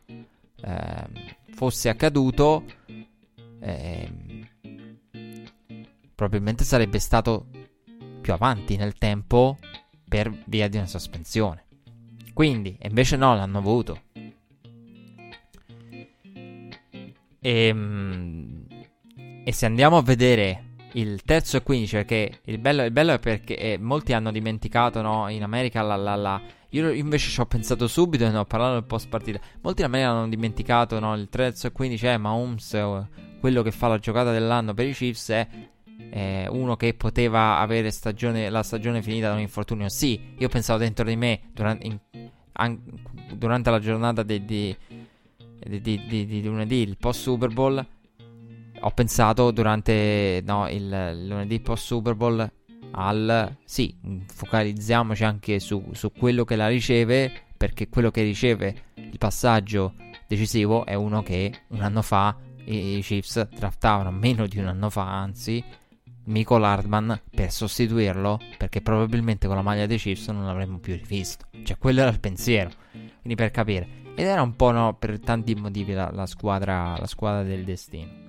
eh, 0.61 1.35
fosse 1.57 1.89
accaduto, 1.89 2.65
eh, 3.59 4.11
probabilmente 6.13 6.63
sarebbe 6.63 6.99
stato 6.99 7.47
più 8.21 8.31
avanti 8.31 8.75
nel 8.75 8.93
tempo 8.93 9.57
per 10.07 10.31
via 10.45 10.67
di 10.67 10.77
una 10.77 10.85
sospensione. 10.85 11.65
Quindi, 12.31 12.77
invece 12.83 13.15
no, 13.15 13.33
l'hanno 13.33 13.57
avuto. 13.57 14.03
E, 17.39 17.67
ehm, 17.67 18.67
e 19.43 19.51
se 19.51 19.65
andiamo 19.65 19.97
a 19.97 20.03
vedere 20.03 20.75
il 20.91 21.23
terzo 21.23 21.57
e 21.57 21.63
15, 21.63 21.95
perché 21.95 22.41
il 22.43 22.59
bello, 22.59 22.83
il 22.83 22.91
bello 22.91 23.13
è 23.13 23.19
perché 23.19 23.57
eh, 23.57 23.77
molti 23.79 24.13
hanno 24.13 24.31
dimenticato 24.31 25.01
no, 25.01 25.27
in 25.29 25.41
America 25.41 25.81
la, 25.81 25.95
la, 25.95 26.15
la 26.15 26.39
io 26.77 26.91
invece 26.91 27.29
ci 27.29 27.39
ho 27.39 27.45
pensato 27.45 27.87
subito 27.87 28.25
e 28.25 28.29
ne 28.29 28.37
ho 28.37 28.45
parlato 28.45 28.73
nel 28.73 28.83
post 28.83 29.07
partita. 29.09 29.39
Molti 29.61 29.81
da 29.81 29.87
me 29.87 30.03
hanno 30.03 30.27
dimenticato 30.27 30.99
no, 30.99 31.15
il 31.15 31.27
3 31.29 31.53
e 31.61 31.71
15 31.71 32.05
è 32.05 32.17
Mahomes, 32.17 32.73
eh, 32.73 33.07
quello 33.39 33.61
che 33.61 33.71
fa 33.71 33.87
la 33.87 33.97
giocata 33.97 34.31
dell'anno 34.31 34.73
per 34.73 34.87
i 34.87 34.93
Chiefs 34.93 35.29
è 35.29 35.47
eh, 36.11 36.47
uno 36.49 36.75
che 36.75 36.93
poteva 36.93 37.57
avere 37.57 37.91
stagione, 37.91 38.49
la 38.49 38.63
stagione 38.63 39.01
finita 39.01 39.29
da 39.29 39.33
un 39.33 39.39
infortunio. 39.39 39.89
Sì, 39.89 40.35
io 40.37 40.47
pensavo 40.49 40.79
dentro 40.79 41.05
di 41.05 41.15
me 41.15 41.41
durante, 41.51 41.85
in, 41.85 41.97
an, 42.53 42.79
durante 43.33 43.69
la 43.69 43.79
giornata 43.79 44.23
di, 44.23 44.45
di, 44.45 44.75
di, 45.59 46.01
di, 46.07 46.43
lunedì, 46.43 46.77
il 46.77 46.97
post 46.97 47.21
Super 47.21 47.51
Bowl. 47.51 47.85
Ho 48.81 48.91
pensato 48.91 49.49
durante 49.49 50.43
no, 50.45 50.69
il 50.69 51.27
lunedì 51.27 51.59
post 51.59 51.85
Super 51.85 52.13
Bowl 52.13 52.51
al 52.91 53.55
sì, 53.63 53.95
focalizziamoci 54.25 55.23
anche 55.23 55.59
su, 55.59 55.89
su 55.93 56.11
quello 56.11 56.43
che 56.43 56.55
la 56.55 56.67
riceve, 56.67 57.31
perché 57.55 57.89
quello 57.89 58.11
che 58.11 58.23
riceve 58.23 58.83
il 58.95 59.17
passaggio 59.17 59.93
decisivo 60.27 60.85
è 60.85 60.93
uno 60.93 61.23
che 61.23 61.51
un 61.69 61.81
anno 61.81 62.01
fa 62.01 62.35
i 62.65 62.99
Chiefs 63.01 63.47
draftavano, 63.47 64.11
meno 64.11 64.45
di 64.45 64.59
un 64.59 64.67
anno 64.67 64.89
fa 64.89 65.03
anzi, 65.03 65.63
Michael 66.25 66.63
Hardman 66.63 67.21
per 67.29 67.51
sostituirlo, 67.51 68.39
perché 68.57 68.81
probabilmente 68.81 69.47
con 69.47 69.55
la 69.55 69.61
maglia 69.61 69.85
dei 69.85 69.97
Chiefs 69.97 70.27
non 70.27 70.45
l'avremmo 70.45 70.79
più 70.79 70.93
rivisto. 70.93 71.45
Cioè, 71.63 71.77
quello 71.77 72.01
era 72.01 72.09
il 72.09 72.19
pensiero. 72.19 72.71
Quindi 72.91 73.35
per 73.35 73.51
capire. 73.51 74.05
Ed 74.15 74.25
era 74.25 74.41
un 74.41 74.55
po' 74.55 74.71
no, 74.71 74.95
per 74.95 75.19
tanti 75.19 75.55
motivi 75.55 75.93
la, 75.93 76.09
la, 76.11 76.25
squadra, 76.25 76.97
la 76.97 77.07
squadra 77.07 77.43
del 77.43 77.63
destino. 77.63 78.25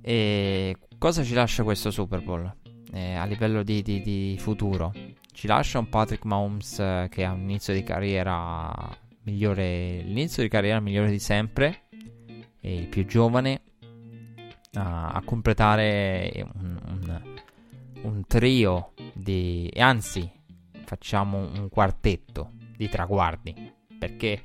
E 0.00 0.76
cosa 0.98 1.22
ci 1.22 1.34
lascia 1.34 1.62
questo 1.62 1.90
Super 1.90 2.22
Bowl 2.22 2.52
eh, 2.92 3.14
a 3.14 3.24
livello 3.24 3.62
di, 3.62 3.82
di, 3.82 4.00
di, 4.00 4.36
futuro? 4.38 4.92
Ci 5.32 5.46
lascia 5.46 5.78
un 5.78 5.88
Patrick 5.88 6.24
Mahomes 6.24 6.78
eh, 6.78 7.08
che 7.10 7.24
ha 7.24 7.32
un 7.32 7.42
inizio 7.42 7.74
di 7.74 7.82
carriera 7.82 8.72
migliore, 9.22 10.02
l'inizio 10.02 10.42
di 10.42 10.48
carriera 10.48 10.80
migliore 10.80 11.10
di 11.10 11.18
sempre, 11.18 11.84
e 12.60 12.76
il 12.76 12.88
più 12.88 13.04
giovane, 13.04 13.62
a, 14.74 15.08
a 15.08 15.22
completare 15.22 16.46
un, 16.54 16.80
un, 16.86 17.22
un 18.02 18.26
trio 18.26 18.92
di, 19.12 19.70
anzi, 19.76 20.30
facciamo 20.84 21.38
un 21.38 21.68
quartetto 21.68 22.52
di 22.76 22.88
traguardi, 22.88 23.72
perché 23.98 24.42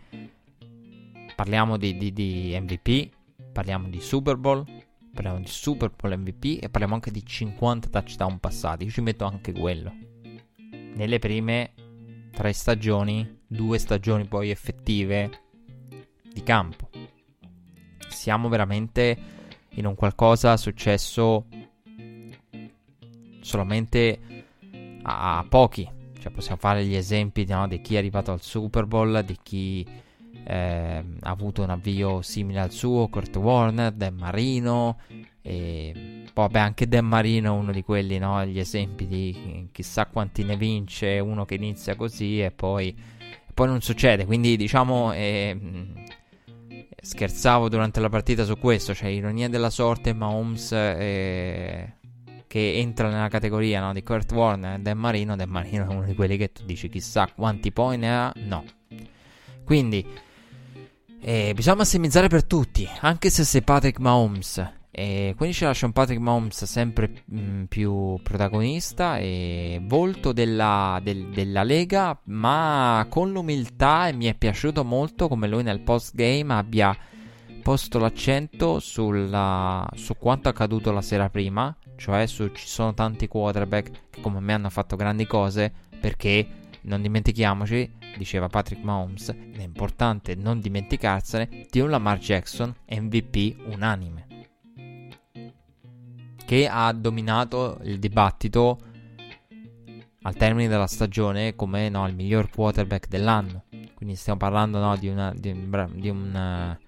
parliamo 1.36 1.78
di, 1.78 1.98
di, 1.98 2.12
di 2.14 2.58
MVP, 2.60 3.10
parliamo 3.52 3.88
di 3.88 4.00
Super 4.00 4.38
Bowl, 4.38 4.66
parliamo 5.14 5.40
di 5.40 5.48
Super 5.48 5.92
Bowl 5.96 6.18
MVP 6.18 6.64
e 6.64 6.70
parliamo 6.70 6.96
anche 6.96 7.12
di 7.12 7.26
50 7.26 7.90
touchdown 7.90 8.40
passati. 8.40 8.86
Io 8.86 8.92
ci 8.92 9.02
metto 9.02 9.26
anche 9.26 9.52
quello. 9.52 9.94
Nelle 10.94 11.20
prime 11.20 11.74
tre 12.32 12.54
stagioni, 12.54 13.40
due 13.46 13.78
stagioni 13.78 14.26
poi 14.26 14.50
effettive 14.50 15.30
di 16.34 16.44
campo. 16.44 16.90
Siamo 18.10 18.50
veramente 18.50 19.18
in 19.76 19.86
un 19.86 19.96
qualcosa 19.96 20.58
successo 20.58 21.46
solamente 23.42 24.20
a, 25.04 25.46
pochi. 25.48 25.90
Cioè 26.20 26.32
possiamo 26.32 26.60
fare 26.60 26.86
gli 26.86 26.96
esempi 26.96 27.46
no, 27.46 27.68
di 27.68 27.82
chi 27.82 27.96
è 27.96 27.98
arrivato 27.98 28.32
al 28.32 28.42
Super 28.42 28.86
Bowl, 28.86 29.24
di 29.24 29.38
chi 29.42 29.86
eh, 30.44 31.04
ha 31.20 31.30
avuto 31.30 31.64
un 31.64 31.70
avvio 31.70 32.22
simile 32.22 32.60
al 32.60 32.72
suo, 32.72 33.08
Kurt 33.08 33.36
Warner, 33.36 33.92
Dan 33.92 34.16
Marino, 34.16 35.00
e 35.42 36.24
poi 36.34 36.46
vabbè, 36.46 36.60
anche 36.60 36.88
Dan 36.88 37.06
Marino 37.06 37.54
è 37.54 37.58
uno 37.58 37.72
di 37.72 37.84
quelli, 37.84 38.18
no? 38.18 38.46
Gli 38.46 38.60
esempi 38.60 39.08
di 39.08 39.70
chissà 39.72 40.06
quanti 40.06 40.44
ne 40.44 40.56
vince, 40.56 41.20
uno 41.20 41.46
che 41.46 41.56
inizia 41.56 41.96
così 41.96 42.42
e 42.42 42.52
poi, 42.52 42.96
poi 43.54 43.68
non 43.68 43.82
succede. 43.82 44.26
Quindi 44.26 44.56
diciamo, 44.56 45.14
eh, 45.14 45.58
scherzavo 47.02 47.70
durante 47.70 48.00
la 48.00 48.10
partita 48.10 48.46
su 48.46 48.58
questo, 48.58 48.94
cioè 48.94 49.10
ironia 49.10 49.50
della 49.50 49.70
sorte, 49.70 50.14
Mahomes 50.14 50.72
eh, 50.72 51.94
che 52.48 52.74
entra 52.76 53.10
nella 53.10 53.30
categoria 53.30 53.82
no? 53.82 53.94
di 53.94 54.04
Kurt 54.04 54.32
Warner 54.32 54.78
e 54.78 54.82
Dan 54.82 54.98
Marino. 54.98 55.36
Dan 55.36 55.50
Marino 55.50 55.86
è 55.86 55.88
uno 55.88 56.04
di 56.04 56.14
quelli 56.14 56.38
che 56.38 56.52
tu 56.52 56.64
dici 56.66 56.90
chissà 56.90 57.28
quanti 57.34 57.72
poi 57.72 57.98
ne 57.98 58.14
ha, 58.14 58.34
no. 58.36 58.64
Quindi 59.64 60.06
eh, 61.24 61.54
bisogna 61.54 61.78
massimizzare 61.78 62.28
per 62.28 62.46
tutti, 62.46 62.88
anche 63.02 63.30
se 63.30 63.44
sei 63.44 63.62
Patrick 63.62 64.00
Mahomes. 64.00 64.80
E 64.94 65.36
quindi 65.38 65.56
ci 65.56 65.64
lascia 65.64 65.86
un 65.86 65.94
Patrick 65.94 66.20
Mahomes 66.20 66.66
sempre 66.66 67.24
mh, 67.24 67.40
mm, 67.40 67.64
più 67.66 68.20
protagonista 68.22 69.20
e 69.20 69.80
volto 69.84 70.34
della, 70.34 71.00
del, 71.02 71.30
della 71.30 71.64
Lega, 71.64 72.20
ma 72.26 73.06
con 73.08 73.32
l'umiltà 73.32 74.08
e 74.08 74.14
mi 74.14 74.26
è 74.26 74.34
piaciuto 74.34 74.84
molto 74.84 75.28
come 75.28 75.48
lui 75.48 75.64
nel 75.64 75.80
post 75.80 76.16
game 76.16 76.54
abbia 76.54 76.98
posto 77.62 78.00
l'accento 78.00 78.80
sulla, 78.80 79.88
su 79.94 80.18
quanto 80.18 80.50
accaduto 80.50 80.92
la 80.92 81.02
sera 81.02 81.30
prima, 81.30 81.74
cioè 81.96 82.26
su 82.26 82.52
ci 82.52 82.68
sono 82.68 82.94
tanti 82.94 83.28
quarterback 83.28 84.10
che 84.10 84.22
come 84.22 84.40
me 84.40 84.54
hanno 84.54 84.70
fatto 84.70 84.96
grandi 84.96 85.26
cose 85.28 85.72
perché 86.02 86.48
non 86.82 87.02
dimentichiamoci 87.02 88.00
diceva 88.18 88.48
Patrick 88.48 88.84
Mahomes, 88.84 89.30
ed 89.30 89.60
è 89.60 89.64
importante 89.64 90.36
non 90.36 90.60
dimenticarsene, 90.60 91.68
di 91.70 91.80
un 91.80 91.90
Lamar 91.90 92.20
Jackson 92.20 92.74
MVP 92.90 93.68
unanime, 93.72 94.28
che 96.46 96.68
ha 96.68 96.92
dominato 96.94 97.80
il 97.84 98.00
dibattito 98.00 98.80
al 100.24 100.36
termine 100.36 100.68
della 100.68 100.88
stagione 100.88 101.56
come 101.56 101.90
no, 101.90 102.08
il 102.08 102.16
miglior 102.16 102.50
quarterback 102.50 103.08
dell'anno. 103.08 103.64
Quindi 103.96 104.16
stiamo 104.16 104.40
parlando 104.40 104.80
no, 104.80 104.96
di, 104.98 105.08
una, 105.08 105.34
di, 105.36 105.50
un 105.52 105.70
bra- 105.70 105.90
di, 105.92 106.10
un, 106.10 106.28
uh, 106.28 106.84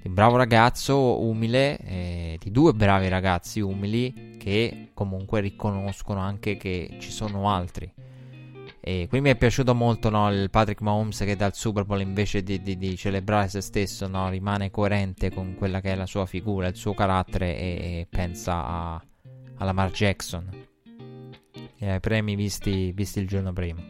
di, 0.00 0.08
un, 0.08 0.14
bravo 0.14 0.36
ragazzo 0.36 1.20
umile, 1.22 1.78
eh, 1.78 2.38
di 2.40 2.50
due 2.50 2.72
bravi 2.72 3.08
ragazzi 3.08 3.60
umili 3.60 4.36
che 4.38 4.90
comunque 4.94 5.40
riconoscono 5.40 6.20
anche 6.20 6.56
che 6.56 6.96
ci 6.98 7.10
sono 7.10 7.50
altri 7.50 7.92
e 8.88 9.08
quindi 9.08 9.30
mi 9.30 9.34
è 9.34 9.36
piaciuto 9.36 9.74
molto 9.74 10.10
no, 10.10 10.30
il 10.30 10.48
Patrick 10.48 10.80
Mahomes 10.80 11.18
che 11.18 11.34
dal 11.34 11.56
Super 11.56 11.84
Bowl 11.84 12.00
invece 12.00 12.44
di, 12.44 12.62
di, 12.62 12.78
di 12.78 12.96
celebrare 12.96 13.48
se 13.48 13.60
stesso 13.60 14.06
no, 14.06 14.28
rimane 14.28 14.70
coerente 14.70 15.32
con 15.32 15.56
quella 15.56 15.80
che 15.80 15.90
è 15.90 15.96
la 15.96 16.06
sua 16.06 16.24
figura, 16.24 16.68
il 16.68 16.76
suo 16.76 16.94
carattere 16.94 17.58
e, 17.58 17.64
e 17.64 18.06
pensa 18.08 18.64
a, 18.64 18.94
a 18.94 19.64
Lamar 19.64 19.90
Jackson 19.90 20.48
e 21.78 21.90
ai 21.90 21.98
premi 21.98 22.36
visti, 22.36 22.92
visti 22.92 23.18
il 23.18 23.26
giorno 23.26 23.52
prima. 23.52 23.82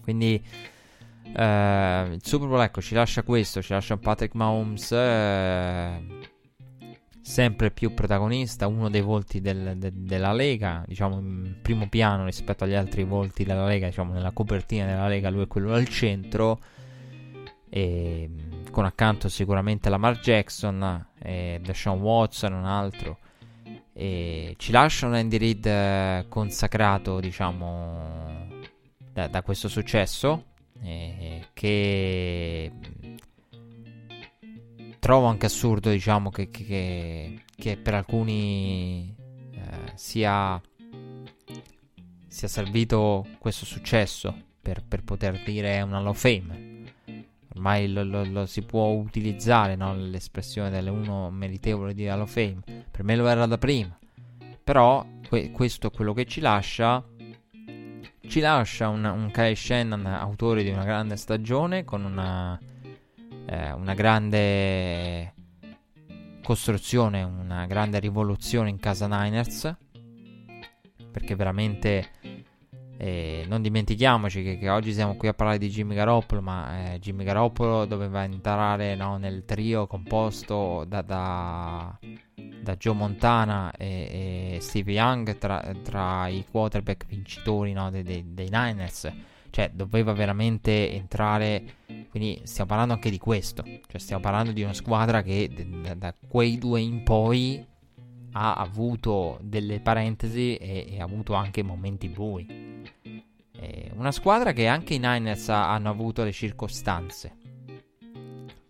Quindi 0.00 0.40
eh, 1.34 2.08
il 2.12 2.20
Super 2.22 2.46
Bowl 2.46 2.62
ecco 2.62 2.80
ci 2.80 2.94
lascia 2.94 3.24
questo, 3.24 3.60
ci 3.62 3.72
lascia 3.72 3.96
Patrick 3.96 4.36
Mahomes. 4.36 4.92
Eh, 4.92 6.17
sempre 7.28 7.70
più 7.70 7.92
protagonista, 7.92 8.66
uno 8.66 8.88
dei 8.88 9.02
volti 9.02 9.42
del, 9.42 9.74
de, 9.76 9.90
della 9.92 10.32
Lega, 10.32 10.82
diciamo 10.86 11.18
in 11.18 11.56
primo 11.60 11.86
piano 11.86 12.24
rispetto 12.24 12.64
agli 12.64 12.72
altri 12.72 13.04
volti 13.04 13.44
della 13.44 13.66
Lega, 13.66 13.88
diciamo 13.88 14.14
nella 14.14 14.30
copertina 14.30 14.86
della 14.86 15.08
Lega 15.08 15.28
lui 15.28 15.42
è 15.42 15.46
quello 15.46 15.74
al 15.74 15.86
centro, 15.88 16.58
e, 17.68 18.30
con 18.70 18.86
accanto 18.86 19.28
sicuramente 19.28 19.90
Lamar 19.90 20.18
Jackson, 20.20 21.06
e 21.18 21.60
Deshaun 21.62 22.00
Watson, 22.00 22.54
un 22.54 22.64
altro. 22.64 23.18
E 23.92 24.54
ci 24.56 24.72
lascia 24.72 25.06
un 25.06 25.12
Andy 25.12 25.36
Reid 25.36 25.66
eh, 25.66 26.24
consacrato, 26.30 27.20
diciamo, 27.20 28.48
da, 29.12 29.28
da 29.28 29.42
questo 29.42 29.68
successo, 29.68 30.44
eh, 30.82 31.42
che 31.52 32.72
trovo 34.98 35.26
anche 35.26 35.46
assurdo, 35.46 35.90
diciamo, 35.90 36.30
che, 36.30 36.50
che, 36.50 37.42
che 37.54 37.76
per 37.76 37.94
alcuni 37.94 39.14
eh, 39.52 39.92
sia, 39.94 40.60
sia 42.26 42.48
servito 42.48 43.26
questo 43.38 43.64
successo 43.64 44.34
per, 44.60 44.84
per 44.86 45.02
poter 45.02 45.42
dire 45.44 45.80
una 45.80 45.98
Hall 45.98 46.06
of 46.08 46.18
Fame. 46.18 46.66
Ormai 47.54 47.90
lo, 47.90 48.04
lo, 48.04 48.24
lo 48.24 48.46
si 48.46 48.62
può 48.62 48.86
utilizzare 48.88 49.74
no? 49.74 49.94
l'espressione 49.94 50.70
dell'uno 50.70 51.30
meritevole 51.30 51.94
di 51.94 52.06
Hall 52.06 52.20
of 52.20 52.30
Fame. 52.30 52.60
Per 52.90 53.02
me 53.02 53.16
lo 53.16 53.26
era 53.26 53.46
da 53.46 53.58
prima. 53.58 53.98
Però 54.62 55.04
que- 55.26 55.50
questo 55.50 55.88
è 55.88 55.90
quello 55.90 56.12
che 56.12 56.24
ci 56.26 56.40
lascia. 56.40 57.04
Ci 58.20 58.40
lascia 58.40 58.88
un, 58.88 59.04
un 59.04 59.30
Kyle 59.32 59.56
Shannon, 59.56 60.04
autore 60.06 60.62
di 60.62 60.70
una 60.70 60.84
grande 60.84 61.16
stagione, 61.16 61.84
con 61.84 62.04
una 62.04 62.58
eh, 63.48 63.72
una 63.72 63.94
grande 63.94 65.34
costruzione, 66.42 67.22
una 67.22 67.66
grande 67.66 67.98
rivoluzione 67.98 68.68
in 68.68 68.78
casa 68.78 69.06
Niners. 69.06 69.74
Perché 71.10 71.34
veramente 71.34 72.10
eh, 72.98 73.44
non 73.48 73.62
dimentichiamoci 73.62 74.42
che, 74.42 74.58
che, 74.58 74.68
oggi 74.68 74.92
siamo 74.92 75.16
qui 75.16 75.28
a 75.28 75.34
parlare 75.34 75.58
di 75.58 75.68
Jimmy 75.68 75.94
Garoppolo, 75.94 76.42
ma 76.42 76.92
eh, 76.92 76.98
Jimmy 76.98 77.24
Garoppolo 77.24 77.86
doveva 77.86 78.22
entrare 78.22 78.94
no, 78.94 79.16
nel 79.16 79.44
trio 79.46 79.86
composto 79.86 80.84
da, 80.86 81.00
da, 81.00 81.98
da 82.60 82.76
Joe 82.76 82.94
Montana 82.94 83.72
e, 83.72 84.56
e 84.56 84.60
Steve 84.60 84.92
Young 84.92 85.38
tra, 85.38 85.74
tra, 85.82 86.28
i 86.28 86.44
quarterback 86.48 87.06
vincitori 87.06 87.72
no, 87.72 87.90
dei, 87.90 88.02
dei, 88.02 88.34
dei 88.34 88.48
Niners 88.50 89.10
cioè, 89.50 89.70
doveva 89.72 90.12
veramente 90.12 90.92
entrare. 90.92 91.76
Quindi 92.10 92.40
stiamo 92.44 92.68
parlando 92.68 92.94
anche 92.94 93.10
di 93.10 93.18
questo. 93.18 93.62
Cioè, 93.62 93.98
stiamo 93.98 94.22
parlando 94.22 94.52
di 94.52 94.62
una 94.62 94.74
squadra 94.74 95.22
che 95.22 95.50
da, 95.82 95.94
da 95.94 96.14
quei 96.26 96.58
due 96.58 96.80
in 96.80 97.02
poi 97.02 97.64
ha 98.32 98.54
avuto 98.54 99.38
delle 99.42 99.80
parentesi 99.80 100.56
e, 100.56 100.86
e 100.90 101.00
ha 101.00 101.04
avuto 101.04 101.34
anche 101.34 101.62
momenti 101.62 102.08
bui. 102.08 102.46
Eh, 103.60 103.90
una 103.94 104.12
squadra 104.12 104.52
che 104.52 104.66
anche 104.66 104.94
i 104.94 104.98
Niners 104.98 105.48
hanno 105.48 105.90
avuto 105.90 106.22
le 106.22 106.32
circostanze. 106.32 107.36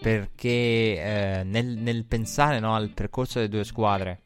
Perché 0.01 1.41
eh, 1.41 1.43
nel, 1.45 1.77
nel, 1.77 2.05
pensare 2.05 2.61
no, 2.61 2.75
al 2.75 2.91
percorso 2.91 3.39
delle 3.41 3.51
due 3.51 3.65
squadre, 3.65 4.23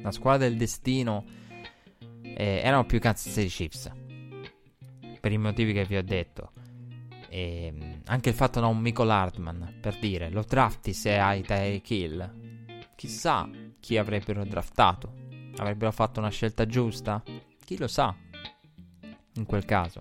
la 0.00 0.12
squadra 0.12 0.46
del 0.46 0.56
destino 0.56 1.24
eh, 2.22 2.60
erano 2.62 2.84
più 2.84 3.00
Kansas 3.00 3.32
City 3.32 3.48
Chiefs 3.48 3.95
per 5.26 5.34
i 5.34 5.38
motivi 5.38 5.72
che 5.72 5.84
vi 5.84 5.96
ho 5.96 6.04
detto. 6.04 6.52
E 7.28 7.64
ehm, 7.66 8.00
anche 8.04 8.28
il 8.28 8.34
fatto 8.36 8.60
da 8.60 8.66
un 8.66 8.78
Michael 8.78 9.10
Hartman, 9.10 9.78
per 9.80 9.98
dire, 9.98 10.30
lo 10.30 10.44
drafti 10.46 10.92
se 10.92 11.18
hai 11.18 11.42
Tyreek 11.42 11.90
Hill. 11.90 12.32
Chissà 12.94 13.50
chi 13.80 13.98
avrebbero 13.98 14.44
draftato. 14.44 15.12
Avrebbero 15.56 15.90
fatto 15.90 16.20
una 16.20 16.28
scelta 16.28 16.64
giusta? 16.64 17.24
Chi 17.64 17.76
lo 17.76 17.88
sa? 17.88 18.14
In 19.34 19.46
quel 19.46 19.64
caso. 19.64 20.00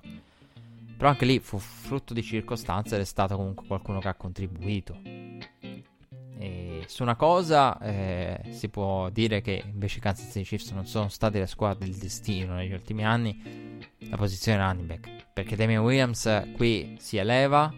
Però 0.96 1.10
anche 1.10 1.26
lì 1.26 1.40
fu 1.40 1.58
frutto 1.58 2.14
di 2.14 2.22
circostanze 2.22 2.94
ed 2.94 3.02
è 3.02 3.06
stato 3.06 3.36
comunque 3.36 3.66
qualcuno 3.66 3.98
che 3.98 4.10
ha 4.10 4.14
contribuito. 4.14 5.02
E 6.38 6.84
su 6.86 7.02
una 7.02 7.16
cosa 7.16 7.80
eh, 7.80 8.42
si 8.52 8.70
può 8.70 9.10
dire 9.10 9.42
che 9.42 9.64
invece 9.66 9.98
i 9.98 10.02
Kansas 10.02 10.28
City 10.28 10.44
Chiefs 10.44 10.70
non 10.70 10.86
sono 10.86 11.10
state 11.10 11.40
le 11.40 11.48
squadre 11.48 11.88
del 11.88 11.98
destino 11.98 12.54
negli 12.54 12.74
ultimi 12.74 13.04
anni, 13.04 13.80
la 14.10 14.18
posizione 14.18 14.60
running 14.60 14.86
back. 14.86 15.15
Perché 15.36 15.58
Damian 15.58 15.84
Williams 15.84 16.54
qui 16.56 16.96
si 16.98 17.18
eleva 17.18 17.70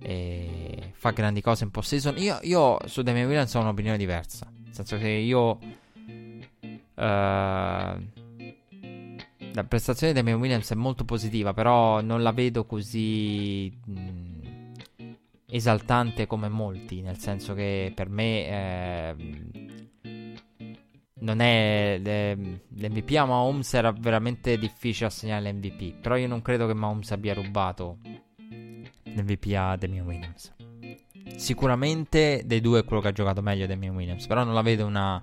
e 0.00 0.92
fa 0.94 1.10
grandi 1.10 1.42
cose 1.42 1.64
in 1.64 1.70
post-season. 1.70 2.16
Io, 2.16 2.38
io 2.44 2.78
su 2.86 3.02
Damian 3.02 3.26
Williams 3.26 3.52
ho 3.52 3.60
un'opinione 3.60 3.98
diversa. 3.98 4.50
Nel 4.50 4.72
senso 4.72 4.96
che 4.96 5.08
io... 5.08 5.58
Uh, 6.94 8.10
la 9.54 9.64
prestazione 9.68 10.14
di 10.14 10.18
Damian 10.18 10.40
Williams 10.40 10.70
è 10.70 10.74
molto 10.74 11.04
positiva, 11.04 11.52
però 11.52 12.00
non 12.00 12.22
la 12.22 12.32
vedo 12.32 12.64
così 12.64 13.70
mh, 13.84 14.72
esaltante 15.50 16.26
come 16.26 16.48
molti, 16.48 17.02
nel 17.02 17.18
senso 17.18 17.52
che 17.52 17.92
per 17.94 18.08
me 18.08 18.46
eh, 18.46 19.16
non 21.22 21.40
è 21.40 21.98
l'MVP 21.98 23.16
a 23.16 23.24
Mahomes 23.24 23.74
era 23.74 23.92
veramente 23.92 24.58
difficile 24.58 25.06
assegnare 25.06 25.50
l'MVP, 25.50 26.00
però 26.00 26.16
io 26.16 26.28
non 26.28 26.42
credo 26.42 26.66
che 26.66 26.74
Mahomes 26.74 27.10
abbia 27.12 27.34
rubato 27.34 27.98
l'MVP 29.04 29.54
a 29.56 29.76
Damian 29.76 30.06
Williams. 30.06 30.54
Sicuramente 31.36 32.42
dei 32.44 32.60
due 32.60 32.80
è 32.80 32.84
quello 32.84 33.00
che 33.00 33.08
ha 33.08 33.12
giocato 33.12 33.40
meglio 33.40 33.66
Damian 33.66 33.94
Williams, 33.94 34.26
però 34.26 34.44
non 34.44 34.54
la 34.54 34.62
vedo 34.62 34.84
una 34.84 35.22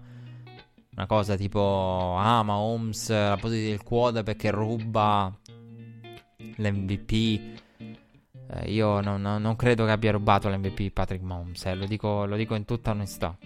una 1.00 1.08
cosa 1.08 1.38
tipo, 1.38 2.16
ah, 2.18 2.44
ma 2.44 2.58
Holmes 2.58 3.10
la 3.10 3.38
posizione 3.40 3.70
del 3.70 3.84
quad 3.84 4.22
perché 4.24 4.52
ruba 4.52 5.34
l'MVP. 6.58 7.12
Eh, 8.52 8.72
io 8.72 9.00
non, 9.00 9.22
non, 9.22 9.56
credo 9.56 9.86
che 9.86 9.92
abbia 9.92 10.12
rubato 10.12 10.50
l'MVP 10.50 10.92
Patrick 10.92 11.24
Mahomes, 11.24 11.66
eh, 11.68 11.76
lo, 11.76 11.86
dico, 11.86 12.26
lo 12.26 12.36
dico 12.36 12.56
in 12.56 12.66
tutta 12.66 12.92
onestà. 12.92 13.38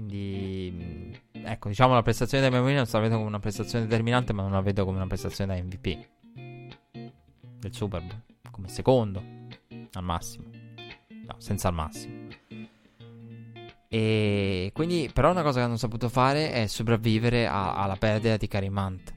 Quindi, 0.00 0.72
mm, 0.72 1.44
ecco, 1.44 1.68
diciamo 1.68 1.92
la 1.92 2.02
prestazione 2.02 2.48
di 2.48 2.56
Williams 2.56 2.90
la 2.92 3.00
vedo 3.00 3.16
come 3.16 3.28
una 3.28 3.38
prestazione 3.38 3.84
determinante, 3.84 4.32
ma 4.32 4.40
non 4.42 4.52
la 4.52 4.62
vedo 4.62 4.86
come 4.86 4.96
una 4.96 5.06
prestazione 5.06 5.54
da 5.54 5.62
MVP 5.62 6.08
del 7.58 7.74
Super 7.74 8.00
Bowl, 8.00 8.22
come 8.50 8.68
secondo 8.68 9.22
al 9.92 10.02
massimo. 10.02 10.48
No, 11.26 11.34
senza 11.36 11.68
al 11.68 11.74
massimo. 11.74 12.28
E 13.88 14.70
quindi, 14.72 15.10
però, 15.12 15.30
una 15.30 15.42
cosa 15.42 15.58
che 15.58 15.66
hanno 15.66 15.76
saputo 15.76 16.08
fare 16.08 16.50
è 16.50 16.66
sopravvivere 16.66 17.46
a, 17.46 17.74
alla 17.74 17.96
perdita 17.96 18.38
di 18.38 18.48
Karim 18.48 18.76
Hunt. 18.76 19.14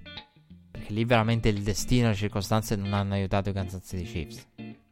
Perché 0.69 0.91
lì 0.91 1.05
veramente 1.05 1.47
il 1.47 1.63
destino 1.63 2.07
e 2.07 2.09
le 2.09 2.15
circostanze 2.15 2.75
non 2.75 2.93
hanno 2.93 3.13
aiutato 3.13 3.49
i 3.49 3.53
Kansas 3.53 3.87
City 3.87 4.03
Chiefs. 4.03 4.47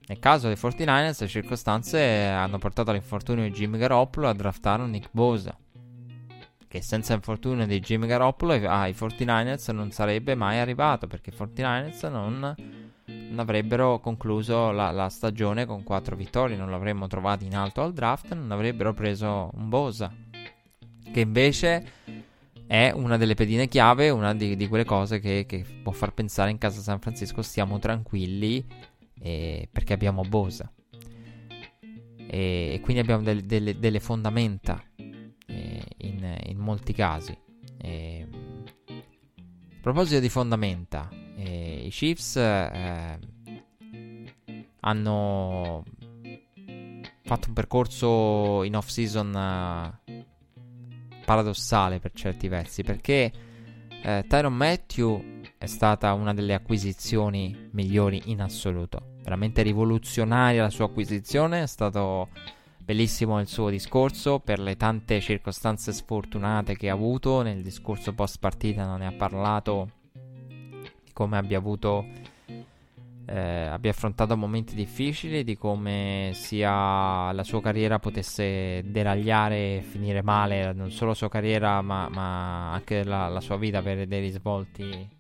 Nel 0.07 0.19
caso 0.19 0.47
dei 0.47 0.55
49ers, 0.55 1.21
le 1.21 1.27
circostanze 1.27 2.01
hanno 2.01 2.59
portato 2.59 2.91
all'infortunio 2.91 3.43
di 3.43 3.51
Jimmy 3.51 3.77
Garoppolo 3.77 4.29
a 4.29 4.33
draftare 4.33 4.83
un 4.83 4.89
Nick 4.91 5.09
Bosa. 5.11 5.57
Che 6.71 6.81
senza 6.81 7.13
infortunio 7.13 7.67
di 7.67 7.81
Jimmy 7.81 8.07
Garoppolo 8.07 8.53
ai 8.53 8.93
49ers 8.93 9.73
non 9.73 9.91
sarebbe 9.91 10.35
mai 10.35 10.57
arrivato. 10.57 11.05
Perché 11.05 11.29
i 11.29 11.33
49ers 11.37 12.09
non 12.09 12.55
non 13.31 13.39
avrebbero 13.39 13.99
concluso 13.99 14.71
la, 14.71 14.91
la, 14.91 15.09
stagione 15.09 15.65
con 15.65 15.83
4 15.83 16.15
vittorie, 16.15 16.55
non 16.55 16.69
l'avremmo 16.69 17.07
trovato 17.07 17.43
in 17.43 17.55
alto 17.55 17.81
al 17.81 17.91
draft, 17.91 18.33
non 18.33 18.51
avrebbero 18.51 18.93
preso 18.93 19.49
un 19.53 19.67
Bosa, 19.67 20.13
che 21.11 21.19
invece 21.19 21.85
è 22.67 22.91
una 22.95 23.17
delle 23.17 23.33
pedine 23.33 23.67
chiave, 23.67 24.09
una 24.09 24.33
di, 24.33 24.55
di 24.55 24.67
quelle 24.69 24.85
cose 24.85 25.19
che, 25.19 25.45
che, 25.45 25.65
può 25.83 25.91
far 25.91 26.13
pensare 26.13 26.51
in 26.51 26.57
casa 26.57 26.79
San 26.79 26.99
Francisco 26.99 27.41
stiamo 27.41 27.79
tranquilli 27.79 28.65
eh, 29.21 29.67
perché 29.69 29.91
abbiamo 29.91 30.23
Bosa. 30.23 30.71
E, 32.33 32.79
quindi 32.81 33.01
abbiamo 33.01 33.23
del, 33.23 33.41
delle, 33.41 33.77
delle, 33.77 33.99
fondamenta 33.99 34.81
in, 35.97 36.37
in, 36.45 36.57
molti 36.57 36.93
casi. 36.93 37.37
Eh, 37.77 38.27
a 38.87 39.81
proposito 39.81 40.19
di 40.19 40.29
fondamenta, 40.29 41.09
eh, 41.35 41.83
I 41.85 41.89
Chiefs 41.89 42.35
eh, 42.35 43.19
hanno 44.81 45.83
fatto 47.23 47.47
un 47.47 47.53
percorso 47.53 48.63
in 48.63 48.75
off-season 48.75 49.35
eh, 50.05 50.25
paradossale 51.23 51.99
per 51.99 52.11
certi 52.13 52.47
versi 52.47 52.83
perché 52.83 53.31
eh, 54.03 54.25
Tyron 54.27 54.53
Matthew 54.53 55.41
è 55.57 55.67
stata 55.67 56.13
una 56.13 56.33
delle 56.33 56.53
acquisizioni 56.55 57.69
migliori 57.71 58.23
in 58.25 58.41
assoluto. 58.41 59.17
Veramente 59.23 59.61
rivoluzionaria 59.61 60.63
la 60.63 60.71
sua 60.71 60.85
acquisizione, 60.85 61.61
è 61.61 61.67
stato 61.67 62.29
bellissimo 62.91 63.39
il 63.39 63.47
suo 63.47 63.69
discorso 63.69 64.39
per 64.39 64.59
le 64.59 64.75
tante 64.75 65.21
circostanze 65.21 65.93
sfortunate 65.93 66.75
che 66.75 66.89
ha 66.89 66.93
avuto. 66.93 67.41
Nel 67.41 67.61
discorso 67.61 68.13
post 68.13 68.37
partita 68.39 68.85
non 68.85 68.99
ne 68.99 69.07
ha 69.07 69.13
parlato 69.13 69.91
come 71.13 71.37
abbia 71.37 71.57
avuto 71.57 72.05
eh, 73.27 73.39
abbia 73.39 73.91
affrontato 73.91 74.35
momenti 74.35 74.75
difficili, 74.75 75.45
di 75.45 75.55
come 75.55 76.31
sia 76.33 77.31
la 77.31 77.43
sua 77.43 77.61
carriera 77.61 77.97
potesse 77.97 78.83
deragliare 78.83 79.77
e 79.77 79.81
finire 79.83 80.21
male, 80.21 80.73
non 80.73 80.91
solo 80.91 81.11
la 81.11 81.15
sua 81.15 81.29
carriera 81.29 81.81
ma, 81.81 82.09
ma 82.09 82.73
anche 82.73 83.05
la, 83.05 83.29
la, 83.29 83.39
sua 83.39 83.55
vita 83.55 83.81
per 83.81 84.05
dei 84.05 84.19
risvolti 84.19 85.19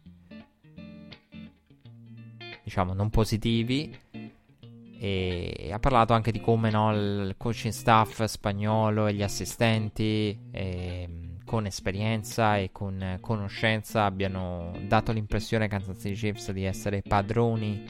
diciamo 2.63 2.93
non 2.93 3.09
positivi 3.09 3.97
e 5.03 5.71
ha 5.73 5.79
parlato 5.79 6.13
anche 6.13 6.31
di 6.31 6.39
come 6.39 6.69
no, 6.69 6.93
il 6.93 7.33
coaching 7.35 7.73
staff 7.73 8.23
spagnolo 8.23 9.07
e 9.07 9.15
gli 9.15 9.23
assistenti 9.23 10.37
e, 10.51 11.09
con 11.43 11.65
esperienza 11.65 12.57
e 12.57 12.71
con 12.71 13.17
conoscenza 13.19 14.05
abbiano 14.05 14.71
dato 14.85 15.11
l'impressione 15.11 15.63
ai 15.63 15.71
Kansas 15.71 15.97
City 15.97 16.13
Chiefs 16.13 16.51
di 16.51 16.65
essere 16.65 17.01
padroni 17.01 17.83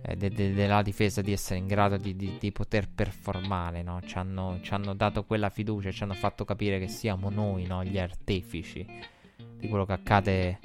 eh, 0.00 0.16
de- 0.16 0.30
de- 0.30 0.54
della 0.54 0.80
difesa, 0.80 1.20
di 1.20 1.32
essere 1.32 1.58
in 1.58 1.66
grado 1.66 1.98
di, 1.98 2.16
di, 2.16 2.38
di 2.40 2.50
poter 2.50 2.88
performare. 2.88 3.82
No? 3.82 4.00
Ci, 4.00 4.16
hanno, 4.16 4.58
ci, 4.62 4.72
hanno, 4.72 4.94
dato 4.94 5.24
quella 5.24 5.50
fiducia, 5.50 5.90
ci 5.90 6.02
hanno 6.02 6.14
fatto 6.14 6.46
capire 6.46 6.78
che 6.78 6.88
siamo 6.88 7.28
noi 7.28 7.66
no? 7.66 7.84
gli 7.84 7.98
artefici 7.98 8.86
di 9.58 9.68
quello 9.68 9.84
che 9.84 9.92
accade 9.92 10.58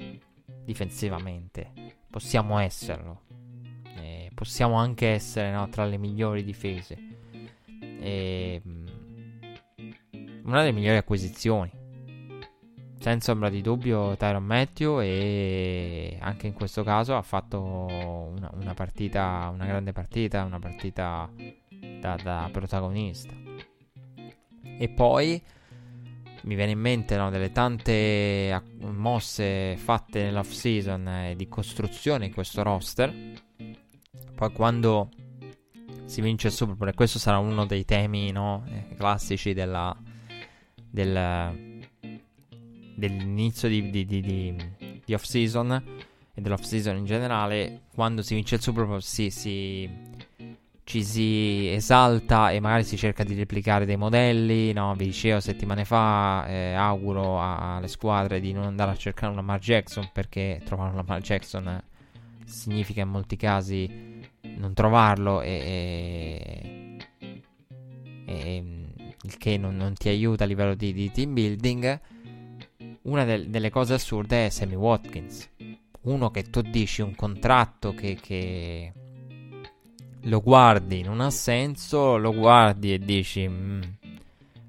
difensivamente. 0.64 1.72
Possiamo 2.08 2.58
esserlo. 2.58 3.37
Eh, 4.38 4.44
possiamo 4.44 4.76
anche 4.76 5.08
essere 5.08 5.50
no, 5.50 5.68
tra 5.68 5.84
le 5.84 5.98
migliori 5.98 6.44
difese. 6.44 6.96
E, 8.00 8.62
mm, 8.66 8.86
una 10.44 10.60
delle 10.60 10.72
migliori 10.72 10.96
acquisizioni 10.96 11.70
senza 13.00 13.32
ombra 13.32 13.48
di 13.48 13.60
dubbio 13.60 14.16
Tyron 14.16 14.44
Matthew 14.44 15.00
e 15.00 16.18
anche 16.20 16.46
in 16.46 16.52
questo 16.52 16.82
caso 16.82 17.16
ha 17.16 17.22
fatto 17.22 17.60
una, 17.60 18.50
una 18.54 18.74
partita, 18.74 19.50
una 19.52 19.66
grande 19.66 19.92
partita, 19.92 20.42
una 20.44 20.58
partita 20.58 21.30
da, 22.00 22.16
da, 22.16 22.48
protagonista. 22.50 23.32
E 24.80 24.88
poi 24.88 25.40
mi 26.42 26.54
viene 26.54 26.72
in 26.72 26.80
mente 26.80 27.16
no, 27.16 27.30
delle 27.30 27.52
tante 27.52 28.62
mosse 28.80 29.76
fatte 29.76 30.24
nell'off 30.24 30.50
season 30.50 31.08
e 31.08 31.36
di 31.36 31.48
costruzione 31.48 32.26
in 32.26 32.32
questo 32.32 32.62
roster. 32.62 33.46
Poi 34.38 34.52
quando 34.52 35.08
si 36.04 36.20
vince 36.20 36.46
il 36.46 36.52
Super 36.52 36.76
Bowl, 36.76 36.90
e 36.90 36.94
questo 36.94 37.18
sarà 37.18 37.38
uno 37.38 37.66
dei 37.66 37.84
temi 37.84 38.30
no, 38.30 38.64
eh, 38.68 38.94
classici 38.94 39.52
della, 39.52 39.96
del 40.88 41.88
dell'inizio 42.94 43.68
di, 43.68 43.90
di, 43.90 44.06
di, 44.06 44.22
di, 45.04 45.12
off 45.12 45.24
season 45.24 45.72
e 46.32 46.40
dell'off 46.40 46.62
season 46.62 46.98
in 46.98 47.04
generale, 47.04 47.82
quando 47.92 48.22
si 48.22 48.36
vince 48.36 48.54
il 48.54 48.60
Super 48.60 48.84
Bowl 48.84 49.02
si, 49.02 49.30
si, 49.30 49.90
ci 50.84 51.02
si 51.02 51.68
esalta 51.72 52.52
e 52.52 52.60
magari 52.60 52.84
si 52.84 52.96
cerca 52.96 53.24
di 53.24 53.34
replicare 53.34 53.86
dei 53.86 53.96
modelli. 53.96 54.72
No, 54.72 54.94
vi 54.94 55.06
dicevo 55.06 55.40
settimane 55.40 55.84
fa, 55.84 56.46
eh, 56.46 56.74
auguro 56.74 57.40
alle 57.42 57.88
squadre 57.88 58.38
di 58.38 58.52
non 58.52 58.66
andare 58.66 58.92
a 58.92 58.96
cercare 58.96 59.32
una 59.32 59.40
Lamar 59.40 59.58
Jackson 59.58 60.08
perché 60.12 60.62
trovare 60.64 60.90
una 60.90 61.02
Lamar 61.02 61.22
Jackson 61.22 61.82
significa 62.44 63.02
in 63.02 63.08
molti 63.08 63.36
casi 63.36 64.17
non 64.58 64.74
trovarlo 64.74 65.40
e, 65.40 66.96
e, 67.04 68.24
e 68.24 68.64
il 69.22 69.36
che 69.38 69.56
non, 69.56 69.76
non, 69.76 69.94
ti 69.94 70.08
aiuta 70.08 70.44
a 70.44 70.46
livello 70.46 70.74
di, 70.74 70.92
di 70.92 71.10
team 71.10 71.32
building 71.32 72.00
una 73.02 73.24
del, 73.24 73.48
delle 73.48 73.70
cose 73.70 73.94
assurde 73.94 74.46
è 74.46 74.48
Sammy 74.50 74.74
Watkins. 74.74 75.48
Uno 76.02 76.30
che 76.30 76.44
tu 76.44 76.60
dici 76.60 77.00
un 77.00 77.14
contratto 77.14 77.94
che, 77.94 78.18
che 78.20 78.92
lo 80.22 80.40
guardi, 80.42 81.02
non 81.02 81.20
ha 81.20 81.30
senso, 81.30 82.16
lo 82.16 82.32
guardi 82.32 82.92
e 82.92 82.98
dici... 82.98 83.48
Mm, 83.48 83.80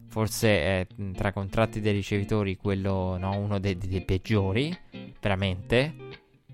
forse 0.09 0.87
tra 1.13 1.31
contratti 1.31 1.79
dei 1.81 1.93
ricevitori 1.93 2.57
quello, 2.57 3.15
no, 3.17 3.37
uno 3.37 3.59
dei, 3.59 3.77
dei 3.77 4.01
peggiori, 4.01 4.75
veramente. 5.21 6.08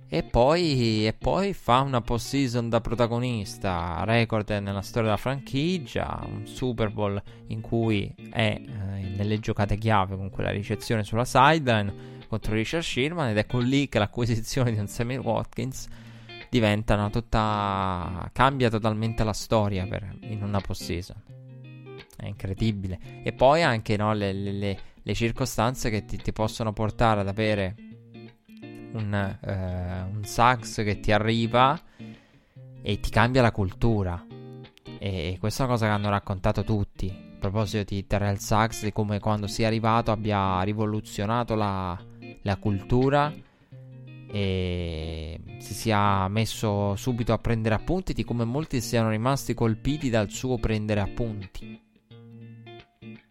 E 0.08 0.24
poi, 0.24 1.08
e 1.08 1.14
poi 1.14 1.54
fa 1.54 1.82
una 1.82 2.00
post-season 2.00 2.70
da 2.70 2.80
protagonista, 2.80 4.04
record 4.06 4.50
nella 4.52 4.82
storia 4.82 5.10
della 5.10 5.18
franchigia, 5.18 6.24
un 6.28 6.46
Super 6.46 6.92
Bowl 6.92 7.22
in 7.48 7.62
cui 7.62 8.14
è 8.30 8.62
eh, 8.62 8.70
nelle 8.70 9.40
giocate 9.40 9.78
chiave 9.78 10.16
con 10.16 10.30
quella 10.30 10.52
ricezione 10.52 11.04
sulla 11.04 11.26
sideline 11.26 12.14
contro 12.28 12.54
Richard 12.54 12.84
Sherman 12.84 13.30
ed 13.30 13.38
ecco 13.38 13.60
lì 13.60 13.88
che 13.88 14.00
l'acquisizione 14.00 14.72
di 14.72 14.80
un 14.80 14.88
Sammy 14.88 15.18
Watkins 15.18 15.88
diventa 16.50 16.94
una 16.94 17.10
tutta... 17.10 18.30
cambia 18.32 18.70
totalmente 18.70 19.24
la 19.24 19.34
storia 19.34 19.86
per, 19.88 20.18
in 20.22 20.44
una 20.44 20.62
post-season. 20.62 21.22
È 22.16 22.28
incredibile. 22.28 23.00
E 23.24 23.34
poi 23.34 23.62
anche 23.62 23.98
no, 23.98 24.14
le, 24.14 24.32
le, 24.32 24.80
le, 25.02 25.14
circostanze 25.14 25.90
che 25.90 26.06
ti, 26.06 26.18
ti 26.18 26.32
possono 26.32 26.72
portare 26.72 27.22
ad 27.22 27.28
avere 27.28 27.76
un, 28.96 29.38
uh, 29.42 30.16
un 30.16 30.24
sax 30.24 30.84
che 30.84 31.00
ti 31.00 31.12
arriva 31.12 31.80
e 32.82 33.00
ti 33.00 33.10
cambia 33.10 33.42
la 33.42 33.52
cultura. 33.52 34.26
E 34.98 35.38
questa 35.40 35.64
è 35.64 35.66
una 35.66 35.74
cosa 35.74 35.86
che 35.88 35.92
hanno 35.92 36.10
raccontato 36.10 36.64
tutti. 36.64 37.10
A 37.10 37.38
proposito 37.40 37.84
di 37.84 38.08
Terrell 38.08 38.38
Sachs, 38.38 38.84
di 38.84 38.92
come 38.92 39.20
quando 39.20 39.48
sia 39.48 39.68
arrivato 39.68 40.12
abbia 40.12 40.62
rivoluzionato 40.62 41.54
la, 41.56 41.98
la 42.42 42.58
cultura 42.58 43.32
e 44.28 45.40
si 45.60 45.74
sia 45.74 46.28
messo 46.28 46.96
subito 46.96 47.34
a 47.34 47.38
prendere 47.38 47.76
appunti 47.76 48.14
di 48.14 48.24
come 48.24 48.44
molti 48.44 48.82
siano 48.82 49.10
rimasti 49.10 49.54
colpiti 49.54 50.10
dal 50.10 50.30
suo 50.30 50.58
prendere 50.58 51.02
appunti. 51.02 51.82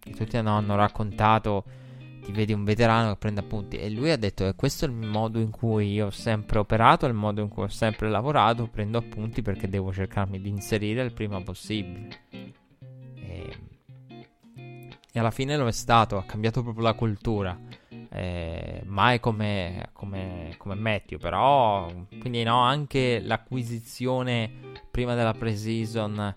E 0.07 0.11
tutti 0.12 0.36
hanno 0.36 0.77
raccontato 0.77 1.65
ti 2.25 2.33
vedi 2.33 2.55
un 2.55 2.65
veterano 2.65 3.11
che 3.11 3.19
prende 3.19 3.41
appunti 3.41 3.77
e 3.77 3.91
lui 3.91 4.11
ha 4.11 4.17
detto 4.17 4.45
che 4.45 4.55
questo 4.55 4.87
è 4.87 4.89
il 4.89 4.95
modo 4.95 5.39
in 5.39 5.51
cui 5.51 5.93
io 5.93 6.07
ho 6.07 6.11
sempre 6.11 6.59
operato, 6.59 7.05
il 7.05 7.13
modo 7.13 7.43
in 7.43 7.49
cui 7.49 7.65
ho 7.65 7.69
sempre 7.69 8.09
lavorato, 8.09 8.67
prendo 8.67 8.97
appunti 8.97 9.43
perché 9.43 9.69
devo 9.69 9.93
cercarmi 9.93 10.41
di 10.41 10.49
inserire 10.49 11.03
il 11.03 11.13
prima 11.13 11.43
possibile. 11.43 12.23
E, 12.31 13.59
e 15.13 15.21
alla 15.21 15.31
fine 15.31 15.57
lo 15.59 15.67
è 15.67 15.73
stato, 15.73 16.17
ha 16.17 16.25
cambiato 16.25 16.63
proprio 16.63 16.85
la 16.85 16.95
cultura. 16.95 17.59
Eh, 18.11 18.83
mai 18.87 19.21
come, 19.21 19.91
come, 19.93 20.55
come 20.57 20.75
Matthew, 20.77 21.19
però 21.19 21.91
quindi 22.21 22.43
no, 22.43 22.61
anche 22.61 23.21
l'acquisizione 23.21 24.51
prima 24.91 25.15
della 25.15 25.33
pre-season 25.35 26.33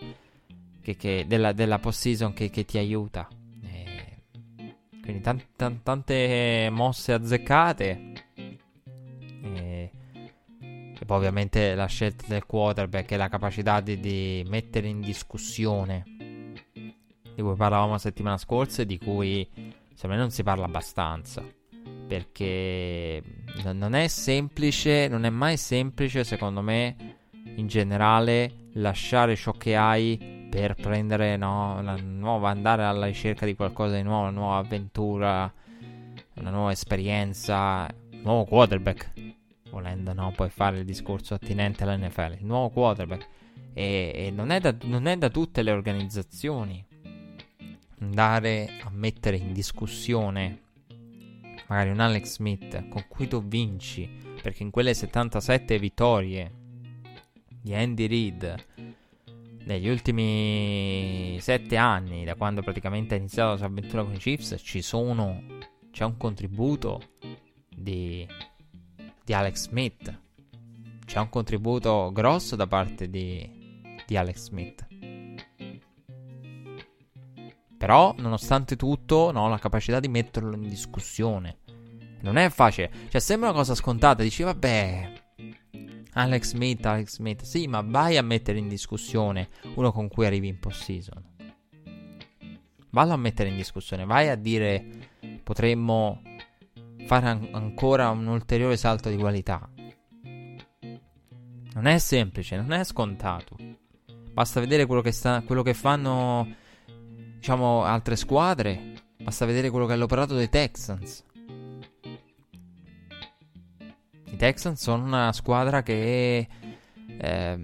che, 0.82 0.96
che, 0.96 1.24
della, 1.26 1.52
della 1.52 1.78
post-season 1.78 2.32
che, 2.32 2.50
che 2.50 2.64
ti 2.64 2.78
aiuta. 2.78 3.28
Quindi 5.08 5.24
tan- 5.24 5.42
tan- 5.56 5.82
tante 5.82 6.68
mosse 6.70 7.14
azzeccate. 7.14 8.12
E... 8.34 9.90
e, 10.60 11.04
poi 11.06 11.16
ovviamente 11.16 11.74
la 11.74 11.86
scelta 11.86 12.26
del 12.28 12.44
quarterback 12.44 13.12
e 13.12 13.16
la 13.16 13.28
capacità 13.28 13.80
di, 13.80 13.98
di 14.00 14.44
mettere 14.46 14.86
in 14.86 15.00
discussione. 15.00 16.04
Di 16.74 17.40
cui 17.40 17.54
parlavamo 17.56 17.92
la 17.92 17.98
settimana 17.98 18.36
scorsa 18.36 18.82
e 18.82 18.84
di 18.84 18.98
cui 18.98 19.48
secondo 19.94 20.14
me 20.14 20.16
non 20.16 20.30
si 20.30 20.42
parla 20.42 20.66
abbastanza. 20.66 21.42
Perché 22.06 23.22
non 23.72 23.94
è 23.94 24.08
semplice, 24.08 25.08
non 25.08 25.24
è 25.24 25.30
mai 25.30 25.56
semplice 25.56 26.22
secondo 26.22 26.60
me 26.60 27.16
in 27.56 27.66
generale 27.66 28.68
lasciare 28.74 29.36
ciò 29.36 29.52
che 29.52 29.74
hai 29.74 30.37
per 30.48 30.74
prendere 30.74 31.36
no, 31.36 31.80
la 31.82 31.96
nuova, 31.96 32.50
andare 32.50 32.84
alla 32.84 33.06
ricerca 33.06 33.44
di 33.44 33.54
qualcosa 33.54 33.96
di 33.96 34.02
nuovo, 34.02 34.22
una 34.22 34.30
nuova 34.30 34.56
avventura, 34.56 35.52
una 36.34 36.50
nuova 36.50 36.72
esperienza, 36.72 37.86
un 38.12 38.20
nuovo 38.22 38.44
quarterback. 38.44 39.12
Volendo, 39.70 40.12
no, 40.14 40.32
puoi 40.34 40.48
fare 40.48 40.78
il 40.78 40.84
discorso 40.84 41.34
attinente 41.34 41.84
all'NFL. 41.84 42.36
Il 42.38 42.46
nuovo 42.46 42.70
quarterback. 42.70 43.28
E, 43.74 44.12
e 44.14 44.30
non, 44.30 44.50
è 44.50 44.60
da, 44.60 44.74
non 44.84 45.06
è 45.06 45.16
da 45.16 45.28
tutte 45.28 45.62
le 45.62 45.70
organizzazioni 45.70 46.84
andare 48.00 48.70
a 48.82 48.90
mettere 48.90 49.36
in 49.36 49.52
discussione 49.52 50.62
magari 51.66 51.90
un 51.90 52.00
Alex 52.00 52.34
Smith 52.34 52.88
con 52.88 53.04
cui 53.08 53.28
tu 53.28 53.44
vinci 53.44 54.08
perché 54.40 54.62
in 54.62 54.70
quelle 54.70 54.94
77 54.94 55.78
vittorie 55.78 56.52
di 57.60 57.74
Andy 57.74 58.06
Reid 58.06 58.54
negli 59.68 59.88
ultimi 59.88 61.36
sette 61.40 61.76
anni, 61.76 62.24
da 62.24 62.36
quando 62.36 62.62
praticamente 62.62 63.14
ha 63.14 63.18
iniziato 63.18 63.50
la 63.50 63.56
sua 63.58 63.66
avventura 63.66 64.02
con 64.02 64.14
i 64.14 64.18
Chiefs, 64.18 64.56
ci 64.62 64.80
sono. 64.80 65.42
C'è 65.90 66.04
un 66.04 66.16
contributo 66.16 67.02
di, 67.68 68.26
di 69.22 69.32
Alex 69.34 69.68
Smith. 69.68 70.20
C'è 71.04 71.18
un 71.18 71.28
contributo 71.28 72.10
grosso 72.14 72.56
da 72.56 72.66
parte 72.66 73.10
di, 73.10 73.82
di 74.06 74.16
Alex 74.16 74.36
Smith. 74.44 74.86
Però, 77.76 78.14
nonostante 78.16 78.74
tutto, 78.74 79.30
no, 79.32 79.48
la 79.48 79.58
capacità 79.58 80.00
di 80.00 80.08
metterlo 80.08 80.54
in 80.54 80.66
discussione. 80.66 81.58
Non 82.22 82.38
è 82.38 82.48
facile. 82.48 82.90
Cioè, 83.10 83.20
sembra 83.20 83.50
una 83.50 83.58
cosa 83.58 83.74
scontata. 83.74 84.22
Dici, 84.22 84.42
vabbè, 84.42 85.12
Alex 86.18 86.48
Smith, 86.48 86.84
Alex 86.84 87.14
Smith. 87.14 87.42
Sì, 87.42 87.68
ma 87.68 87.80
vai 87.80 88.16
a 88.16 88.22
mettere 88.22 88.58
in 88.58 88.66
discussione 88.66 89.48
uno 89.76 89.92
con 89.92 90.08
cui 90.08 90.26
arrivi 90.26 90.48
in 90.48 90.58
post-season. 90.58 91.22
Vallo 92.90 93.12
a 93.12 93.16
mettere 93.16 93.50
in 93.50 93.56
discussione. 93.56 94.04
Vai 94.04 94.28
a 94.28 94.34
dire 94.34 94.84
potremmo 95.44 96.20
fare 97.06 97.28
an- 97.28 97.48
ancora 97.52 98.10
un 98.10 98.26
ulteriore 98.26 98.76
salto 98.76 99.08
di 99.08 99.16
qualità. 99.16 99.70
Non 101.74 101.86
è 101.86 101.98
semplice, 101.98 102.56
non 102.56 102.72
è 102.72 102.82
scontato. 102.82 103.56
Basta 104.32 104.58
vedere 104.58 104.86
quello 104.86 105.02
che, 105.02 105.12
sta, 105.12 105.42
quello 105.42 105.62
che 105.62 105.74
fanno, 105.74 106.52
diciamo, 107.36 107.84
altre 107.84 108.16
squadre. 108.16 108.94
Basta 109.22 109.46
vedere 109.46 109.70
quello 109.70 109.86
che 109.86 109.92
è 109.92 109.96
l'operato 109.96 110.34
dei 110.34 110.48
Texans. 110.48 111.24
Texans 114.36 114.80
sono 114.82 115.04
una 115.04 115.32
squadra 115.32 115.82
che 115.82 116.48
eh, 117.18 117.58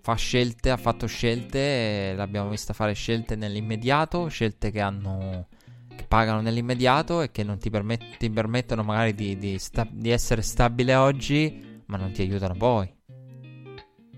fa 0.00 0.14
scelte, 0.14 0.70
ha 0.70 0.76
fatto 0.76 1.06
scelte, 1.06 2.14
l'abbiamo 2.16 2.50
vista 2.50 2.72
fare 2.72 2.92
scelte 2.92 3.36
nell'immediato, 3.36 4.28
scelte 4.28 4.70
che 4.70 4.80
hanno 4.80 5.46
che 5.94 6.04
pagano 6.06 6.40
nell'immediato 6.40 7.20
e 7.20 7.30
che 7.30 7.42
non 7.42 7.58
ti, 7.58 7.70
permet- 7.70 8.16
ti 8.16 8.30
permettono 8.30 8.82
magari 8.82 9.14
di, 9.14 9.36
di, 9.38 9.58
sta- 9.58 9.86
di, 9.90 10.10
essere 10.10 10.42
stabile 10.42 10.94
oggi, 10.94 11.82
ma 11.86 11.96
non 11.96 12.12
ti 12.12 12.22
aiutano 12.22 12.54
poi. 12.54 12.92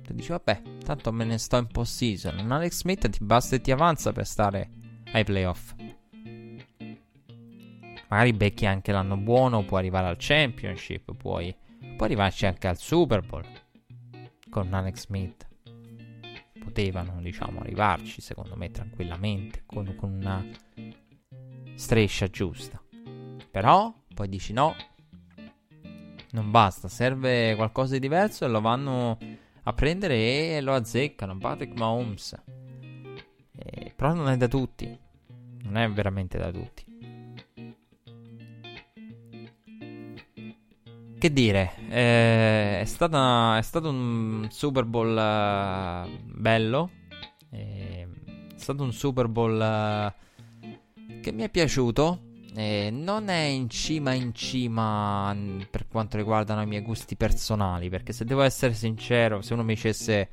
Tu 0.03 0.13
dici, 0.13 0.29
vabbè, 0.29 0.63
tanto 0.85 1.13
me 1.13 1.25
ne 1.25 1.39
sto 1.39 1.57
in 1.57 1.67
post-season. 1.67 2.39
Un 2.39 2.53
Alex 2.53 2.79
Smith 2.79 3.09
ti 3.09 3.19
basta 3.23 3.57
e 3.57 3.61
ti 3.61 3.71
avanza 3.71 4.13
per 4.13 4.27
stare 4.27 4.69
ai 5.13 5.25
playoff. 5.25 5.75
Magari 8.15 8.33
becchi 8.33 8.65
anche 8.65 8.93
l'anno 8.93 9.17
buono, 9.17 9.65
puoi 9.65 9.81
arrivare 9.81 10.07
al 10.07 10.15
Championship, 10.17 11.17
puoi, 11.17 11.53
puoi 11.81 11.99
arrivarci 11.99 12.47
anche 12.47 12.69
al 12.69 12.79
Super 12.79 13.23
Bowl 13.23 13.45
con 14.49 14.73
Alex 14.73 15.07
Smith. 15.07 15.49
Potevano, 16.61 17.21
diciamo, 17.21 17.59
arrivarci, 17.59 18.21
secondo 18.21 18.55
me, 18.55 18.71
tranquillamente, 18.71 19.65
con, 19.67 19.97
con 19.97 20.13
una 20.13 20.47
striscia 21.75 22.29
giusta. 22.29 22.81
Però 23.51 23.93
poi 24.15 24.29
dici 24.29 24.53
no, 24.53 24.77
non 26.31 26.53
basta, 26.53 26.87
serve 26.87 27.57
qualcosa 27.57 27.95
di 27.95 27.99
diverso 27.99 28.45
e 28.45 28.49
lo 28.49 28.61
vanno 28.61 29.19
a 29.65 29.73
prendere 29.73 30.55
e 30.55 30.61
lo 30.61 30.75
azzeccano. 30.75 31.37
Patrick 31.39 31.77
Mahomes. 31.77 32.41
Eh, 33.57 33.93
però 33.97 34.15
non 34.15 34.29
è 34.29 34.37
da 34.37 34.47
tutti. 34.47 34.97
Non 35.65 35.77
è 35.77 35.91
veramente 35.91 36.39
da 36.39 36.53
tutti. 36.53 36.94
Che 41.25 41.33
dire, 41.33 41.73
eh, 41.89 42.81
è, 42.81 42.85
stata, 42.85 43.57
è, 43.57 43.63
stato 43.63 43.89
un 43.89 44.47
Super 44.51 44.85
Bowl 44.85 45.09
uh, 45.09 46.23
bello. 46.23 46.91
Eh, 47.51 48.07
è 48.55 48.59
stato 48.59 48.83
un 48.83 48.93
Super 48.93 49.29
Bowl 49.29 49.55
uh, 49.55 50.71
che 51.23 51.33
mi 51.33 51.45
è 51.45 51.49
piaciuto. 51.49 52.21
Eh, 52.55 52.91
non 52.93 53.31
è 53.31 53.41
in 53.41 53.71
cima 53.71 54.13
in 54.13 54.35
cima 54.35 55.35
per 55.71 55.89
quanto 55.89 56.19
riguardano 56.19 56.61
i 56.61 56.67
miei 56.67 56.83
gusti 56.83 57.17
personali. 57.17 57.89
Perché 57.89 58.13
se 58.13 58.27
devo 58.27 58.43
essere 58.43 58.75
sincero, 58.75 59.41
se 59.41 59.55
uno 59.55 59.63
mi 59.63 59.73
dicesse 59.73 60.29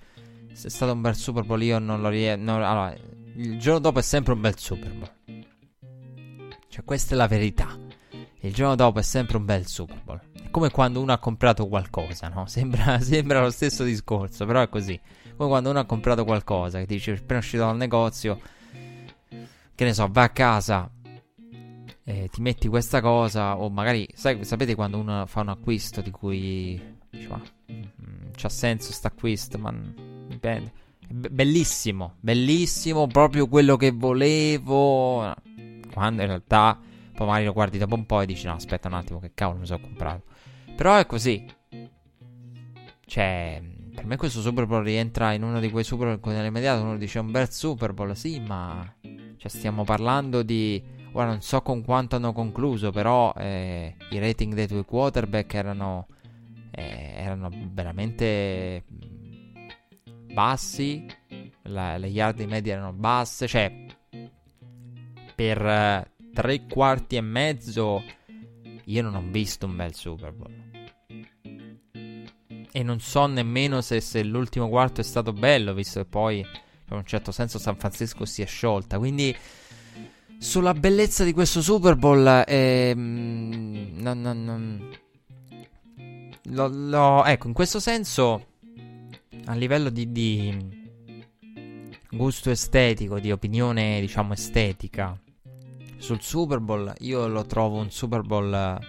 se 0.51 0.68
è 0.68 0.69
stato 0.69 0.91
un 0.91 0.99
bel 0.99 1.15
Super 1.15 1.45
Bowl, 1.45 1.63
io 1.63 1.80
non 1.80 2.01
lo 2.01 2.09
riesco. 2.09 2.41
Allora, 2.51 2.93
il 3.38 3.57
giorno 3.59 3.80
dopo 3.80 3.99
è 3.99 4.03
sempre 4.03 4.34
un 4.34 4.41
bel 4.41 4.59
Super 4.59 4.91
Bowl. 4.91 5.45
Cioè, 6.68 6.84
questa 6.84 7.13
è 7.13 7.18
la 7.18 7.27
verità. 7.27 7.80
Il 8.41 8.53
giorno 8.53 8.76
dopo 8.76 8.99
è 8.99 9.03
sempre 9.03 9.38
un 9.38 9.45
bel 9.45 9.65
Super 9.65 10.01
Bowl 10.03 10.31
come 10.52 10.69
quando 10.69 11.02
uno 11.02 11.14
ha 11.14 11.18
comprato 11.18 11.68
qualcosa, 11.68 12.28
no? 12.28 12.45
Sembra, 12.48 12.99
sembra, 12.99 13.41
lo 13.41 13.49
stesso 13.49 13.84
discorso, 13.84 14.45
però 14.45 14.61
è 14.61 14.69
così. 14.69 14.99
Come 15.36 15.49
quando 15.49 15.69
uno 15.69 15.80
ha 15.80 15.86
comprato 15.86 16.23
qualcosa, 16.23 16.80
che 16.80 16.86
dice 16.86 17.14
appena 17.14 17.40
uscito 17.40 17.64
dal 17.64 17.78
negozio, 17.78 18.40
che 19.73 19.84
ne 19.84 19.94
so, 19.94 20.07
va 20.11 20.23
a 20.23 20.30
casa 20.30 20.91
eh, 22.03 22.30
ti 22.30 22.41
metti 22.41 22.68
questa 22.68 22.99
cosa 23.02 23.57
o 23.57 23.69
magari, 23.69 24.07
sai, 24.14 24.44
sapete 24.44 24.76
quando 24.76 24.98
uno 24.98 25.26
fa 25.28 25.41
un 25.41 25.49
acquisto 25.49 26.02
di 26.02 26.11
cui 26.11 26.80
mm, 27.15 28.32
c'ha 28.36 28.49
senso 28.49 28.91
sto 28.91 29.07
acquisto, 29.07 29.57
ma 29.57 29.73
dipende. 30.28 30.72
bellissimo, 31.07 32.15
bellissimo, 32.19 33.07
proprio 33.07 33.48
quello 33.48 33.78
che 33.78 33.91
volevo. 33.91 35.34
Quando 35.94 36.22
in 36.22 36.28
realtà 36.28 36.80
poi 37.14 37.28
magari 37.28 37.45
lo 37.45 37.53
guardi 37.53 37.78
dopo 37.78 37.95
un 37.95 38.06
po' 38.06 38.22
e 38.22 38.26
dici 38.26 38.45
no, 38.45 38.53
aspetta 38.53 38.88
un 38.88 38.95
attimo, 38.95 39.19
che 39.19 39.32
cavolo 39.34 39.60
mi 39.60 39.65
sono 39.65 39.80
comprato. 39.80 40.23
Però 40.82 40.98
è 40.98 41.06
così. 41.06 41.45
Cioè, 43.06 43.62
per 43.94 44.03
me 44.03 44.18
questo 44.18 44.41
Super 44.41 44.66
Bowl 44.66 44.84
rientra 44.84 45.32
in 45.32 45.44
uno 45.44 45.60
di 45.60 45.70
quei 45.70 45.84
Super 45.84 46.08
Bowl 46.08 46.20
con 46.20 46.34
nell'immediato 46.34 46.82
uno 46.82 46.98
dice 46.98 47.20
un 47.20 47.30
bel 47.30 47.52
Super 47.52 47.94
Bowl, 47.94 48.16
sì, 48.16 48.40
ma 48.40 48.91
cioè, 48.99 49.48
stiamo 49.48 49.84
parlando 49.84 50.41
di 50.41 50.84
ora 51.12 51.28
non 51.28 51.41
so 51.44 51.62
con 51.62 51.84
quanto 51.84 52.16
hanno 52.16 52.34
concluso, 52.34 52.90
però 52.90 53.32
eh, 53.38 53.95
i 54.10 54.18
rating 54.18 54.56
dei 54.56 54.66
due 54.66 54.84
quarterback 54.84 55.53
erano 55.53 56.08
eh, 56.72 57.14
erano 57.16 57.52
veramente 57.72 58.84
bassi, 60.34 61.06
la, 61.66 61.98
le 61.98 62.08
yard 62.08 62.38
di 62.38 62.48
media 62.48 62.74
erano 62.74 62.94
basse, 62.94 63.45
cioè 63.45 63.86
per 65.36 65.64
eh, 65.64 66.12
tre 66.34 66.66
quarti 66.66 67.18
e 67.18 67.22
mezzo 67.22 68.03
io 68.86 69.02
non 69.03 69.14
ho 69.14 69.24
visto 69.30 69.68
un 69.68 69.76
bel 69.76 69.94
Super 69.94 70.34
Bowl. 70.34 70.60
E 72.72 72.84
non 72.84 72.99
so 72.99 73.26
nemmeno 73.26 73.81
se, 73.81 73.99
se 73.99 74.23
l'ultimo 74.23 74.69
quarto 74.69 75.02
è 75.02 75.03
stato 75.03 75.34
bello, 75.34 75.73
visto 75.73 75.99
che 75.99 76.06
poi 76.06 76.39
in 76.39 76.98
un 76.98 77.06
certo 77.06 77.31
senso 77.31 77.60
San 77.60 77.76
Francisco 77.76 78.26
si 78.26 78.41
è 78.41 78.45
sciolta. 78.45 78.98
Quindi 78.98 79.35
sulla 80.38 80.73
bellezza 80.73 81.23
di 81.23 81.34
questo 81.34 81.61
Super 81.61 81.95
Bowl, 81.95 82.43
eh, 82.48 82.93
non, 82.95 84.22
non, 84.22 84.43
non, 84.43 84.98
lo, 86.45 86.68
lo, 86.68 87.26
ecco, 87.26 87.48
in 87.48 87.53
questo 87.53 87.80
senso, 87.80 88.48
a 89.45 89.53
livello 89.53 89.89
di, 89.89 90.11
di 90.11 90.80
gusto 92.10 92.49
estetico, 92.49 93.19
di 93.19 93.31
opinione, 93.31 93.99
diciamo, 94.02 94.34
estetica, 94.34 95.15
sul 95.98 96.22
Super 96.22 96.60
Bowl, 96.60 96.91
io 97.02 97.27
lo 97.27 97.45
trovo 97.45 97.77
un 97.77 97.91
Super 97.91 98.22
Bowl, 98.22 98.80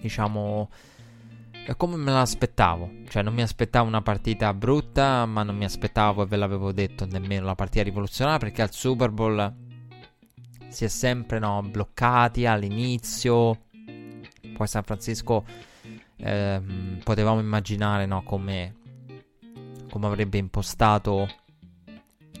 diciamo, 0.00 0.68
come 1.76 1.96
me 1.96 2.12
l'aspettavo. 2.12 2.90
Cioè, 3.08 3.22
non 3.22 3.34
mi 3.34 3.42
aspettavo 3.42 3.88
una 3.88 4.02
partita 4.02 4.52
brutta, 4.52 5.24
ma 5.26 5.42
non 5.42 5.56
mi 5.56 5.64
aspettavo, 5.64 6.22
e 6.22 6.26
ve 6.26 6.36
l'avevo 6.36 6.72
detto, 6.72 7.06
nemmeno 7.06 7.46
la 7.46 7.54
partita 7.54 7.82
rivoluzionaria, 7.82 8.38
perché 8.38 8.62
al 8.62 8.72
Super 8.72 9.10
Bowl 9.10 9.54
si 10.68 10.84
è 10.84 10.88
sempre, 10.88 11.38
no, 11.38 11.62
bloccati 11.62 12.46
all'inizio. 12.46 13.62
Poi 14.54 14.66
San 14.66 14.82
Francisco 14.82 15.44
ehm, 16.16 17.00
potevamo 17.02 17.40
immaginare 17.40 18.06
no, 18.06 18.22
come, 18.22 18.74
come 19.90 20.06
avrebbe 20.06 20.38
impostato 20.38 21.28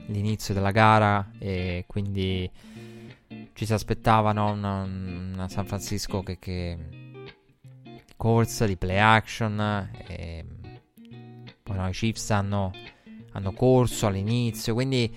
l'inizio 0.06 0.52
della 0.52 0.70
gara 0.70 1.30
e 1.38 1.84
quindi 1.86 2.50
ci 3.54 3.66
si 3.66 3.72
aspettava 3.72 4.32
no, 4.32 4.50
una, 4.50 4.82
una, 4.82 5.48
San 5.48 5.64
Francisco 5.64 6.22
che, 6.22 6.38
che 6.38 6.76
corsa 8.16 8.66
di 8.66 8.76
play 8.76 8.98
action 8.98 9.90
e 10.06 10.44
poi 11.62 11.76
no, 11.76 11.88
i 11.88 11.92
Chiefs 11.92 12.30
hanno, 12.30 12.72
hanno 13.32 13.52
corso 13.52 14.06
all'inizio 14.06 14.74
quindi 14.74 15.12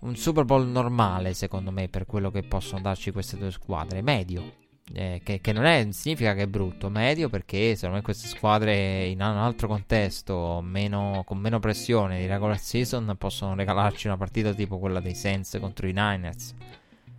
un 0.00 0.16
Super 0.16 0.44
Bowl 0.44 0.66
normale 0.66 1.34
secondo 1.34 1.70
me 1.70 1.88
per 1.88 2.06
quello 2.06 2.30
che 2.30 2.42
possono 2.42 2.80
darci 2.80 3.10
queste 3.10 3.36
due 3.36 3.50
squadre 3.50 4.02
medio 4.02 4.58
eh, 4.92 5.20
che, 5.22 5.40
che, 5.40 5.52
non 5.52 5.64
è, 5.64 5.86
significa 5.90 6.34
che 6.34 6.42
è 6.42 6.46
brutto, 6.46 6.88
medio 6.88 7.28
perché 7.28 7.74
secondo 7.74 7.96
me 7.96 8.02
queste 8.02 8.26
squadre 8.26 9.06
in 9.06 9.20
un 9.20 9.36
altro 9.36 9.68
contesto, 9.68 10.60
meno, 10.62 11.22
con 11.24 11.38
meno 11.38 11.60
pressione 11.60 12.18
di 12.18 12.26
regular 12.26 12.58
season, 12.58 13.14
possono 13.16 13.54
regalarci 13.54 14.08
una 14.08 14.16
partita 14.16 14.52
tipo 14.52 14.78
quella 14.78 15.00
dei 15.00 15.14
Saints 15.14 15.56
contro 15.60 15.86
i 15.86 15.92
Niners. 15.92 16.54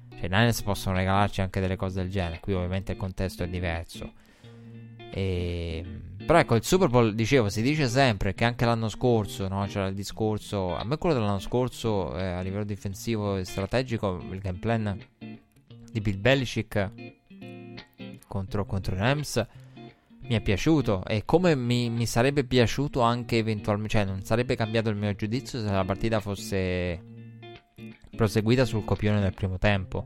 Cioè 0.09 0.25
i 0.25 0.29
Niners 0.29 0.61
possono 0.63 0.95
regalarci 0.95 1.41
anche 1.41 1.61
delle 1.61 1.77
cose 1.77 2.01
del 2.01 2.11
genere, 2.11 2.39
qui 2.41 2.53
ovviamente 2.53 2.91
il 2.91 2.97
contesto 2.97 3.43
è 3.43 3.47
diverso. 3.47 4.11
E... 5.11 5.85
Però 6.25 6.39
ecco, 6.39 6.55
il 6.55 6.63
Super 6.63 6.87
Bowl, 6.87 7.13
dicevo, 7.13 7.49
si 7.49 7.61
dice 7.61 7.87
sempre 7.87 8.33
che 8.33 8.45
anche 8.45 8.65
l'anno 8.65 8.89
scorso, 8.89 9.47
no? 9.47 9.65
C'era 9.65 9.87
il 9.87 9.95
discorso, 9.95 10.75
a 10.75 10.83
me 10.83 10.97
quello 10.97 11.15
dell'anno 11.15 11.39
scorso 11.39 12.15
eh, 12.17 12.23
a 12.23 12.41
livello 12.41 12.63
difensivo 12.63 13.37
e 13.37 13.43
strategico, 13.43 14.23
il 14.31 14.39
game 14.39 14.59
plan 14.59 14.97
di 15.19 15.99
Bill 15.99 16.21
Belichick 16.21 16.91
contro, 18.27 18.65
contro 18.65 18.95
Rams 18.95 19.45
mi 20.21 20.35
è 20.35 20.41
piaciuto 20.41 21.03
e 21.05 21.23
come 21.25 21.55
mi, 21.55 21.89
mi, 21.89 22.05
sarebbe 22.05 22.45
piaciuto 22.45 23.01
anche 23.01 23.37
eventualmente, 23.37 23.97
cioè 23.97 24.05
non 24.05 24.23
sarebbe 24.23 24.55
cambiato 24.55 24.89
il 24.89 24.95
mio 24.95 25.13
giudizio 25.15 25.59
se 25.59 25.69
la 25.69 25.83
partita 25.83 26.19
fosse 26.21 27.03
proseguita 28.15 28.65
sul 28.65 28.85
copione 28.85 29.19
del 29.19 29.33
primo 29.33 29.57
tempo. 29.57 30.05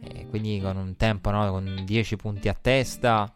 E 0.00 0.26
quindi 0.28 0.60
con 0.62 0.76
un 0.76 0.96
tempo 0.96 1.30
no, 1.30 1.50
con 1.50 1.82
10 1.84 2.16
punti 2.16 2.48
a 2.48 2.54
testa 2.54 3.32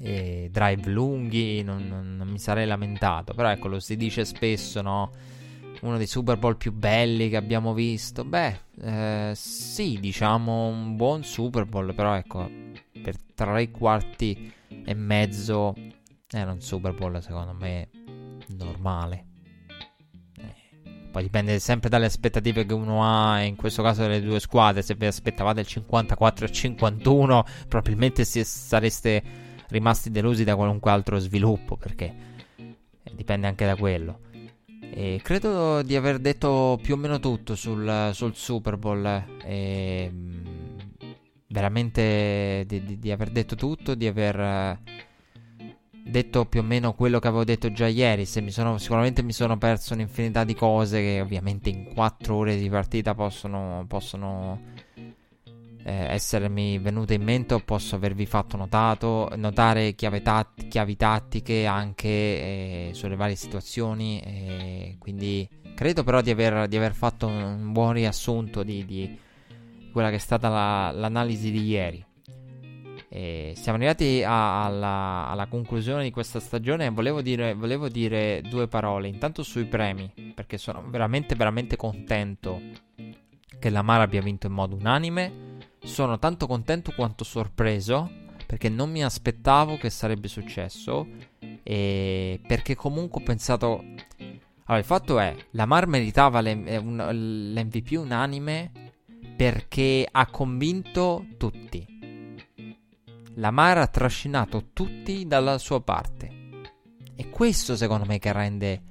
e 0.00 0.48
drive 0.52 0.88
lunghi 0.90 1.62
non, 1.62 1.86
non, 1.88 2.16
non, 2.16 2.28
mi 2.28 2.38
sarei 2.38 2.66
lamentato. 2.66 3.34
Però 3.34 3.48
ecco, 3.48 3.68
lo 3.68 3.80
si 3.80 3.96
dice 3.96 4.24
spesso, 4.24 4.80
no? 4.80 5.10
Uno 5.80 5.96
dei 5.96 6.06
Super 6.06 6.38
Bowl 6.38 6.56
più 6.56 6.72
belli 6.72 7.28
che 7.28 7.36
abbiamo 7.36 7.72
visto. 7.74 8.24
Beh, 8.24 8.58
eh, 8.80 9.32
sì, 9.34 9.98
diciamo 10.00 10.66
un 10.66 10.96
buon 10.96 11.24
Super 11.24 11.64
Bowl, 11.64 11.94
però 11.94 12.14
ecco, 12.14 12.48
per 13.02 13.16
tre 13.34 13.70
quarti 13.70 14.52
e 14.84 14.94
mezzo 14.94 15.74
era 16.30 16.52
un 16.52 16.60
Super 16.60 16.94
Bowl 16.94 17.22
secondo 17.22 17.52
me 17.52 17.88
normale. 18.48 19.26
Eh, 20.36 20.54
poi 21.10 21.22
dipende 21.22 21.58
sempre 21.60 21.88
dalle 21.88 22.06
aspettative 22.06 22.66
che 22.66 22.74
uno 22.74 23.04
ha, 23.04 23.40
in 23.40 23.54
questo 23.54 23.82
caso 23.82 24.02
delle 24.02 24.20
due 24.20 24.40
squadre, 24.40 24.82
se 24.82 24.94
vi 24.94 25.06
aspettavate 25.06 25.60
il 25.60 25.66
54 25.66 26.44
e 26.44 26.52
51 26.52 27.44
probabilmente 27.68 28.24
sareste 28.24 29.46
rimasti 29.68 30.10
delusi 30.10 30.44
da 30.44 30.56
qualunque 30.56 30.90
altro 30.90 31.18
sviluppo, 31.18 31.76
perché 31.76 32.14
dipende 33.12 33.46
anche 33.46 33.66
da 33.66 33.76
quello. 33.76 34.20
E 34.90 35.20
credo 35.22 35.82
di 35.82 35.96
aver 35.96 36.18
detto 36.18 36.78
più 36.82 36.94
o 36.94 36.96
meno 36.96 37.20
tutto 37.20 37.54
sul, 37.54 38.10
sul 38.12 38.34
Super 38.34 38.76
Bowl. 38.76 39.04
E, 39.44 40.10
mm, 40.12 40.46
veramente 41.48 42.64
di, 42.66 42.84
di, 42.84 42.98
di, 42.98 43.10
aver 43.10 43.30
detto 43.30 43.54
tutto, 43.54 43.94
di 43.94 44.06
aver 44.06 44.38
eh, 44.38 44.80
detto 46.04 46.46
più 46.46 46.60
o 46.60 46.62
meno 46.62 46.94
quello 46.94 47.18
che 47.18 47.28
avevo 47.28 47.44
detto 47.44 47.70
già 47.70 47.86
ieri. 47.86 48.26
Mi 48.40 48.50
sono, 48.50 48.78
sicuramente 48.78 49.22
mi 49.22 49.32
sono 49.32 49.58
perso 49.58 49.94
un'infinità 49.94 50.44
di 50.44 50.54
cose 50.54 51.00
che 51.00 51.20
ovviamente 51.20 51.68
in 51.68 51.92
4 51.92 52.34
ore 52.34 52.56
di 52.56 52.68
partita 52.68 53.14
possono, 53.14 53.84
possono 53.86 54.60
eh, 55.88 56.12
essermi 56.12 56.78
venute 56.78 57.14
in 57.14 57.22
mente 57.22 57.54
o 57.54 57.60
posso 57.60 57.96
avervi 57.96 58.26
fatto 58.26 58.58
notato, 58.58 59.30
notare 59.36 59.94
chiavi, 59.94 60.20
tat- 60.20 60.68
chiavi 60.68 60.96
tattiche 60.96 61.64
anche 61.64 62.08
eh, 62.08 62.90
sulle 62.92 63.16
varie 63.16 63.36
situazioni. 63.36 64.20
Eh, 64.20 64.96
quindi 64.98 65.48
credo 65.74 66.04
però 66.04 66.20
di 66.20 66.30
aver, 66.30 66.68
di 66.68 66.76
aver, 66.76 66.92
fatto 66.92 67.26
un 67.26 67.72
buon 67.72 67.94
riassunto 67.94 68.62
di, 68.62 68.84
di 68.84 69.18
quella 69.90 70.10
che 70.10 70.16
è 70.16 70.18
stata 70.18 70.50
la, 70.50 70.90
l'analisi 70.92 71.50
di 71.50 71.64
ieri. 71.64 72.04
E 73.10 73.54
siamo 73.56 73.78
arrivati 73.78 74.22
a, 74.22 74.66
alla, 74.66 75.28
alla, 75.28 75.46
conclusione 75.46 76.02
di 76.02 76.10
questa 76.10 76.40
stagione 76.40 76.84
e 76.84 76.90
volevo 76.90 77.22
dire, 77.22 77.54
volevo 77.54 77.88
dire 77.88 78.42
due 78.42 78.68
parole. 78.68 79.08
Intanto 79.08 79.42
sui 79.42 79.64
premi, 79.64 80.12
perché 80.34 80.58
sono 80.58 80.84
veramente, 80.86 81.34
veramente 81.34 81.76
contento 81.76 82.60
che 83.58 83.70
la 83.70 83.80
Mara 83.80 84.02
abbia 84.02 84.20
vinto 84.20 84.46
in 84.46 84.52
modo 84.52 84.76
unanime 84.76 85.47
sono 85.88 86.18
tanto 86.18 86.46
contento 86.46 86.92
quanto 86.92 87.24
sorpreso 87.24 88.26
perché 88.46 88.68
non 88.68 88.90
mi 88.90 89.02
aspettavo 89.02 89.76
che 89.76 89.90
sarebbe 89.90 90.28
successo 90.28 91.06
e 91.62 92.40
perché 92.46 92.74
comunque 92.76 93.20
ho 93.20 93.24
pensato 93.24 93.82
allora 94.64 94.78
il 94.78 94.84
fatto 94.84 95.18
è 95.18 95.34
la 95.52 95.66
Mar 95.66 95.86
meritava 95.86 96.40
l'MVP 96.40 97.92
unanime 97.92 98.70
perché 99.34 100.06
ha 100.10 100.26
convinto 100.26 101.24
tutti. 101.38 101.96
La 103.36 103.50
Mar 103.50 103.78
ha 103.78 103.86
trascinato 103.86 104.70
tutti 104.72 105.26
dalla 105.26 105.58
sua 105.58 105.80
parte. 105.80 106.36
E 107.14 107.30
questo 107.30 107.76
secondo 107.76 108.04
me 108.04 108.18
che 108.18 108.32
rende 108.32 108.82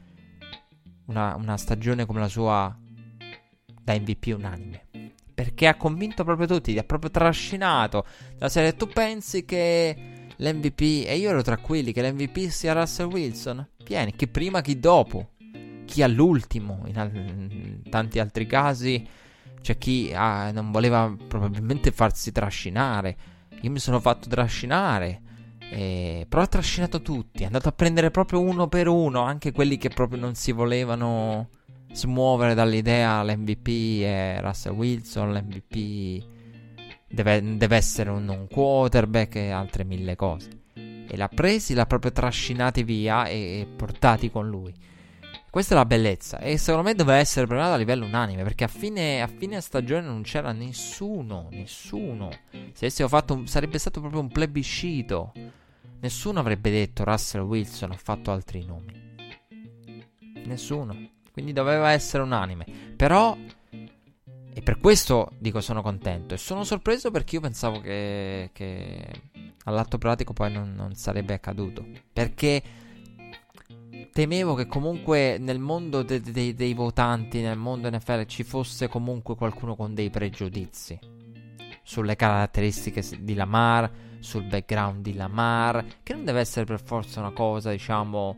una, 1.05 1.35
una 1.35 1.57
stagione 1.57 2.05
come 2.05 2.21
la 2.21 2.27
sua 2.27 2.75
da 3.83 3.93
MVP 3.93 4.33
unanime 4.35 4.87
perché 5.38 5.68
ha 5.68 5.76
convinto 5.76 6.23
proprio 6.23 6.47
tutti, 6.47 6.72
ti 6.73 6.80
ha 6.80 6.84
proprio 6.84 7.11
trascinato. 7.11 8.07
La 8.39 8.49
serie, 8.49 8.76
tu 8.76 8.88
pensi 8.88 9.45
che 9.45 9.95
l'MVP, 10.35 11.05
e 11.05 11.15
io 11.15 11.30
ero 11.30 11.43
tra 11.43 11.57
quelli, 11.57 11.91
che 11.91 12.01
l'MVP 12.01 12.47
sia 12.47 12.73
Russell 12.73 13.05
Wilson? 13.05 13.64
Vieni, 13.85 14.15
chi 14.15 14.27
prima, 14.27 14.61
chi 14.61 14.80
dopo, 14.80 15.34
chi 15.85 16.01
all'ultimo, 16.01 16.81
in, 16.88 16.97
al- 16.97 17.15
in 17.15 17.81
tanti 17.88 18.18
altri 18.18 18.47
casi. 18.47 19.07
c'è 19.61 19.77
chi 19.77 20.11
ah, 20.11 20.49
non 20.51 20.72
voleva 20.72 21.15
probabilmente 21.27 21.91
farsi 21.91 22.31
trascinare. 22.31 23.18
Io 23.61 23.69
mi 23.69 23.77
sono 23.77 23.99
fatto 23.99 24.27
trascinare. 24.27 25.22
Eh, 25.69 26.26
però 26.27 26.41
ha 26.41 26.47
trascinato 26.47 27.03
tutti. 27.03 27.43
È 27.43 27.45
andato 27.45 27.69
a 27.69 27.73
prendere 27.73 28.09
proprio 28.09 28.41
uno 28.41 28.68
per 28.69 28.88
uno. 28.88 29.22
Anche 29.22 29.51
quelli 29.51 29.77
che 29.77 29.89
proprio 29.89 30.19
non 30.19 30.34
si 30.34 30.51
volevano 30.51 31.49
smuovere 31.91 32.53
dall'idea. 32.53 33.23
L'MVP 33.23 34.01
è 34.03 34.38
Russell 34.41 34.73
Wilson. 34.73 35.34
L'MVP 35.34 36.26
deve, 37.07 37.57
deve 37.57 37.76
essere 37.76 38.09
un, 38.09 38.27
un 38.27 38.47
quarterback 38.47 39.35
e 39.35 39.49
altre 39.49 39.84
mille 39.84 40.15
cose. 40.15 40.49
E 40.73 41.15
l'ha 41.15 41.30
presi, 41.30 41.73
l'ha 41.73 41.85
proprio 41.85 42.11
trascinati 42.11 42.84
via 42.84 43.27
e, 43.27 43.61
e 43.61 43.65
portati 43.65 44.30
con 44.30 44.47
lui. 44.47 44.73
Questa 45.49 45.73
è 45.73 45.77
la 45.77 45.85
bellezza. 45.85 46.39
E 46.39 46.57
secondo 46.57 46.88
me 46.88 46.93
doveva 46.93 47.18
essere 47.18 47.47
premiato 47.47 47.73
a 47.73 47.77
livello 47.77 48.05
unanime. 48.05 48.43
Perché 48.43 48.65
a 48.65 48.68
fine, 48.68 49.22
a 49.22 49.27
fine 49.27 49.59
stagione 49.61 50.05
non 50.05 50.22
c'era 50.22 50.51
nessuno. 50.51 51.47
Nessuno. 51.51 52.30
Se 52.51 52.85
avessimo 52.85 53.07
fatto. 53.07 53.34
Un, 53.34 53.47
sarebbe 53.47 53.80
stato 53.80 53.99
proprio 53.99 54.22
un 54.22 54.27
plebiscito. 54.27 55.31
Nessuno 55.99 56.39
avrebbe 56.39 56.69
detto 56.69 57.03
Russell 57.03 57.41
Wilson 57.41 57.91
ha 57.91 57.97
fatto 57.97 58.31
altri 58.31 58.64
nomi. 58.65 58.93
Nessuno. 60.45 61.15
Quindi 61.38 61.53
doveva 61.53 61.91
essere 61.91 62.23
unanime. 62.23 62.65
Però. 62.95 63.38
E 63.69 64.61
per 64.64 64.80
questo 64.80 65.30
dico 65.38 65.61
sono 65.61 65.84
contento. 65.84 66.34
E 66.34 66.38
sono 66.38 66.64
sorpreso 66.64 67.11
perché 67.11 67.35
io 67.35 67.41
pensavo 67.41 67.80
che. 67.80 68.49
che 68.53 69.05
all'atto 69.65 69.99
pratico 69.99 70.34
poi 70.34 70.51
non, 70.51 70.73
non 70.73 70.95
sarebbe 70.95 71.35
accaduto. 71.35 71.85
Perché 72.11 72.64
temevo 74.11 74.55
che 74.55 74.65
comunque 74.65 75.38
nel 75.38 75.59
mondo 75.59 76.01
de- 76.01 76.22
de- 76.22 76.55
dei 76.55 76.73
votanti, 76.73 77.41
nel 77.41 77.55
mondo 77.55 77.88
NFL, 77.88 78.26
ci 78.26 78.41
fosse 78.41 78.88
comunque 78.88 79.35
qualcuno 79.35 79.76
con 79.76 79.93
dei 79.93 80.09
pregiudizi 80.09 80.99
sulle 81.84 82.15
caratteristiche 82.15 83.03
di 83.19 83.35
Lamar, 83.35 83.91
sul 84.18 84.45
background 84.45 85.03
di 85.03 85.14
Lamar, 85.14 85.85
che 86.01 86.14
non 86.14 86.26
deve 86.26 86.39
essere 86.39 86.65
per 86.65 86.81
forza 86.81 87.19
una 87.19 87.30
cosa, 87.30 87.69
diciamo, 87.69 88.38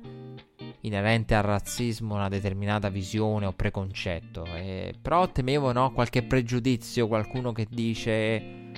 inerente 0.81 1.35
al 1.35 1.43
razzismo, 1.43 2.15
una 2.15 2.29
determinata 2.29 2.89
visione 2.89 3.45
o 3.45 3.53
preconcetto. 3.53 4.45
Eh, 4.45 4.93
però 5.01 5.29
temevo, 5.31 5.71
no, 5.71 5.91
qualche 5.91 6.23
pregiudizio, 6.23 7.07
qualcuno 7.07 7.51
che 7.51 7.67
dice, 7.69 8.71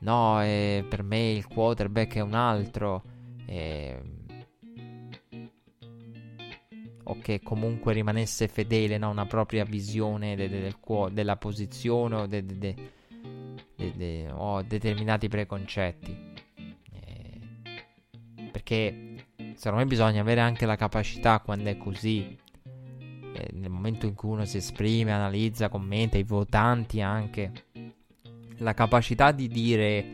no, 0.00 0.42
eh, 0.42 0.84
per 0.88 1.02
me 1.02 1.30
il 1.32 1.46
quarterback 1.46 2.16
è 2.16 2.20
un 2.20 2.34
altro. 2.34 3.02
Eh, 3.46 4.00
o 7.08 7.18
che 7.20 7.40
comunque 7.40 7.92
rimanesse 7.92 8.48
fedele 8.48 8.96
a 8.96 9.06
una 9.06 9.26
propria 9.26 9.64
visione 9.64 10.34
de- 10.34 10.48
de- 10.48 10.60
del 10.60 10.80
cuo- 10.80 11.08
della 11.08 11.36
posizione 11.36 12.16
o, 12.16 12.26
de- 12.26 12.74
o 14.32 14.62
determinati 14.62 15.28
preconcetti. 15.28 16.34
Perché 18.50 19.15
secondo 19.56 19.78
me 19.78 19.86
bisogna 19.86 20.20
avere 20.20 20.40
anche 20.40 20.66
la 20.66 20.76
capacità 20.76 21.40
quando 21.40 21.68
è 21.68 21.76
così, 21.76 22.38
eh, 22.62 23.48
nel 23.52 23.70
momento 23.70 24.06
in 24.06 24.14
cui 24.14 24.30
uno 24.30 24.44
si 24.44 24.58
esprime, 24.58 25.12
analizza, 25.12 25.68
commenta, 25.68 26.18
i 26.18 26.22
votanti 26.22 27.00
anche, 27.00 27.52
la 28.58 28.74
capacità 28.74 29.32
di 29.32 29.48
dire, 29.48 30.04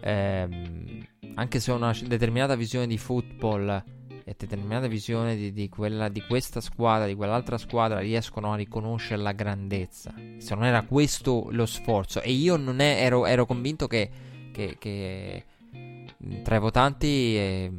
ehm, 0.00 1.06
anche 1.34 1.60
se 1.60 1.72
una 1.72 1.94
determinata 2.06 2.56
visione 2.56 2.86
di 2.86 2.98
football, 2.98 3.82
e 4.28 4.34
determinata 4.36 4.88
visione 4.88 5.36
di, 5.36 5.52
di, 5.54 5.70
quella, 5.70 6.10
di 6.10 6.20
questa 6.20 6.60
squadra, 6.60 7.06
di 7.06 7.14
quell'altra 7.14 7.56
squadra, 7.56 8.00
riescono 8.00 8.52
a 8.52 8.56
riconoscere 8.56 9.22
la 9.22 9.32
grandezza. 9.32 10.12
Se 10.36 10.54
non 10.54 10.66
era 10.66 10.82
questo 10.82 11.48
lo 11.50 11.64
sforzo, 11.64 12.20
e 12.20 12.32
io 12.32 12.56
non 12.56 12.80
è, 12.80 13.02
ero, 13.02 13.24
ero, 13.24 13.46
convinto 13.46 13.86
che, 13.86 14.10
che, 14.52 14.76
che, 14.78 15.44
tra 16.42 16.56
i 16.56 16.58
votanti 16.58 17.06
eh, 17.06 17.72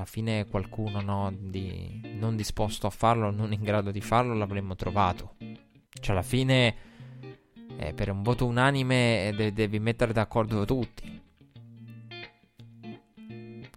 alla 0.00 0.08
fine 0.08 0.46
qualcuno 0.46 1.00
no, 1.00 1.32
di, 1.36 2.16
non 2.18 2.36
disposto 2.36 2.86
a 2.86 2.90
farlo, 2.90 3.30
non 3.30 3.52
in 3.52 3.62
grado 3.62 3.90
di 3.90 4.00
farlo, 4.00 4.34
l'avremmo 4.34 4.74
trovato. 4.74 5.36
Cioè, 5.38 6.12
alla 6.12 6.22
fine, 6.22 6.74
eh, 7.76 7.92
per 7.94 8.10
un 8.10 8.22
voto 8.22 8.46
unanime, 8.46 9.28
eh, 9.28 9.32
de- 9.32 9.52
devi 9.52 9.78
mettere 9.78 10.12
d'accordo 10.12 10.64
tutti 10.64 11.20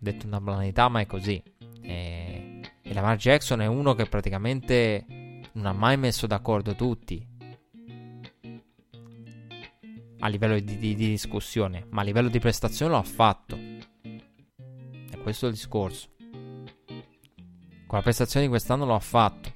detto 0.03 0.27
una 0.27 0.41
banalità, 0.41 0.89
ma 0.89 0.99
è 0.99 1.07
così. 1.07 1.41
E, 1.81 2.59
e 2.81 2.93
Lamar 2.93 3.17
Jackson 3.17 3.61
è 3.61 3.65
uno 3.65 3.95
che 3.95 4.05
praticamente 4.05 5.05
non 5.53 5.65
ha 5.65 5.73
mai 5.73 5.97
messo 5.97 6.27
d'accordo 6.27 6.75
tutti. 6.75 7.25
A 10.19 10.27
livello 10.27 10.59
di, 10.59 10.77
di, 10.77 10.95
di 10.95 11.07
discussione, 11.07 11.87
ma 11.89 12.01
a 12.01 12.03
livello 12.05 12.29
di 12.29 12.39
prestazione 12.39 12.91
lo 12.91 12.97
ha 12.97 13.03
fatto. 13.03 13.57
E 14.03 15.17
questo 15.21 15.45
è 15.45 15.49
il 15.49 15.55
discorso. 15.55 16.12
Con 17.93 18.01
la 18.01 18.07
prestazione 18.07 18.47
di 18.47 18.51
quest'anno 18.51 18.85
lo 18.85 18.95
ha 18.95 18.99
fatto. 18.99 19.53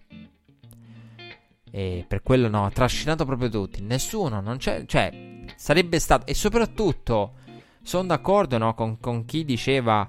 E 1.72 2.06
per 2.08 2.22
quello 2.22 2.48
no, 2.48 2.66
ha 2.66 2.70
trascinato 2.70 3.26
proprio 3.26 3.50
tutti. 3.50 3.82
Nessuno, 3.82 4.42
non 4.42 4.58
c'è. 4.58 4.86
Cioè, 4.86 5.46
sarebbe 5.56 5.98
stato. 5.98 6.28
E 6.28 6.36
soprattutto, 6.36 7.34
sono 7.82 8.06
d'accordo 8.06 8.60
no, 8.60 8.76
con, 8.76 9.00
con 9.00 9.26
chi 9.26 9.44
diceva 9.44 10.08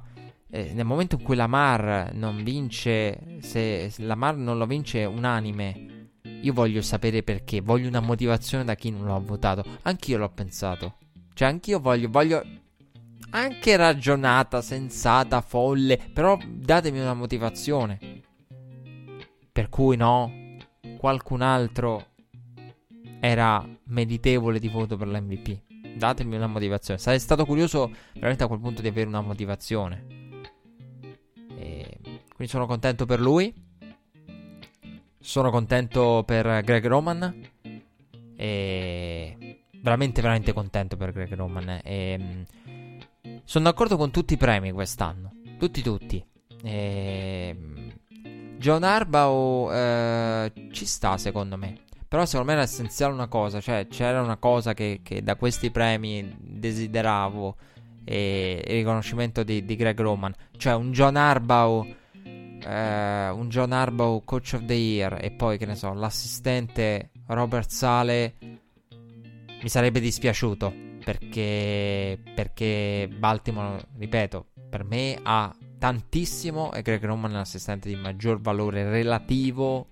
eh, 0.51 0.75
nel 0.75 0.85
momento 0.85 1.15
in 1.15 1.23
cui 1.23 1.37
la 1.37 1.47
Mar 1.47 2.11
non 2.13 2.45
vince, 2.45 3.39
se, 3.41 3.91
la 3.97 4.15
Mar 4.15 4.37
non 4.37 4.59
lo 4.59 4.67
vince 4.67 5.07
unanime, 5.07 6.11
io 6.43 6.53
voglio 6.53 6.83
sapere 6.83 7.23
perché, 7.23 7.63
voglio 7.63 7.89
una 7.89 8.01
motivazione 8.01 8.63
da 8.63 8.75
chi 8.75 8.91
non 8.91 9.07
l'ha 9.07 9.17
votato. 9.17 9.65
Anch'io 9.85 10.19
l'ho 10.19 10.29
pensato. 10.29 10.97
Cioè, 11.33 11.49
anch'io 11.49 11.81
voglio, 11.81 12.11
voglio 12.11 12.45
anche 13.31 13.77
ragionata, 13.77 14.63
sensata, 14.63 15.41
folle, 15.41 15.99
però 16.13 16.39
datemi 16.47 17.01
una 17.01 17.15
motivazione. 17.15 18.23
Per 19.53 19.69
cui 19.69 19.97
no, 19.97 20.57
qualcun 20.99 21.43
altro 21.43 22.07
era 23.21 23.67
meritevole 23.85 24.59
di 24.59 24.69
voto 24.69 24.97
per 24.97 25.09
l'MVP. 25.09 25.97
Datemi 25.97 26.37
una 26.37 26.47
motivazione. 26.47 27.01
Sarei 27.01 27.19
stato 27.19 27.45
curioso 27.45 27.91
veramente 28.15 28.45
a 28.45 28.47
quel 28.47 28.61
punto 28.61 28.83
di 28.83 28.89
avere 28.89 29.09
una 29.09 29.21
motivazione. 29.21 30.17
Quindi 32.39 32.55
sono 32.55 32.67
contento 32.67 33.05
per 33.05 33.21
lui. 33.21 33.53
Sono 35.19 35.51
contento 35.51 36.23
per 36.25 36.63
Greg 36.63 36.87
Roman. 36.87 37.35
E 38.37 39.65
veramente, 39.83 40.23
veramente 40.23 40.53
contento 40.53 40.97
per 40.97 41.11
Greg 41.11 41.35
Roman. 41.35 41.81
E 41.83 42.47
sono 43.45 43.65
d'accordo 43.65 43.97
con 43.97 44.11
tutti 44.11 44.35
i 44.35 44.37
premi 44.37 44.73
quest'anno. 44.73 45.33
Tutti, 45.59 45.83
tutti. 45.83 46.25
E 46.63 47.57
John 48.59 48.83
Arbaugh 48.83 49.73
eh, 49.73 50.53
ci 50.73 50.87
sta 50.87 51.17
secondo 51.17 51.57
me. 51.57 51.81
Però 52.09 52.25
secondo 52.25 52.47
me 52.47 52.53
era 52.55 52.63
essenziale 52.63 53.13
una 53.13 53.29
cosa. 53.29 53.61
Cioè 53.61 53.87
c'era 53.89 54.23
una 54.23 54.37
cosa 54.37 54.75
che, 54.75 55.01
che 55.03 55.23
da 55.23 55.37
questi 55.37 55.71
premi 55.71 56.37
desideravo. 56.39 57.57
E 58.05 58.65
il 58.67 58.75
riconoscimento 58.75 59.43
di, 59.43 59.65
di 59.65 59.77
Greg 59.77 60.01
Roman. 60.01 60.35
Cioè 60.57 60.75
un 60.75 60.93
John 60.93 61.17
Arbaugh 61.17 61.97
eh, 62.65 63.29
un 63.31 63.49
John 63.49 63.73
Harbaugh 63.73 64.25
Coach 64.25 64.55
of 64.55 64.65
the 64.65 64.75
Year 64.75 65.19
e 65.21 65.31
poi, 65.31 65.59
che 65.59 65.67
ne 65.67 65.75
so, 65.75 65.93
l'assistente 65.93 67.11
Robert 67.27 67.71
Sale, 67.71 68.35
mi 69.63 69.69
sarebbe 69.69 70.01
dispiaciuto 70.01 70.88
perché, 71.09 72.19
perché 72.35 73.09
Baltimore, 73.11 73.83
ripeto, 73.97 74.49
per 74.69 74.85
me 74.85 75.19
ha 75.23 75.57
tantissimo 75.79 76.71
e 76.75 76.83
Greg 76.83 77.03
Roman 77.03 77.31
è 77.31 77.35
l'assistente 77.35 77.89
di 77.89 77.97
maggior 77.97 78.43
valore 78.43 78.91
relativo 78.91 79.89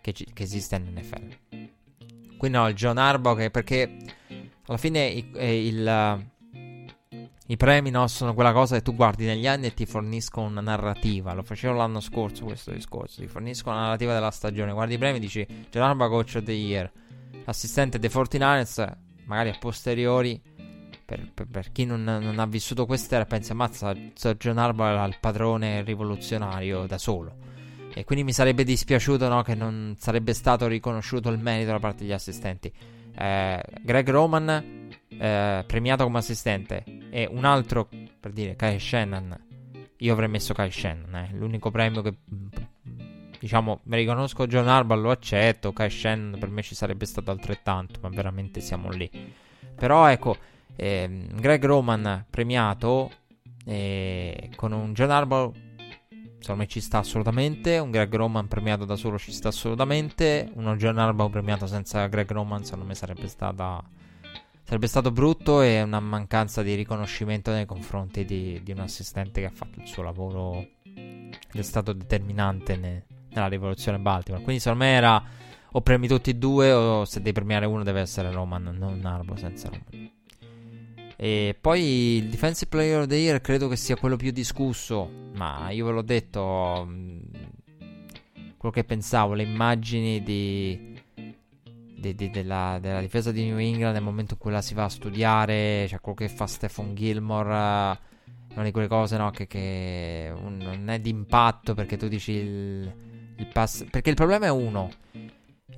che, 0.00 0.12
che 0.12 0.42
esiste 0.44 0.78
nell'NFL. 0.78 1.38
Quindi 2.36 2.56
no, 2.56 2.68
il 2.68 2.76
John 2.76 2.96
Harbaugh 2.96 3.36
che 3.36 3.50
perché 3.50 3.96
alla 4.66 4.76
fine 4.76 5.04
il, 5.04 5.36
il 5.36 6.32
i 7.46 7.56
premi 7.56 7.90
no, 7.90 8.06
sono 8.06 8.34
quella 8.34 8.52
cosa 8.52 8.76
che 8.76 8.82
tu 8.82 8.94
guardi 8.94 9.26
negli 9.26 9.48
anni 9.48 9.66
e 9.66 9.74
ti 9.74 9.84
forniscono 9.84 10.46
una 10.46 10.60
narrativa. 10.60 11.34
Lo 11.34 11.42
facevo 11.42 11.74
l'anno 11.74 11.98
scorso 11.98 12.44
questo 12.44 12.70
discorso. 12.70 13.20
Ti 13.20 13.26
forniscono 13.26 13.74
una 13.74 13.86
narrativa 13.86 14.14
della 14.14 14.30
stagione. 14.30 14.72
Guardi 14.72 14.94
i 14.94 14.98
premi 14.98 15.16
e 15.16 15.20
dici 15.20 15.44
Gerardo 15.70 16.08
Coach 16.08 16.36
of 16.36 16.44
the 16.44 16.52
Year, 16.52 16.88
assistente 17.46 17.98
dei 17.98 18.08
49ers, 18.08 19.03
magari 19.24 19.50
a 19.50 19.56
posteriori. 19.58 20.40
Per, 21.06 21.30
per, 21.34 21.46
per 21.46 21.70
chi 21.70 21.84
non, 21.84 22.02
non, 22.02 22.38
ha 22.38 22.46
vissuto 22.46 22.86
quest'era, 22.86 23.26
pensa: 23.26 23.54
Mazza, 23.54 23.92
John 23.92 24.58
Harbaugh 24.58 24.90
era 24.90 25.04
il 25.04 25.16
padrone 25.20 25.82
rivoluzionario 25.82 26.86
da 26.86 26.98
solo. 26.98 27.36
E 27.94 28.04
quindi 28.04 28.24
mi 28.24 28.32
sarebbe 28.32 28.64
dispiaciuto 28.64 29.28
no, 29.28 29.42
che 29.42 29.54
non 29.54 29.94
sarebbe 29.98 30.34
stato 30.34 30.66
riconosciuto 30.66 31.28
il 31.28 31.38
merito 31.38 31.70
da 31.70 31.78
parte 31.78 32.02
degli 32.02 32.12
assistenti. 32.12 32.72
Eh, 33.16 33.62
Greg 33.82 34.10
Roman 34.10 34.90
eh, 35.08 35.64
premiato 35.66 36.04
come 36.04 36.18
assistente 36.18 36.84
e 37.10 37.28
un 37.30 37.44
altro, 37.44 37.88
per 38.18 38.32
dire, 38.32 38.56
Kai 38.56 38.80
Shannon, 38.80 39.36
io 39.98 40.12
avrei 40.12 40.28
messo 40.28 40.54
Kai 40.54 40.70
Shannon, 40.70 41.14
eh, 41.14 41.30
l'unico 41.34 41.70
premio 41.70 42.02
che 42.02 42.14
diciamo, 43.44 43.80
mi 43.84 43.96
riconosco 43.96 44.46
John 44.46 44.68
Harbaugh, 44.68 45.02
lo 45.02 45.10
accetto, 45.10 45.74
Kai 45.74 45.90
Shen 45.90 46.34
per 46.40 46.48
me 46.48 46.62
ci 46.62 46.74
sarebbe 46.74 47.04
stato 47.04 47.30
altrettanto, 47.30 47.98
ma 48.00 48.08
veramente 48.08 48.62
siamo 48.62 48.88
lì. 48.88 49.10
Però 49.74 50.06
ecco, 50.06 50.38
eh, 50.76 51.26
Greg 51.30 51.62
Roman 51.62 52.24
premiato 52.30 53.10
eh, 53.66 54.48
con 54.56 54.72
un 54.72 54.94
John 54.94 55.10
Harbaugh 55.10 55.54
secondo 56.38 56.62
me 56.62 56.66
ci 56.66 56.80
sta 56.80 56.98
assolutamente. 56.98 57.76
Un 57.76 57.90
Greg 57.90 58.14
Roman 58.14 58.48
premiato 58.48 58.86
da 58.86 58.96
solo 58.96 59.18
ci 59.18 59.30
sta 59.30 59.48
assolutamente. 59.48 60.50
Uno 60.54 60.76
John 60.76 60.96
Harbaugh 60.96 61.30
premiato 61.30 61.66
senza 61.66 62.06
Greg 62.06 62.32
Roman, 62.32 62.64
secondo 62.64 62.86
me 62.86 62.94
sarebbe 62.94 63.28
stata. 63.28 63.82
Sarebbe 64.62 64.86
stato 64.86 65.10
brutto 65.10 65.60
e 65.60 65.82
una 65.82 66.00
mancanza 66.00 66.62
di 66.62 66.72
riconoscimento 66.74 67.50
nei 67.50 67.66
confronti 67.66 68.24
di, 68.24 68.62
di 68.62 68.72
un 68.72 68.78
assistente 68.78 69.42
che 69.42 69.48
ha 69.48 69.52
fatto 69.52 69.80
il 69.80 69.86
suo 69.86 70.02
lavoro 70.02 70.66
ed 70.94 71.36
è 71.52 71.62
stato 71.62 71.92
determinante 71.92 72.76
ne, 72.76 73.04
nella 73.34 73.48
rivoluzione 73.48 73.98
Baltimore. 73.98 74.42
Quindi 74.42 74.62
secondo 74.62 74.84
me 74.84 74.90
era 74.90 75.22
o 75.76 75.80
premi 75.80 76.06
tutti 76.06 76.30
e 76.30 76.34
due 76.34 76.72
o 76.72 77.04
se 77.04 77.18
devi 77.18 77.32
premiare 77.32 77.66
uno 77.66 77.82
deve 77.82 78.00
essere 78.00 78.30
Roman, 78.30 78.76
non 78.78 79.04
Harbaugh 79.04 79.36
senza 79.36 79.68
Roman. 79.68 80.12
E 81.16 81.56
poi 81.60 82.16
il 82.16 82.28
Defensive 82.28 82.68
Player 82.68 83.00
of 83.00 83.06
the 83.06 83.16
Year 83.16 83.40
credo 83.40 83.68
che 83.68 83.76
sia 83.76 83.96
quello 83.96 84.16
più 84.16 84.30
discusso, 84.30 85.08
ma 85.34 85.70
io 85.70 85.86
ve 85.86 85.92
l'ho 85.92 86.02
detto, 86.02 86.84
mm, 86.86 87.18
quello 88.56 88.74
che 88.74 88.84
pensavo, 88.84 89.34
le 89.34 89.44
immagini 89.44 90.22
di, 90.22 91.00
di, 91.96 92.14
di, 92.14 92.30
della, 92.30 92.78
della, 92.80 93.00
difesa 93.00 93.32
di 93.32 93.44
New 93.44 93.58
England 93.58 93.94
nel 93.94 94.02
momento 94.02 94.34
in 94.34 94.40
cui 94.40 94.50
la 94.50 94.60
si 94.60 94.74
va 94.74 94.84
a 94.84 94.88
studiare, 94.88 95.86
cioè 95.88 96.00
quello 96.00 96.18
che 96.18 96.28
fa 96.28 96.46
Stephen 96.46 96.94
Gilmore, 96.94 97.48
una 98.54 98.64
di 98.64 98.70
quelle 98.70 98.88
cose 98.88 99.16
no, 99.16 99.30
che, 99.30 99.46
che 99.46 100.32
un, 100.34 100.58
non 100.58 100.88
è 100.88 101.00
d'impatto 101.00 101.74
perché 101.74 101.96
tu 101.96 102.08
dici 102.08 102.32
il, 102.32 102.94
il 103.36 103.46
pass... 103.46 103.84
Perché 103.90 104.10
il 104.10 104.16
problema 104.16 104.46
è 104.46 104.50
uno, 104.50 104.90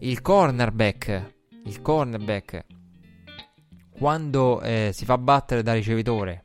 il 0.01 0.21
cornerback, 0.21 1.35
il 1.65 1.83
cornerback 1.83 2.65
quando 3.91 4.61
eh, 4.61 4.91
si 4.93 5.05
fa 5.05 5.17
battere 5.17 5.63
da 5.63 5.73
ricevitore, 5.73 6.45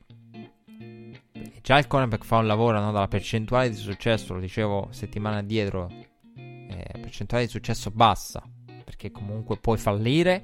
già 1.61 1.77
il 1.77 1.87
cornerback 1.87 2.23
fa 2.23 2.37
un 2.37 2.47
lavoro 2.47 2.79
no, 2.79 2.91
dalla 2.91 3.09
percentuale 3.09 3.69
di 3.69 3.75
successo, 3.75 4.33
lo 4.33 4.39
dicevo 4.39 4.87
settimana 4.91 5.37
addietro, 5.37 5.89
eh, 6.35 6.85
percentuale 6.93 7.45
di 7.45 7.49
successo 7.49 7.91
bassa, 7.91 8.41
perché 8.85 9.11
comunque 9.11 9.57
puoi 9.57 9.77
fallire, 9.77 10.43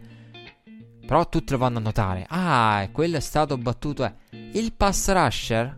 però 1.06 1.30
tutti 1.30 1.54
lo 1.54 1.58
vanno 1.58 1.78
a 1.78 1.82
notare. 1.82 2.26
Ah, 2.28 2.90
quello 2.92 3.16
è 3.16 3.22
stato 3.22 3.58
battuto. 3.58 4.04
Eh. 4.04 4.14
Il 4.54 4.74
pass 4.74 5.10
rusher, 5.10 5.74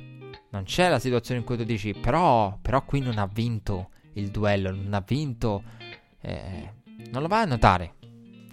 non 0.49 0.63
c'è 0.63 0.89
la 0.89 0.97
situazione 0.97 1.41
in 1.41 1.45
cui 1.45 1.57
tu 1.57 1.63
dici, 1.63 1.93
però, 1.93 2.57
però 2.59 2.83
qui 2.83 3.01
non 3.01 3.19
ha 3.19 3.29
vinto 3.31 3.89
il 4.19 4.29
duello, 4.29 4.71
non 4.71 4.93
ha 4.93 5.03
vinto... 5.05 5.63
Eh, 6.21 6.77
non 7.11 7.21
lo 7.21 7.27
vai 7.27 7.43
a 7.43 7.45
notare. 7.45 7.95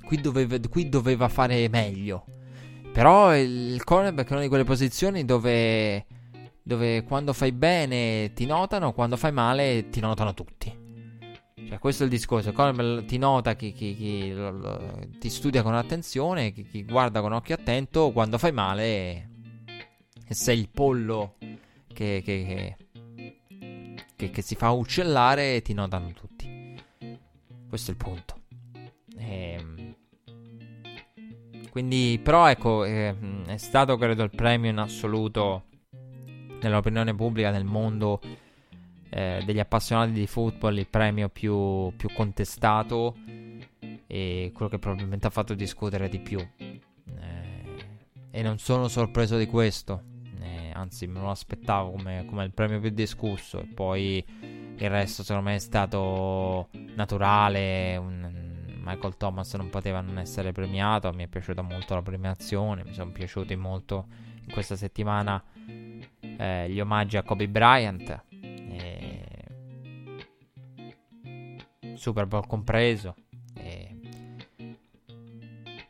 Qui 0.05 0.21
doveva, 0.21 0.59
qui 0.69 0.89
doveva 0.89 1.29
fare 1.29 1.69
meglio. 1.69 2.25
Però 2.93 3.37
il 3.37 3.83
cornerback 3.85 4.29
è 4.29 4.33
una 4.33 4.43
di 4.43 4.49
quelle 4.49 4.65
posizioni 4.65 5.25
dove, 5.25 6.07
dove 6.63 7.03
quando 7.03 7.33
fai 7.33 7.53
bene 7.53 8.33
ti 8.33 8.47
notano, 8.47 8.93
quando 8.93 9.17
fai 9.17 9.33
male 9.33 9.89
ti 9.91 10.01
notano 10.01 10.33
tutti. 10.33 10.85
Cioè, 11.69 11.79
questo 11.79 12.05
è 12.05 12.07
il 12.07 12.13
discorso. 12.13 12.51
Il 12.51 12.55
cornerback 12.55 13.07
ti 13.07 13.19
nota 13.19 13.55
chi, 13.55 13.73
chi, 13.73 13.95
chi 13.97 14.33
lo, 14.33 14.51
lo, 14.51 14.99
ti 15.19 15.29
studia 15.29 15.63
con 15.63 15.75
attenzione, 15.75 16.53
chi, 16.53 16.65
chi, 16.65 16.85
guarda 16.85 17.21
con 17.21 17.33
occhio 17.33 17.57
attento. 17.57 18.13
Quando 18.13 18.39
fai 18.39 18.53
male, 18.53 19.31
sei 20.29 20.61
il 20.61 20.69
pollo 20.71 21.35
che, 21.93 22.23
che, 22.25 22.45
che, 22.47 22.77
che 24.17 24.43
si 24.43 24.55
fa 24.55 24.71
uccellare, 24.71 25.63
ti 25.63 25.75
notano 25.75 26.11
tutti. 26.13 26.75
Questo 27.69 27.91
è 27.91 27.95
il 27.95 27.97
punto. 27.99 28.41
Ehm. 29.19 29.95
Quindi, 31.71 32.19
però, 32.23 32.49
ecco, 32.49 32.85
eh, 32.85 33.15
è 33.47 33.57
stato 33.59 33.97
credo 33.99 34.23
il 34.23 34.31
premio 34.31 34.71
in 34.71 34.79
assoluto 34.79 35.65
nell'opinione 36.61 37.15
pubblica 37.15 37.51
nel 37.51 37.65
mondo 37.65 38.21
eh, 39.11 39.43
degli 39.45 39.61
appassionati 39.61 40.13
di 40.13 40.27
football, 40.27 40.77
il 40.77 40.89
premio 40.89 41.29
più, 41.29 41.93
più, 41.97 42.09
contestato 42.13 43.15
e 44.07 44.51
quello 44.55 44.71
che 44.71 44.79
probabilmente 44.79 45.27
ha 45.27 45.31
fatto 45.31 45.55
discutere 45.55 46.09
di 46.09 46.19
più. 46.19 46.39
Eh, 46.39 46.85
e 48.31 48.43
non 48.43 48.59
sono 48.59 48.89
sorpreso 48.89 49.37
di 49.37 49.47
questo, 49.47 50.03
anzi, 50.77 51.07
me 51.07 51.21
lo 51.21 51.31
aspettavo 51.31 51.93
come, 51.93 52.25
come 52.27 52.45
il 52.45 52.53
premio 52.53 52.79
più 52.81 52.91
discusso. 52.91 53.61
E 53.61 53.65
poi 53.65 54.25
il 54.77 54.91
resto, 54.91 55.23
secondo 55.23 55.49
me, 55.49 55.57
è 55.57 55.59
stato 55.59 56.69
naturale. 56.95 57.97
Un, 57.97 58.55
Michael 58.83 59.17
Thomas 59.17 59.53
non 59.55 59.71
poteva 59.71 60.01
non 60.01 60.19
essere 60.19 60.53
premiato. 60.53 61.13
Mi 61.13 61.25
è 61.25 61.27
piaciuta 61.27 61.63
molto 61.63 61.95
la 61.95 62.03
premiazione. 62.03 62.85
Mi 62.85 62.93
sono 62.93 63.11
piaciuti 63.11 63.57
molto 63.57 64.07
in 64.45 64.53
questa 64.53 64.77
settimana 64.77 65.43
eh, 66.21 66.71
gli 66.71 66.79
omaggi 66.81 67.17
a 67.17 67.23
Kobe 67.23 67.49
Bryant. 67.49 68.25
E... 68.31 69.25
Super 71.95 72.27
Bowl 72.27 72.47
compreso. 72.47 73.15
E... 73.55 73.97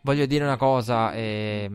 Voglio 0.01 0.27
dire 0.27 0.45
una 0.45 0.57
cosa 0.57 1.13
eh, 1.13 1.69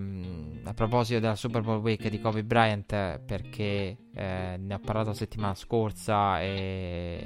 a 0.63 0.73
proposito 0.73 1.19
della 1.19 1.35
Super 1.35 1.61
Bowl 1.61 1.79
Week 1.79 2.07
di 2.07 2.19
Kobe 2.19 2.43
Bryant 2.43 3.19
perché 3.25 3.97
eh, 4.13 4.57
ne 4.59 4.73
ho 4.73 4.79
parlato 4.79 5.09
la 5.09 5.15
settimana 5.15 5.55
scorsa 5.55 6.41
e 6.41 7.25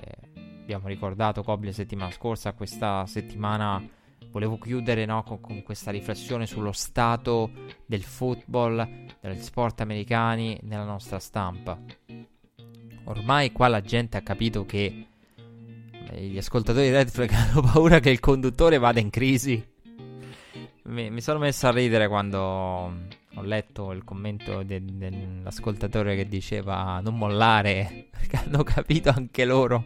abbiamo 0.61 0.87
ricordato 0.87 1.43
Kobe 1.43 1.67
la 1.67 1.71
settimana 1.73 2.11
scorsa, 2.11 2.53
questa 2.53 3.05
settimana 3.05 3.81
volevo 4.31 4.57
chiudere 4.57 5.05
no, 5.05 5.23
con, 5.23 5.39
con, 5.39 5.63
questa 5.63 5.91
riflessione 5.91 6.45
sullo 6.45 6.71
stato 6.71 7.51
del 7.85 8.03
football, 8.03 8.85
degli 9.21 9.41
sport 9.41 9.81
americani 9.81 10.59
nella 10.63 10.83
nostra 10.83 11.19
stampa. 11.19 11.79
Ormai 13.05 13.51
qua 13.51 13.67
la 13.67 13.81
gente 13.81 14.17
ha 14.17 14.21
capito 14.21 14.65
che 14.65 15.07
eh, 16.09 16.21
gli 16.21 16.37
ascoltatori 16.37 16.87
di 16.87 16.91
Red 16.91 17.09
Flag 17.09 17.31
hanno 17.33 17.61
paura 17.61 17.99
che 17.99 18.09
il 18.09 18.19
conduttore 18.19 18.77
vada 18.77 18.99
in 18.99 19.09
crisi. 19.09 19.73
Mi, 20.85 21.09
mi 21.09 21.21
sono 21.21 21.39
messo 21.39 21.67
a 21.67 21.71
ridere 21.71 22.07
quando 22.07 22.39
ho 22.39 23.41
letto 23.41 23.91
il 23.91 24.03
commento 24.03 24.63
de, 24.63 24.81
dell'ascoltatore 24.83 26.15
che 26.15 26.27
diceva 26.27 26.99
non 27.01 27.17
mollare, 27.17 28.07
perché 28.11 28.37
hanno 28.37 28.63
capito 28.63 29.09
anche 29.09 29.45
loro 29.45 29.83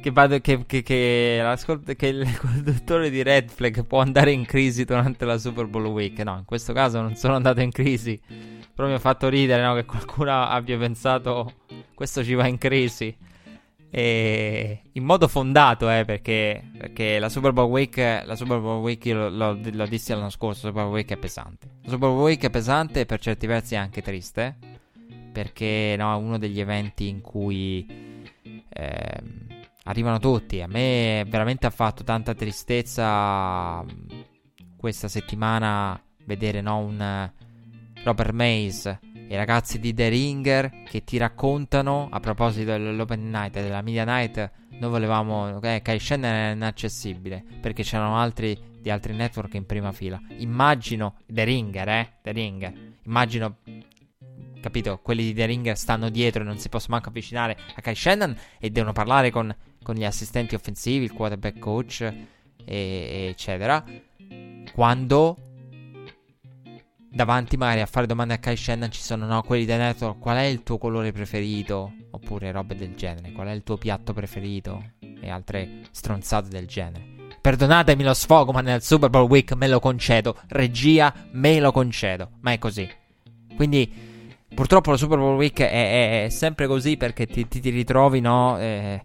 che, 0.00 0.10
vado, 0.10 0.40
che, 0.40 0.64
che, 0.66 0.82
che, 0.82 2.06
il 2.06 2.36
conduttore 2.40 3.10
di 3.10 3.22
Red 3.22 3.50
Flag 3.50 3.84
può 3.84 4.00
andare 4.00 4.32
in 4.32 4.46
crisi 4.46 4.84
durante 4.84 5.24
la 5.24 5.38
Super 5.38 5.66
Bowl 5.66 5.86
Week. 5.86 6.18
No, 6.20 6.38
in 6.38 6.44
questo 6.44 6.72
caso 6.72 7.00
non 7.00 7.14
sono 7.16 7.34
andato 7.34 7.60
in 7.60 7.70
crisi. 7.70 8.18
Però 8.74 8.88
mi 8.88 8.94
ha 8.94 8.98
fatto 8.98 9.28
ridere 9.28 9.62
no, 9.62 9.74
che 9.74 9.84
qualcuno 9.84 10.42
abbia 10.42 10.78
pensato 10.78 11.52
questo 11.94 12.24
ci 12.24 12.34
va 12.34 12.46
in 12.46 12.56
crisi. 12.56 13.14
E 13.90 14.82
in 14.92 15.04
modo 15.04 15.26
fondato, 15.26 15.90
eh, 15.90 16.04
perché, 16.04 16.70
perché 16.78 17.18
la 17.18 17.28
Super 17.28 17.52
Bowl 17.52 17.68
Week, 17.68 17.96
la 17.96 18.36
Super 18.36 18.60
Bowl 18.60 18.80
Week 18.80 19.04
io 19.04 19.28
lo, 19.28 19.58
lo, 19.60 19.86
dissi 19.86 20.12
l'anno 20.12 20.30
scorso, 20.30 20.66
la 20.66 20.68
Super 20.68 20.84
Bowl 20.84 20.94
Week 20.94 21.10
è 21.10 21.16
pesante. 21.16 21.68
La 21.82 21.90
Super 21.90 22.08
Bowl 22.08 22.22
Week 22.22 22.42
è 22.42 22.50
pesante 22.50 23.00
e 23.00 23.06
per 23.06 23.20
certi 23.20 23.46
versi 23.46 23.74
è 23.74 23.78
anche 23.78 24.00
triste, 24.00 24.56
perché 25.32 25.96
no, 25.98 26.14
è 26.14 26.16
uno 26.16 26.38
degli 26.38 26.60
eventi 26.60 27.08
in 27.08 27.20
cui... 27.20 27.86
Eh, 28.68 29.48
arrivano 29.84 30.18
tutti. 30.18 30.60
A 30.60 30.66
me 30.66 31.24
veramente 31.28 31.66
ha 31.66 31.70
fatto 31.70 32.04
tanta 32.04 32.34
tristezza 32.34 33.84
questa 34.76 35.08
settimana 35.08 36.00
vedere 36.24 36.60
no, 36.60 36.78
un 36.78 37.30
Robert 38.02 38.32
Mays 38.32 38.98
i 39.30 39.36
ragazzi 39.36 39.78
di 39.78 39.94
The 39.94 40.08
Ringer 40.08 40.82
che 40.84 41.04
ti 41.04 41.16
raccontano 41.16 42.08
a 42.10 42.20
proposito 42.20 42.72
dell'Open 42.72 43.30
Night 43.30 43.54
della 43.54 43.80
Media 43.80 44.04
Night 44.04 44.50
noi 44.70 44.90
volevamo 44.90 45.60
eh, 45.60 45.80
Kai 45.82 45.98
Shen 45.98 46.22
è 46.22 46.50
inaccessibile 46.52 47.44
perché 47.60 47.82
c'erano 47.82 48.18
altri 48.18 48.58
di 48.80 48.90
altri 48.90 49.14
network 49.14 49.54
in 49.54 49.66
prima 49.66 49.92
fila 49.92 50.20
immagino 50.38 51.16
The 51.26 51.44
Ringer 51.44 51.88
eh 51.88 52.12
The 52.22 52.32
Ringer 52.32 52.72
immagino 53.04 53.56
capito 54.60 54.98
quelli 55.02 55.24
di 55.24 55.34
The 55.34 55.46
Ringer 55.46 55.76
stanno 55.76 56.10
dietro 56.10 56.42
e 56.42 56.46
non 56.46 56.58
si 56.58 56.68
possono 56.68 56.94
manco 56.94 57.08
avvicinare 57.08 57.56
a 57.74 57.80
Kai 57.80 57.94
Shannon 57.94 58.36
e 58.58 58.70
devono 58.70 58.92
parlare 58.92 59.30
con 59.30 59.54
con 59.82 59.94
gli 59.94 60.04
assistenti 60.04 60.54
offensivi, 60.54 61.04
il 61.04 61.12
quarterback 61.12 61.58
coach, 61.58 62.00
e, 62.64 63.26
eccetera. 63.30 63.84
Quando 64.72 65.36
davanti 67.10 67.56
magari 67.56 67.80
a 67.80 67.86
fare 67.86 68.06
domande 68.06 68.34
a 68.34 68.38
Kai 68.38 68.56
Shannon 68.56 68.90
ci 68.90 69.02
sono 69.02 69.26
no, 69.26 69.42
quelli 69.42 69.64
del 69.64 69.78
network, 69.78 70.18
qual 70.18 70.36
è 70.36 70.42
il 70.42 70.62
tuo 70.62 70.78
colore 70.78 71.12
preferito? 71.12 71.92
Oppure 72.12 72.52
robe 72.52 72.76
del 72.76 72.94
genere, 72.94 73.32
qual 73.32 73.48
è 73.48 73.52
il 73.52 73.62
tuo 73.62 73.76
piatto 73.76 74.12
preferito? 74.12 74.92
E 75.00 75.28
altre 75.28 75.82
stronzate 75.90 76.48
del 76.48 76.66
genere. 76.66 77.18
Perdonatemi 77.40 78.02
lo 78.02 78.14
sfogo, 78.14 78.52
ma 78.52 78.60
nel 78.60 78.82
Super 78.82 79.08
Bowl 79.08 79.28
Week 79.28 79.52
me 79.52 79.66
lo 79.66 79.80
concedo. 79.80 80.36
Regia, 80.48 81.12
me 81.32 81.58
lo 81.58 81.72
concedo. 81.72 82.32
Ma 82.40 82.52
è 82.52 82.58
così. 82.58 82.88
Quindi, 83.56 83.90
purtroppo, 84.54 84.90
lo 84.90 84.98
Super 84.98 85.18
Bowl 85.18 85.36
Week 85.36 85.58
è, 85.58 85.70
è, 85.70 86.24
è 86.24 86.28
sempre 86.28 86.66
così 86.66 86.98
perché 86.98 87.26
ti, 87.26 87.48
ti, 87.48 87.60
ti 87.60 87.70
ritrovi, 87.70 88.20
no? 88.20 88.58
Eh, 88.58 89.02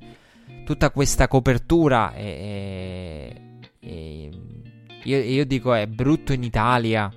tutta 0.66 0.90
questa 0.90 1.30
copertura 1.30 2.14
è, 2.14 3.30
è, 3.30 3.34
è, 3.80 4.30
io, 5.04 5.18
io, 5.18 5.46
dico 5.46 5.74
è 5.74 5.88
brutto 5.88 6.34
in 6.34 6.44
Italia. 6.44 7.10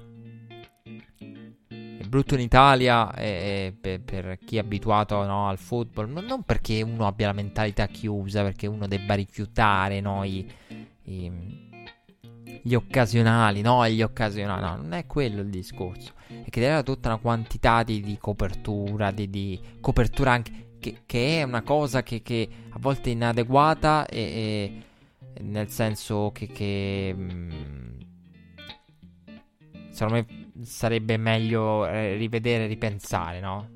Brutto 2.08 2.34
in 2.34 2.40
Italia 2.40 3.06
per, 3.06 4.00
per, 4.00 4.38
chi 4.44 4.56
è 4.56 4.60
abituato 4.60 5.22
no, 5.24 5.48
al 5.48 5.58
football. 5.58 6.10
Non, 6.10 6.24
non, 6.24 6.42
perché 6.42 6.82
uno 6.82 7.06
abbia 7.06 7.28
la 7.28 7.32
mentalità 7.32 7.86
chiusa, 7.86 8.42
perché 8.42 8.66
uno 8.66 8.86
debba 8.86 9.14
rifiutare 9.14 10.00
no, 10.00 10.24
i, 10.24 10.50
i, 11.04 11.32
gli 12.62 12.74
occasionali, 12.74 13.60
no, 13.60 13.86
gli 13.88 14.02
occasionali. 14.02 14.60
No, 14.62 14.76
non 14.76 14.92
è 14.92 15.06
quello 15.06 15.42
il 15.42 15.50
discorso. 15.50 16.12
È 16.26 16.48
che 16.50 16.64
avere 16.64 16.82
tutta 16.82 17.08
una 17.08 17.18
quantità 17.18 17.82
di, 17.82 18.00
di 18.00 18.18
copertura, 18.18 19.10
di, 19.10 19.28
di 19.28 19.60
copertura 19.80 20.32
anche 20.32 20.66
che, 20.78 21.02
che 21.06 21.40
è 21.40 21.42
una 21.42 21.62
cosa 21.62 22.02
che, 22.02 22.22
che, 22.22 22.48
a 22.70 22.78
volte 22.78 23.10
è 23.10 23.12
inadeguata 23.12 24.06
e, 24.06 24.82
e 25.34 25.42
nel 25.42 25.68
senso 25.70 26.30
che, 26.32 26.46
che 26.46 27.14
mh, 27.16 27.22
mm, 27.22 28.00
secondo 29.90 30.14
me 30.14 30.37
sarebbe 30.62 31.16
meglio 31.16 31.86
eh, 31.86 32.16
rivedere 32.16 32.64
e 32.64 32.66
ripensare, 32.66 33.40
no? 33.40 33.68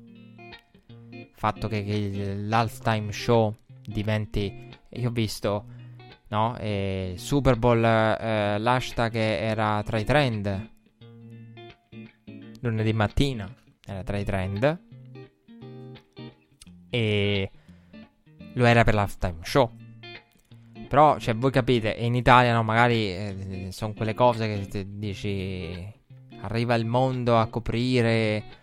Il 1.09 1.29
fatto 1.33 1.67
che, 1.67 1.83
che 1.83 2.35
l'halftime 2.35 3.11
show 3.11 3.55
diventi... 3.85 4.69
Io 4.95 5.09
ho 5.09 5.11
visto, 5.11 5.65
no? 6.29 6.57
Eh, 6.57 7.13
Super 7.17 7.57
Bowl, 7.57 7.83
eh, 7.83 8.57
l'hashtag 8.59 9.15
era 9.15 9.81
tra 9.83 9.97
i 9.97 10.03
trend. 10.03 10.71
Lunedì 12.61 12.93
mattina 12.93 13.53
era 13.85 14.03
tra 14.03 14.17
i 14.17 14.23
trend 14.23 14.79
e 16.89 17.51
lo 18.53 18.65
era 18.65 18.83
per 18.83 18.93
l'halftime 18.93 19.39
show. 19.41 19.71
Però, 20.87 21.17
cioè, 21.17 21.35
voi 21.35 21.49
capite, 21.49 21.89
in 21.89 22.13
Italia, 22.13 22.53
no, 22.53 22.61
magari 22.61 23.07
eh, 23.07 23.67
sono 23.71 23.93
quelle 23.93 24.13
cose 24.13 24.67
che 24.69 24.85
dici 24.87 25.91
arriva 26.43 26.75
il 26.75 26.85
mondo 26.85 27.37
a 27.37 27.47
coprire 27.47 28.61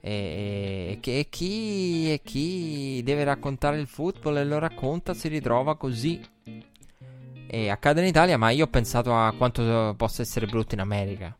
e, 0.00 0.98
e, 1.02 1.26
chi, 1.28 2.12
e 2.12 2.20
chi 2.22 3.02
deve 3.02 3.24
raccontare 3.24 3.78
il 3.78 3.86
football 3.88 4.36
e 4.36 4.44
lo 4.44 4.58
racconta 4.58 5.14
si 5.14 5.28
ritrova 5.28 5.76
così. 5.76 6.20
E 7.48 7.68
accade 7.70 8.00
in 8.00 8.06
Italia, 8.06 8.36
ma 8.36 8.50
io 8.50 8.64
ho 8.64 8.68
pensato 8.68 9.14
a 9.14 9.32
quanto 9.36 9.94
possa 9.96 10.22
essere 10.22 10.46
brutto 10.46 10.74
in 10.74 10.80
America. 10.80 11.36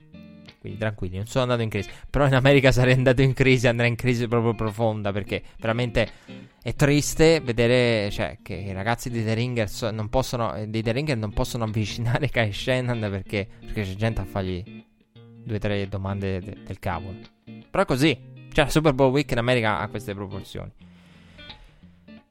Quindi 0.58 0.78
tranquilli, 0.78 1.16
non 1.16 1.26
sono 1.26 1.44
andato 1.44 1.62
in 1.62 1.68
crisi. 1.68 1.88
Però 2.10 2.26
in 2.26 2.34
America 2.34 2.72
sarei 2.72 2.94
andato 2.94 3.22
in 3.22 3.34
crisi, 3.34 3.68
andrei 3.68 3.88
in 3.88 3.96
crisi 3.96 4.26
proprio 4.26 4.54
profonda. 4.54 5.12
Perché 5.12 5.42
veramente 5.58 6.10
è 6.60 6.74
triste 6.74 7.40
vedere 7.40 8.10
cioè, 8.10 8.38
che 8.42 8.54
i 8.54 8.72
ragazzi 8.72 9.10
di 9.10 9.22
The 9.22 9.34
Ringer 9.34 9.70
non 9.92 10.08
possono, 10.08 10.64
di 10.66 10.82
The 10.82 10.90
Ringer 10.90 11.16
non 11.16 11.32
possono 11.32 11.62
avvicinare 11.64 12.28
Kai 12.30 12.52
Shannon 12.52 12.98
perché, 12.98 13.46
perché 13.60 13.82
c'è 13.82 13.94
gente 13.94 14.20
a 14.22 14.24
fargli 14.24 14.75
due 15.46 15.56
o 15.56 15.60
tre 15.60 15.88
domande 15.88 16.40
de- 16.40 16.56
del 16.64 16.78
cavolo. 16.80 17.18
Però 17.70 17.82
è 17.84 17.86
così. 17.86 18.18
Cioè, 18.52 18.64
la 18.64 18.70
Super 18.70 18.92
Bowl 18.92 19.12
Week 19.12 19.30
in 19.30 19.38
America 19.38 19.78
ha 19.78 19.88
queste 19.88 20.12
proporzioni. 20.14 20.70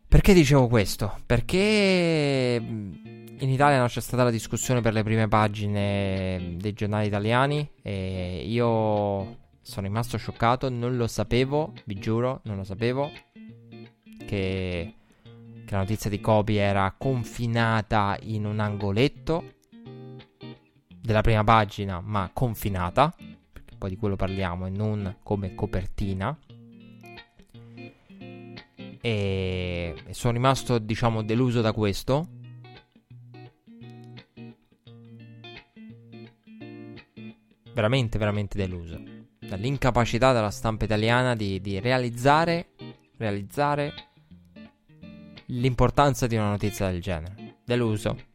Perché 0.08 0.34
dicevo 0.34 0.68
questo? 0.68 1.18
Perché 1.26 2.62
in 2.62 3.50
Italia 3.50 3.78
non 3.78 3.88
c'è 3.88 4.02
stata 4.02 4.24
la 4.24 4.32
discussione 4.32 4.82
per 4.82 4.94
le 4.94 5.04
prime 5.04 5.28
pagine 5.28 6.56
dei 6.58 6.74
giornali 6.74 7.08
italiani 7.08 7.70
e 7.82 8.44
io 8.46 9.38
sono 9.62 9.88
rimasto 9.88 10.18
scioccato, 10.18 10.70
non 10.70 10.96
lo 10.96 11.08
sapevo, 11.08 11.74
vi 11.86 11.96
giuro, 11.96 12.42
non 12.44 12.58
lo 12.58 12.64
sapevo 12.64 13.12
che, 14.26 14.94
che 15.66 15.72
la 15.72 15.80
notizia 15.80 16.10
di 16.10 16.20
Kobe 16.20 16.56
era 16.56 16.94
confinata 16.98 18.18
in 18.22 18.46
un 18.46 18.60
angoletto 18.60 19.55
della 21.06 21.22
prima 21.22 21.44
pagina, 21.44 22.02
ma 22.02 22.30
confinata, 22.34 23.14
perché 23.54 23.76
poi 23.78 23.90
di 23.92 23.96
quello 23.96 24.16
parliamo 24.16 24.66
e 24.66 24.70
non 24.70 25.18
come 25.24 25.54
copertina. 25.54 26.38
E 29.02 29.96
sono 30.10 30.34
rimasto, 30.34 30.80
diciamo, 30.80 31.22
deluso 31.22 31.62
da 31.62 31.72
questo 31.72 32.28
veramente, 37.74 38.18
veramente 38.18 38.58
deluso 38.58 39.00
dall'incapacità 39.40 40.34
della 40.34 40.50
stampa 40.50 40.86
italiana 40.86 41.36
di, 41.36 41.62
di 41.62 41.80
realizzare, 41.80 42.70
realizzare 43.18 43.94
l'importanza 45.48 46.26
di 46.26 46.36
una 46.36 46.50
notizia 46.50 46.90
del 46.90 47.02
genere. 47.02 47.58
Deluso. 47.64 48.35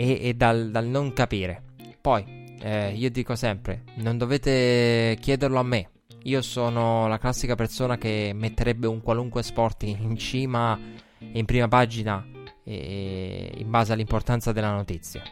E, 0.00 0.18
e 0.28 0.34
dal, 0.34 0.70
dal, 0.70 0.86
non 0.86 1.12
capire. 1.12 1.62
Poi, 2.00 2.54
eh, 2.62 2.94
io 2.94 3.10
dico 3.10 3.34
sempre, 3.34 3.82
non 3.96 4.16
dovete 4.16 5.18
chiederlo 5.20 5.58
a 5.58 5.62
me. 5.62 5.90
Io 6.22 6.40
sono 6.40 7.06
la 7.06 7.18
classica 7.18 7.54
persona 7.54 7.98
che 7.98 8.32
metterebbe 8.34 8.86
un 8.86 9.02
qualunque 9.02 9.42
sport 9.42 9.82
in 9.82 10.16
cima, 10.16 10.78
in 11.18 11.44
prima 11.44 11.68
pagina, 11.68 12.26
e, 12.64 13.52
in 13.54 13.68
base 13.68 13.92
all'importanza 13.92 14.52
della 14.52 14.72
notizia. 14.72 15.22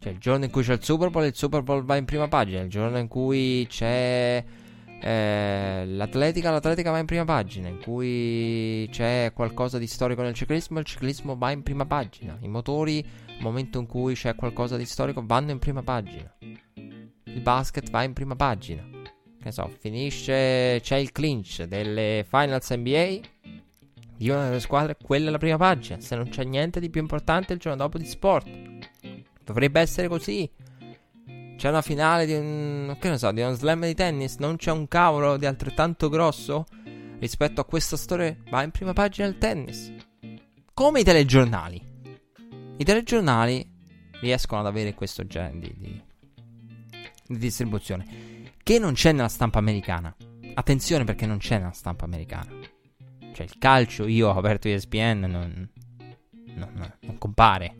Cioè, 0.00 0.12
il 0.12 0.18
giorno 0.18 0.46
in 0.46 0.50
cui 0.50 0.62
c'è 0.62 0.72
il 0.72 0.82
Super 0.82 1.10
Bowl, 1.10 1.24
il 1.24 1.36
Super 1.36 1.62
Bowl 1.62 1.84
va 1.84 1.94
in 1.94 2.04
prima 2.04 2.26
pagina. 2.26 2.62
Il 2.62 2.70
giorno 2.70 2.98
in 2.98 3.06
cui 3.06 3.66
c'è 3.68 4.44
eh, 5.00 5.84
l'atletica, 5.86 6.50
l'atletica 6.50 6.90
va 6.90 6.98
in 6.98 7.06
prima 7.06 7.24
pagina. 7.24 7.68
In 7.68 7.78
cui 7.80 8.88
c'è 8.90 9.30
qualcosa 9.32 9.78
di 9.78 9.86
storico 9.86 10.22
nel 10.22 10.34
ciclismo, 10.34 10.80
il 10.80 10.84
ciclismo 10.84 11.36
va 11.36 11.52
in 11.52 11.62
prima 11.62 11.86
pagina. 11.86 12.36
I 12.40 12.48
motori, 12.48 13.26
momento 13.40 13.78
in 13.78 13.86
cui 13.86 14.14
c'è 14.14 14.34
qualcosa 14.34 14.76
di 14.76 14.84
storico, 14.84 15.22
vanno 15.24 15.50
in 15.50 15.58
prima 15.58 15.82
pagina. 15.82 16.32
Il 17.24 17.40
basket 17.40 17.90
va 17.90 18.02
in 18.02 18.12
prima 18.12 18.36
pagina. 18.36 18.86
Che 19.40 19.52
so, 19.52 19.70
finisce, 19.78 20.80
c'è 20.82 20.96
il 20.96 21.12
clinch 21.12 21.62
delle 21.64 22.26
finals 22.28 22.70
NBA. 22.72 23.20
Di 24.16 24.28
una 24.30 24.46
delle 24.46 24.60
squadre, 24.60 24.96
quella 25.00 25.28
è 25.28 25.30
la 25.30 25.38
prima 25.38 25.56
pagina. 25.56 26.00
Se 26.00 26.16
non 26.16 26.28
c'è 26.28 26.42
niente 26.42 26.80
di 26.80 26.90
più 26.90 27.00
importante 27.00 27.52
il 27.52 27.60
giorno 27.60 27.78
dopo 27.78 27.98
di 27.98 28.06
sport. 28.06 28.48
Dovrebbe 29.44 29.80
essere 29.80 30.08
così. 30.08 30.50
C'è 31.56 31.68
una 31.68 31.82
finale 31.82 32.26
di 32.26 32.34
un. 32.34 32.96
che 33.00 33.08
ne 33.08 33.18
so, 33.18 33.30
di 33.30 33.40
uno 33.40 33.54
slam 33.54 33.84
di 33.84 33.94
tennis. 33.94 34.36
Non 34.36 34.56
c'è 34.56 34.72
un 34.72 34.88
cavolo 34.88 35.36
di 35.36 35.46
altrettanto 35.46 36.08
grosso 36.08 36.66
rispetto 37.20 37.60
a 37.60 37.64
questa 37.64 37.96
storia. 37.96 38.36
Va 38.50 38.62
in 38.62 38.70
prima 38.70 38.92
pagina 38.92 39.28
il 39.28 39.38
tennis. 39.38 39.92
Come 40.74 41.00
i 41.00 41.04
telegiornali. 41.04 41.87
I 42.78 42.84
telegiornali 42.84 43.68
riescono 44.20 44.60
ad 44.60 44.66
avere 44.66 44.94
questo 44.94 45.26
genere 45.26 45.58
di, 45.58 45.74
di, 45.76 46.02
di 47.26 47.38
distribuzione. 47.38 48.06
Che 48.62 48.78
non 48.78 48.94
c'è 48.94 49.12
nella 49.12 49.28
stampa 49.28 49.58
americana. 49.58 50.14
Attenzione 50.54 51.04
perché 51.04 51.26
non 51.26 51.38
c'è 51.38 51.58
nella 51.58 51.72
stampa 51.72 52.04
americana. 52.04 52.50
Cioè 53.32 53.44
il 53.44 53.58
calcio, 53.58 54.06
io 54.06 54.28
ho 54.28 54.36
aperto 54.38 54.68
ESPN, 54.68 55.26
non, 55.28 55.70
non, 56.54 56.94
non 57.00 57.18
compare 57.18 57.74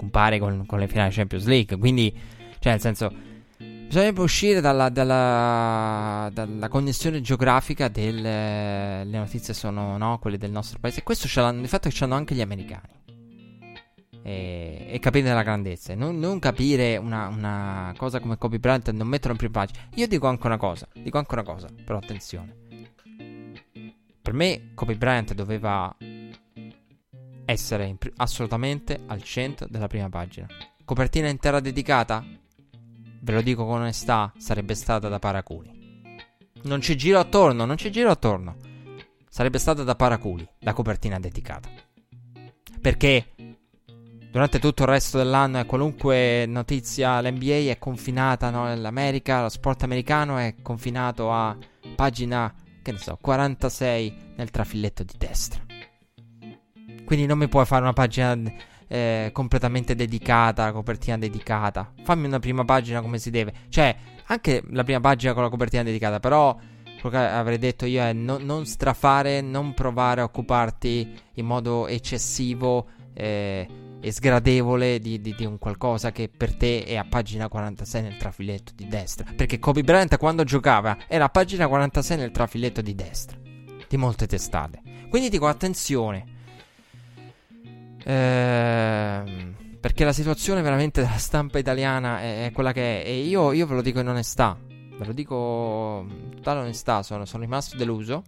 compare 0.00 0.38
con, 0.38 0.64
con 0.64 0.78
le 0.78 0.88
finali 0.88 1.12
Champions 1.12 1.44
League. 1.44 1.76
Quindi, 1.76 2.10
cioè, 2.58 2.72
nel 2.72 2.80
senso, 2.80 3.12
bisognerebbe 3.58 4.22
uscire 4.22 4.62
dalla, 4.62 4.88
dalla, 4.88 6.30
dalla 6.32 6.68
connessione 6.68 7.20
geografica 7.20 7.88
delle 7.88 9.04
notizie 9.04 9.52
sono 9.52 9.98
no, 9.98 10.18
quelle 10.18 10.38
del 10.38 10.50
nostro 10.50 10.78
paese. 10.80 11.00
E 11.00 11.02
questo 11.02 11.28
l'hanno, 11.40 11.60
di 11.60 11.68
fatto 11.68 11.90
che 11.90 11.94
ce 11.94 12.04
l'hanno 12.04 12.16
anche 12.16 12.34
gli 12.34 12.40
americani. 12.40 12.98
E, 14.22 14.86
e 14.88 14.98
capire 14.98 15.32
la 15.32 15.42
grandezza. 15.42 15.94
Non, 15.94 16.18
non 16.18 16.38
capire 16.38 16.96
una, 16.96 17.28
una, 17.28 17.94
cosa 17.96 18.20
come 18.20 18.36
Kobe 18.36 18.58
Bryant 18.58 18.90
non 18.90 19.08
metterlo 19.08 19.32
in 19.32 19.38
prima 19.38 19.52
pagina. 19.52 19.88
Io 19.94 20.06
dico 20.06 20.26
anche 20.26 20.46
una 20.46 20.58
cosa, 20.58 20.86
dico 20.92 21.18
anche 21.18 21.32
una 21.34 21.42
cosa, 21.42 21.68
però 21.84 21.98
attenzione. 21.98 22.54
Per 24.22 24.34
me 24.34 24.72
Kobe 24.74 24.96
Bryant 24.96 25.32
doveva 25.34 25.96
essere 27.46 27.86
impr- 27.86 28.12
assolutamente 28.16 29.00
al 29.06 29.22
centro 29.22 29.66
della 29.68 29.88
prima 29.88 30.08
pagina. 30.08 30.46
Copertina 30.84 31.28
intera 31.28 31.60
dedicata? 31.60 32.24
Ve 33.22 33.32
lo 33.32 33.42
dico 33.42 33.64
con 33.64 33.80
onestà, 33.80 34.32
sarebbe 34.36 34.74
stata 34.74 35.08
da 35.08 35.18
paraculi. 35.18 35.78
Non 36.62 36.80
ci 36.80 36.96
giro 36.96 37.18
attorno, 37.18 37.64
non 37.64 37.76
ci 37.76 37.90
giro 37.90 38.10
attorno. 38.10 38.56
Sarebbe 39.28 39.58
stata 39.58 39.82
da 39.82 39.94
paraculi 39.94 40.46
la 40.60 40.72
copertina 40.72 41.18
dedicata. 41.18 41.68
Perché 42.80 43.49
durante 44.30 44.58
tutto 44.58 44.82
il 44.82 44.88
resto 44.88 45.18
dell'anno 45.18 45.58
e 45.58 45.66
qualunque 45.66 46.46
notizia 46.46 47.20
l'NBA 47.20 47.70
è 47.70 47.78
confinata 47.78 48.50
no, 48.50 48.64
nell'America, 48.64 49.42
lo 49.42 49.48
sport 49.48 49.82
americano 49.82 50.38
è 50.38 50.54
confinato 50.62 51.32
a 51.32 51.56
pagina, 51.96 52.54
che 52.82 52.92
ne 52.92 52.98
so, 52.98 53.18
46 53.20 54.32
nel 54.36 54.50
trafilletto 54.50 55.02
di 55.02 55.14
destra. 55.18 55.60
Quindi 57.04 57.26
non 57.26 57.38
mi 57.38 57.48
puoi 57.48 57.66
fare 57.66 57.82
una 57.82 57.92
pagina 57.92 58.38
eh, 58.86 59.30
completamente 59.32 59.96
dedicata, 59.96 60.70
copertina 60.70 61.18
dedicata. 61.18 61.92
Fammi 62.04 62.26
una 62.26 62.38
prima 62.38 62.64
pagina 62.64 63.00
come 63.00 63.18
si 63.18 63.30
deve. 63.30 63.52
Cioè, 63.68 63.96
anche 64.26 64.62
la 64.70 64.84
prima 64.84 65.00
pagina 65.00 65.32
con 65.32 65.42
la 65.42 65.48
copertina 65.48 65.82
dedicata, 65.82 66.20
però 66.20 66.56
quello 67.00 67.16
che 67.16 67.24
avrei 67.24 67.58
detto 67.58 67.84
io 67.84 68.02
è 68.02 68.12
no, 68.12 68.38
non 68.38 68.64
strafare, 68.64 69.40
non 69.40 69.74
provare 69.74 70.20
a 70.20 70.24
occuparti 70.24 71.12
in 71.34 71.46
modo 71.46 71.88
eccessivo 71.88 72.86
eh, 73.14 73.66
e 74.00 74.12
sgradevole 74.12 74.98
di, 74.98 75.20
di, 75.20 75.34
di, 75.36 75.44
un 75.44 75.58
qualcosa 75.58 76.10
che 76.10 76.30
per 76.34 76.56
te 76.56 76.84
è 76.84 76.96
a 76.96 77.04
pagina 77.04 77.48
46 77.48 78.02
nel 78.02 78.16
trafiletto 78.16 78.72
di 78.74 78.88
destra. 78.88 79.26
Perché 79.36 79.58
Kobe 79.58 79.82
Bryant 79.82 80.16
quando 80.16 80.44
giocava 80.44 80.96
era 81.06 81.24
a 81.24 81.28
pagina 81.28 81.68
46 81.68 82.16
nel 82.16 82.30
trafiletto 82.30 82.80
di 82.80 82.94
destra 82.94 83.38
di 83.90 83.96
molte 83.96 84.28
testate. 84.28 84.80
Quindi 85.08 85.28
dico 85.28 85.48
attenzione. 85.48 86.24
Ehm, 88.04 89.54
perché 89.80 90.04
la 90.04 90.12
situazione 90.12 90.62
veramente 90.62 91.02
della 91.02 91.18
stampa 91.18 91.58
italiana 91.58 92.20
è, 92.20 92.46
è 92.46 92.52
quella 92.52 92.72
che 92.72 93.02
è. 93.02 93.08
E 93.08 93.22
io, 93.22 93.50
io, 93.50 93.66
ve 93.66 93.74
lo 93.74 93.82
dico 93.82 93.98
in 93.98 94.06
onestà. 94.06 94.56
Ve 94.64 95.04
lo 95.04 95.12
dico 95.12 96.06
in 96.08 96.36
totale 96.36 96.60
onestà. 96.60 97.02
Sono, 97.02 97.24
sono 97.24 97.42
rimasto 97.42 97.76
deluso. 97.76 98.22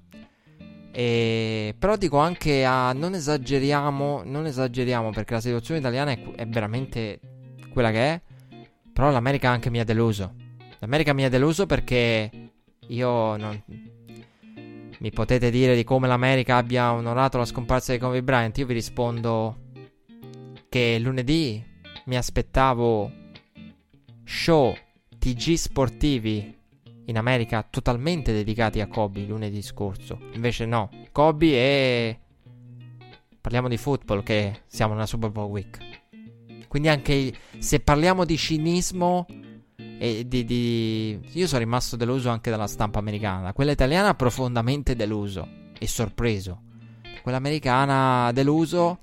E, 0.92 1.74
però 1.78 1.96
dico 1.96 2.18
anche 2.18 2.64
a 2.64 2.92
non 2.92 3.14
esageriamo. 3.14 4.22
Non 4.24 4.46
esageriamo 4.46 5.10
perché 5.10 5.34
la 5.34 5.40
situazione 5.40 5.80
italiana 5.80 6.12
è, 6.12 6.22
è 6.36 6.46
veramente 6.46 7.20
quella 7.72 7.90
che 7.90 7.98
è. 7.98 8.20
Però 8.92 9.10
l'America 9.10 9.50
anche 9.50 9.70
mi 9.70 9.80
ha 9.80 9.84
deluso. 9.84 10.34
L'America 10.78 11.12
mi 11.12 11.24
ha 11.24 11.30
deluso 11.30 11.66
perché 11.66 12.30
io 12.88 13.36
non, 13.36 13.62
mi 15.02 15.10
potete 15.10 15.50
dire 15.50 15.74
di 15.74 15.82
come 15.82 16.06
l'America 16.06 16.56
abbia 16.56 16.92
onorato 16.92 17.36
la 17.36 17.44
scomparsa 17.44 17.92
di 17.92 17.98
Kobe 17.98 18.22
Bryant? 18.22 18.56
Io 18.58 18.66
vi 18.66 18.74
rispondo 18.74 19.58
che 20.68 20.98
lunedì 21.00 21.60
mi 22.04 22.16
aspettavo 22.16 23.10
show 24.24 24.76
TG 25.18 25.54
sportivi 25.54 26.56
in 27.06 27.16
America 27.16 27.66
totalmente 27.68 28.32
dedicati 28.32 28.80
a 28.80 28.86
Kobe 28.86 29.24
lunedì 29.24 29.62
scorso. 29.62 30.18
Invece 30.34 30.66
no, 30.66 30.90
Kobe 31.10 31.46
e 31.46 32.20
parliamo 33.40 33.68
di 33.68 33.76
football 33.76 34.22
che 34.22 34.62
siamo 34.66 34.94
nella 34.94 35.06
Super 35.06 35.30
Bowl 35.30 35.50
week. 35.50 35.78
Quindi 36.68 36.88
anche 36.88 37.34
se 37.58 37.80
parliamo 37.80 38.24
di 38.24 38.36
cinismo 38.36 39.26
e 39.76 40.24
di, 40.26 40.44
di... 40.44 41.20
Io 41.32 41.46
sono 41.46 41.60
rimasto 41.60 41.96
deluso 41.96 42.30
anche 42.30 42.50
dalla 42.50 42.66
stampa 42.66 42.98
americana. 42.98 43.52
Quella 43.52 43.72
italiana 43.72 44.14
profondamente 44.14 44.96
deluso 44.96 45.46
e 45.78 45.86
sorpreso. 45.86 46.62
Quella 47.22 47.36
americana 47.36 48.32
deluso. 48.32 48.98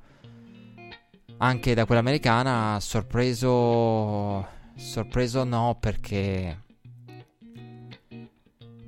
Anche 1.37 1.73
da 1.73 1.85
quella 1.85 2.01
americana 2.01 2.79
sorpreso. 2.81 4.47
Sorpreso 4.75 5.43
no, 5.43 5.77
perché. 5.79 6.63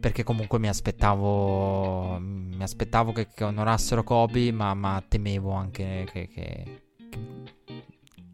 Perché 0.01 0.23
comunque 0.23 0.59
mi 0.59 0.67
aspettavo. 0.67 2.17
Mi 2.19 2.61
aspettavo 2.61 3.13
che, 3.13 3.29
che 3.33 3.45
onorassero 3.45 4.03
Kobe, 4.03 4.51
ma, 4.51 4.73
ma 4.73 5.01
temevo 5.07 5.51
anche 5.53 6.05
che, 6.11 6.27
che 6.27 6.81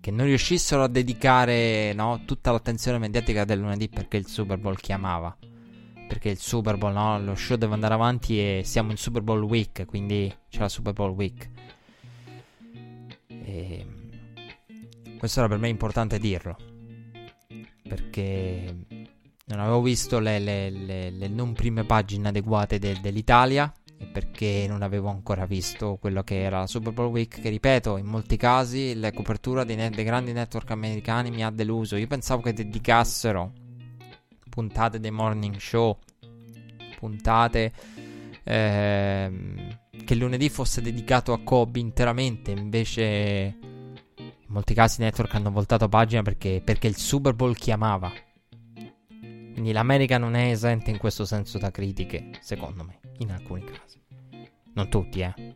che 0.08 0.14
non 0.14 0.26
riuscissero 0.26 0.84
a 0.84 0.88
dedicare 0.88 1.92
no, 1.92 2.22
tutta 2.24 2.54
l'attenzione 2.54 2.98
mediatica 2.98 3.44
del 3.44 3.60
lunedì 3.60 3.90
perché 3.90 4.16
il 4.16 4.26
Super 4.26 4.58
Bowl 4.58 4.80
chiamava. 4.80 5.38
Perché 6.08 6.30
il 6.30 6.38
Super 6.38 6.78
Bowl, 6.78 6.94
no, 6.94 7.20
lo 7.20 7.36
show 7.36 7.58
deve 7.58 7.74
andare 7.74 7.94
avanti 7.94 8.40
e 8.40 8.62
siamo 8.64 8.92
in 8.92 8.96
Super 8.96 9.22
Bowl 9.22 9.44
Week, 9.44 9.84
quindi 9.84 10.34
c'è 10.48 10.60
la 10.60 10.70
Super 10.70 10.94
Bowl 10.94 11.12
Week. 11.12 11.50
E 13.28 13.86
questo 15.18 15.40
era 15.40 15.50
per 15.50 15.58
me 15.58 15.68
importante 15.68 16.20
dirlo. 16.20 16.56
Perché 17.84 18.78
non 19.48 19.60
avevo 19.60 19.82
visto 19.82 20.20
le, 20.20 20.40
le, 20.40 20.70
le, 20.70 21.10
le 21.10 21.28
non 21.28 21.54
prime 21.54 21.86
pagine 21.86 22.30
adeguate 22.30 22.80
de, 22.80 23.00
dell'Italia 23.02 23.72
perché 24.12 24.66
non 24.68 24.82
avevo 24.82 25.10
ancora 25.10 25.46
visto 25.46 25.98
quello 26.00 26.22
che 26.24 26.42
era 26.42 26.60
la 26.60 26.68
Super 26.68 26.94
Bowl 26.94 27.10
Week 27.10 27.42
che 27.42 27.50
ripeto 27.50 27.98
in 27.98 28.06
molti 28.06 28.38
casi 28.38 28.94
la 28.96 29.12
copertura 29.12 29.64
dei, 29.64 29.76
net- 29.76 29.96
dei 29.96 30.04
grandi 30.04 30.34
network 30.34 30.70
americani 30.72 31.32
mi 31.32 31.44
ha 31.44 31.50
deluso. 31.50 31.96
Io 31.96 32.08
pensavo 32.08 32.42
che 32.42 32.54
dedicassero 32.54 33.54
puntate 34.50 35.00
dei 35.00 35.12
morning 35.12 35.56
show 35.58 35.98
puntate 36.98 37.72
ehm, 38.44 39.80
che 40.04 40.16
lunedì 40.16 40.50
fosse 40.50 40.82
dedicato 40.82 41.32
a 41.32 41.40
Kobe 41.40 41.80
interamente 41.80 42.52
invece 42.52 43.56
in 44.18 44.48
molti 44.48 44.74
casi 44.74 45.02
i 45.02 45.04
network 45.04 45.34
hanno 45.36 45.52
voltato 45.52 45.88
pagina 45.88 46.22
perché, 46.22 46.62
perché 46.64 46.88
il 46.88 46.98
Super 46.98 47.34
Bowl 47.34 47.56
chiamava 47.56 48.12
quindi 49.58 49.74
l'America 49.74 50.20
non 50.20 50.36
è 50.36 50.52
esente 50.52 50.92
in 50.92 51.00
questo 51.00 51.26
senso 51.26 51.58
da 51.58 51.72
critiche 51.72 52.30
secondo 52.42 52.84
me 52.84 53.00
in 53.18 53.32
alcuni 53.32 53.64
casi. 53.64 54.00
Non 54.74 54.88
tutti, 54.88 55.22
eh. 55.22 55.56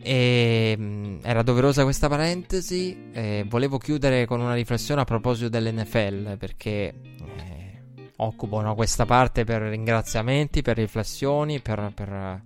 E, 0.00 0.76
mh, 0.78 0.82
mm, 0.82 1.18
era 1.22 1.42
doverosa 1.42 1.82
questa 1.82 2.08
parentesi. 2.08 3.10
Eh, 3.10 3.44
volevo 3.48 3.78
chiudere 3.78 4.26
con 4.26 4.38
una 4.38 4.54
riflessione 4.54 5.00
a 5.00 5.04
proposito 5.04 5.48
dell'NFL 5.48 6.36
perché 6.36 6.94
eh, 7.00 7.82
occupo 8.18 8.60
no, 8.60 8.76
questa 8.76 9.04
parte 9.04 9.42
per 9.42 9.62
ringraziamenti, 9.62 10.62
per 10.62 10.76
riflessioni, 10.76 11.58
per. 11.58 11.90
per 11.92 12.42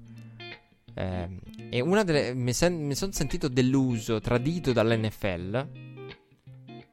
eh, 0.94 1.28
e 1.68 1.80
una 1.82 2.04
delle. 2.04 2.32
Mi, 2.32 2.54
sen- 2.54 2.86
mi 2.86 2.94
sono 2.94 3.12
sentito 3.12 3.48
deluso, 3.48 4.18
tradito 4.18 4.72
dall'NFL. 4.72 5.91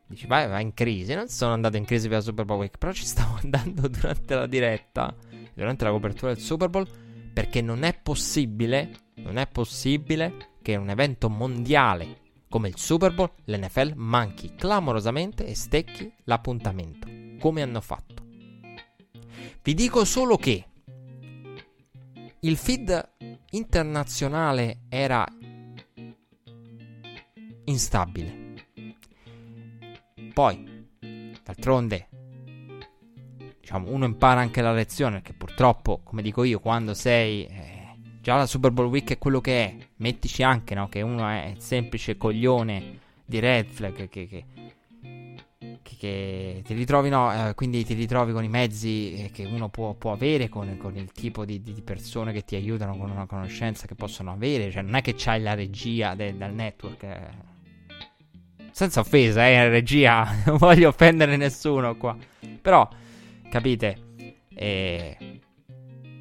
Dici, 0.10 0.28
vai, 0.28 0.48
vai 0.48 0.64
in 0.64 0.74
crisi. 0.74 1.14
Non 1.14 1.28
sono 1.28 1.54
andato 1.54 1.78
in 1.78 1.86
crisi 1.86 2.08
per 2.08 2.18
la 2.18 2.24
Super 2.24 2.46
Bowl 2.46 2.60
Week, 2.60 2.78
però 2.78 2.92
ci 2.92 3.06
stavo 3.06 3.38
andando 3.44 3.88
durante 3.88 4.36
la 4.36 4.48
diretta 4.48 5.16
durante 5.60 5.84
la 5.84 5.92
copertura 5.92 6.34
del 6.34 6.42
Super 6.42 6.70
Bowl 6.70 6.88
perché 7.34 7.62
non 7.62 7.84
è 7.84 7.94
possibile, 7.94 8.92
non 9.16 9.38
è 9.38 9.46
possibile 9.46 10.52
che 10.62 10.78
un 10.78 10.90
evento 10.90 11.30
mondiale 11.30 12.22
come 12.48 12.70
il 12.70 12.78
Super 12.78 13.14
Bowl 13.14 13.30
l'NFL 13.46 13.94
manchi 13.96 14.56
clamorosamente 14.56 15.46
e 15.46 15.56
stecchi 15.56 16.12
l'appuntamento, 16.24 17.08
come 17.40 17.62
hanno 17.62 17.82
fatto. 17.82 18.26
Vi 19.62 19.74
dico 19.74 20.06
solo 20.06 20.38
che 20.38 20.66
il 22.40 22.58
feed 22.58 23.10
internazionale 23.52 24.80
era 24.88 25.28
instabile. 27.66 28.39
Poi, 30.40 30.88
d'altronde, 31.44 32.08
diciamo, 33.60 33.92
uno 33.92 34.06
impara 34.06 34.40
anche 34.40 34.62
la 34.62 34.72
lezione, 34.72 35.16
perché 35.16 35.34
purtroppo, 35.34 36.00
come 36.02 36.22
dico 36.22 36.46
io, 36.46 36.62
quando 36.62 36.94
sei... 36.94 37.46
Eh, 37.46 37.98
già 38.22 38.38
la 38.38 38.46
Super 38.46 38.72
Bowl 38.72 38.88
Week 38.88 39.12
è 39.12 39.18
quello 39.18 39.42
che 39.42 39.66
è, 39.66 39.76
mettici 39.98 40.42
anche, 40.42 40.76
no, 40.76 40.88
che 40.88 41.02
uno 41.02 41.28
è 41.28 41.48
il 41.54 41.60
semplice 41.60 42.16
coglione 42.16 43.00
di 43.26 43.40
Red 43.40 43.68
Flag, 43.68 44.08
che, 44.08 44.28
che, 44.28 44.46
che, 45.84 46.62
ti 46.64 46.74
ritrovi, 46.74 47.10
no, 47.10 47.50
eh, 47.50 47.54
quindi 47.54 47.84
ti 47.84 47.94
ritrovi 47.94 48.32
con 48.32 48.46
i 48.46 48.50
mezzi 48.50 49.16
eh, 49.16 49.32
che 49.32 49.44
uno 49.44 49.68
può, 49.68 49.94
può 49.96 50.14
avere, 50.14 50.48
con, 50.48 50.78
con, 50.78 50.96
il 50.96 51.12
tipo 51.12 51.44
di, 51.44 51.62
di, 51.62 51.82
persone 51.82 52.32
che 52.32 52.46
ti 52.46 52.56
aiutano, 52.56 52.96
con 52.96 53.10
una 53.10 53.26
conoscenza 53.26 53.88
che 53.88 53.96
possono 53.96 54.32
avere, 54.32 54.72
cioè 54.72 54.84
non 54.84 54.96
è 54.96 55.02
che 55.02 55.16
c'hai 55.18 55.42
la 55.42 55.54
regia 55.54 56.16
de, 56.16 56.38
dal 56.38 56.54
network, 56.54 57.04
eh. 57.04 57.58
Senza 58.80 59.02
offesa, 59.02 59.46
eh, 59.46 59.68
regia, 59.68 60.26
non 60.48 60.56
voglio 60.56 60.88
offendere 60.88 61.36
nessuno 61.36 61.98
qua. 61.98 62.16
Però 62.62 62.88
Capite? 63.50 63.98
E... 64.56 65.42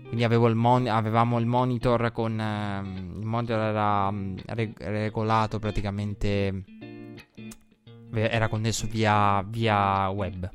Quindi 0.08 0.24
il 0.24 0.54
mon- 0.56 0.88
avevamo 0.88 1.38
il 1.38 1.46
monitor 1.46 2.10
con... 2.10 2.32
Uh, 2.32 3.16
il 3.16 3.24
monitor 3.24 3.60
era 3.60 4.08
um, 4.08 4.34
reg- 4.46 4.82
regolato 4.82 5.60
praticamente... 5.60 6.64
Era 8.12 8.48
connesso 8.48 8.88
via, 8.88 9.40
via 9.46 10.08
web. 10.08 10.50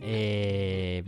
E... 0.00 1.04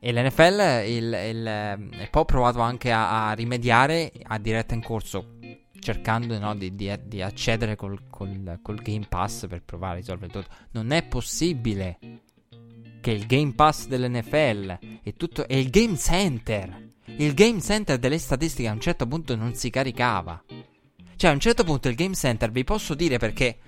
E 0.00 0.12
l'NFL 0.12 0.82
il, 0.84 1.16
il, 1.30 1.46
e 1.46 2.08
poi 2.10 2.22
ho 2.22 2.24
provato 2.24 2.58
anche 2.58 2.90
a, 2.90 3.28
a, 3.28 3.32
rimediare 3.34 4.10
a 4.24 4.36
diretta 4.38 4.74
in 4.74 4.82
corso, 4.82 5.38
cercando 5.82 6.38
no, 6.38 6.54
di, 6.54 6.74
di, 6.76 6.90
di, 7.04 7.20
accedere 7.20 7.74
col, 7.74 8.08
col, 8.08 8.60
col, 8.62 8.76
Game 8.76 9.06
Pass 9.08 9.48
per 9.48 9.62
provare 9.62 9.94
a 9.94 9.96
risolvere 9.96 10.32
tutto. 10.32 10.54
Non 10.70 10.92
è 10.92 11.02
possibile 11.02 11.98
che 13.00 13.10
il 13.10 13.26
Game 13.26 13.52
Pass 13.52 13.88
dell'NFL 13.88 14.78
e 15.02 15.14
tutto 15.16 15.46
è 15.46 15.56
il 15.56 15.70
Game 15.70 15.96
Center. 15.96 16.90
Il 17.16 17.34
Game 17.34 17.60
Center 17.60 17.98
delle 17.98 18.18
statistiche 18.18 18.68
a 18.68 18.72
un 18.72 18.80
certo 18.80 19.06
punto 19.06 19.34
non 19.34 19.54
si 19.54 19.70
caricava. 19.70 20.40
Cioè, 21.16 21.30
a 21.30 21.34
un 21.34 21.40
certo 21.40 21.64
punto 21.64 21.88
il 21.88 21.96
Game 21.96 22.14
Center 22.14 22.50
vi 22.52 22.62
posso 22.62 22.94
dire 22.94 23.18
perché 23.18 23.58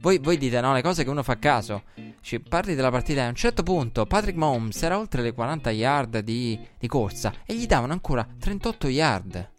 voi, 0.00 0.18
voi 0.18 0.38
dite 0.38 0.60
no, 0.60 0.72
le 0.72 0.82
cose 0.82 1.04
che 1.04 1.10
uno 1.10 1.22
fa 1.22 1.38
caso. 1.38 1.84
Ci 2.20 2.40
parli 2.40 2.74
della 2.74 2.90
partita 2.90 3.20
e 3.20 3.24
a 3.26 3.28
un 3.28 3.34
certo 3.36 3.62
punto 3.62 4.06
Patrick 4.06 4.36
Mahomes 4.36 4.82
era 4.82 4.98
oltre 4.98 5.22
le 5.22 5.32
40 5.32 5.70
yard 5.70 6.18
di, 6.18 6.58
di 6.78 6.88
corsa 6.88 7.32
e 7.46 7.54
gli 7.54 7.66
davano 7.66 7.92
ancora 7.92 8.26
38 8.38 8.88
yard. 8.88 9.50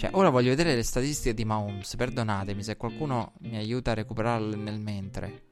Cioè, 0.00 0.08
ora 0.14 0.30
voglio 0.30 0.48
vedere 0.48 0.74
le 0.74 0.82
statistiche 0.82 1.34
di 1.34 1.44
Mahomes. 1.44 1.94
Perdonatemi 1.94 2.62
se 2.62 2.78
qualcuno 2.78 3.34
mi 3.40 3.58
aiuta 3.58 3.90
a 3.90 3.94
recuperarle 3.94 4.56
nel 4.56 4.80
mentre. 4.80 5.48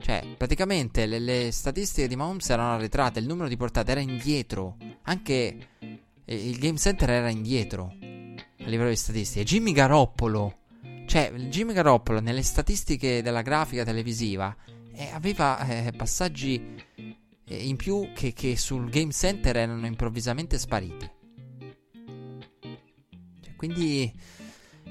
Cioè, 0.00 0.34
praticamente 0.36 1.06
le, 1.06 1.20
le 1.20 1.52
statistiche 1.52 2.08
di 2.08 2.16
Mahomes 2.16 2.50
erano 2.50 2.74
arretrate, 2.74 3.20
il 3.20 3.28
numero 3.28 3.46
di 3.46 3.56
portate 3.56 3.92
era 3.92 4.00
indietro. 4.00 4.78
Anche 5.02 5.68
eh, 6.24 6.48
il 6.48 6.58
Game 6.58 6.76
Center 6.76 7.08
era 7.08 7.28
indietro 7.28 7.94
a 8.00 8.66
livello 8.66 8.88
di 8.88 8.96
statistiche. 8.96 9.44
Jimmy 9.44 9.70
Garoppolo, 9.70 10.56
cioè 11.06 11.30
Jimmy 11.32 11.72
Garoppolo 11.72 12.18
nelle 12.18 12.42
statistiche 12.42 13.22
della 13.22 13.42
grafica 13.42 13.84
televisiva 13.84 14.56
eh, 14.92 15.10
aveva 15.12 15.64
eh, 15.68 15.92
passaggi 15.92 16.60
eh, 16.96 17.56
in 17.64 17.76
più 17.76 18.10
che, 18.12 18.32
che, 18.32 18.56
sul 18.56 18.90
Game 18.90 19.12
Center 19.12 19.56
erano 19.56 19.86
improvvisamente 19.86 20.58
spariti. 20.58 21.08
Quindi 23.64 24.12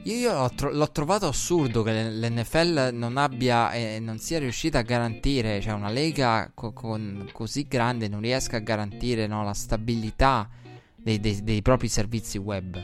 io, 0.04 0.16
io 0.16 0.34
l'ho, 0.34 0.50
tro- 0.56 0.72
l'ho, 0.72 0.92
trovato 0.92 1.28
assurdo 1.28 1.84
che 1.84 2.10
l'NFL 2.10 2.90
non 2.92 3.18
abbia 3.18 3.72
e 3.72 3.96
eh, 3.96 4.00
non 4.00 4.18
sia 4.18 4.40
riuscita 4.40 4.80
a 4.80 4.82
garantire, 4.82 5.62
cioè 5.62 5.74
una 5.74 5.90
lega 5.90 6.52
co- 6.54 6.74
con 6.74 7.30
così 7.32 7.68
grande 7.68 8.08
non 8.08 8.22
riesca 8.22 8.58
a 8.58 8.62
garantire 8.62 9.28
no, 9.28 9.44
la 9.44 9.54
stabilità 9.54 10.50
dei, 10.96 11.20
dei, 11.20 11.44
dei, 11.44 11.62
propri 11.62 11.88
servizi 11.88 12.38
web. 12.40 12.82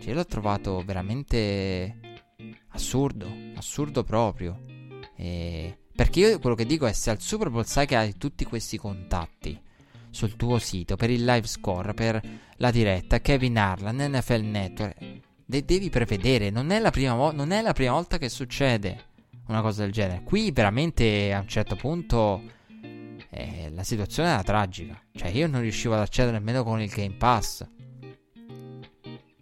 Cioè, 0.00 0.12
l'ho 0.12 0.26
trovato 0.26 0.82
veramente 0.84 2.18
assurdo, 2.68 3.26
assurdo 3.56 4.04
proprio. 4.04 4.62
E... 5.16 5.78
Perché 5.94 6.20
io 6.20 6.38
quello 6.38 6.56
che 6.56 6.66
dico 6.66 6.86
è 6.86 6.92
se 6.92 7.10
al 7.10 7.20
Super 7.20 7.48
Bowl 7.48 7.64
sai 7.64 7.86
che 7.86 7.96
hai 7.96 8.16
tutti 8.18 8.44
questi 8.44 8.76
contatti 8.76 9.58
sul 10.14 10.36
tuo 10.36 10.58
sito 10.58 10.96
per 10.96 11.10
il 11.10 11.24
live 11.24 11.46
score, 11.46 11.92
per 11.92 12.20
la 12.56 12.70
diretta, 12.70 13.20
Kevin 13.20 13.58
Harlan, 13.58 13.96
NFL 13.96 14.40
Network 14.40 15.22
de- 15.44 15.64
devi 15.64 15.90
prevedere. 15.90 16.50
Non 16.50 16.70
è, 16.70 16.80
vo- 16.80 17.32
non 17.32 17.50
è, 17.50 17.60
la 17.60 17.72
prima 17.72 17.92
volta 17.92 18.18
che 18.18 18.28
succede 18.28 19.12
una 19.48 19.60
cosa 19.60 19.82
del 19.82 19.92
genere. 19.92 20.22
Qui 20.22 20.50
veramente 20.50 21.32
a 21.32 21.40
un 21.40 21.48
certo 21.48 21.76
punto 21.76 22.42
eh, 23.30 23.70
la 23.70 23.82
situazione 23.82 24.30
era 24.30 24.42
tragica. 24.42 25.00
Cioè, 25.12 25.28
io 25.28 25.46
non 25.46 25.60
riuscivo 25.60 25.94
ad 25.94 26.00
accedere 26.00 26.38
nemmeno 26.38 26.62
con 26.64 26.80
il 26.80 26.88
Game 26.88 27.14
Pass. 27.14 27.62
Ho 27.62 27.68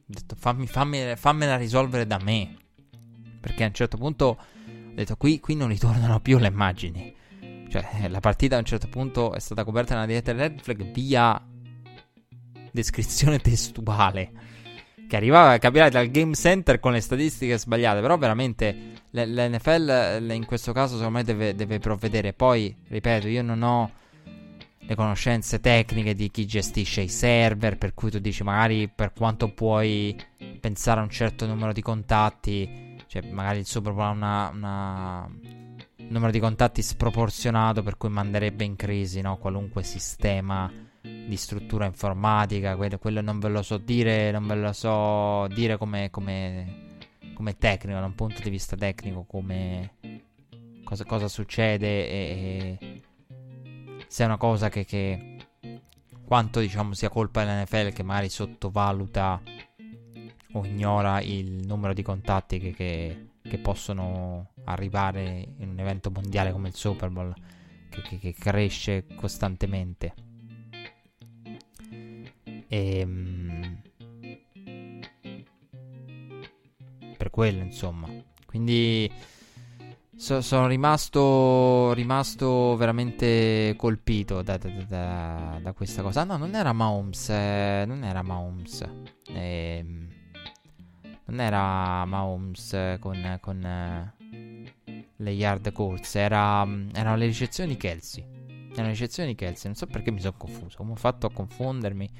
detto, 0.07 0.35
fammi, 0.37 0.67
fammi, 0.67 1.15
fammela 1.17 1.57
risolvere 1.57 2.07
da 2.07 2.19
me. 2.23 2.57
Perché 3.41 3.65
a 3.65 3.67
un 3.69 3.75
certo 3.75 3.97
punto 3.97 4.25
ho 4.27 4.95
detto, 4.95 5.17
qui, 5.17 5.41
qui 5.41 5.55
non 5.55 5.69
ritornano 5.69 6.21
più 6.21 6.39
le 6.39 6.49
immagini. 6.49 7.15
Cioè, 7.73 8.09
la 8.09 8.21
partita 8.21 8.57
a 8.57 8.59
un 8.59 8.67
certo 8.67 8.87
punto 8.89 9.33
è 9.33 9.39
stata 9.39 9.65
coperta 9.65 9.95
nella 9.95 10.05
diretta 10.05 10.33
Red 10.33 10.61
Flag 10.61 10.91
via 10.91 11.43
descrizione 12.71 13.39
testuale 13.41 14.31
che 15.09 15.17
arrivava 15.17 15.53
a 15.53 15.59
capire 15.59 15.89
dal 15.89 16.11
game 16.11 16.35
center 16.35 16.79
con 16.81 16.93
le 16.93 17.01
statistiche 17.01 17.57
sbagliate. 17.57 18.03
Però 18.03 18.19
veramente 18.19 18.77
l'NFL 19.09 20.27
in 20.33 20.45
questo 20.45 20.73
caso 20.73 20.97
secondo 20.97 21.17
me 21.17 21.25
deve, 21.25 21.55
deve 21.55 21.79
provvedere. 21.79 22.35
Poi, 22.35 22.77
ripeto, 22.89 23.29
io 23.29 23.41
non 23.43 23.63
ho 23.63 23.91
le 24.79 24.95
conoscenze 24.95 25.59
tecniche 25.59 26.15
di 26.15 26.31
chi 26.31 26.45
gestisce 26.45 27.01
i 27.01 27.09
server, 27.09 27.79
per 27.79 27.95
cui 27.95 28.11
tu 28.11 28.19
dici 28.19 28.43
magari 28.43 28.87
per 28.95 29.15
quanto 29.15 29.49
puoi 29.49 30.15
pensare 30.61 31.01
a 31.01 31.05
un 31.05 31.11
certo 31.11 31.47
numero 31.47 31.73
di 31.73 31.81
contatti, 31.81 32.99
cioè 33.07 33.23
magari 33.31 33.61
il 33.61 33.67
Super 33.67 33.95
Bowl 33.95 34.09
ha 34.09 34.11
una, 34.11 34.51
una, 34.53 35.25
un 35.27 35.62
numero 36.09 36.31
di 36.31 36.39
contatti 36.39 36.83
sproporzionato 36.83 37.83
per 37.83 37.97
cui 37.97 38.09
manderebbe 38.09 38.65
in 38.65 38.77
crisi 38.77 39.21
no? 39.21 39.37
qualunque 39.39 39.83
sistema 39.83 40.71
di 41.03 41.37
struttura 41.37 41.85
informatica, 41.87 42.77
quello, 42.77 42.99
quello, 42.99 43.21
non 43.21 43.41
ve 43.41 43.49
lo 43.49 43.63
so 43.63 43.77
dire, 43.77 44.31
non 44.31 44.47
ve 44.47 44.55
lo 44.55 44.73
so 44.73 45.47
dire 45.49 45.77
come, 45.77 46.11
come, 46.11 46.95
come 47.35 47.57
tecnico, 47.57 47.99
da 47.99 48.07
un 48.07 48.15
punto 48.15 48.41
di 48.41 48.51
vista 48.51 48.77
tecnico, 48.77 49.25
come 49.25 49.95
cosa, 50.85 51.05
cosa 51.05 51.29
succede 51.29 52.09
e, 52.09 52.79
e, 52.79 53.03
se 54.07 54.23
è 54.23 54.27
una 54.27 54.37
cosa 54.37 54.69
che, 54.69 54.85
che 54.85 55.37
quanto 56.25 56.61
diciamo 56.61 56.95
sia 56.95 57.09
colpa 57.09 57.45
dell'NFL 57.45 57.93
che 57.93 58.03
magari 58.03 58.29
sottovaluta 58.29 59.41
o 60.53 60.65
ignora 60.67 61.21
il 61.21 61.67
numero 61.67 61.95
di 61.95 62.03
contatti 62.03 62.59
che, 62.59 62.73
che, 62.73 63.29
che 63.43 63.59
possono 63.59 64.52
arrivare 64.65 65.55
in 65.59 65.71
un 65.71 65.79
evento 65.79 66.11
mondiale 66.11 66.53
come 66.53 66.69
il 66.69 66.75
Super 66.75 67.11
Bowl 67.11 67.35
che, 68.01 68.19
che 68.19 68.35
cresce 68.35 69.07
costantemente. 69.15 70.15
E, 72.69 72.99
ehm, 72.99 73.83
per 77.17 77.31
quello, 77.31 77.63
insomma. 77.63 78.09
Quindi 78.47 79.11
so, 80.17 80.41
sono 80.41 80.67
rimasto, 80.67 81.93
rimasto 81.93 82.77
veramente 82.77 83.75
colpito 83.77 84.43
da, 84.43 84.57
da, 84.57 84.69
da, 84.89 85.59
da, 85.63 85.73
questa 85.73 86.03
cosa. 86.03 86.25
No, 86.25 86.37
non 86.37 86.55
era 86.55 86.73
Mahomes. 86.73 87.29
Eh, 87.29 87.85
non 87.87 88.05
era 88.05 88.23
Mahomes. 88.23 88.89
Eh, 89.29 89.85
non 91.25 91.41
era 91.41 92.05
Mahomes 92.07 92.97
con, 93.01 93.39
con 93.41 93.65
eh, 93.65 94.22
le 95.17 95.31
yard 95.31 95.73
corse. 95.73 96.21
Era, 96.21 96.67
erano 96.93 97.17
le 97.17 97.27
ricezioni 97.27 97.77
Kelsey. 97.77 98.25
Erano 98.73 98.87
le 98.87 98.93
ricezioni 98.93 99.35
Kelsey. 99.35 99.67
Non 99.67 99.75
so 99.75 99.87
perché 99.87 100.11
mi 100.11 100.21
sono 100.21 100.35
confuso. 100.37 100.77
Come 100.77 100.93
ho 100.93 100.97
fatto 100.97 101.27
a 101.27 101.33
confondermi? 101.33 102.11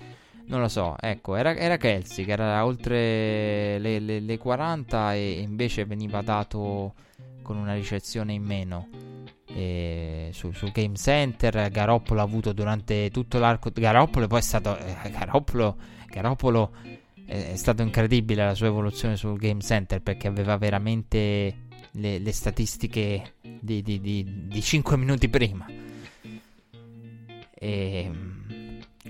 Non 0.47 0.61
lo 0.61 0.69
so, 0.69 0.97
ecco, 1.01 1.37
era, 1.37 1.55
era 1.55 1.77
Kelsey 1.77 2.25
che 2.25 2.33
era 2.33 2.65
oltre 2.65 3.79
le, 3.79 4.01
le, 4.01 4.21
le 4.21 4.39
40 4.39 5.15
e 5.15 5.41
invece 5.41 5.85
veniva 5.85 6.21
dato 6.21 6.95
con 7.43 7.57
una 7.57 7.75
ricezione 7.75 8.33
in 8.33 8.43
meno. 8.43 8.89
E 9.47 10.31
sul, 10.33 10.55
sul 10.55 10.71
Game 10.73 10.97
Center 10.97 11.69
Garoppolo 11.71 12.21
ha 12.21 12.25
avuto 12.25 12.53
durante 12.53 13.11
tutto 13.11 13.39
l'arco 13.39 13.71
Garoppolo 13.71 14.27
poi 14.27 14.39
è 14.39 14.43
stato 14.43 14.79
eh, 14.79 15.11
Garoppolo, 15.11 15.77
Garoppolo 16.07 16.73
è, 17.27 17.51
è, 17.53 17.57
stato 17.57 17.83
incredibile 17.83 18.47
la 18.47 18.55
sua 18.55 18.69
evoluzione 18.69 19.17
sul 19.17 19.37
Game 19.37 19.61
Center 19.61 20.01
perché 20.01 20.27
aveva 20.27 20.57
veramente 20.57 21.55
le, 21.93 22.19
le 22.19 22.33
statistiche 22.33 23.35
di, 23.41 23.83
di, 23.83 24.01
di, 24.01 24.47
di 24.49 24.63
5 24.63 24.97
minuti 24.97 25.29
prima 25.29 25.67
e 27.55 28.11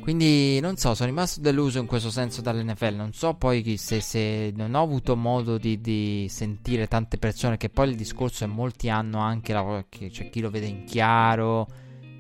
quindi 0.03 0.59
non 0.61 0.77
so, 0.77 0.95
sono 0.95 1.09
rimasto 1.09 1.41
deluso 1.41 1.79
in 1.79 1.87
questo 1.87 2.11
senso 2.11 2.41
dall'NFL. 2.41 2.95
Non 2.95 3.13
so 3.13 3.35
poi 3.35 3.77
se, 3.77 4.01
se 4.01 4.53
non 4.55 4.75
ho 4.75 4.83
avuto 4.83 5.17
modo 5.17 5.59
di, 5.59 5.81
di, 5.81 6.27
sentire 6.29 6.89
tante 6.89 7.19
persone, 7.19 7.57
che 7.57 7.69
poi 7.69 7.91
il 7.91 7.97
discorso 7.97 8.45
è 8.45 8.47
molti 8.47 8.89
hanno 8.89 9.21
anche 9.21 9.53
la, 9.53 9.85
che 9.89 10.11
c'è 10.11 10.29
chi 10.29 10.41
lo 10.41 10.51
vede 10.51 10.67
in 10.67 10.85
chiaro. 10.85 11.69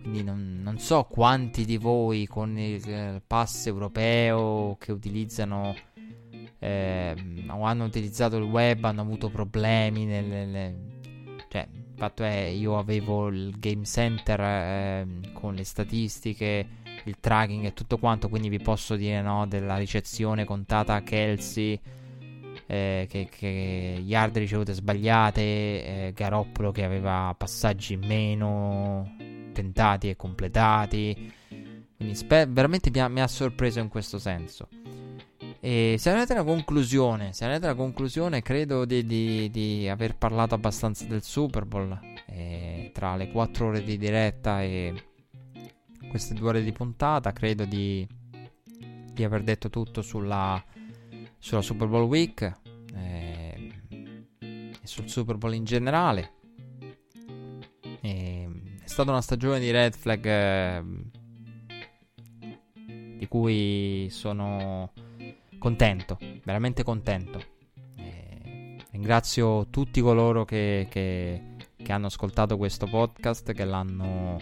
Quindi 0.01 0.23
non, 0.23 0.61
non 0.63 0.79
so 0.79 1.05
quanti 1.05 1.65
di 1.65 1.77
voi 1.77 2.27
con 2.27 2.57
il, 2.57 2.87
il 2.87 3.23
pass 3.27 3.67
europeo 3.67 4.77
che 4.79 4.93
utilizzano 4.93 5.75
eh, 6.63 7.15
o 7.49 7.65
hanno 7.65 7.85
utilizzato 7.85 8.37
il 8.37 8.45
web 8.45 8.85
hanno 8.85 9.01
avuto 9.01 9.31
problemi. 9.31 10.05
Nelle, 10.05 10.45
nelle... 10.47 10.75
Cioè, 11.49 11.67
il 11.73 11.95
fatto 11.97 12.23
è, 12.23 12.45
io 12.45 12.79
avevo 12.79 13.27
il 13.27 13.59
game 13.59 13.85
center 13.85 14.41
eh, 14.41 15.07
con 15.33 15.55
le 15.55 15.65
statistiche 15.65 16.81
il 17.05 17.17
tracking 17.19 17.65
e 17.65 17.75
tutto 17.75 17.99
quanto. 17.99 18.29
Quindi 18.29 18.49
vi 18.49 18.61
posso 18.61 18.95
dire 18.95 19.21
no, 19.23 19.47
della 19.49 19.77
ricezione 19.77 20.45
contata 20.45 20.95
a 20.95 21.03
Kelsey. 21.03 21.81
Eh, 22.65 23.07
che, 23.11 23.29
che 23.29 24.01
yard 24.05 24.37
ricevute 24.39 24.73
sbagliate. 24.73 25.41
Eh, 25.41 26.13
Garoppolo 26.15 26.71
che 26.71 26.85
aveva 26.85 27.35
passaggi 27.37 27.97
meno 27.97 29.17
tentati 29.53 30.09
e 30.09 30.15
completati. 30.15 31.33
Quindi 31.97 32.15
spe- 32.15 32.47
veramente 32.47 32.91
mi 32.91 33.01
ha, 33.01 33.09
mi 33.09 33.21
ha, 33.21 33.27
sorpreso 33.27 33.81
in 33.81 33.89
questo 33.89 34.21
senso. 34.21 34.69
E 35.65 35.95
se 35.97 36.11
arrivate 36.11 36.33
alla 36.33 36.43
conclusione, 36.43 37.33
se 37.33 37.45
arrivate 37.45 37.67
alla 37.67 37.77
conclusione, 37.77 38.43
credo 38.43 38.85
di, 38.85 39.07
di, 39.07 39.49
di, 39.49 39.89
aver 39.89 40.17
parlato 40.17 40.57
abbastanza 40.57 41.05
del 41.05 41.23
Super 41.23 41.67
Bowl. 41.67 41.97
Eh, 42.27 42.91
tra 42.93 43.15
le 43.15 43.31
4 43.31 43.69
ore 43.69 43.85
di 43.85 43.97
diretta 43.97 44.61
e 44.61 44.93
queste 46.09 46.35
due 46.35 46.49
ore 46.49 46.65
di 46.65 46.73
puntata. 46.73 47.33
Credo 47.33 47.65
di, 47.65 48.05
di 49.13 49.23
aver 49.23 49.45
detto 49.45 49.71
tutto 49.71 50.03
sulla, 50.03 50.61
sulla 51.39 51.63
Super 51.63 51.87
Bowl 51.87 52.09
Week 52.09 52.43
eh, 52.97 53.73
e 54.41 54.81
sul 54.83 55.09
Super 55.09 55.37
Bowl 55.37 55.55
in 55.55 55.63
generale. 55.63 56.33
E, 58.01 58.49
è 58.83 58.89
stata 58.89 59.13
una 59.13 59.23
stagione 59.23 59.61
di 59.61 59.71
red 59.71 59.95
flag 59.95 60.27
eh, 60.27 60.85
di 63.17 63.29
cui 63.29 64.09
sono 64.11 64.91
contento, 65.63 66.19
veramente 66.43 66.83
contento. 66.83 67.41
Eh, 67.97 68.77
ringrazio 68.91 69.69
tutti 69.71 70.01
coloro 70.01 70.45
che, 70.45 70.89
che, 70.91 71.41
che 71.77 71.93
hanno 71.93 72.07
ascoltato 72.07 72.57
questo 72.57 72.89
podcast, 72.89 73.53
che 73.53 73.65
l'hanno 73.65 74.41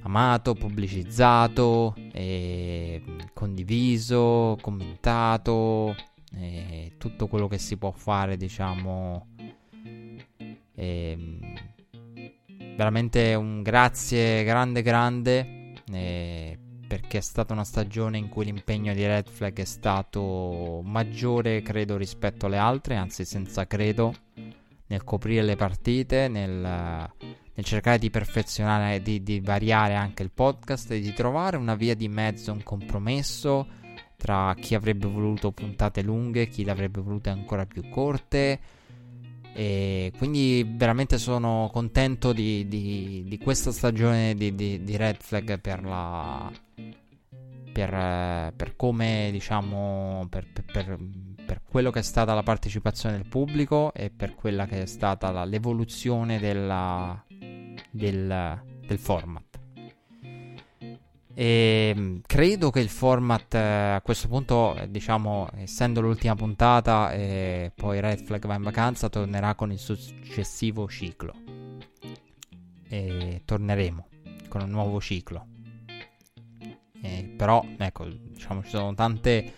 amato, 0.00 0.54
pubblicizzato, 0.54 1.94
eh, 2.10 3.00
condiviso, 3.32 4.58
commentato, 4.60 5.94
eh, 6.34 6.94
tutto 6.98 7.28
quello 7.28 7.46
che 7.46 7.58
si 7.58 7.76
può 7.76 7.92
fare, 7.92 8.36
diciamo, 8.36 9.24
eh, 10.74 11.38
veramente 12.74 13.34
un 13.34 13.62
grazie 13.62 14.42
grande 14.42 14.82
grande 14.82 15.74
eh, 15.92 16.58
perché 16.88 17.18
è 17.18 17.20
stata 17.20 17.52
una 17.52 17.64
stagione 17.64 18.16
in 18.16 18.30
cui 18.30 18.46
l'impegno 18.46 18.94
di 18.94 19.06
Red 19.06 19.28
Flag 19.28 19.58
è 19.58 19.64
stato 19.64 20.80
maggiore 20.82 21.60
credo 21.60 21.98
rispetto 21.98 22.46
alle 22.46 22.56
altre, 22.56 22.96
anzi 22.96 23.26
senza 23.26 23.66
credo 23.66 24.14
nel 24.86 25.04
coprire 25.04 25.42
le 25.42 25.54
partite, 25.54 26.28
nel, 26.28 26.50
nel 26.50 27.64
cercare 27.64 27.98
di 27.98 28.08
perfezionare, 28.08 29.02
di, 29.02 29.22
di 29.22 29.38
variare 29.40 29.94
anche 29.94 30.22
il 30.22 30.30
podcast 30.30 30.90
e 30.90 31.00
di 31.00 31.12
trovare 31.12 31.58
una 31.58 31.74
via 31.74 31.94
di 31.94 32.08
mezzo, 32.08 32.52
un 32.52 32.62
compromesso 32.62 33.66
tra 34.16 34.54
chi 34.58 34.74
avrebbe 34.74 35.06
voluto 35.06 35.52
puntate 35.52 36.02
lunghe, 36.02 36.48
chi 36.48 36.64
le 36.64 36.70
avrebbe 36.70 37.02
volute 37.02 37.28
ancora 37.28 37.66
più 37.66 37.88
corte. 37.90 38.58
E 39.54 40.12
quindi 40.16 40.64
veramente 40.68 41.18
sono 41.18 41.68
contento 41.72 42.32
di, 42.32 42.68
di, 42.68 43.24
di 43.26 43.38
questa 43.38 43.72
stagione 43.72 44.34
di, 44.34 44.54
di, 44.54 44.96
Red 44.96 45.16
Flag 45.20 45.60
per 45.60 45.84
la. 45.84 46.50
Per, 47.70 48.52
per 48.56 48.74
come 48.74 49.28
diciamo 49.30 50.26
per, 50.28 50.46
per, 50.50 50.98
per, 51.46 51.60
quello 51.68 51.90
che 51.92 52.00
è 52.00 52.02
stata 52.02 52.34
la 52.34 52.42
partecipazione 52.42 53.16
del 53.16 53.28
pubblico 53.28 53.92
e 53.94 54.10
per 54.10 54.34
quella 54.34 54.66
che 54.66 54.82
è 54.82 54.86
stata 54.86 55.30
la, 55.30 55.44
l'evoluzione 55.44 56.40
della, 56.40 57.24
del, 57.90 58.62
del 58.84 58.98
format. 58.98 59.47
E 61.40 61.92
ehm, 61.94 62.20
credo 62.26 62.70
che 62.70 62.80
il 62.80 62.88
format 62.88 63.54
eh, 63.54 63.58
a 63.94 64.00
questo 64.02 64.26
punto, 64.26 64.74
eh, 64.74 64.90
diciamo, 64.90 65.48
essendo 65.54 66.00
l'ultima 66.00 66.34
puntata 66.34 67.12
e 67.12 67.70
poi 67.76 68.00
Red 68.00 68.24
Flag 68.24 68.44
va 68.44 68.56
in 68.56 68.62
vacanza, 68.62 69.08
tornerà 69.08 69.54
con 69.54 69.70
il 69.70 69.78
successivo 69.78 70.88
ciclo. 70.88 71.32
E 72.88 73.42
torneremo 73.44 74.08
con 74.48 74.62
un 74.62 74.70
nuovo 74.70 75.00
ciclo. 75.00 75.46
E 77.00 77.34
però, 77.36 77.64
ecco, 77.76 78.04
diciamo, 78.08 78.64
ci 78.64 78.70
sono 78.70 78.92
tante 78.94 79.52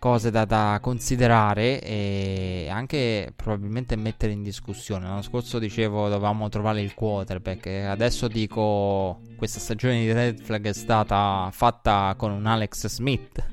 cose 0.00 0.30
da, 0.30 0.44
da, 0.46 0.78
considerare 0.80 1.80
e 1.80 2.66
anche 2.68 3.32
probabilmente 3.36 3.94
mettere 3.94 4.32
in 4.32 4.42
discussione. 4.42 5.06
L'anno 5.06 5.22
scorso 5.22 5.60
dicevo 5.60 6.08
dovevamo 6.08 6.48
trovare 6.48 6.80
il 6.80 6.94
quarterback, 6.94 7.66
adesso 7.86 8.26
dico 8.26 9.20
questa 9.36 9.60
stagione 9.60 10.00
di 10.00 10.10
Red 10.10 10.40
Flag 10.42 10.66
è 10.66 10.72
stata 10.72 11.48
fatta 11.52 12.14
con 12.16 12.32
un 12.32 12.46
Alex 12.46 12.88
Smith. 12.88 13.46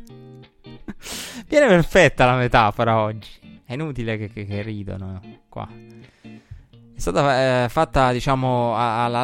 Viene 1.47 1.67
perfetta 1.67 2.25
la 2.25 2.37
metafora 2.37 3.01
oggi. 3.01 3.61
È 3.63 3.73
inutile 3.73 4.17
che, 4.17 4.29
che, 4.29 4.45
che 4.45 4.61
ridono 4.61 5.19
qua. 5.49 5.67
È 5.69 6.99
stata 6.99 7.65
eh, 7.65 7.69
fatta, 7.69 8.11
diciamo, 8.13 8.73
alla 8.75 9.19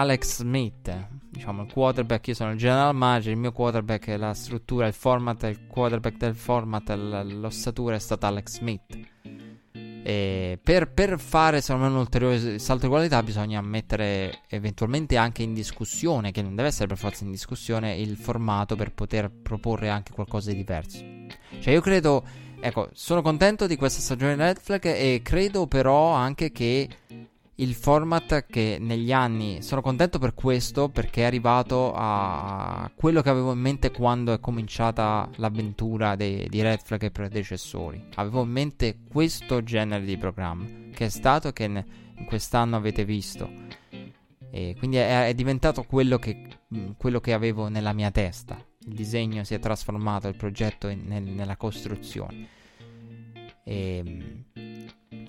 Alex 0.00 0.38
Smith 0.38 1.14
diciamo 1.36 1.62
il 1.64 1.72
quarterback, 1.72 2.28
io 2.28 2.34
sono 2.34 2.52
il 2.52 2.58
general 2.58 2.94
manager, 2.94 3.32
il 3.32 3.38
mio 3.38 3.52
quarterback 3.52 4.08
è 4.08 4.16
la 4.16 4.32
struttura, 4.32 4.86
il 4.86 4.94
format, 4.94 5.42
il 5.44 5.66
quarterback 5.66 6.16
del 6.16 6.34
format, 6.34 6.88
l'ossatura 6.90 7.94
è 7.94 7.98
stata 7.98 8.26
Alex 8.26 8.56
Smith. 8.56 8.98
Per, 10.06 10.92
per 10.92 11.18
fare 11.18 11.60
secondo 11.60 11.88
me 11.88 11.92
un 11.92 11.98
ulteriore 11.98 12.60
salto 12.60 12.84
di 12.84 12.92
qualità 12.92 13.24
bisogna 13.24 13.60
mettere 13.60 14.42
eventualmente 14.48 15.16
anche 15.16 15.42
in 15.42 15.52
discussione, 15.52 16.30
che 16.30 16.42
non 16.42 16.54
deve 16.54 16.68
essere 16.68 16.86
per 16.86 16.96
forza 16.96 17.24
in 17.24 17.32
discussione, 17.32 17.96
il 17.96 18.16
formato 18.16 18.76
per 18.76 18.92
poter 18.92 19.30
proporre 19.30 19.88
anche 19.88 20.12
qualcosa 20.12 20.50
di 20.50 20.56
diverso. 20.56 21.04
Cioè 21.58 21.74
io 21.74 21.80
credo, 21.80 22.24
ecco, 22.60 22.88
sono 22.92 23.20
contento 23.20 23.66
di 23.66 23.76
questa 23.76 24.00
stagione 24.00 24.36
Netflix 24.36 24.84
e 24.84 25.20
credo 25.24 25.66
però 25.66 26.12
anche 26.12 26.52
che 26.52 26.88
il 27.56 27.74
format 27.74 28.46
che 28.46 28.76
negli 28.80 29.12
anni 29.12 29.62
sono 29.62 29.80
contento 29.80 30.18
per 30.18 30.34
questo 30.34 30.88
perché 30.88 31.22
è 31.22 31.24
arrivato 31.24 31.92
a 31.94 32.90
quello 32.94 33.22
che 33.22 33.30
avevo 33.30 33.52
in 33.52 33.58
mente 33.58 33.90
quando 33.90 34.32
è 34.32 34.40
cominciata 34.40 35.28
l'avventura 35.36 36.16
dei, 36.16 36.48
di 36.48 36.60
Red 36.60 36.80
Flag 36.82 37.04
e 37.04 37.10
predecessori. 37.10 38.08
Avevo 38.16 38.42
in 38.42 38.50
mente 38.50 38.98
questo 39.08 39.62
genere 39.62 40.04
di 40.04 40.18
programma 40.18 40.66
che 40.92 41.06
è 41.06 41.08
stato 41.08 41.52
che 41.52 41.64
in 41.64 41.84
quest'anno 42.26 42.76
avete 42.76 43.04
visto. 43.04 43.48
E 44.50 44.74
quindi 44.78 44.96
è, 44.96 45.28
è 45.28 45.34
diventato 45.34 45.82
quello 45.84 46.18
che, 46.18 46.46
quello 46.96 47.20
che, 47.20 47.32
avevo 47.32 47.68
nella 47.68 47.92
mia 47.92 48.10
testa. 48.10 48.56
Il 48.86 48.94
disegno 48.94 49.44
si 49.44 49.54
è 49.54 49.58
trasformato, 49.58 50.28
il 50.28 50.36
progetto 50.36 50.88
in, 50.88 51.02
nel, 51.06 51.22
nella 51.22 51.56
costruzione. 51.56 52.48
E 53.64 54.44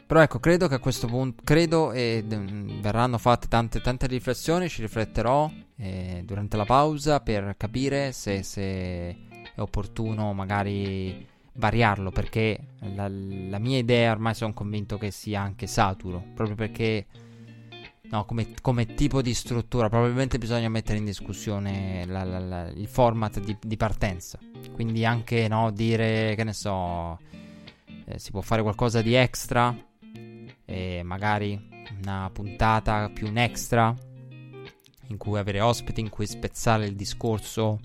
però 0.08 0.22
ecco, 0.22 0.40
credo 0.40 0.68
che 0.68 0.76
a 0.76 0.80
questo 0.80 1.08
punto, 1.08 1.42
credo 1.44 1.92
e 1.92 2.24
d- 2.26 2.80
verranno 2.80 3.18
fatte 3.18 3.48
tante, 3.48 3.82
tante 3.82 4.08
riflessioni, 4.08 4.70
ci 4.70 4.82
rifletterò 4.82 5.52
eh, 5.76 6.24
durante 6.26 6.58
la 6.58 6.66
pausa 6.66 7.20
per 7.20 7.56
capire 7.58 8.12
se, 8.12 8.42
se, 8.42 8.62
è 8.62 9.60
opportuno 9.60 10.34
magari 10.34 11.28
variarlo, 11.54 12.12
perché 12.12 12.60
la, 12.96 13.08
la 13.08 13.60
mia 13.60 13.78
idea 13.78 14.12
ormai 14.12 14.34
sono 14.34 14.54
convinto 14.54 14.98
che 14.98 15.12
sia 15.12 15.42
anche 15.42 15.68
saturo, 15.68 16.24
proprio 16.34 16.56
perché... 16.56 17.06
No, 18.10 18.24
come, 18.24 18.54
come, 18.62 18.94
tipo 18.94 19.22
di 19.22 19.34
struttura, 19.34 19.90
probabilmente 19.90 20.38
bisogna 20.38 20.70
mettere 20.70 20.98
in 20.98 21.04
discussione 21.04 22.06
la, 22.06 22.24
la, 22.24 22.40
la, 22.40 22.68
il 22.70 22.88
format 22.88 23.42
di, 23.42 23.58
di, 23.60 23.76
partenza. 23.76 24.40
Quindi 24.72 25.04
anche 25.04 25.50
no, 25.50 25.72
dire, 25.72 26.34
che 26.34 26.46
ne 26.46 26.54
so, 26.54 27.20
eh, 28.08 28.20
si 28.20 28.32
può 28.32 28.42
fare 28.42 28.62
qualcosa 28.62 29.02
di 29.02 29.14
extra 29.14 29.76
e 30.66 31.02
magari 31.04 31.86
una 32.02 32.30
puntata 32.32 33.10
più 33.10 33.28
un 33.28 33.38
extra 33.38 33.94
in 35.10 35.18
cui 35.18 35.38
avere 35.38 35.62
ospiti, 35.62 36.02
in 36.02 36.10
cui 36.10 36.26
spezzare 36.26 36.86
il 36.86 36.96
discorso 36.96 37.80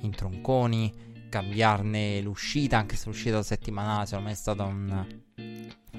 in 0.00 0.10
tronconi, 0.10 0.92
cambiarne 1.28 2.20
l'uscita, 2.20 2.78
anche 2.78 2.96
se 2.96 3.06
l'uscita 3.06 3.42
settimanale 3.42 4.06
secondo 4.06 4.28
me 4.28 4.34
è 4.34 4.36
stato 4.36 4.64
un 4.64 5.06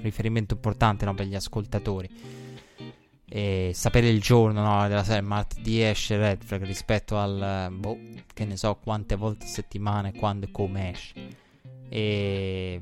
riferimento 0.02 0.53
importante 0.53 1.06
no, 1.06 1.14
per 1.14 1.26
gli 1.26 1.36
ascoltatori. 1.36 2.10
E 3.28 3.72
sapere 3.74 4.07
il 4.07 4.22
giorno 4.22 4.62
no, 4.62 4.88
della 4.88 5.03
serie, 5.03 5.22
martedì 5.22 5.82
esce 5.82 6.18
Red 6.18 6.44
Flag 6.44 6.64
rispetto 6.64 7.18
al 7.18 7.70
boh, 7.72 7.98
che 8.34 8.45
ne 8.45 8.56
so 8.56 8.76
quante 8.76 9.16
volte 9.16 9.45
a 9.45 9.49
settimana, 9.49 10.12
quando 10.12 10.45
e 10.45 10.52
come 10.52 10.91
esce. 10.91 11.44
E 11.90 12.82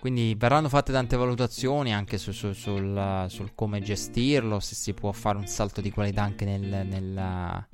quindi 0.00 0.34
verranno 0.36 0.68
fatte 0.68 0.92
tante 0.92 1.16
valutazioni 1.16 1.92
anche 1.92 2.18
su, 2.18 2.32
su, 2.32 2.52
sul, 2.52 3.26
sul, 3.28 3.54
come 3.54 3.80
gestirlo, 3.80 4.60
se 4.60 4.74
si 4.74 4.94
può 4.94 5.12
fare 5.12 5.38
un 5.38 5.46
salto 5.46 5.80
di 5.80 5.90
qualità 5.90 6.22
anche 6.22 6.44
nel, 6.44 6.86
nel, 6.86 7.66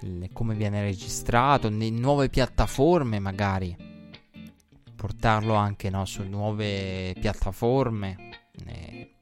nel 0.00 0.32
come 0.32 0.54
viene 0.54 0.82
registrato, 0.82 1.66
in 1.68 1.96
nuove 1.96 2.28
piattaforme 2.28 3.18
magari, 3.18 3.76
portarlo 4.94 5.54
anche 5.54 5.90
no, 5.90 6.04
su 6.04 6.22
nuove 6.22 7.14
piattaforme. 7.18 8.30
E, 8.66 9.14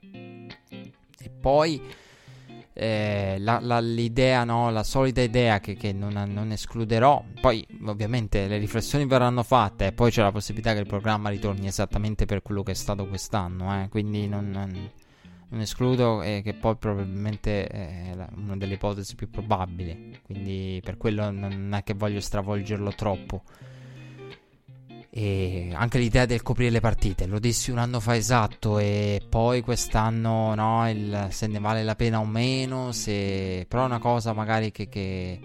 e 1.19 1.31
poi 1.31 1.83
eh, 2.73 3.37
la, 3.39 3.59
la, 3.61 3.81
l'idea, 3.81 4.45
no? 4.45 4.71
la 4.71 4.83
solita 4.83 5.21
idea 5.21 5.61
che, 5.61 5.75
che 5.75 5.93
non, 5.93 6.13
non, 6.33 6.53
escluderò. 6.53 7.23
Poi, 7.41 7.67
ovviamente, 7.85 8.47
le 8.47 8.59
riflessioni 8.59 9.07
verranno 9.07 9.43
fatte 9.43 9.87
e 9.87 9.93
poi 9.93 10.11
c'è 10.11 10.23
la 10.23 10.33
possibilità 10.33 10.73
che 10.73 10.81
il 10.81 10.87
programma 10.87 11.29
ritorni 11.29 11.67
esattamente 11.67 12.27
per 12.27 12.43
quello 12.43 12.63
che 12.63 12.73
è 12.73 12.75
stato 12.75 13.07
quest'anno. 13.07 13.83
Eh? 13.83 13.89
Quindi 13.89 14.29
non, 14.29 14.51
non, 14.51 14.91
non 15.49 15.61
escludo 15.61 16.23
eh, 16.23 16.43
che 16.43 16.55
poi 16.55 16.77
probabilmente 16.77 17.67
è 17.67 18.15
una 18.37 18.57
delle 18.57 18.75
ipotesi 18.75 19.15
più 19.15 19.29
probabili. 19.29 20.19
Quindi 20.23 20.81
per 20.85 20.97
quello 20.97 21.31
non 21.31 21.75
è 21.75 21.83
che 21.83 21.95
voglio 21.95 22.21
stravolgerlo 22.21 22.93
troppo. 22.93 23.43
E 25.13 25.71
anche 25.75 25.99
l'idea 25.99 26.25
del 26.25 26.43
coprire 26.43 26.71
le 26.71 26.81
partite, 26.81 27.27
lo 27.27 27.41
dissi 27.41 27.73
un 27.73 27.79
anno 27.79 27.99
fa 27.99 28.15
esatto 28.15 28.79
e 28.79 29.21
poi 29.29 29.61
quest'anno 29.61 30.55
no, 30.55 30.89
il, 30.89 31.27
se 31.31 31.49
ne 31.49 31.59
vale 31.59 31.83
la 31.83 31.97
pena 31.97 32.21
o 32.21 32.25
meno, 32.25 32.93
se, 32.93 33.67
però 33.69 33.83
è 33.83 33.87
una 33.87 33.99
cosa 33.99 34.33
magari 34.33 34.71
che, 34.71 34.89
che 34.89 35.41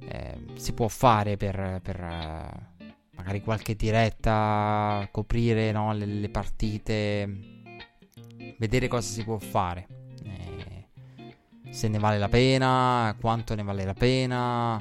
eh, 0.00 0.44
si 0.54 0.72
può 0.72 0.88
fare 0.88 1.36
per, 1.36 1.80
per 1.80 2.00
eh, 2.00 2.96
magari 3.14 3.40
qualche 3.40 3.76
diretta, 3.76 5.06
coprire 5.12 5.70
no, 5.70 5.92
le, 5.92 6.04
le, 6.04 6.28
partite, 6.28 7.38
vedere 8.58 8.88
cosa 8.88 9.08
si 9.08 9.22
può 9.22 9.38
fare, 9.38 9.86
eh, 10.24 11.70
se 11.70 11.86
ne 11.86 12.00
vale 12.00 12.18
la 12.18 12.28
pena, 12.28 13.14
quanto 13.20 13.54
ne 13.54 13.62
vale 13.62 13.84
la 13.84 13.94
pena, 13.94 14.80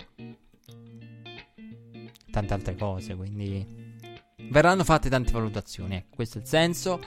tante 2.32 2.54
altre 2.54 2.76
cose, 2.76 3.16
quindi 3.16 3.77
verranno 4.50 4.84
fatte 4.84 5.10
tante 5.10 5.32
valutazioni. 5.32 5.96
Ecco, 5.96 6.16
questo 6.16 6.38
è 6.38 6.42
il 6.42 6.48
senso. 6.48 7.00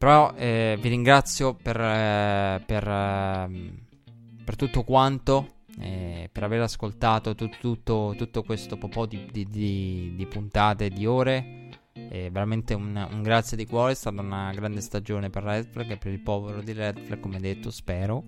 Però 0.00 0.32
eh, 0.34 0.78
vi 0.80 0.88
ringrazio 0.88 1.54
per, 1.54 1.78
eh, 1.78 2.62
per, 2.64 2.88
eh, 2.88 3.72
per 4.42 4.56
tutto 4.56 4.82
quanto, 4.82 5.56
eh, 5.78 6.30
per 6.32 6.42
aver 6.42 6.62
ascoltato 6.62 7.34
tut, 7.34 7.58
tutto, 7.58 8.14
tutto, 8.16 8.42
questo 8.42 8.78
po' 8.78 9.04
di, 9.04 9.28
di, 9.30 9.46
di, 9.46 10.14
di 10.16 10.26
puntate, 10.26 10.88
di 10.88 11.04
ore. 11.04 11.56
Veramente 11.92 12.72
un, 12.72 13.08
un, 13.12 13.22
grazie 13.22 13.58
di 13.58 13.66
cuore, 13.66 13.92
è 13.92 13.94
stata 13.94 14.20
una 14.20 14.50
grande 14.52 14.80
stagione 14.80 15.28
per 15.28 15.42
Red 15.42 15.68
Flag 15.70 15.90
e 15.90 15.96
per 15.96 16.10
il 16.10 16.20
povero 16.20 16.62
di 16.62 16.72
Red 16.72 16.98
Flag, 16.98 17.20
come 17.20 17.38
detto, 17.38 17.70
spero. 17.70 18.24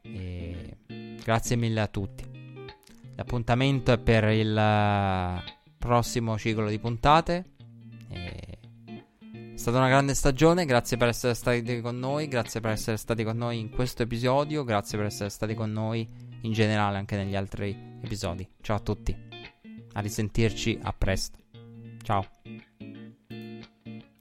E 0.00 0.78
grazie 1.22 1.56
mille 1.56 1.80
a 1.80 1.88
tutti. 1.88 2.24
L'appuntamento 3.14 3.92
è 3.92 3.98
per 3.98 4.24
il 4.30 4.56
uh, 4.56 5.50
prossimo 5.78 6.38
ciclo 6.38 6.68
di 6.68 6.78
puntate. 6.78 7.51
Stata 9.62 9.78
una 9.78 9.86
grande 9.86 10.14
stagione, 10.14 10.64
grazie 10.64 10.96
per 10.96 11.06
essere 11.06 11.34
stati 11.34 11.80
con 11.80 11.96
noi, 11.96 12.26
grazie 12.26 12.60
per 12.60 12.72
essere 12.72 12.96
stati 12.96 13.22
con 13.22 13.36
noi 13.36 13.60
in 13.60 13.70
questo 13.70 14.02
episodio, 14.02 14.64
grazie 14.64 14.98
per 14.98 15.06
essere 15.06 15.28
stati 15.28 15.54
con 15.54 15.70
noi 15.70 16.04
in 16.40 16.52
generale 16.52 16.96
anche 16.96 17.14
negli 17.16 17.36
altri 17.36 17.70
episodi. 18.02 18.44
Ciao 18.60 18.78
a 18.78 18.80
tutti, 18.80 19.16
a 19.92 20.00
risentirci, 20.00 20.80
a 20.82 20.92
presto. 20.92 21.38
Ciao. 22.02 22.22
To 22.22 22.48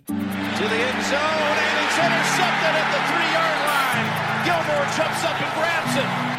the 0.06 0.78
end 0.78 1.02
zone, 1.10 1.58
and 1.58 1.86
it's 1.86 1.98
intercepted 1.98 2.76
at 2.78 2.92
the 2.92 3.02
three 3.10 3.32
yard 3.34 3.62
line. 3.66 4.10
Gilmore 4.44 4.86
jumps 4.96 5.24
up 5.24 5.42
and 5.42 5.54
grabs 5.56 5.96
it. 5.96 6.31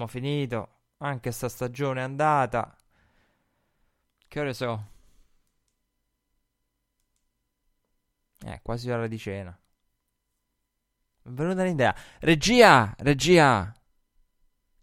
Abbiamo 0.00 0.06
finito. 0.06 0.68
Anche 0.98 1.30
sta 1.32 1.48
stagione 1.48 2.00
è 2.00 2.04
andata. 2.04 2.74
Che 4.28 4.40
ore 4.40 4.54
so? 4.54 4.88
Eh, 8.44 8.60
quasi 8.62 8.90
ora 8.90 9.06
di 9.06 9.18
cena. 9.18 9.58
Mi 11.22 11.32
è 11.32 11.34
venuta 11.34 11.62
un'idea. 11.62 11.94
Regia! 12.20 12.94
Regia! 12.98 13.72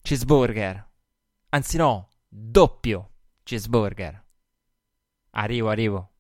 Cheeseburger. 0.02 0.86
Anzi 1.50 1.78
no, 1.78 2.10
doppio 2.28 3.12
cheeseburger. 3.44 4.24
Arrivo, 5.32 5.70
arrivo. 5.70 6.17